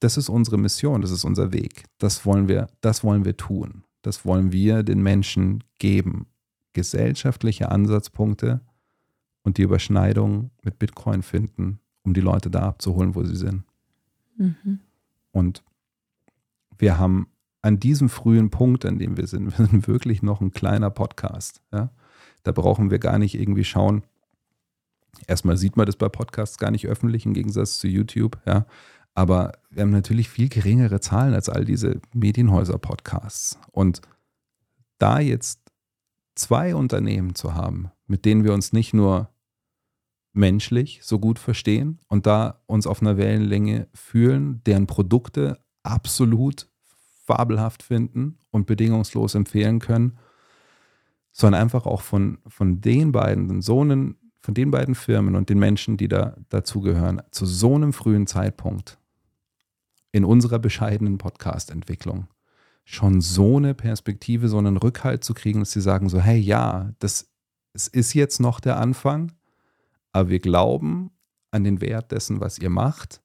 das 0.00 0.16
ist 0.16 0.28
unsere 0.28 0.58
Mission, 0.58 1.00
das 1.00 1.10
ist 1.10 1.24
unser 1.24 1.52
Weg. 1.52 1.84
Das 1.98 2.26
wollen 2.26 2.48
wir, 2.48 2.66
das 2.80 3.04
wollen 3.04 3.24
wir 3.24 3.36
tun. 3.36 3.84
Das 4.02 4.24
wollen 4.24 4.52
wir 4.52 4.82
den 4.82 5.02
Menschen 5.02 5.62
geben. 5.78 6.26
Gesellschaftliche 6.72 7.70
Ansatzpunkte 7.70 8.60
und 9.42 9.58
die 9.58 9.62
Überschneidung 9.62 10.50
mit 10.62 10.78
Bitcoin 10.78 11.22
finden, 11.22 11.80
um 12.02 12.14
die 12.14 12.20
Leute 12.20 12.50
da 12.50 12.62
abzuholen, 12.62 13.14
wo 13.14 13.24
sie 13.24 13.36
sind. 13.36 13.64
Mhm. 14.36 14.80
Und 15.30 15.62
wir 16.78 16.98
haben 16.98 17.28
an 17.60 17.78
diesem 17.78 18.08
frühen 18.08 18.50
Punkt, 18.50 18.84
an 18.84 18.98
dem 18.98 19.16
wir 19.16 19.26
sind, 19.26 19.46
wir 19.58 19.66
sind 19.66 19.86
wirklich 19.86 20.22
noch 20.22 20.40
ein 20.40 20.52
kleiner 20.52 20.90
Podcast. 20.90 21.62
Ja? 21.72 21.90
Da 22.42 22.52
brauchen 22.52 22.90
wir 22.90 22.98
gar 22.98 23.18
nicht 23.18 23.34
irgendwie 23.34 23.64
schauen. 23.64 24.02
Erstmal 25.26 25.56
sieht 25.56 25.76
man 25.76 25.86
das 25.86 25.96
bei 25.96 26.08
Podcasts 26.08 26.58
gar 26.58 26.70
nicht 26.70 26.86
öffentlich 26.86 27.26
im 27.26 27.34
Gegensatz 27.34 27.78
zu 27.78 27.86
YouTube, 27.86 28.38
ja. 28.46 28.66
Aber 29.14 29.52
wir 29.70 29.82
haben 29.82 29.90
natürlich 29.90 30.30
viel 30.30 30.48
geringere 30.48 31.00
Zahlen 31.00 31.34
als 31.34 31.50
all 31.50 31.66
diese 31.66 32.00
Medienhäuser-Podcasts. 32.14 33.58
Und 33.70 34.00
da 34.98 35.20
jetzt 35.20 35.60
zwei 36.34 36.74
Unternehmen 36.74 37.34
zu 37.34 37.54
haben, 37.54 37.90
mit 38.06 38.24
denen 38.24 38.44
wir 38.44 38.54
uns 38.54 38.72
nicht 38.72 38.94
nur 38.94 39.28
menschlich 40.32 41.00
so 41.02 41.18
gut 41.18 41.38
verstehen 41.38 41.98
und 42.08 42.26
da 42.26 42.62
uns 42.66 42.86
auf 42.86 43.02
einer 43.02 43.18
Wellenlänge 43.18 43.88
fühlen, 43.92 44.62
deren 44.64 44.86
Produkte 44.86 45.58
absolut 45.82 46.68
fabelhaft 47.24 47.82
finden 47.82 48.38
und 48.50 48.66
bedingungslos 48.66 49.34
empfehlen 49.34 49.78
können, 49.78 50.18
sondern 51.32 51.62
einfach 51.62 51.86
auch 51.86 52.02
von, 52.02 52.38
von 52.46 52.80
den 52.80 53.10
beiden, 53.12 53.62
so 53.62 53.80
von 53.80 54.54
den 54.54 54.70
beiden 54.70 54.94
Firmen 54.94 55.34
und 55.34 55.48
den 55.48 55.58
Menschen, 55.58 55.96
die 55.96 56.08
da 56.08 56.36
dazugehören, 56.48 57.22
zu 57.30 57.46
so 57.46 57.74
einem 57.74 57.92
frühen 57.92 58.26
Zeitpunkt 58.26 58.98
in 60.12 60.24
unserer 60.24 60.58
bescheidenen 60.58 61.18
Podcast-Entwicklung 61.18 62.28
schon 62.84 63.20
so 63.20 63.58
eine 63.58 63.74
Perspektive, 63.74 64.48
so 64.48 64.58
einen 64.58 64.76
Rückhalt 64.76 65.24
zu 65.24 65.34
kriegen, 65.34 65.60
dass 65.60 65.70
sie 65.70 65.80
sagen 65.80 66.08
so, 66.08 66.20
hey, 66.20 66.38
ja, 66.38 66.92
das 66.98 67.28
es 67.74 67.88
ist 67.88 68.12
jetzt 68.12 68.38
noch 68.38 68.60
der 68.60 68.76
Anfang, 68.76 69.32
aber 70.12 70.28
wir 70.28 70.40
glauben 70.40 71.10
an 71.50 71.64
den 71.64 71.80
Wert 71.80 72.12
dessen, 72.12 72.40
was 72.40 72.58
ihr 72.58 72.68
macht 72.68 73.22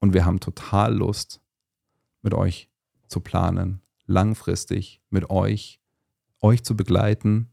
und 0.00 0.14
wir 0.14 0.24
haben 0.24 0.40
total 0.40 0.94
Lust, 0.94 1.40
mit 2.22 2.34
euch 2.34 2.70
zu 3.08 3.20
planen, 3.20 3.82
langfristig 4.06 5.02
mit 5.10 5.28
euch, 5.28 5.80
euch 6.42 6.64
zu 6.64 6.76
begleiten, 6.76 7.48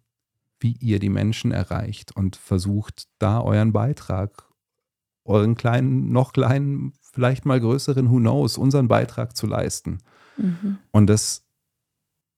wie 0.59 0.75
ihr 0.79 0.99
die 0.99 1.09
Menschen 1.09 1.51
erreicht 1.51 2.15
und 2.15 2.35
versucht 2.35 3.07
da 3.17 3.41
euren 3.41 3.71
Beitrag, 3.71 4.49
euren 5.23 5.55
kleinen, 5.55 6.11
noch 6.11 6.33
kleinen, 6.33 6.93
vielleicht 6.99 7.45
mal 7.45 7.59
größeren, 7.59 8.09
who 8.11 8.17
knows, 8.17 8.57
unseren 8.57 8.87
Beitrag 8.87 9.37
zu 9.37 9.47
leisten. 9.47 9.99
Mhm. 10.37 10.79
Und 10.91 11.07
das, 11.07 11.45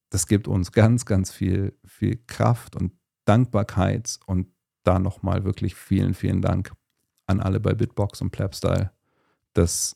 das 0.09 0.27
gibt 0.27 0.47
uns 0.47 0.71
ganz, 0.71 1.05
ganz 1.05 1.31
viel, 1.31 1.73
viel 1.85 2.17
Kraft 2.27 2.75
und 2.75 2.91
Dankbarkeit 3.25 4.19
und 4.25 4.47
da 4.83 4.99
nochmal 4.99 5.43
wirklich 5.43 5.75
vielen, 5.75 6.13
vielen 6.13 6.41
Dank 6.41 6.73
an 7.27 7.39
alle 7.39 7.59
bei 7.59 7.73
Bitbox 7.73 8.21
und 8.21 8.31
Plebstyle. 8.31 8.91
Das 9.53 9.95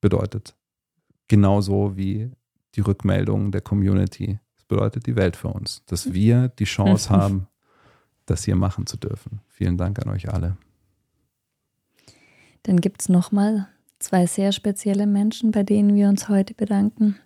bedeutet 0.00 0.56
genauso 1.28 1.96
wie 1.96 2.30
die 2.74 2.80
Rückmeldungen 2.80 3.52
der 3.52 3.60
Community. 3.60 4.38
Bedeutet 4.68 5.06
die 5.06 5.16
Welt 5.16 5.36
für 5.36 5.48
uns, 5.48 5.82
dass 5.86 6.12
wir 6.12 6.48
die 6.48 6.64
Chance 6.64 7.10
haben, 7.10 7.46
das 8.26 8.44
hier 8.44 8.56
machen 8.56 8.86
zu 8.86 8.96
dürfen. 8.96 9.40
Vielen 9.48 9.76
Dank 9.76 9.98
an 10.04 10.10
euch 10.10 10.32
alle. 10.32 10.56
Dann 12.64 12.80
gibt 12.80 13.02
es 13.02 13.08
nochmal 13.08 13.68
zwei 14.00 14.26
sehr 14.26 14.52
spezielle 14.52 15.06
Menschen, 15.06 15.52
bei 15.52 15.62
denen 15.62 15.94
wir 15.94 16.08
uns 16.08 16.28
heute 16.28 16.54
bedanken. 16.54 17.16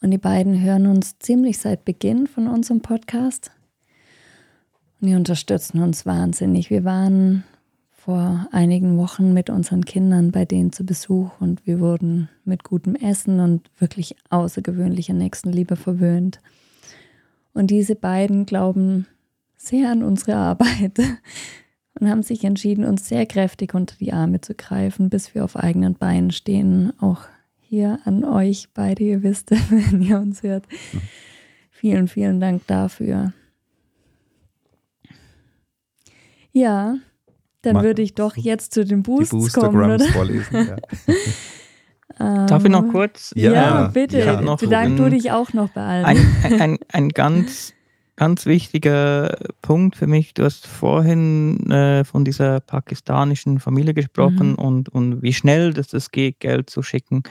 Und 0.00 0.10
die 0.10 0.18
beiden 0.18 0.60
hören 0.60 0.86
uns 0.88 1.18
ziemlich 1.20 1.58
seit 1.58 1.84
Beginn 1.84 2.26
von 2.26 2.48
unserem 2.48 2.80
Podcast. 2.80 3.52
Und 5.00 5.08
die 5.08 5.14
unterstützen 5.14 5.80
uns 5.80 6.04
wahnsinnig. 6.06 6.70
Wir 6.70 6.84
waren 6.84 7.44
vor 8.04 8.48
einigen 8.50 8.98
Wochen 8.98 9.32
mit 9.32 9.48
unseren 9.48 9.84
Kindern 9.84 10.32
bei 10.32 10.44
denen 10.44 10.72
zu 10.72 10.84
Besuch 10.84 11.30
und 11.38 11.64
wir 11.68 11.78
wurden 11.78 12.28
mit 12.44 12.64
gutem 12.64 12.96
Essen 12.96 13.38
und 13.38 13.70
wirklich 13.78 14.16
außergewöhnlicher 14.28 15.14
Nächstenliebe 15.14 15.76
verwöhnt. 15.76 16.40
Und 17.54 17.70
diese 17.70 17.94
beiden 17.94 18.44
glauben 18.44 19.06
sehr 19.56 19.92
an 19.92 20.02
unsere 20.02 20.34
Arbeit 20.34 20.98
und 22.00 22.10
haben 22.10 22.24
sich 22.24 22.42
entschieden, 22.42 22.84
uns 22.84 23.08
sehr 23.08 23.24
kräftig 23.24 23.72
unter 23.72 23.94
die 23.94 24.12
Arme 24.12 24.40
zu 24.40 24.56
greifen, 24.56 25.08
bis 25.08 25.36
wir 25.36 25.44
auf 25.44 25.54
eigenen 25.54 25.94
Beinen 25.94 26.32
stehen. 26.32 26.92
Auch 26.98 27.20
hier 27.60 28.00
an 28.04 28.24
euch 28.24 28.70
beide, 28.74 29.04
ihr 29.04 29.22
wisst, 29.22 29.50
wenn 29.70 30.02
ihr 30.02 30.18
uns 30.18 30.42
hört. 30.42 30.66
Vielen, 31.70 32.08
vielen 32.08 32.40
Dank 32.40 32.66
dafür. 32.66 33.32
Ja, 36.50 36.96
dann 37.62 37.82
würde 37.82 38.02
ich 38.02 38.14
doch 38.14 38.36
jetzt 38.36 38.74
zu 38.74 38.84
den 38.84 38.98
Die 39.02 39.10
Boosts 39.10 39.30
kommen, 39.30 39.40
Boostergrams 39.72 40.02
oder? 40.02 40.12
vorlesen. 40.12 40.68
Ja. 40.68 40.76
Darf 42.46 42.64
ich 42.64 42.70
noch 42.70 42.82
Ähm, 42.82 42.88
kurz? 42.92 43.32
Ja, 43.34 43.52
Ja, 43.52 43.82
bitte. 43.88 44.26
hab 44.26 44.42
noch 44.44 44.58
Bedank 44.60 44.96
du 44.96 45.04
ein- 45.04 45.10
dich 45.10 45.30
auch 45.32 45.52
noch 45.52 45.70
bei 45.70 45.80
allen. 45.80 46.04
Ein, 46.04 46.60
ein, 46.60 46.78
ein 46.92 47.08
ganz, 47.08 47.72
ganz 48.16 48.44
wichtiger 48.44 49.36
Punkt 49.62 49.96
für 49.96 50.06
mich. 50.06 50.34
Du 50.34 50.44
hast 50.44 50.66
vorhin 50.66 51.70
äh, 51.70 52.04
von 52.04 52.24
dieser 52.24 52.60
pakistanischen 52.60 53.60
Familie 53.60 53.94
gesprochen 53.94 54.50
Mhm. 54.50 54.54
und, 54.56 54.88
und 54.90 55.22
wie 55.22 55.32
schnell 55.32 55.72
das, 55.72 55.88
das 55.88 56.10
geht, 56.10 56.38
Geld 56.40 56.68
zu 56.68 56.82
schicken. 56.82 57.22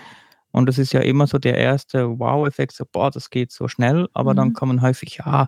Und 0.52 0.66
das 0.68 0.78
ist 0.80 0.92
ja 0.94 1.00
immer 1.02 1.28
so 1.28 1.38
der 1.38 1.58
erste 1.58 2.20
Wow-Effekt, 2.20 2.74
so, 2.74 2.84
boah, 2.92 3.12
das 3.12 3.30
geht 3.30 3.52
so 3.52 3.68
schnell. 3.68 4.08
Aber 4.14 4.34
dann 4.34 4.50
Mhm. 4.50 4.54
kommen 4.54 4.82
häufig, 4.82 5.18
ja, 5.24 5.48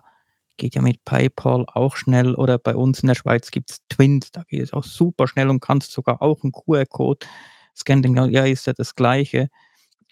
geht 0.56 0.74
ja 0.74 0.82
mit 0.82 1.04
PayPal 1.04 1.64
auch 1.68 1.96
schnell. 1.96 2.34
Oder 2.34 2.58
bei 2.58 2.74
uns 2.74 3.00
in 3.00 3.08
der 3.08 3.14
Schweiz 3.14 3.50
gibt 3.50 3.70
es 3.70 3.78
Twins, 3.88 4.30
da 4.32 4.42
geht 4.44 4.62
es 4.62 4.72
auch 4.72 4.84
super 4.84 5.28
schnell 5.28 5.50
und 5.50 5.60
kannst 5.60 5.92
sogar 5.92 6.22
auch 6.22 6.42
einen 6.42 6.52
QR-Code 6.52 7.26
scannen. 7.76 8.32
Ja, 8.32 8.44
ist 8.44 8.66
ja 8.66 8.72
das 8.72 8.94
Gleiche. 8.94 9.48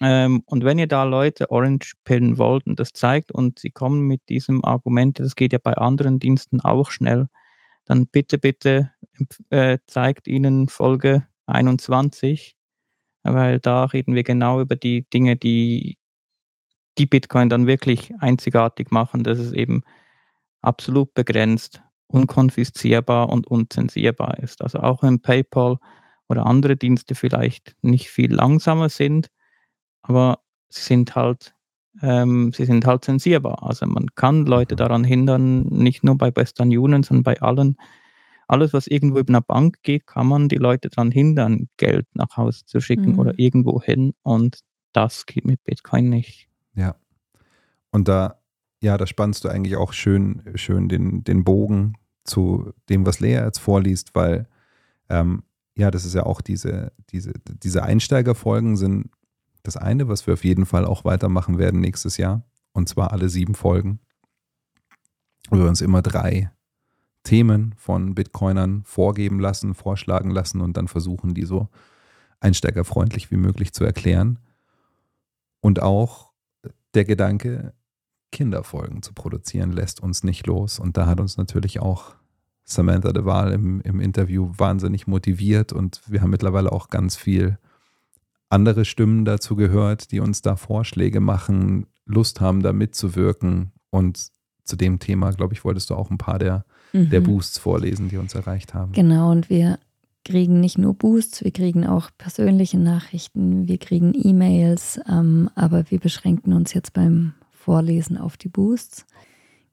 Ähm, 0.01 0.43
und 0.47 0.64
wenn 0.64 0.78
ihr 0.78 0.89
da 0.89 1.05
Leute 1.05 1.51
Orange 1.51 1.94
pillen 2.05 2.39
wollt 2.39 2.66
und 2.66 2.81
das 2.81 2.93
zeigt 2.93 3.31
und 3.31 3.59
sie 3.59 3.70
kommen 3.70 4.01
mit 4.06 4.28
diesem 4.28 4.64
Argument, 4.64 5.19
das 5.20 5.36
geht 5.36 5.52
ja 5.52 5.60
bei 5.62 5.74
anderen 5.74 6.19
Diensten 6.19 6.60
auch 6.60 6.90
schnell, 6.90 7.28
dann 7.85 8.06
bitte, 8.06 8.39
bitte 8.39 8.90
äh, 9.51 9.78
zeigt 9.86 10.27
ihnen 10.28 10.69
Folge 10.69 11.27
21, 11.47 12.56
weil 13.23 13.60
da 13.60 13.85
reden 13.85 14.14
wir 14.14 14.24
genau 14.24 14.60
über 14.60 14.77
die 14.77 15.09
Dinge, 15.10 15.36
die 15.36 15.98
die 16.98 17.06
Bitcoin 17.06 17.48
dann 17.48 17.66
wirklich 17.66 18.12
einzigartig 18.20 18.90
machen, 18.90 19.24
dass 19.24 19.39
es 19.39 19.52
eben 19.52 19.82
absolut 20.63 21.13
begrenzt, 21.15 21.83
unkonfiszierbar 22.07 23.29
und 23.29 23.47
unzensierbar 23.47 24.39
ist. 24.39 24.63
Also 24.63 24.79
auch 24.81 25.03
wenn 25.03 25.21
PayPal 25.21 25.79
oder 26.29 26.47
andere 26.47 26.77
Dienste 26.77 27.15
vielleicht 27.15 27.75
nicht 27.83 28.09
viel 28.09 28.33
langsamer 28.33 28.89
sind, 28.89 29.29
aber 30.03 30.39
sie 30.69 30.83
sind 30.83 31.15
halt, 31.15 31.55
ähm, 32.01 32.53
sie 32.53 32.65
sind 32.65 32.87
halt 32.87 33.05
zensierbar. 33.05 33.63
Also 33.63 33.87
man 33.87 34.07
kann 34.15 34.47
Leute 34.47 34.77
daran 34.77 35.05
hindern, 35.05 35.65
nicht 35.65 36.05
nur 36.05 36.17
bei 36.17 36.35
Western 36.35 36.69
Union, 36.69 37.03
sondern 37.03 37.25
bei 37.25 37.41
allen 37.41 37.77
alles, 38.49 38.75
was 38.75 38.87
irgendwo 38.87 39.19
über 39.19 39.31
eine 39.31 39.41
Bank 39.41 39.79
geht, 39.83 40.07
kann 40.07 40.27
man 40.27 40.49
die 40.49 40.57
Leute 40.57 40.91
daran 40.91 41.11
hindern, 41.11 41.69
Geld 41.79 42.07
nach 42.13 42.37
Hause 42.37 42.67
zu 42.67 42.81
schicken 42.81 43.13
Mhm. 43.13 43.19
oder 43.19 43.39
irgendwo 43.39 43.81
hin. 43.81 44.13
Und 44.23 44.61
das 44.93 45.25
geht 45.25 45.47
mit 45.47 45.65
Bitcoin 45.65 46.11
nicht. 46.11 46.49
Ja. 46.75 46.97
Und 47.91 48.09
da, 48.09 48.41
ja, 48.83 48.99
da 48.99 49.07
spannst 49.07 49.45
du 49.45 49.49
eigentlich 49.49 49.77
auch 49.77 49.93
schön, 49.93 50.43
schön 50.57 50.89
den, 50.89 51.23
den 51.23 51.45
Bogen 51.45 51.95
zu 52.25 52.73
dem, 52.89 53.07
was 53.07 53.21
Lea 53.21 53.45
jetzt 53.45 53.59
vorliest, 53.59 54.15
weil 54.15 54.49
ähm, 55.09 55.45
ja, 55.77 55.91
das 55.91 56.05
ist 56.05 56.15
ja 56.15 56.25
auch 56.25 56.41
diese, 56.41 56.93
diese, 57.11 57.33
diese 57.47 57.85
Einsteigerfolgen 57.85 58.77
sind 58.77 59.11
das 59.63 59.77
eine, 59.77 60.09
was 60.09 60.27
wir 60.27 60.35
auf 60.35 60.45
jeden 60.45 60.67
Fall 60.67 60.85
auch 60.85 61.05
weitermachen 61.05 61.59
werden 61.59 61.81
nächstes 61.81 62.17
Jahr. 62.17 62.43
Und 62.73 62.89
zwar 62.89 63.13
alle 63.13 63.29
sieben 63.29 63.55
Folgen. 63.55 64.01
Wo 65.49 65.59
wir 65.59 65.69
uns 65.69 65.81
immer 65.81 66.03
drei 66.03 66.51
Themen 67.23 67.75
von 67.77 68.17
Bitcoinern 68.17 68.83
vorgeben 68.85 69.39
lassen, 69.39 69.75
vorschlagen 69.75 70.31
lassen 70.31 70.61
und 70.61 70.77
dann 70.77 70.89
versuchen, 70.89 71.35
die 71.35 71.45
so 71.45 71.69
einsteigerfreundlich 72.41 73.31
wie 73.31 73.37
möglich 73.37 73.73
zu 73.73 73.85
erklären. 73.85 74.41
Und 75.61 75.81
auch 75.81 76.33
der 76.95 77.05
Gedanke, 77.05 77.75
Kinderfolgen 78.33 79.03
zu 79.03 79.13
produzieren, 79.13 79.71
lässt 79.71 80.03
uns 80.03 80.25
nicht 80.25 80.47
los. 80.49 80.81
Und 80.81 80.97
da 80.97 81.07
hat 81.07 81.21
uns 81.21 81.37
natürlich 81.37 81.79
auch 81.79 82.15
Samantha 82.65 83.13
de 83.13 83.25
Waal 83.25 83.53
im, 83.53 83.81
im 83.83 84.01
Interview 84.01 84.51
wahnsinnig 84.57 85.07
motiviert 85.07 85.73
und 85.73 86.01
wir 86.07 86.23
haben 86.23 86.31
mittlerweile 86.31 86.73
auch 86.73 86.89
ganz 86.89 87.17
viel 87.17 87.59
andere 88.49 88.85
Stimmen 88.85 89.25
dazu 89.25 89.57
gehört, 89.57 90.13
die 90.13 90.21
uns 90.21 90.43
da 90.43 90.57
Vorschläge 90.57 91.21
machen, 91.21 91.87
Lust 92.05 92.41
haben, 92.41 92.63
da 92.63 92.73
mitzuwirken. 92.73 93.73
Und 93.91 94.29
zu 94.65 94.77
dem 94.77 94.99
Thema, 94.99 95.31
glaube 95.31 95.55
ich, 95.55 95.65
wolltest 95.65 95.91
du 95.91 95.95
auch 95.95 96.11
ein 96.11 96.19
paar 96.19 96.39
der, 96.39 96.65
der 96.93 97.21
Mhm. 97.21 97.25
Boosts 97.25 97.59
vorlesen, 97.59 98.09
die 98.09 98.19
uns 98.19 98.35
erreicht 98.35 98.75
haben. 98.75 98.93
Genau, 98.93 99.31
und 99.31 99.49
wir 99.49 99.79
kriegen 100.25 100.61
nicht 100.61 100.79
nur 100.79 100.95
Boosts, 100.95 101.43
wir 101.43 101.51
kriegen 101.51 101.87
auch 101.87 102.11
persönliche 102.17 102.79
Nachrichten, 102.79 103.67
wir 103.67 103.79
kriegen 103.79 104.13
E-Mails, 104.15 105.01
ähm, 105.09 105.51
aber 105.55 105.91
wir 105.91 105.99
beschränken 105.99 106.53
uns 106.53 106.75
jetzt 106.75 106.93
beim 106.93 107.33
Vorlesen 107.63 108.19
auf 108.19 108.37
die 108.37 108.49
Boosts. 108.49 109.07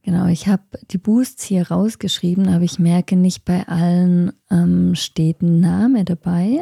Genau, 0.04 0.28
ich 0.28 0.48
habe 0.48 0.64
die 0.92 0.98
Boosts 0.98 1.44
hier 1.44 1.70
rausgeschrieben, 1.70 2.48
aber 2.48 2.64
ich 2.64 2.80
merke 2.80 3.16
nicht 3.16 3.46
bei 3.46 3.68
allen 3.68 4.32
ähm, 4.50 4.96
steht 4.96 5.42
ein 5.42 5.60
Name 5.60 6.06
dabei. 6.06 6.60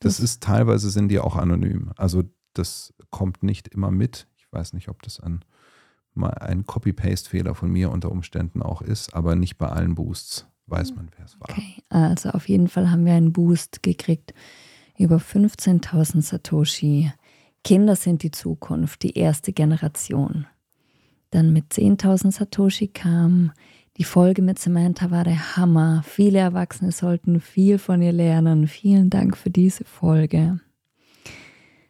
Das 0.00 0.20
ist 0.20 0.42
teilweise 0.42 0.90
sind 0.90 1.08
die 1.08 1.18
auch 1.18 1.36
anonym. 1.36 1.92
Also 1.96 2.24
das 2.54 2.92
kommt 3.10 3.42
nicht 3.42 3.68
immer 3.68 3.90
mit. 3.90 4.26
Ich 4.36 4.46
weiß 4.50 4.72
nicht, 4.72 4.88
ob 4.88 5.02
das 5.02 5.20
ein, 5.20 5.44
mal 6.14 6.30
ein 6.30 6.66
Copy-Paste-Fehler 6.66 7.54
von 7.54 7.70
mir 7.70 7.90
unter 7.90 8.10
Umständen 8.10 8.62
auch 8.62 8.82
ist, 8.82 9.14
aber 9.14 9.36
nicht 9.36 9.58
bei 9.58 9.68
allen 9.68 9.94
Boosts 9.94 10.46
weiß 10.66 10.94
man, 10.94 11.08
wer 11.16 11.24
es 11.24 11.40
war. 11.40 11.48
Okay, 11.50 11.82
also 11.88 12.30
auf 12.30 12.48
jeden 12.48 12.68
Fall 12.68 12.90
haben 12.90 13.06
wir 13.06 13.14
einen 13.14 13.32
Boost 13.32 13.82
gekriegt 13.82 14.34
über 14.98 15.16
15.000 15.16 16.22
Satoshi. 16.22 17.12
Kinder 17.64 17.96
sind 17.96 18.22
die 18.22 18.30
Zukunft, 18.30 19.02
die 19.02 19.16
erste 19.16 19.52
Generation. 19.52 20.46
Dann 21.30 21.52
mit 21.52 21.72
10.000 21.72 22.32
Satoshi 22.32 22.88
kam 22.88 23.52
die 23.98 24.04
Folge 24.04 24.42
mit 24.42 24.60
Samantha 24.60 25.10
war 25.10 25.24
der 25.24 25.56
Hammer. 25.56 26.04
Viele 26.06 26.38
Erwachsene 26.38 26.92
sollten 26.92 27.40
viel 27.40 27.78
von 27.78 28.00
ihr 28.00 28.12
lernen. 28.12 28.68
Vielen 28.68 29.10
Dank 29.10 29.36
für 29.36 29.50
diese 29.50 29.84
Folge. 29.84 30.60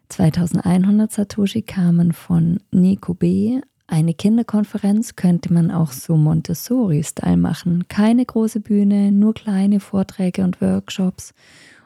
2100 0.09 1.13
Satoshi 1.13 1.61
kamen 1.61 2.15
von 2.15 2.61
Nico 2.71 3.13
B. 3.13 3.61
Eine 3.87 4.15
Kinderkonferenz 4.15 5.17
könnte 5.17 5.53
man 5.53 5.71
auch 5.71 5.93
so 5.93 6.17
Montessori-Style 6.17 7.37
machen. 7.37 7.89
Keine 7.89 8.25
große 8.25 8.61
Bühne, 8.61 9.13
nur 9.13 9.35
kleine 9.35 9.79
Vorträge 9.79 10.45
und 10.45 10.63
Workshops 10.63 11.35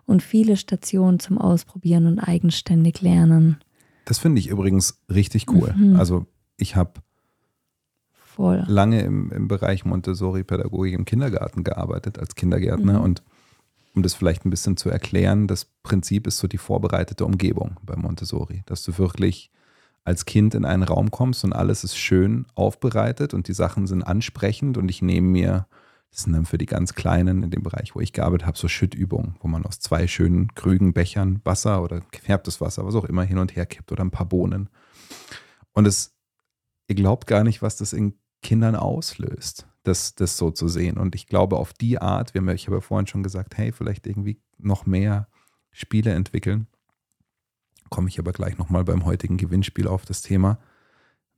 und 0.06 0.22
viele 0.22 0.56
Stationen 0.56 1.18
zum 1.18 1.36
Ausprobieren 1.36 2.06
und 2.06 2.20
eigenständig 2.20 3.00
lernen. 3.00 3.56
Das 4.04 4.18
finde 4.18 4.40
ich 4.40 4.48
übrigens 4.48 5.02
richtig 5.08 5.50
cool. 5.50 5.74
Mhm. 5.76 5.96
Also 5.96 6.26
ich 6.56 6.76
habe 6.76 7.00
lange 8.66 9.02
im, 9.02 9.30
im 9.30 9.48
Bereich 9.48 9.84
Montessori-Pädagogik 9.84 10.94
im 10.94 11.04
Kindergarten 11.04 11.64
gearbeitet, 11.64 12.18
als 12.18 12.34
Kindergärtner. 12.34 12.98
Mhm. 12.98 13.04
Und 13.04 13.22
um 13.94 14.02
das 14.02 14.14
vielleicht 14.14 14.44
ein 14.44 14.50
bisschen 14.50 14.76
zu 14.76 14.88
erklären, 14.88 15.46
das 15.46 15.66
Prinzip 15.82 16.26
ist 16.26 16.38
so 16.38 16.48
die 16.48 16.58
vorbereitete 16.58 17.24
Umgebung 17.24 17.76
bei 17.82 17.94
Montessori, 17.94 18.62
dass 18.66 18.82
du 18.84 18.96
wirklich 18.98 19.50
als 20.04 20.24
Kind 20.24 20.54
in 20.54 20.64
einen 20.64 20.82
Raum 20.82 21.10
kommst 21.10 21.44
und 21.44 21.52
alles 21.52 21.84
ist 21.84 21.96
schön 21.96 22.46
aufbereitet 22.54 23.34
und 23.34 23.48
die 23.48 23.52
Sachen 23.52 23.86
sind 23.86 24.02
ansprechend 24.02 24.76
und 24.76 24.88
ich 24.88 25.02
nehme 25.02 25.28
mir, 25.28 25.66
das 26.12 26.24
sind 26.24 26.34
dann 26.34 26.44
für 26.44 26.58
die 26.58 26.66
ganz 26.66 26.94
Kleinen 26.94 27.42
in 27.42 27.50
dem 27.50 27.62
Bereich, 27.62 27.94
wo 27.94 28.00
ich 28.00 28.12
gearbeitet 28.12 28.46
habe, 28.46 28.58
so 28.58 28.68
Schüttübungen, 28.68 29.36
wo 29.40 29.48
man 29.48 29.64
aus 29.64 29.80
zwei 29.80 30.06
schönen 30.06 30.54
Krügen, 30.54 30.92
Bechern 30.92 31.40
Wasser 31.44 31.82
oder 31.82 32.00
gefärbtes 32.10 32.60
Wasser, 32.60 32.84
was 32.84 32.94
auch 32.94 33.06
immer, 33.06 33.22
hin 33.22 33.38
und 33.38 33.56
her 33.56 33.64
kippt 33.64 33.90
oder 33.92 34.04
ein 34.04 34.10
paar 34.10 34.26
Bohnen. 34.26 34.68
Und 35.72 35.86
es, 35.86 36.14
ihr 36.86 36.96
glaubt 36.96 37.26
gar 37.26 37.44
nicht, 37.44 37.62
was 37.62 37.76
das 37.78 37.94
in 37.94 38.14
Kindern 38.42 38.76
auslöst, 38.76 39.66
das, 39.84 40.14
das 40.14 40.36
so 40.36 40.50
zu 40.50 40.68
sehen. 40.68 40.98
Und 40.98 41.14
ich 41.14 41.26
glaube, 41.28 41.56
auf 41.56 41.72
die 41.72 41.98
Art, 41.98 42.34
wir 42.34 42.40
haben 42.40 42.48
ja, 42.48 42.54
ich 42.54 42.66
habe 42.66 42.76
ja 42.76 42.80
vorhin 42.82 43.06
schon 43.06 43.22
gesagt, 43.22 43.56
hey, 43.56 43.72
vielleicht 43.72 44.06
irgendwie 44.06 44.38
noch 44.58 44.84
mehr 44.84 45.28
Spiele 45.70 46.12
entwickeln. 46.12 46.66
Komme 47.88 48.08
ich 48.08 48.18
aber 48.18 48.32
gleich 48.32 48.58
nochmal 48.58 48.84
beim 48.84 49.06
heutigen 49.06 49.38
Gewinnspiel 49.38 49.88
auf 49.88 50.04
das 50.04 50.20
Thema. 50.20 50.58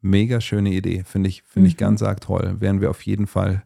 Mega 0.01 0.41
schöne 0.41 0.71
Idee, 0.73 1.05
finde 1.05 1.29
ich, 1.29 1.45
finde 1.45 1.69
ich 1.69 1.75
Mhm. 1.75 1.79
ganz 1.79 2.03
arg 2.03 2.21
toll. 2.21 2.61
Werden 2.61 2.81
wir 2.81 2.91
auf 2.91 3.03
jeden 3.03 3.29
Fall 3.29 3.65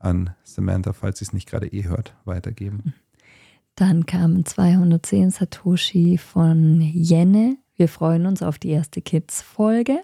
an 0.00 0.30
Samantha, 0.42 0.92
falls 0.92 1.20
sie 1.20 1.26
es 1.26 1.32
nicht 1.32 1.48
gerade 1.48 1.68
eh 1.68 1.84
hört, 1.84 2.14
weitergeben. 2.24 2.94
Dann 3.76 4.04
kamen 4.06 4.44
210 4.44 5.30
Satoshi 5.30 6.18
von 6.18 6.80
Jenne. 6.80 7.56
Wir 7.76 7.88
freuen 7.88 8.26
uns 8.26 8.42
auf 8.42 8.58
die 8.58 8.70
erste 8.70 9.00
Kids-Folge. 9.00 10.00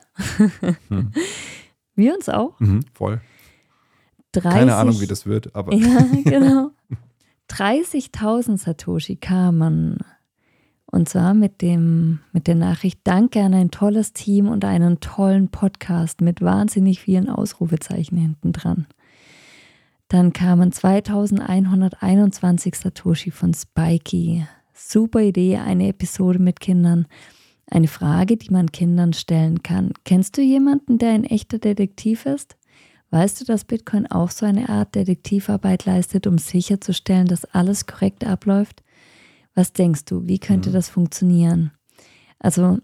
Hm. 0.89 1.11
Wir 1.95 2.15
uns 2.15 2.29
auch. 2.29 2.61
Mhm, 2.61 2.81
voll. 2.93 3.21
30, 4.33 4.51
Keine 4.51 4.77
Ahnung, 4.77 5.01
wie 5.01 5.07
das 5.07 5.25
wird, 5.25 5.55
aber 5.55 5.73
Ja, 5.73 6.07
genau. 6.25 6.71
30.000 7.51 8.59
Satoshi 8.59 9.17
kamen. 9.17 9.99
Und 10.87 11.09
zwar 11.09 11.35
mit, 11.35 11.63
dem, 11.63 12.21
mit 12.33 12.47
der 12.47 12.55
Nachricht: 12.55 13.01
Danke 13.05 13.43
an 13.43 13.55
ein 13.55 13.71
tolles 13.71 14.13
Team 14.13 14.49
und 14.49 14.65
einen 14.65 15.01
tollen 15.01 15.49
Podcast 15.49 16.21
mit 16.21 16.43
wahnsinnig 16.43 17.01
vielen 17.01 17.29
Ausrufezeichen 17.29 18.17
hinten 18.19 18.53
dran. 18.53 18.87
Dann 20.09 20.33
kamen 20.33 20.71
2121 20.71 22.75
Satoshi 22.77 23.31
von 23.31 23.53
Spikey. 23.55 24.47
Super 24.73 25.21
Idee, 25.21 25.57
eine 25.59 25.89
Episode 25.89 26.39
mit 26.39 26.61
Kindern. 26.61 27.07
Eine 27.69 27.89
Frage, 27.89 28.37
die 28.37 28.53
man 28.53 28.71
Kindern 28.71 29.13
stellen 29.13 29.63
kann. 29.65 29.93
Kennst 30.05 30.37
du 30.37 30.43
jemanden, 30.43 30.99
der 30.99 31.11
ein 31.11 31.25
echter 31.25 31.59
Detektiv 31.59 32.25
ist? 32.27 32.57
Weißt 33.11 33.41
du, 33.41 33.45
dass 33.45 33.65
Bitcoin 33.65 34.07
auch 34.07 34.31
so 34.31 34.47
eine 34.47 34.69
Art 34.69 34.95
Detektivarbeit 34.95 35.87
leistet, 35.87 36.27
um 36.29 36.39
sicherzustellen, 36.39 37.27
dass 37.27 37.45
alles 37.45 37.87
korrekt 37.87 38.25
abläuft? 38.25 38.85
Was 39.55 39.73
denkst 39.73 40.05
du, 40.05 40.27
wie 40.27 40.39
könnte 40.39 40.71
Mhm. 40.71 40.75
das 40.75 40.89
funktionieren? 40.89 41.73
Also 42.39 42.79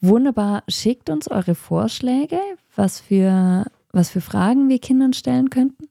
wunderbar, 0.00 0.62
schickt 0.68 1.10
uns 1.10 1.26
eure 1.28 1.54
Vorschläge, 1.56 2.38
was 2.76 3.00
für, 3.00 3.64
was 3.90 4.10
für 4.10 4.20
Fragen 4.20 4.68
wir 4.68 4.78
Kindern 4.78 5.14
stellen 5.14 5.50
könnten. 5.50 5.88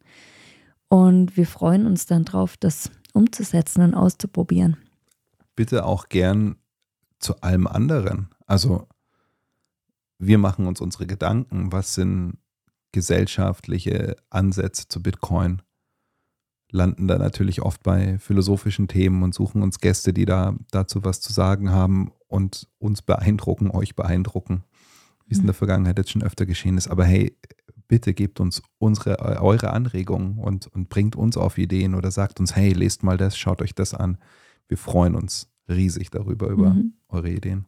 Und 0.94 1.38
wir 1.38 1.48
freuen 1.48 1.88
uns 1.88 2.06
dann 2.06 2.24
drauf, 2.24 2.56
das 2.56 2.92
umzusetzen 3.14 3.82
und 3.82 3.96
auszuprobieren. 3.96 4.78
bitte 5.56 5.86
auch 5.86 6.08
gern 6.08 6.58
zu 7.18 7.42
allem 7.42 7.66
anderen. 7.66 8.30
Also 8.46 8.88
wir 10.20 10.38
machen 10.38 10.68
uns 10.68 10.82
unsere 10.82 11.08
Gedanken, 11.08 11.72
was 11.72 11.96
sind 11.96 12.38
gesellschaftliche 12.92 14.18
Ansätze 14.30 14.88
zu 14.88 15.02
Bitcoin, 15.02 15.64
landen 16.70 17.08
da 17.08 17.18
natürlich 17.18 17.64
oft 17.64 17.82
bei 17.82 18.20
philosophischen 18.20 18.88
Themen 18.88 19.24
und 19.24 19.34
suchen 19.34 19.64
uns 19.64 19.80
Gäste, 19.80 20.14
die 20.14 20.26
da 20.26 20.54
dazu 20.70 21.04
was 21.04 21.22
zu 21.22 21.34
sagen 21.34 21.72
haben 21.72 22.12
und 22.28 22.70
uns 22.78 23.02
beeindrucken, 23.02 23.72
euch 23.72 23.96
beeindrucken, 23.96 24.64
wie 25.26 25.34
es 25.34 25.40
in 25.40 25.48
der 25.48 25.56
Vergangenheit 25.56 25.98
jetzt 25.98 26.12
schon 26.12 26.22
öfter 26.22 26.46
geschehen 26.46 26.78
ist. 26.78 26.88
Aber 26.88 27.04
hey, 27.04 27.36
bitte 27.88 28.14
gebt 28.14 28.40
uns 28.40 28.62
unsere, 28.78 29.20
eure 29.42 29.72
Anregungen 29.72 30.38
und, 30.38 30.68
und 30.68 30.90
bringt 30.90 31.16
uns 31.16 31.38
auf 31.38 31.58
Ideen 31.58 31.96
oder 31.96 32.12
sagt 32.12 32.40
uns, 32.40 32.56
hey, 32.56 32.74
lest 32.74 33.04
mal 33.04 33.18
das, 33.18 33.38
schaut 33.38 33.62
euch 33.62 33.76
das 33.76 33.94
an. 33.94 34.18
Wir 34.68 34.78
freuen 34.78 35.16
uns 35.16 35.50
riesig 35.70 36.10
darüber, 36.12 36.48
über 36.50 36.74
Mhm. 36.74 36.94
eure 37.10 37.30
Ideen. 37.30 37.66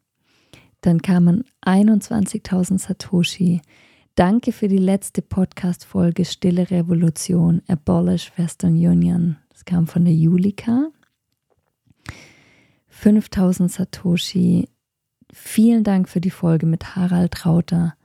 Dann 0.82 1.02
kamen 1.02 1.44
21.000 1.66 2.78
Satoshi. 2.80 3.62
Danke 4.16 4.52
für 4.52 4.68
die 4.68 4.78
letzte 4.78 5.22
Podcast-Folge 5.22 6.26
Stille 6.26 6.70
Revolution, 6.72 7.62
Abolish 7.68 8.32
Western 8.38 8.74
Union. 8.74 9.38
Das 9.50 9.66
kam 9.66 9.88
von 9.88 10.06
der 10.06 10.14
Julika. 10.14 10.90
5000 12.88 13.72
Satoshi. 13.72 14.70
Vielen 15.34 15.84
Dank 15.84 16.08
für 16.08 16.22
die 16.22 16.30
Folge 16.30 16.66
mit 16.66 16.96
Harald 16.96 17.46
Rauter. 17.46 17.96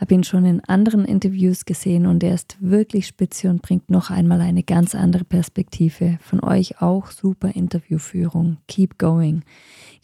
Habe 0.00 0.14
ihn 0.14 0.22
schon 0.22 0.44
in 0.44 0.64
anderen 0.64 1.04
Interviews 1.04 1.64
gesehen 1.64 2.06
und 2.06 2.22
er 2.22 2.34
ist 2.34 2.56
wirklich 2.60 3.08
spitze 3.08 3.50
und 3.50 3.62
bringt 3.62 3.90
noch 3.90 4.10
einmal 4.10 4.40
eine 4.40 4.62
ganz 4.62 4.94
andere 4.94 5.24
Perspektive. 5.24 6.18
Von 6.22 6.40
euch 6.40 6.80
auch 6.80 7.10
super 7.10 7.48
Interviewführung. 7.56 8.58
Keep 8.68 8.96
going. 8.98 9.42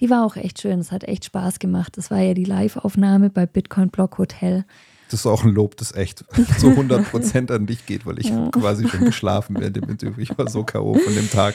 Die 0.01 0.11
war 0.11 0.27
auch 0.27 0.35
echt 0.35 0.61
schön. 0.61 0.81
Es 0.81 0.91
hat 0.91 1.05
echt 1.05 1.27
Spaß 1.27 1.61
gemacht. 1.61 1.97
Das 1.97 2.11
war 2.11 2.19
ja 2.19 2.35
die 2.35 2.45
Live-Aufnahme 2.45 3.31
bei 3.31 3.47
Bitcoin 3.47 3.91
Block 3.91 4.19
Hotel. 4.19 4.65
Das 5.11 5.21
ist 5.21 5.27
auch 5.27 5.45
ein 5.45 5.51
Lob, 5.51 5.77
das 5.77 5.95
echt 5.95 6.21
zu 6.59 6.69
100% 6.69 7.53
an 7.53 7.67
dich 7.67 7.85
geht, 7.87 8.07
weil 8.07 8.19
ich 8.19 8.31
Ja. 8.31 8.49
quasi 8.51 8.89
schon 8.89 9.01
geschlafen 9.05 9.57
während 9.61 9.77
dem 9.77 9.89
Interview. 9.89 10.21
Ich 10.23 10.37
war 10.37 10.49
so 10.49 10.65
K.O. 10.65 10.95
von 10.95 11.15
dem 11.15 11.31
Tag 11.31 11.55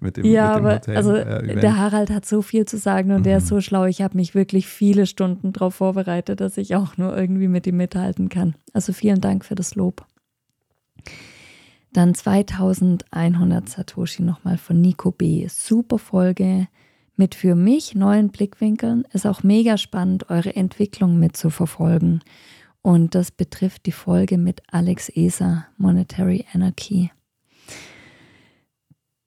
mit 0.00 0.16
dem, 0.16 0.24
ja, 0.26 0.48
mit 0.48 0.56
dem 0.58 0.64
aber 0.66 0.74
Hotel. 0.74 0.96
also 0.96 1.14
äh, 1.14 1.56
der 1.60 1.76
Harald 1.78 2.10
hat 2.10 2.26
so 2.26 2.42
viel 2.42 2.64
zu 2.66 2.76
sagen 2.76 3.12
und 3.12 3.24
der 3.24 3.38
ist 3.38 3.44
Mhm. 3.44 3.48
so 3.48 3.60
schlau. 3.60 3.84
Ich 3.84 4.02
habe 4.02 4.16
mich 4.16 4.34
wirklich 4.34 4.66
viele 4.66 5.06
Stunden 5.06 5.52
darauf 5.52 5.76
vorbereitet, 5.76 6.40
dass 6.40 6.56
ich 6.56 6.74
auch 6.74 6.96
nur 6.96 7.16
irgendwie 7.16 7.48
mit 7.48 7.66
ihm 7.66 7.76
mithalten 7.76 8.28
kann. 8.28 8.54
Also 8.72 8.92
vielen 8.92 9.20
Dank 9.20 9.44
für 9.44 9.54
das 9.54 9.74
Lob. 9.74 10.04
Dann 11.92 12.14
2100 12.14 13.68
Satoshi 13.68 14.22
nochmal 14.22 14.58
von 14.58 14.80
Nico 14.80 15.10
B. 15.10 15.46
Super 15.48 15.98
Folge 15.98 16.68
mit 17.16 17.34
für 17.34 17.54
mich 17.54 17.94
neuen 17.94 18.28
Blickwinkeln. 18.28 19.04
Ist 19.12 19.26
auch 19.26 19.42
mega 19.42 19.76
spannend, 19.78 20.30
eure 20.30 20.54
Entwicklung 20.54 21.18
mitzuverfolgen. 21.18 22.22
Und 22.88 23.14
das 23.14 23.30
betrifft 23.30 23.84
die 23.84 23.92
Folge 23.92 24.38
mit 24.38 24.62
Alex 24.72 25.14
Eser, 25.14 25.66
Monetary 25.76 26.46
Anarchy. 26.54 27.10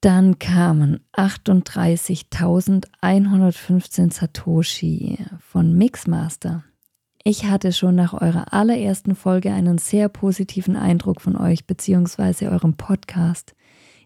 Dann 0.01 0.39
kamen 0.39 1.05
38.115 1.13 4.11
Satoshi 4.11 5.19
von 5.37 5.77
Mixmaster. 5.77 6.63
Ich 7.23 7.45
hatte 7.45 7.71
schon 7.71 7.93
nach 7.93 8.19
eurer 8.19 8.51
allerersten 8.51 9.13
Folge 9.13 9.53
einen 9.53 9.77
sehr 9.77 10.09
positiven 10.09 10.75
Eindruck 10.75 11.21
von 11.21 11.37
euch 11.37 11.67
bzw. 11.67 12.47
eurem 12.47 12.77
Podcast. 12.77 13.53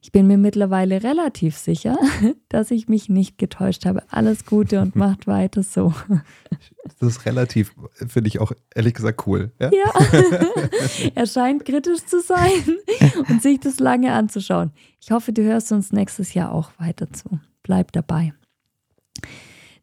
Ich 0.05 0.11
bin 0.11 0.27
mir 0.27 0.37
mittlerweile 0.37 1.01
relativ 1.01 1.57
sicher, 1.57 1.97
dass 2.49 2.69
ich 2.69 2.87
mich 2.87 3.09
nicht 3.09 3.39
getäuscht 3.39 3.87
habe. 3.87 4.03
Alles 4.11 4.45
Gute 4.45 4.79
und 4.79 4.95
macht 4.95 5.25
weiter 5.25 5.63
so. 5.63 5.95
das 6.99 7.09
ist 7.09 7.25
relativ, 7.25 7.73
finde 8.07 8.27
ich 8.27 8.39
auch 8.39 8.51
ehrlich 8.75 8.93
gesagt 8.93 9.25
cool. 9.25 9.51
Ja? 9.59 9.71
Ja, 9.73 10.19
er 11.15 11.25
scheint 11.25 11.65
kritisch 11.65 12.05
zu 12.05 12.21
sein 12.21 12.51
und 13.29 13.41
sich 13.41 13.59
das 13.59 13.79
lange 13.79 14.13
anzuschauen. 14.13 14.73
Ich 15.01 15.09
hoffe, 15.09 15.33
du 15.33 15.41
hörst 15.41 15.71
uns 15.71 15.91
nächstes 15.91 16.35
Jahr 16.35 16.51
auch 16.51 16.69
weiter 16.77 17.11
zu. 17.11 17.39
Bleib 17.63 17.91
dabei. 17.91 18.35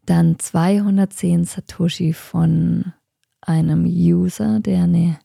Dann 0.06 0.38
210 0.38 1.46
Satoshi 1.46 2.12
von 2.12 2.92
einem 3.40 3.86
User, 3.86 4.60
der 4.60 4.84
eine, 4.84 5.18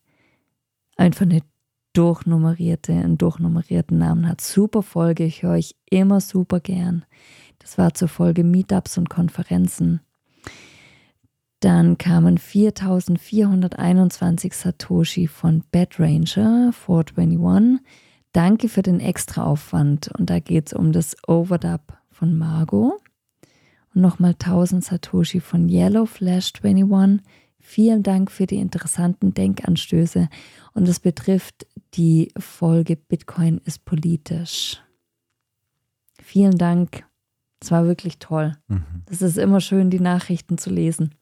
einfach 0.95 1.27
eine 1.27 1.43
durchnummerierte, 1.97 2.93
einen 2.93 3.17
durchnummerierten 3.17 3.97
Namen 3.97 4.29
hat. 4.29 4.41
Super 4.41 4.83
Folge, 4.83 5.23
ich 5.25 5.41
höre 5.41 5.53
euch 5.53 5.75
immer 5.89 6.21
super 6.21 6.59
gern. 6.59 7.03
Das 7.59 7.79
war 7.79 7.93
zur 7.93 8.07
Folge 8.07 8.43
Meetups 8.43 8.97
und 8.97 9.09
Konferenzen. 9.09 10.01
Dann 11.59 11.97
kamen 11.97 12.37
4421 12.37 14.53
Satoshi 14.53 15.27
von 15.27 15.63
Bad 15.71 15.99
Ranger 15.99 16.71
421. 16.71 17.83
Danke 18.31 18.69
für 18.69 18.83
den 18.83 18.99
Extraaufwand. 18.99 20.11
Und 20.19 20.29
da 20.29 20.39
geht 20.39 20.67
es 20.67 20.73
um 20.73 20.91
das 20.91 21.15
Overdub 21.27 21.97
von 22.11 22.37
Margot. 22.37 22.93
Und 23.95 24.01
nochmal 24.01 24.33
1000 24.33 24.83
Satoshi 24.83 25.39
von 25.39 25.67
Yellow 25.67 26.05
Flash 26.05 26.53
21. 26.61 27.25
Vielen 27.69 28.01
Dank 28.01 28.31
für 28.31 28.45
die 28.45 28.59
interessanten 28.59 29.33
Denkanstöße. 29.33 30.29
Und 30.73 30.87
es 30.87 31.01
betrifft 31.01 31.67
die 31.95 32.31
Folge 32.39 32.95
Bitcoin 32.95 33.59
ist 33.65 33.83
politisch. 33.83 34.81
Vielen 36.23 36.57
Dank. 36.57 37.05
Es 37.61 37.69
war 37.69 37.85
wirklich 37.85 38.19
toll. 38.19 38.55
Mhm. 38.69 38.85
Es 39.11 39.21
ist 39.21 39.37
immer 39.37 39.59
schön, 39.59 39.89
die 39.89 39.99
Nachrichten 39.99 40.57
zu 40.57 40.69
lesen. 40.69 41.13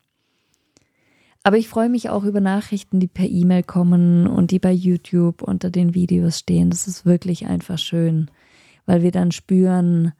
Aber 1.41 1.57
ich 1.57 1.67
freue 1.67 1.89
mich 1.89 2.09
auch 2.11 2.23
über 2.23 2.41
Nachrichten, 2.41 2.99
die 2.99 3.07
per 3.07 3.27
E-Mail 3.27 3.63
kommen 3.63 4.27
und 4.27 4.51
die 4.51 4.59
bei 4.59 4.71
YouTube 4.71 5.41
unter 5.41 5.71
den 5.71 5.95
Videos 5.95 6.37
stehen. 6.37 6.69
Das 6.69 6.87
ist 6.87 7.07
wirklich 7.07 7.47
einfach 7.47 7.79
schön, 7.79 8.29
weil 8.85 9.01
wir 9.01 9.11
dann 9.11 9.31
spüren, 9.31 10.13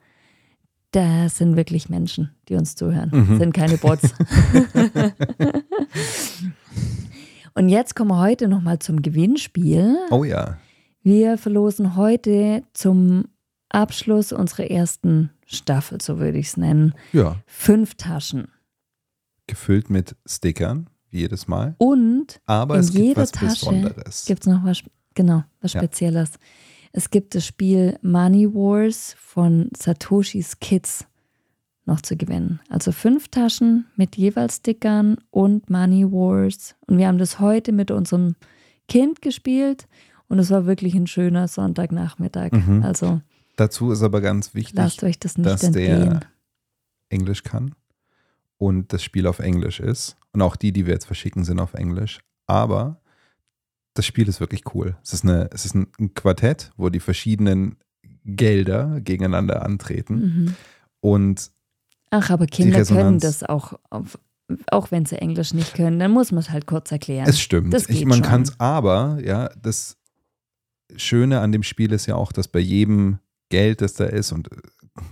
da 0.95 1.27
sind 1.29 1.55
wirklich 1.57 1.89
Menschen, 1.89 2.31
die 2.47 2.55
uns 2.55 2.75
zuhören. 2.75 3.09
Mhm. 3.13 3.37
Sind 3.39 3.53
keine 3.53 3.77
Bots. 3.77 4.13
und 7.53 7.69
jetzt 7.69 7.95
kommen 7.95 8.11
wir 8.11 8.19
heute 8.19 8.47
nochmal 8.47 8.79
zum 8.79 9.01
Gewinnspiel. 9.01 9.97
Oh 10.11 10.23
ja. 10.23 10.57
Wir 11.03 11.37
verlosen 11.37 11.95
heute 11.95 12.63
zum 12.73 13.25
Abschluss 13.69 14.31
unserer 14.31 14.71
ersten 14.71 15.31
Staffel, 15.45 16.01
so 16.01 16.17
würde 16.17 16.37
ich 16.37 16.47
es 16.47 16.57
nennen, 16.57 16.93
Ja. 17.11 17.35
fünf 17.45 17.95
Taschen. 17.95 18.47
Gefüllt 19.47 19.89
mit 19.89 20.15
Stickern, 20.25 20.89
wie 21.11 21.19
jedes 21.19 21.47
Mal. 21.47 21.75
Und 21.77 22.39
Aber 22.45 22.75
In 22.75 22.79
es 22.79 22.91
gibt 22.91 23.05
jeder 23.05 23.21
was 23.21 23.31
Tasche 23.31 23.65
Besonderes. 23.65 24.25
gibt 24.25 24.41
es 24.41 24.47
noch 24.47 24.63
was, 24.63 24.81
genau, 25.13 25.43
was 25.61 25.73
Ja. 25.73 25.81
Es 26.97 27.09
gibt 27.09 27.35
das 27.35 27.45
Spiel 27.45 27.99
Money 28.01 28.47
Wars 28.53 29.17
von 29.19 29.69
Satoshis 29.77 30.61
Kids 30.61 31.05
noch 31.83 31.99
zu 31.99 32.15
gewinnen. 32.15 32.61
Also 32.69 32.93
fünf 32.93 33.27
Taschen 33.27 33.85
mit 33.97 34.15
jeweils 34.15 34.55
Stickern 34.55 35.17
und 35.29 35.69
Money 35.69 36.09
Wars. 36.09 36.73
Und 36.87 36.97
wir 36.97 37.07
haben 37.07 37.17
das 37.17 37.41
heute 37.41 37.73
mit 37.73 37.91
unserem 37.91 38.37
Kind 38.87 39.21
gespielt 39.21 39.89
und 40.29 40.39
es 40.39 40.49
war 40.51 40.67
wirklich 40.67 40.95
ein 40.95 41.05
schöner 41.05 41.49
Sonntagnachmittag. 41.49 42.53
Mhm. 42.53 42.81
Also 42.83 43.19
Dazu 43.57 43.91
ist 43.91 44.01
aber 44.01 44.21
ganz 44.21 44.55
wichtig, 44.55 44.75
lasst 44.77 45.03
euch 45.03 45.19
das 45.19 45.37
nicht 45.37 45.49
dass 45.49 45.63
entgehen. 45.63 46.11
der 46.11 46.19
Englisch 47.09 47.43
kann 47.43 47.75
und 48.57 48.93
das 48.93 49.03
Spiel 49.03 49.27
auf 49.27 49.39
Englisch 49.39 49.81
ist. 49.81 50.15
Und 50.31 50.41
auch 50.41 50.55
die, 50.55 50.71
die 50.71 50.85
wir 50.85 50.93
jetzt 50.93 51.07
verschicken, 51.07 51.43
sind 51.43 51.59
auf 51.59 51.73
Englisch. 51.73 52.21
Aber 52.47 53.01
das 53.95 54.05
Spiel 54.05 54.27
ist 54.27 54.39
wirklich 54.39 54.75
cool. 54.75 54.97
Es 55.03 55.13
ist, 55.13 55.23
eine, 55.23 55.49
es 55.51 55.65
ist 55.65 55.73
ein, 55.73 56.13
Quartett, 56.13 56.71
wo 56.77 56.89
die 56.89 56.99
verschiedenen 56.99 57.77
Gelder 58.25 58.99
gegeneinander 59.01 59.63
antreten. 59.63 60.15
Mhm. 60.15 60.55
Und 60.99 61.51
Ach, 62.11 62.29
aber 62.29 62.45
Kinder 62.45 62.83
können 62.83 63.19
das 63.19 63.43
auch, 63.43 63.79
auch 64.69 64.91
wenn 64.91 65.05
sie 65.05 65.17
Englisch 65.17 65.53
nicht 65.53 65.73
können, 65.73 65.97
dann 65.99 66.11
muss 66.11 66.31
man 66.31 66.41
es 66.41 66.51
halt 66.51 66.67
kurz 66.67 66.91
erklären. 66.91 67.27
es 67.27 67.39
stimmt. 67.39 67.73
Das 67.73 67.89
Ich, 67.89 68.05
man 68.05 68.21
kann 68.21 68.43
es 68.43 68.59
aber, 68.59 69.17
ja, 69.23 69.49
das 69.61 69.97
Schöne 70.95 71.39
an 71.39 71.51
dem 71.51 71.63
Spiel 71.63 71.91
ist 71.91 72.05
ja 72.05 72.15
auch, 72.15 72.31
dass 72.31 72.47
bei 72.47 72.59
jedem 72.59 73.19
Geld, 73.49 73.81
das 73.81 73.93
da 73.93 74.05
ist, 74.05 74.31
und 74.31 74.51
äh, 74.51 74.57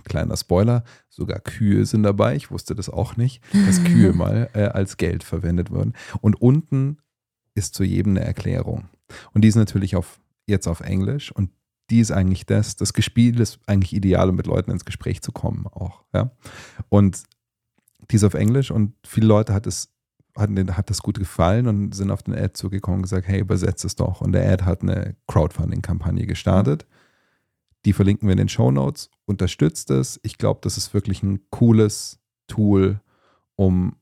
kleiner 0.04 0.36
Spoiler, 0.36 0.84
sogar 1.08 1.40
Kühe 1.40 1.86
sind 1.86 2.02
dabei. 2.02 2.36
Ich 2.36 2.50
wusste 2.50 2.74
das 2.74 2.88
auch 2.88 3.16
nicht, 3.16 3.42
dass 3.66 3.82
Kühe 3.82 4.12
mal 4.14 4.50
äh, 4.52 4.64
als 4.64 4.98
Geld 4.98 5.24
verwendet 5.24 5.70
wurden. 5.70 5.94
Und 6.20 6.40
unten 6.40 6.98
ist 7.54 7.74
zu 7.74 7.84
jedem 7.84 8.16
eine 8.16 8.24
Erklärung. 8.24 8.88
Und 9.32 9.42
die 9.42 9.48
ist 9.48 9.56
natürlich 9.56 9.96
auf, 9.96 10.20
jetzt 10.46 10.66
auf 10.66 10.80
Englisch 10.80 11.32
und 11.32 11.50
die 11.90 12.00
ist 12.00 12.10
eigentlich 12.10 12.46
das, 12.46 12.76
das 12.76 12.92
Gespiel 12.92 13.40
ist 13.40 13.58
eigentlich 13.66 13.92
ideal, 13.92 14.30
um 14.30 14.36
mit 14.36 14.46
Leuten 14.46 14.70
ins 14.70 14.84
Gespräch 14.84 15.20
zu 15.22 15.32
kommen 15.32 15.66
auch. 15.66 16.04
Ja? 16.14 16.30
Und 16.88 17.24
die 18.10 18.16
ist 18.16 18.24
auf 18.24 18.34
Englisch 18.34 18.70
und 18.70 18.94
viele 19.06 19.26
Leute 19.26 19.52
hat 19.52 19.66
es 19.66 19.94
hat, 20.36 20.50
hat 20.50 20.90
das 20.90 21.02
gut 21.02 21.18
gefallen 21.18 21.68
und 21.68 21.94
sind 21.94 22.10
auf 22.10 22.22
den 22.22 22.34
Ad 22.34 22.54
zugekommen 22.54 22.98
und 22.98 23.02
gesagt, 23.02 23.28
hey, 23.28 23.40
übersetzt 23.40 23.84
es 23.84 23.94
doch. 23.96 24.20
Und 24.20 24.32
der 24.32 24.50
Ad 24.50 24.64
hat 24.64 24.82
eine 24.82 25.16
Crowdfunding-Kampagne 25.28 26.26
gestartet. 26.26 26.86
Die 27.84 27.92
verlinken 27.92 28.26
wir 28.26 28.32
in 28.32 28.38
den 28.38 28.48
Show 28.48 28.70
Notes. 28.70 29.10
Unterstützt 29.26 29.90
es. 29.90 30.18
Ich 30.22 30.38
glaube, 30.38 30.60
das 30.62 30.76
ist 30.76 30.94
wirklich 30.94 31.22
ein 31.22 31.40
cooles 31.50 32.18
Tool, 32.48 33.00
um 33.54 33.96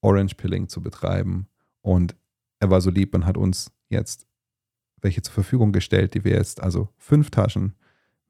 Orange 0.00 0.34
Pilling 0.34 0.68
zu 0.68 0.82
betreiben. 0.82 1.46
Und 1.82 2.16
er 2.60 2.70
war 2.70 2.80
so 2.80 2.90
lieb 2.90 3.14
und 3.14 3.26
hat 3.26 3.36
uns 3.36 3.70
jetzt 3.88 4.26
welche 5.02 5.22
zur 5.22 5.34
Verfügung 5.34 5.72
gestellt, 5.72 6.14
die 6.14 6.24
wir 6.24 6.32
jetzt, 6.32 6.62
also 6.62 6.88
fünf 6.96 7.30
Taschen 7.30 7.74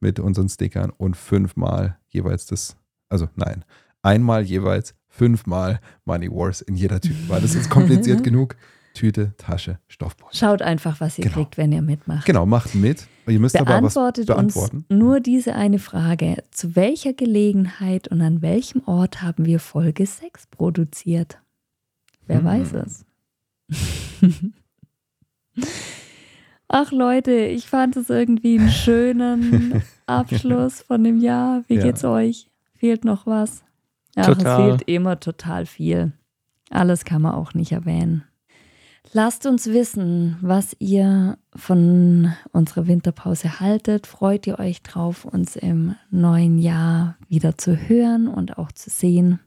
mit 0.01 0.19
unseren 0.20 0.48
Stickern 0.48 0.90
und 0.90 1.16
fünfmal 1.16 1.97
jeweils 2.09 2.47
das, 2.47 2.77
also 3.09 3.28
nein, 3.36 3.65
einmal 4.03 4.43
jeweils 4.43 4.94
fünfmal 5.09 5.81
Money 6.05 6.31
Wars 6.31 6.61
in 6.61 6.74
jeder 6.74 7.01
Tüte. 7.01 7.28
War 7.28 7.40
das 7.40 7.55
jetzt 7.55 7.70
kompliziert 7.70 8.23
genug? 8.24 8.57
Tüte, 8.94 9.35
Tasche, 9.36 9.78
Stoffbeutel. 9.89 10.35
Schaut 10.39 10.62
einfach, 10.62 11.01
was 11.01 11.19
ihr 11.19 11.24
Genau. 11.24 11.36
kriegt, 11.36 11.59
wenn 11.59 11.70
ihr 11.70 11.82
mitmacht. 11.82 12.24
Genau, 12.27 12.47
macht 12.47 12.74
mit. 12.74 13.07
Ihr 13.27 13.39
müsst 13.40 13.55
aber 13.57 13.66
was 13.82 13.94
Beantwortet 13.94 14.27
beantworten. 14.27 14.77
uns 14.78 14.98
nur 14.98 15.20
diese 15.20 15.55
eine 15.55 15.78
Frage. 15.78 16.43
Zu 16.51 16.77
welcher 16.77 17.12
Gelegenheit 17.12 18.09
und 18.09 18.23
an 18.23 18.40
welchem 18.40 18.82
Ort 18.86 19.20
haben 19.23 19.44
wir 19.44 19.61
Folge 19.61 20.07
6 20.07 20.47
produziert? 20.47 21.39
Wer 22.27 22.39
Hm. 22.39 22.44
weiß 22.44 22.73
es? 22.73 23.05
Ach 26.68 26.90
Leute, 26.90 27.32
ich 27.32 27.66
fand 27.68 27.97
es 27.97 28.10
irgendwie 28.10 28.59
einen 28.59 28.70
schönen 28.70 29.82
Abschluss 30.06 30.82
von 30.82 31.05
dem 31.05 31.18
Jahr. 31.20 31.62
Wie 31.68 31.76
Ja. 31.76 31.82
geht's 31.84 32.05
euch? 32.05 32.51
Fehlt 32.74 33.05
noch 33.05 33.26
was? 33.26 33.62
Ach, 34.16 34.26
Total. 34.26 34.60
es 34.70 34.76
fehlt 34.78 34.82
immer 34.88 35.20
total 35.20 35.66
viel. 35.66 36.12
Alles 36.70 37.05
kann 37.05 37.22
man 37.22 37.34
auch 37.34 37.55
nicht 37.55 37.72
erwähnen. 37.72 38.24
Lasst 39.12 39.47
uns 39.47 39.66
wissen, 39.68 40.36
was 40.40 40.74
ihr 40.80 41.38
von 41.55 42.32
unserer 42.51 42.88
Winterpause 42.88 43.60
haltet. 43.60 44.06
Freut 44.09 44.47
ihr 44.48 44.59
euch 44.59 44.82
drauf, 44.82 45.24
uns 45.24 45.55
im 45.55 45.94
neuen 46.10 46.59
Jahr 46.59 47.16
wieder 47.28 47.56
zu 47.56 47.76
hören 47.88 48.26
und 48.26 48.59
auch 48.59 48.72
zu 48.72 48.90
sehen? 48.90 49.38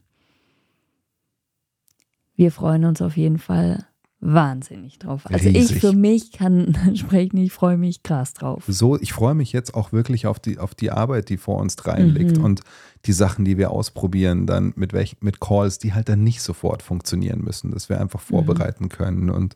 Wir 2.34 2.50
freuen 2.50 2.86
uns 2.86 3.02
auf 3.02 3.18
jeden 3.18 3.38
Fall 3.38 3.86
wahnsinnig 4.20 4.98
drauf. 4.98 5.22
Also 5.26 5.48
Riesig. 5.48 5.76
ich 5.76 5.80
für 5.80 5.92
mich 5.92 6.32
kann 6.32 6.74
sprechen, 6.94 7.38
ich 7.38 7.52
freue 7.52 7.76
mich 7.78 8.02
krass 8.02 8.34
drauf. 8.34 8.64
So, 8.68 8.98
ich 9.00 9.12
freue 9.12 9.34
mich 9.34 9.52
jetzt 9.52 9.74
auch 9.74 9.92
wirklich 9.92 10.26
auf 10.26 10.38
die, 10.38 10.58
auf 10.58 10.74
die 10.74 10.90
Arbeit, 10.90 11.28
die 11.30 11.38
vor 11.38 11.58
uns 11.58 11.76
dreien 11.76 12.14
liegt 12.14 12.36
Mhm. 12.38 12.44
und 12.44 12.60
die 13.06 13.12
Sachen, 13.12 13.44
die 13.46 13.56
wir 13.56 13.70
ausprobieren, 13.70 14.46
dann 14.46 14.74
mit 14.76 14.92
welch, 14.92 15.16
mit 15.20 15.40
Calls, 15.40 15.78
die 15.78 15.94
halt 15.94 16.08
dann 16.10 16.22
nicht 16.22 16.42
sofort 16.42 16.82
funktionieren 16.82 17.40
müssen, 17.42 17.70
dass 17.70 17.88
wir 17.88 17.98
einfach 18.00 18.20
vorbereiten 18.20 18.88
können 18.90 19.30
und 19.30 19.54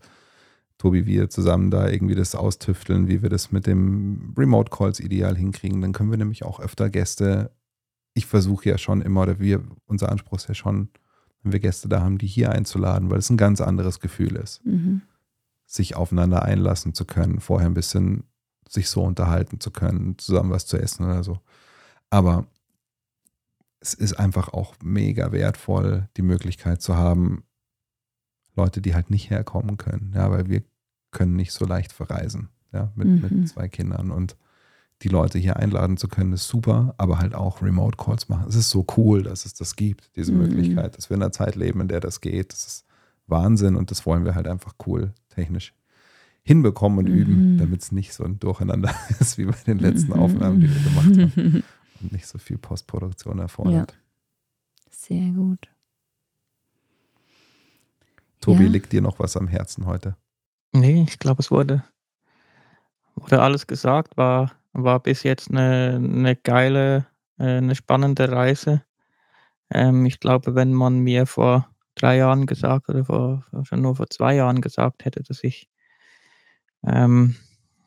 Tobi, 0.79 1.07
wir 1.07 1.31
zusammen 1.31 1.71
da 1.71 1.89
irgendwie 1.89 2.15
das 2.17 2.35
austüfteln, 2.35 3.07
wie 3.07 3.23
wir 3.23 3.29
das 3.31 3.53
mit 3.53 3.67
dem 3.67 4.35
Remote 4.37 4.71
Calls 4.71 4.99
ideal 4.99 5.37
hinkriegen. 5.37 5.81
Dann 5.81 5.93
können 5.93 6.11
wir 6.11 6.19
nämlich 6.19 6.45
auch 6.45 6.59
öfter 6.59 6.91
Gäste, 6.91 7.53
ich 8.15 8.27
versuche 8.27 8.69
ja 8.71 8.77
schon 8.79 9.01
immer, 9.03 9.23
oder 9.23 9.39
wir, 9.39 9.63
unser 9.87 10.11
Anspruch 10.11 10.39
ist 10.39 10.49
ja 10.49 10.55
schon, 10.55 10.89
wenn 11.45 11.53
wir 11.53 11.61
Gäste 11.61 11.89
da 11.89 12.01
haben, 12.01 12.19
die 12.19 12.27
hier 12.27 12.51
einzuladen, 12.51 13.11
weil 13.11 13.19
es 13.19 13.31
ein 13.31 13.37
ganz 13.37 13.61
anderes 13.61 14.01
Gefühl 14.01 14.37
ist 14.37 14.65
Mhm. 14.65 15.03
sich 15.67 15.95
aufeinander 15.97 16.43
einlassen 16.43 16.95
zu 16.95 17.05
können, 17.05 17.41
vorher 17.41 17.69
ein 17.69 17.75
bisschen 17.75 18.25
sich 18.69 18.89
so 18.89 19.03
unterhalten 19.03 19.61
zu 19.61 19.71
können, 19.71 20.19
zusammen 20.19 20.51
was 20.51 20.67
zu 20.67 20.77
essen 20.79 21.05
oder 21.05 21.23
so. 21.23 21.39
Aber 22.11 22.47
es 23.81 23.95
ist 23.95 24.15
einfach 24.15 24.49
auch 24.53 24.75
mega 24.83 25.33
wertvoll, 25.33 26.09
die 26.17 26.23
Möglichkeit 26.23 26.81
zu 26.81 26.97
haben, 26.97 27.45
Leute, 28.57 28.81
die 28.81 28.95
halt 28.95 29.11
nicht 29.11 29.31
herkommen 29.31 29.77
können, 29.79 30.13
ja, 30.15 30.31
weil 30.31 30.49
wir 30.49 30.63
können 31.11 31.37
nicht 31.37 31.53
so 31.53 31.65
leicht 31.67 31.93
verreisen, 31.93 32.49
ja, 32.73 32.93
mit, 32.95 33.09
Mhm. 33.09 33.21
mit 33.39 33.49
zwei 33.49 33.69
Kindern 33.69 34.11
und 34.11 34.37
die 35.03 35.09
Leute 35.09 35.39
hier 35.39 35.57
einladen 35.57 35.97
zu 35.97 36.09
können, 36.09 36.33
ist 36.33 36.49
super, 36.49 36.95
aber 36.99 37.19
halt 37.19 37.35
auch 37.35 37.61
Remote 37.63 37.97
Calls 37.97 38.29
machen. 38.29 38.47
Es 38.49 38.55
ist 38.55 38.71
so 38.71 38.87
cool, 38.97 39.23
dass 39.23 39.45
es 39.45 39.55
das 39.55 39.77
gibt, 39.77 40.15
diese 40.17 40.33
Mhm. 40.33 40.39
Möglichkeit, 40.39 40.97
dass 40.97 41.11
wir 41.11 41.17
in 41.17 41.23
einer 41.23 41.33
Zeit 41.33 41.57
leben, 41.57 41.81
in 41.81 41.89
der 41.89 42.01
das 42.01 42.21
geht. 42.21 42.53
Das 42.53 42.67
ist 42.67 42.87
Wahnsinn 43.27 43.77
und 43.77 43.91
das 43.91 44.07
wollen 44.07 44.25
wir 44.25 44.35
halt 44.35 44.47
einfach 44.47 44.75
cool 44.87 45.13
technisch 45.29 45.75
hinbekommen 46.43 46.99
und 46.99 47.09
Mhm. 47.09 47.15
üben, 47.17 47.57
damit 47.59 47.83
es 47.83 47.93
nicht 47.93 48.13
so 48.15 48.25
ein 48.25 48.39
Durcheinander 48.39 48.95
ist 49.21 49.37
wie 49.39 49.47
bei 49.47 49.57
den 49.67 49.79
letzten 49.79 50.13
Mhm. 50.13 50.19
Aufnahmen, 50.21 50.61
die 50.61 50.69
wir 50.69 50.83
gemacht 50.83 51.19
haben 51.19 51.63
und 52.01 52.13
nicht 52.13 52.27
so 52.27 52.39
viel 52.39 52.59
Postproduktion 52.59 53.39
erfordert. 53.39 53.97
Sehr 54.91 55.31
gut. 55.33 55.69
Tobi, 58.41 58.65
Ja. 58.65 58.71
liegt 58.71 58.93
dir 58.93 59.01
noch 59.03 59.19
was 59.19 59.37
am 59.37 59.49
Herzen 59.49 59.87
heute? 59.87 60.17
Nee, 60.73 61.05
ich 61.09 61.19
glaube, 61.19 61.41
es 61.41 61.51
wurde, 61.51 61.85
wurde 63.15 63.41
alles 63.41 63.67
gesagt. 63.67 64.17
War, 64.17 64.53
war 64.75 65.01
bis 65.01 65.23
jetzt 65.23 65.51
eine, 65.51 65.95
eine 66.03 66.37
geile, 66.37 67.07
äh, 67.39 67.57
eine 67.59 67.75
spannende 67.75 68.31
Reise. 68.31 68.83
Ähm, 69.71 70.05
ich 70.07 70.21
glaube, 70.21 70.55
wenn 70.55 70.73
man 70.75 70.99
mir 70.99 71.27
vor 71.27 71.69
drei 71.95 72.17
Jahren 72.19 72.47
gesagt 72.47 72.89
oder 72.89 73.05
vor, 73.05 73.45
vor- 73.51 73.65
schon 73.65 73.81
nur 73.81 73.97
vor 73.97 74.09
zwei 74.11 74.35
Jahren 74.35 74.61
gesagt 74.61 75.05
hätte, 75.05 75.23
dass 75.23 75.43
ich, 75.45 75.69
ähm, 76.85 77.37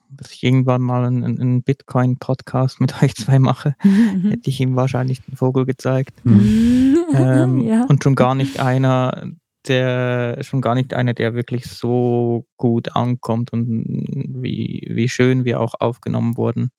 dass 0.09 0.31
ich 0.31 0.43
irgendwann 0.43 0.81
mal 0.81 1.05
einen, 1.05 1.23
einen 1.39 1.61
Bitcoin-Podcast 1.63 2.79
mit 2.81 2.93
euch 3.03 3.15
zwei 3.15 3.37
mache, 3.37 3.75
hätte 4.29 4.49
ich 4.49 4.59
ihm 4.61 4.75
wahrscheinlich 4.75 5.21
den 5.21 5.35
Vogel 5.35 5.65
gezeigt. 5.65 6.21
Ähm, 7.13 7.59
ja. 7.61 7.85
Und 7.85 8.03
schon 8.03 8.15
gar 8.15 8.35
nicht 8.35 8.59
einer, 8.59 9.31
der 9.67 10.43
schon 10.43 10.61
gar 10.61 10.75
nicht 10.75 10.93
einer, 10.93 11.13
der 11.13 11.33
wirklich 11.33 11.65
so 11.65 12.45
gut 12.57 12.95
ankommt 12.95 13.53
und 13.53 13.85
wie, 14.41 14.87
wie 14.89 15.09
schön 15.09 15.45
wir 15.45 15.59
auch 15.59 15.75
aufgenommen 15.79 16.37
wurden 16.37 16.71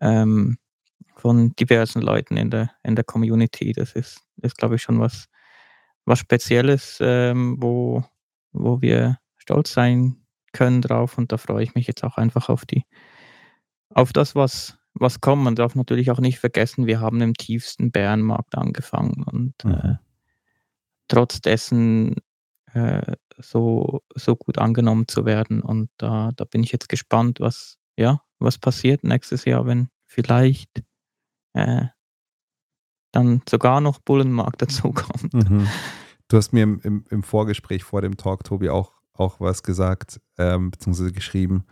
ähm, 0.00 0.58
von 1.16 1.54
diversen 1.56 2.00
Leuten 2.02 2.36
in 2.36 2.50
der, 2.50 2.70
in 2.82 2.94
der 2.94 3.04
Community. 3.04 3.72
Das 3.72 3.92
ist, 3.92 4.20
ist 4.42 4.56
glaube 4.56 4.76
ich, 4.76 4.82
schon 4.82 5.00
was, 5.00 5.28
was 6.04 6.18
Spezielles, 6.18 6.98
ähm, 7.00 7.56
wo, 7.58 8.04
wo 8.52 8.80
wir 8.80 9.18
stolz 9.36 9.72
sein 9.72 10.16
können 10.52 10.80
drauf. 10.80 11.18
Und 11.18 11.32
da 11.32 11.36
freue 11.36 11.62
ich 11.62 11.74
mich 11.74 11.86
jetzt 11.86 12.04
auch 12.04 12.16
einfach 12.16 12.48
auf 12.48 12.64
die, 12.64 12.84
auf 13.90 14.12
das, 14.12 14.34
was, 14.34 14.78
was 14.94 15.20
kommt. 15.20 15.42
Man 15.42 15.56
darf 15.56 15.74
natürlich 15.74 16.10
auch 16.10 16.20
nicht 16.20 16.38
vergessen, 16.38 16.86
wir 16.86 17.00
haben 17.00 17.20
im 17.20 17.34
tiefsten 17.34 17.90
Bärenmarkt 17.90 18.56
angefangen 18.56 19.24
und 19.24 19.64
äh, 19.64 19.94
trotz 21.08 21.40
dessen 21.40 22.16
äh, 22.74 23.16
so, 23.38 24.02
so 24.14 24.36
gut 24.36 24.58
angenommen 24.58 25.08
zu 25.08 25.24
werden. 25.24 25.62
Und 25.62 25.90
da, 25.96 26.32
da 26.36 26.44
bin 26.44 26.62
ich 26.62 26.72
jetzt 26.72 26.88
gespannt, 26.88 27.40
was, 27.40 27.78
ja, 27.96 28.22
was 28.38 28.58
passiert 28.58 29.04
nächstes 29.04 29.44
Jahr, 29.44 29.66
wenn 29.66 29.88
vielleicht 30.06 30.82
äh, 31.54 31.86
dann 33.12 33.42
sogar 33.48 33.80
noch 33.80 33.98
Bullenmarkt 34.00 34.62
dazukommt. 34.62 35.32
Mhm. 35.34 35.68
Du 36.28 36.36
hast 36.36 36.52
mir 36.52 36.62
im, 36.62 36.80
im, 36.80 37.04
im 37.08 37.22
Vorgespräch 37.22 37.84
vor 37.84 38.02
dem 38.02 38.16
Talk, 38.16 38.44
Tobi, 38.44 38.68
auch, 38.68 38.92
auch 39.14 39.40
was 39.40 39.62
gesagt, 39.62 40.20
ähm, 40.36 40.70
beziehungsweise 40.70 41.12
geschrieben, 41.12 41.64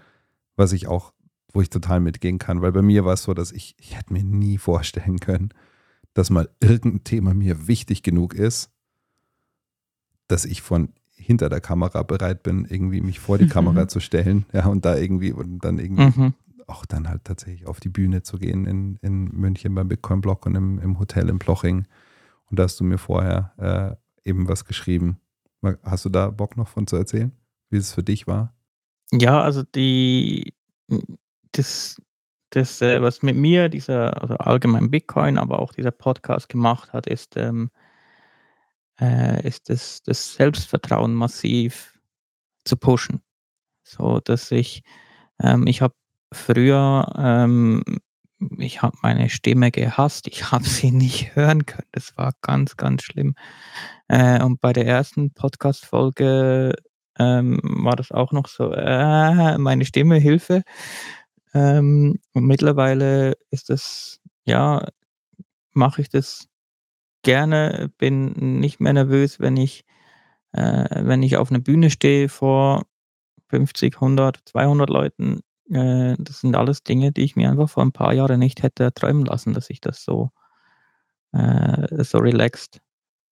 was 0.56 0.72
ich 0.72 0.86
auch, 0.86 1.12
wo 1.52 1.60
ich 1.60 1.68
total 1.68 2.00
mitgehen 2.00 2.38
kann, 2.38 2.62
weil 2.62 2.72
bei 2.72 2.82
mir 2.82 3.04
war 3.04 3.14
es 3.14 3.22
so, 3.22 3.34
dass 3.34 3.52
ich, 3.52 3.76
ich 3.78 3.96
hätte 3.96 4.12
mir 4.12 4.24
nie 4.24 4.56
vorstellen 4.56 5.20
können, 5.20 5.50
dass 6.14 6.30
mal 6.30 6.48
irgendein 6.60 7.04
Thema 7.04 7.34
mir 7.34 7.68
wichtig 7.68 8.02
genug 8.02 8.32
ist, 8.32 8.70
dass 10.28 10.44
ich 10.44 10.62
von 10.62 10.90
hinter 11.14 11.48
der 11.48 11.60
Kamera 11.60 12.02
bereit 12.02 12.42
bin, 12.42 12.66
irgendwie 12.68 13.00
mich 13.00 13.18
vor 13.20 13.38
die 13.38 13.48
Kamera 13.48 13.88
zu 13.88 14.00
stellen, 14.00 14.44
ja, 14.52 14.66
und 14.66 14.84
da 14.84 14.96
irgendwie 14.96 15.32
und 15.32 15.60
dann 15.60 15.78
irgendwie 15.78 16.20
Mhm. 16.20 16.34
auch 16.66 16.84
dann 16.86 17.08
halt 17.08 17.24
tatsächlich 17.24 17.66
auf 17.66 17.80
die 17.80 17.88
Bühne 17.88 18.22
zu 18.22 18.38
gehen 18.38 18.66
in, 18.66 18.96
in 19.02 19.24
München 19.24 19.74
beim 19.74 19.88
Bitcoin-Blog 19.88 20.46
und 20.46 20.54
im, 20.54 20.78
im 20.78 20.98
Hotel 20.98 21.28
in 21.28 21.38
Ploching. 21.38 21.86
Und 22.50 22.58
da 22.58 22.64
hast 22.64 22.78
du 22.78 22.84
mir 22.84 22.98
vorher 22.98 23.98
äh, 24.24 24.28
eben 24.28 24.48
was 24.48 24.64
geschrieben. 24.64 25.18
Hast 25.82 26.04
du 26.04 26.10
da 26.10 26.30
Bock 26.30 26.56
noch 26.56 26.68
von 26.68 26.86
zu 26.86 26.96
erzählen, 26.96 27.32
wie 27.70 27.78
es 27.78 27.92
für 27.92 28.02
dich 28.04 28.26
war? 28.26 28.54
Ja, 29.12 29.40
also 29.40 29.62
die, 29.62 30.54
das, 31.52 32.00
das 32.50 32.80
äh, 32.82 33.00
was 33.02 33.22
mit 33.22 33.36
mir 33.36 33.68
dieser, 33.68 34.20
also 34.20 34.34
allgemein 34.36 34.90
Bitcoin, 34.90 35.38
aber 35.38 35.58
auch 35.60 35.72
dieser 35.72 35.90
Podcast 35.92 36.48
gemacht 36.48 36.92
hat, 36.92 37.06
ist, 37.06 37.36
ähm, 37.36 37.70
äh, 39.00 39.46
ist 39.46 39.68
das, 39.68 40.02
das 40.02 40.34
Selbstvertrauen 40.34 41.14
massiv 41.14 41.98
zu 42.64 42.76
pushen. 42.76 43.22
So, 43.84 44.20
dass 44.20 44.50
ich, 44.50 44.82
ähm, 45.42 45.66
ich 45.66 45.82
habe 45.82 45.94
früher, 46.32 47.12
ähm, 47.16 47.82
ich 48.58 48.82
habe 48.82 48.96
meine 49.02 49.30
Stimme 49.30 49.70
gehasst, 49.70 50.26
ich 50.28 50.50
habe 50.52 50.64
sie 50.64 50.90
nicht 50.90 51.36
hören 51.36 51.66
können. 51.66 51.88
Das 51.92 52.16
war 52.16 52.32
ganz, 52.42 52.76
ganz 52.76 53.02
schlimm. 53.04 53.34
Äh, 54.08 54.42
und 54.42 54.60
bei 54.60 54.72
der 54.72 54.86
ersten 54.86 55.32
Podcast-Folge 55.32 56.74
ähm, 57.18 57.60
war 57.62 57.96
das 57.96 58.12
auch 58.12 58.32
noch 58.32 58.48
so, 58.48 58.72
äh, 58.72 59.58
meine 59.58 59.84
Stimme, 59.84 60.16
Hilfe. 60.16 60.62
Ähm, 61.54 62.20
und 62.34 62.44
mittlerweile 62.46 63.34
ist 63.50 63.70
das, 63.70 64.20
ja, 64.44 64.86
mache 65.72 66.02
ich 66.02 66.08
das 66.08 66.48
gerne, 67.26 67.90
bin 67.98 68.60
nicht 68.60 68.80
mehr 68.80 68.92
nervös, 68.92 69.40
wenn 69.40 69.56
ich, 69.56 69.84
äh, 70.52 71.04
wenn 71.04 71.24
ich 71.24 71.36
auf 71.36 71.50
einer 71.50 71.58
Bühne 71.58 71.90
stehe 71.90 72.28
vor 72.28 72.84
50, 73.48 73.96
100, 73.96 74.38
200 74.44 74.88
Leuten. 74.88 75.40
Äh, 75.68 76.14
das 76.20 76.40
sind 76.40 76.54
alles 76.54 76.84
Dinge, 76.84 77.10
die 77.10 77.22
ich 77.22 77.34
mir 77.34 77.50
einfach 77.50 77.68
vor 77.68 77.84
ein 77.84 77.90
paar 77.90 78.14
Jahren 78.14 78.38
nicht 78.38 78.62
hätte 78.62 78.94
träumen 78.94 79.26
lassen, 79.26 79.54
dass 79.54 79.70
ich 79.70 79.80
das 79.80 80.04
so, 80.04 80.30
äh, 81.32 82.04
so 82.04 82.18
relaxed 82.18 82.80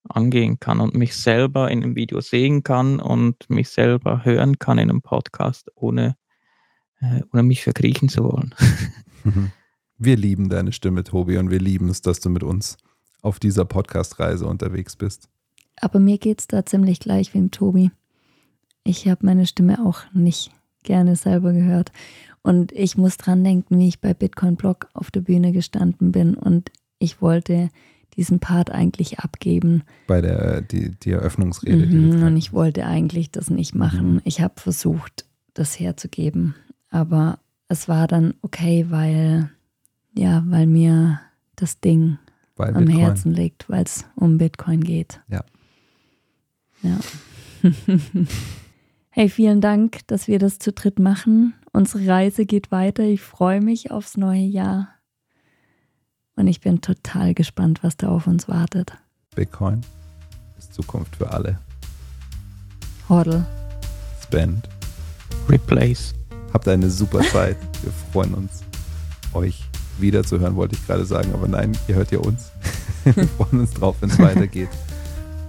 angehen 0.08 0.58
kann 0.58 0.80
und 0.80 0.94
mich 0.94 1.16
selber 1.16 1.70
in 1.70 1.84
einem 1.84 1.94
Video 1.94 2.20
sehen 2.20 2.64
kann 2.64 2.98
und 2.98 3.48
mich 3.48 3.68
selber 3.68 4.24
hören 4.24 4.58
kann 4.58 4.78
in 4.78 4.90
einem 4.90 5.02
Podcast, 5.02 5.70
ohne, 5.76 6.16
äh, 7.00 7.22
ohne 7.32 7.44
mich 7.44 7.62
verkriechen 7.62 8.08
zu 8.08 8.24
wollen. 8.24 8.54
Wir 9.96 10.16
lieben 10.16 10.48
deine 10.48 10.72
Stimme, 10.72 11.04
Tobi, 11.04 11.38
und 11.38 11.52
wir 11.52 11.60
lieben 11.60 11.88
es, 11.88 12.02
dass 12.02 12.18
du 12.18 12.28
mit 12.28 12.42
uns 12.42 12.76
auf 13.24 13.40
dieser 13.40 13.64
Podcast-Reise 13.64 14.46
unterwegs 14.46 14.96
bist. 14.96 15.28
Aber 15.80 15.98
mir 15.98 16.18
geht 16.18 16.40
es 16.40 16.46
da 16.46 16.64
ziemlich 16.64 17.00
gleich 17.00 17.34
wie 17.34 17.38
im 17.38 17.50
Tobi. 17.50 17.90
Ich 18.84 19.08
habe 19.08 19.24
meine 19.26 19.46
Stimme 19.46 19.84
auch 19.84 20.02
nicht 20.12 20.52
gerne 20.82 21.16
selber 21.16 21.52
gehört. 21.52 21.90
Und 22.42 22.72
ich 22.72 22.96
muss 22.98 23.16
dran 23.16 23.42
denken, 23.42 23.78
wie 23.78 23.88
ich 23.88 24.00
bei 24.00 24.12
Bitcoin 24.12 24.56
Blog 24.56 24.88
auf 24.92 25.10
der 25.10 25.22
Bühne 25.22 25.52
gestanden 25.52 26.12
bin 26.12 26.34
und 26.34 26.70
ich 26.98 27.22
wollte 27.22 27.70
diesen 28.16 28.38
Part 28.38 28.70
eigentlich 28.70 29.18
abgeben. 29.20 29.82
Bei 30.06 30.20
der 30.20 30.60
die, 30.60 30.90
die 30.90 31.12
Eröffnungsrede. 31.12 31.86
die 31.86 31.96
Mhm, 31.96 32.10
gesagt 32.10 32.24
und 32.24 32.36
ich 32.36 32.52
wollte 32.52 32.86
eigentlich 32.86 33.30
das 33.30 33.50
nicht 33.50 33.74
machen. 33.74 34.14
Mhm. 34.14 34.20
Ich 34.24 34.42
habe 34.42 34.60
versucht, 34.60 35.24
das 35.54 35.80
herzugeben. 35.80 36.54
Aber 36.90 37.38
es 37.68 37.88
war 37.88 38.06
dann 38.06 38.34
okay, 38.42 38.86
weil, 38.90 39.50
ja, 40.14 40.44
weil 40.46 40.66
mir 40.66 41.20
das 41.56 41.80
Ding 41.80 42.18
bei 42.54 42.68
am 42.68 42.84
Bitcoin. 42.84 42.98
Herzen 42.98 43.32
liegt, 43.32 43.68
weil 43.68 43.84
es 43.84 44.04
um 44.16 44.38
Bitcoin 44.38 44.82
geht. 44.82 45.20
Ja. 45.28 45.44
Ja. 46.82 46.98
Hey, 49.16 49.28
vielen 49.28 49.60
Dank, 49.60 50.00
dass 50.08 50.26
wir 50.26 50.40
das 50.40 50.58
zu 50.58 50.72
dritt 50.72 50.98
machen. 50.98 51.54
Unsere 51.72 52.04
Reise 52.04 52.46
geht 52.46 52.72
weiter. 52.72 53.04
Ich 53.04 53.20
freue 53.20 53.60
mich 53.60 53.92
aufs 53.92 54.16
neue 54.16 54.42
Jahr. 54.42 54.88
Und 56.34 56.48
ich 56.48 56.60
bin 56.60 56.80
total 56.80 57.32
gespannt, 57.32 57.84
was 57.84 57.96
da 57.96 58.08
auf 58.08 58.26
uns 58.26 58.48
wartet. 58.48 58.92
Bitcoin 59.36 59.82
ist 60.58 60.74
Zukunft 60.74 61.14
für 61.14 61.30
alle. 61.30 61.60
Hodl. 63.08 63.46
Spend. 64.20 64.68
Replace. 65.48 66.14
Habt 66.52 66.66
eine 66.66 66.90
super 66.90 67.20
Zeit. 67.20 67.56
Wir 67.84 67.92
freuen 68.10 68.34
uns, 68.34 68.64
euch 69.32 69.62
wiederzuhören, 69.98 70.56
wollte 70.56 70.76
ich 70.76 70.86
gerade 70.86 71.04
sagen. 71.04 71.32
Aber 71.34 71.48
nein, 71.48 71.76
ihr 71.88 71.94
hört 71.94 72.10
ja 72.10 72.18
uns. 72.18 72.50
Wir 73.04 73.28
freuen 73.28 73.60
uns 73.60 73.72
drauf, 73.72 73.96
wenn 74.00 74.10
es 74.10 74.18
weitergeht. 74.18 74.70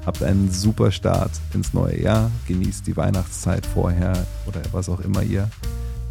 Habt 0.06 0.22
einen 0.22 0.52
super 0.52 0.92
Start 0.92 1.32
ins 1.54 1.74
neue 1.74 2.02
Jahr. 2.02 2.30
Genießt 2.48 2.86
die 2.86 2.96
Weihnachtszeit 2.96 3.66
vorher 3.66 4.26
oder 4.46 4.62
was 4.72 4.90
auch 4.90 5.00
immer 5.00 5.24
ihr 5.24 5.50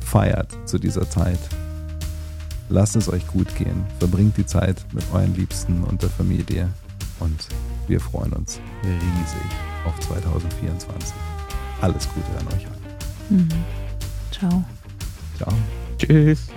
feiert 0.00 0.56
zu 0.64 0.78
dieser 0.78 1.08
Zeit. 1.08 1.38
Lasst 2.68 2.96
es 2.96 3.08
euch 3.08 3.26
gut 3.26 3.54
gehen. 3.56 3.84
Verbringt 3.98 4.36
die 4.36 4.46
Zeit 4.46 4.84
mit 4.92 5.04
euren 5.12 5.34
Liebsten 5.34 5.84
und 5.84 6.02
der 6.02 6.10
Familie. 6.10 6.68
Und 7.20 7.46
wir 7.86 8.00
freuen 8.00 8.32
uns 8.32 8.60
riesig 8.82 9.50
auf 9.84 9.98
2024. 10.00 11.14
Alles 11.80 12.08
Gute 12.08 12.38
an 12.40 12.46
euch 12.48 12.66
alle. 12.66 13.40
Mhm. 13.42 13.48
Ciao. 14.30 14.64
Ciao. 15.36 15.52
Tschüss. 15.98 16.48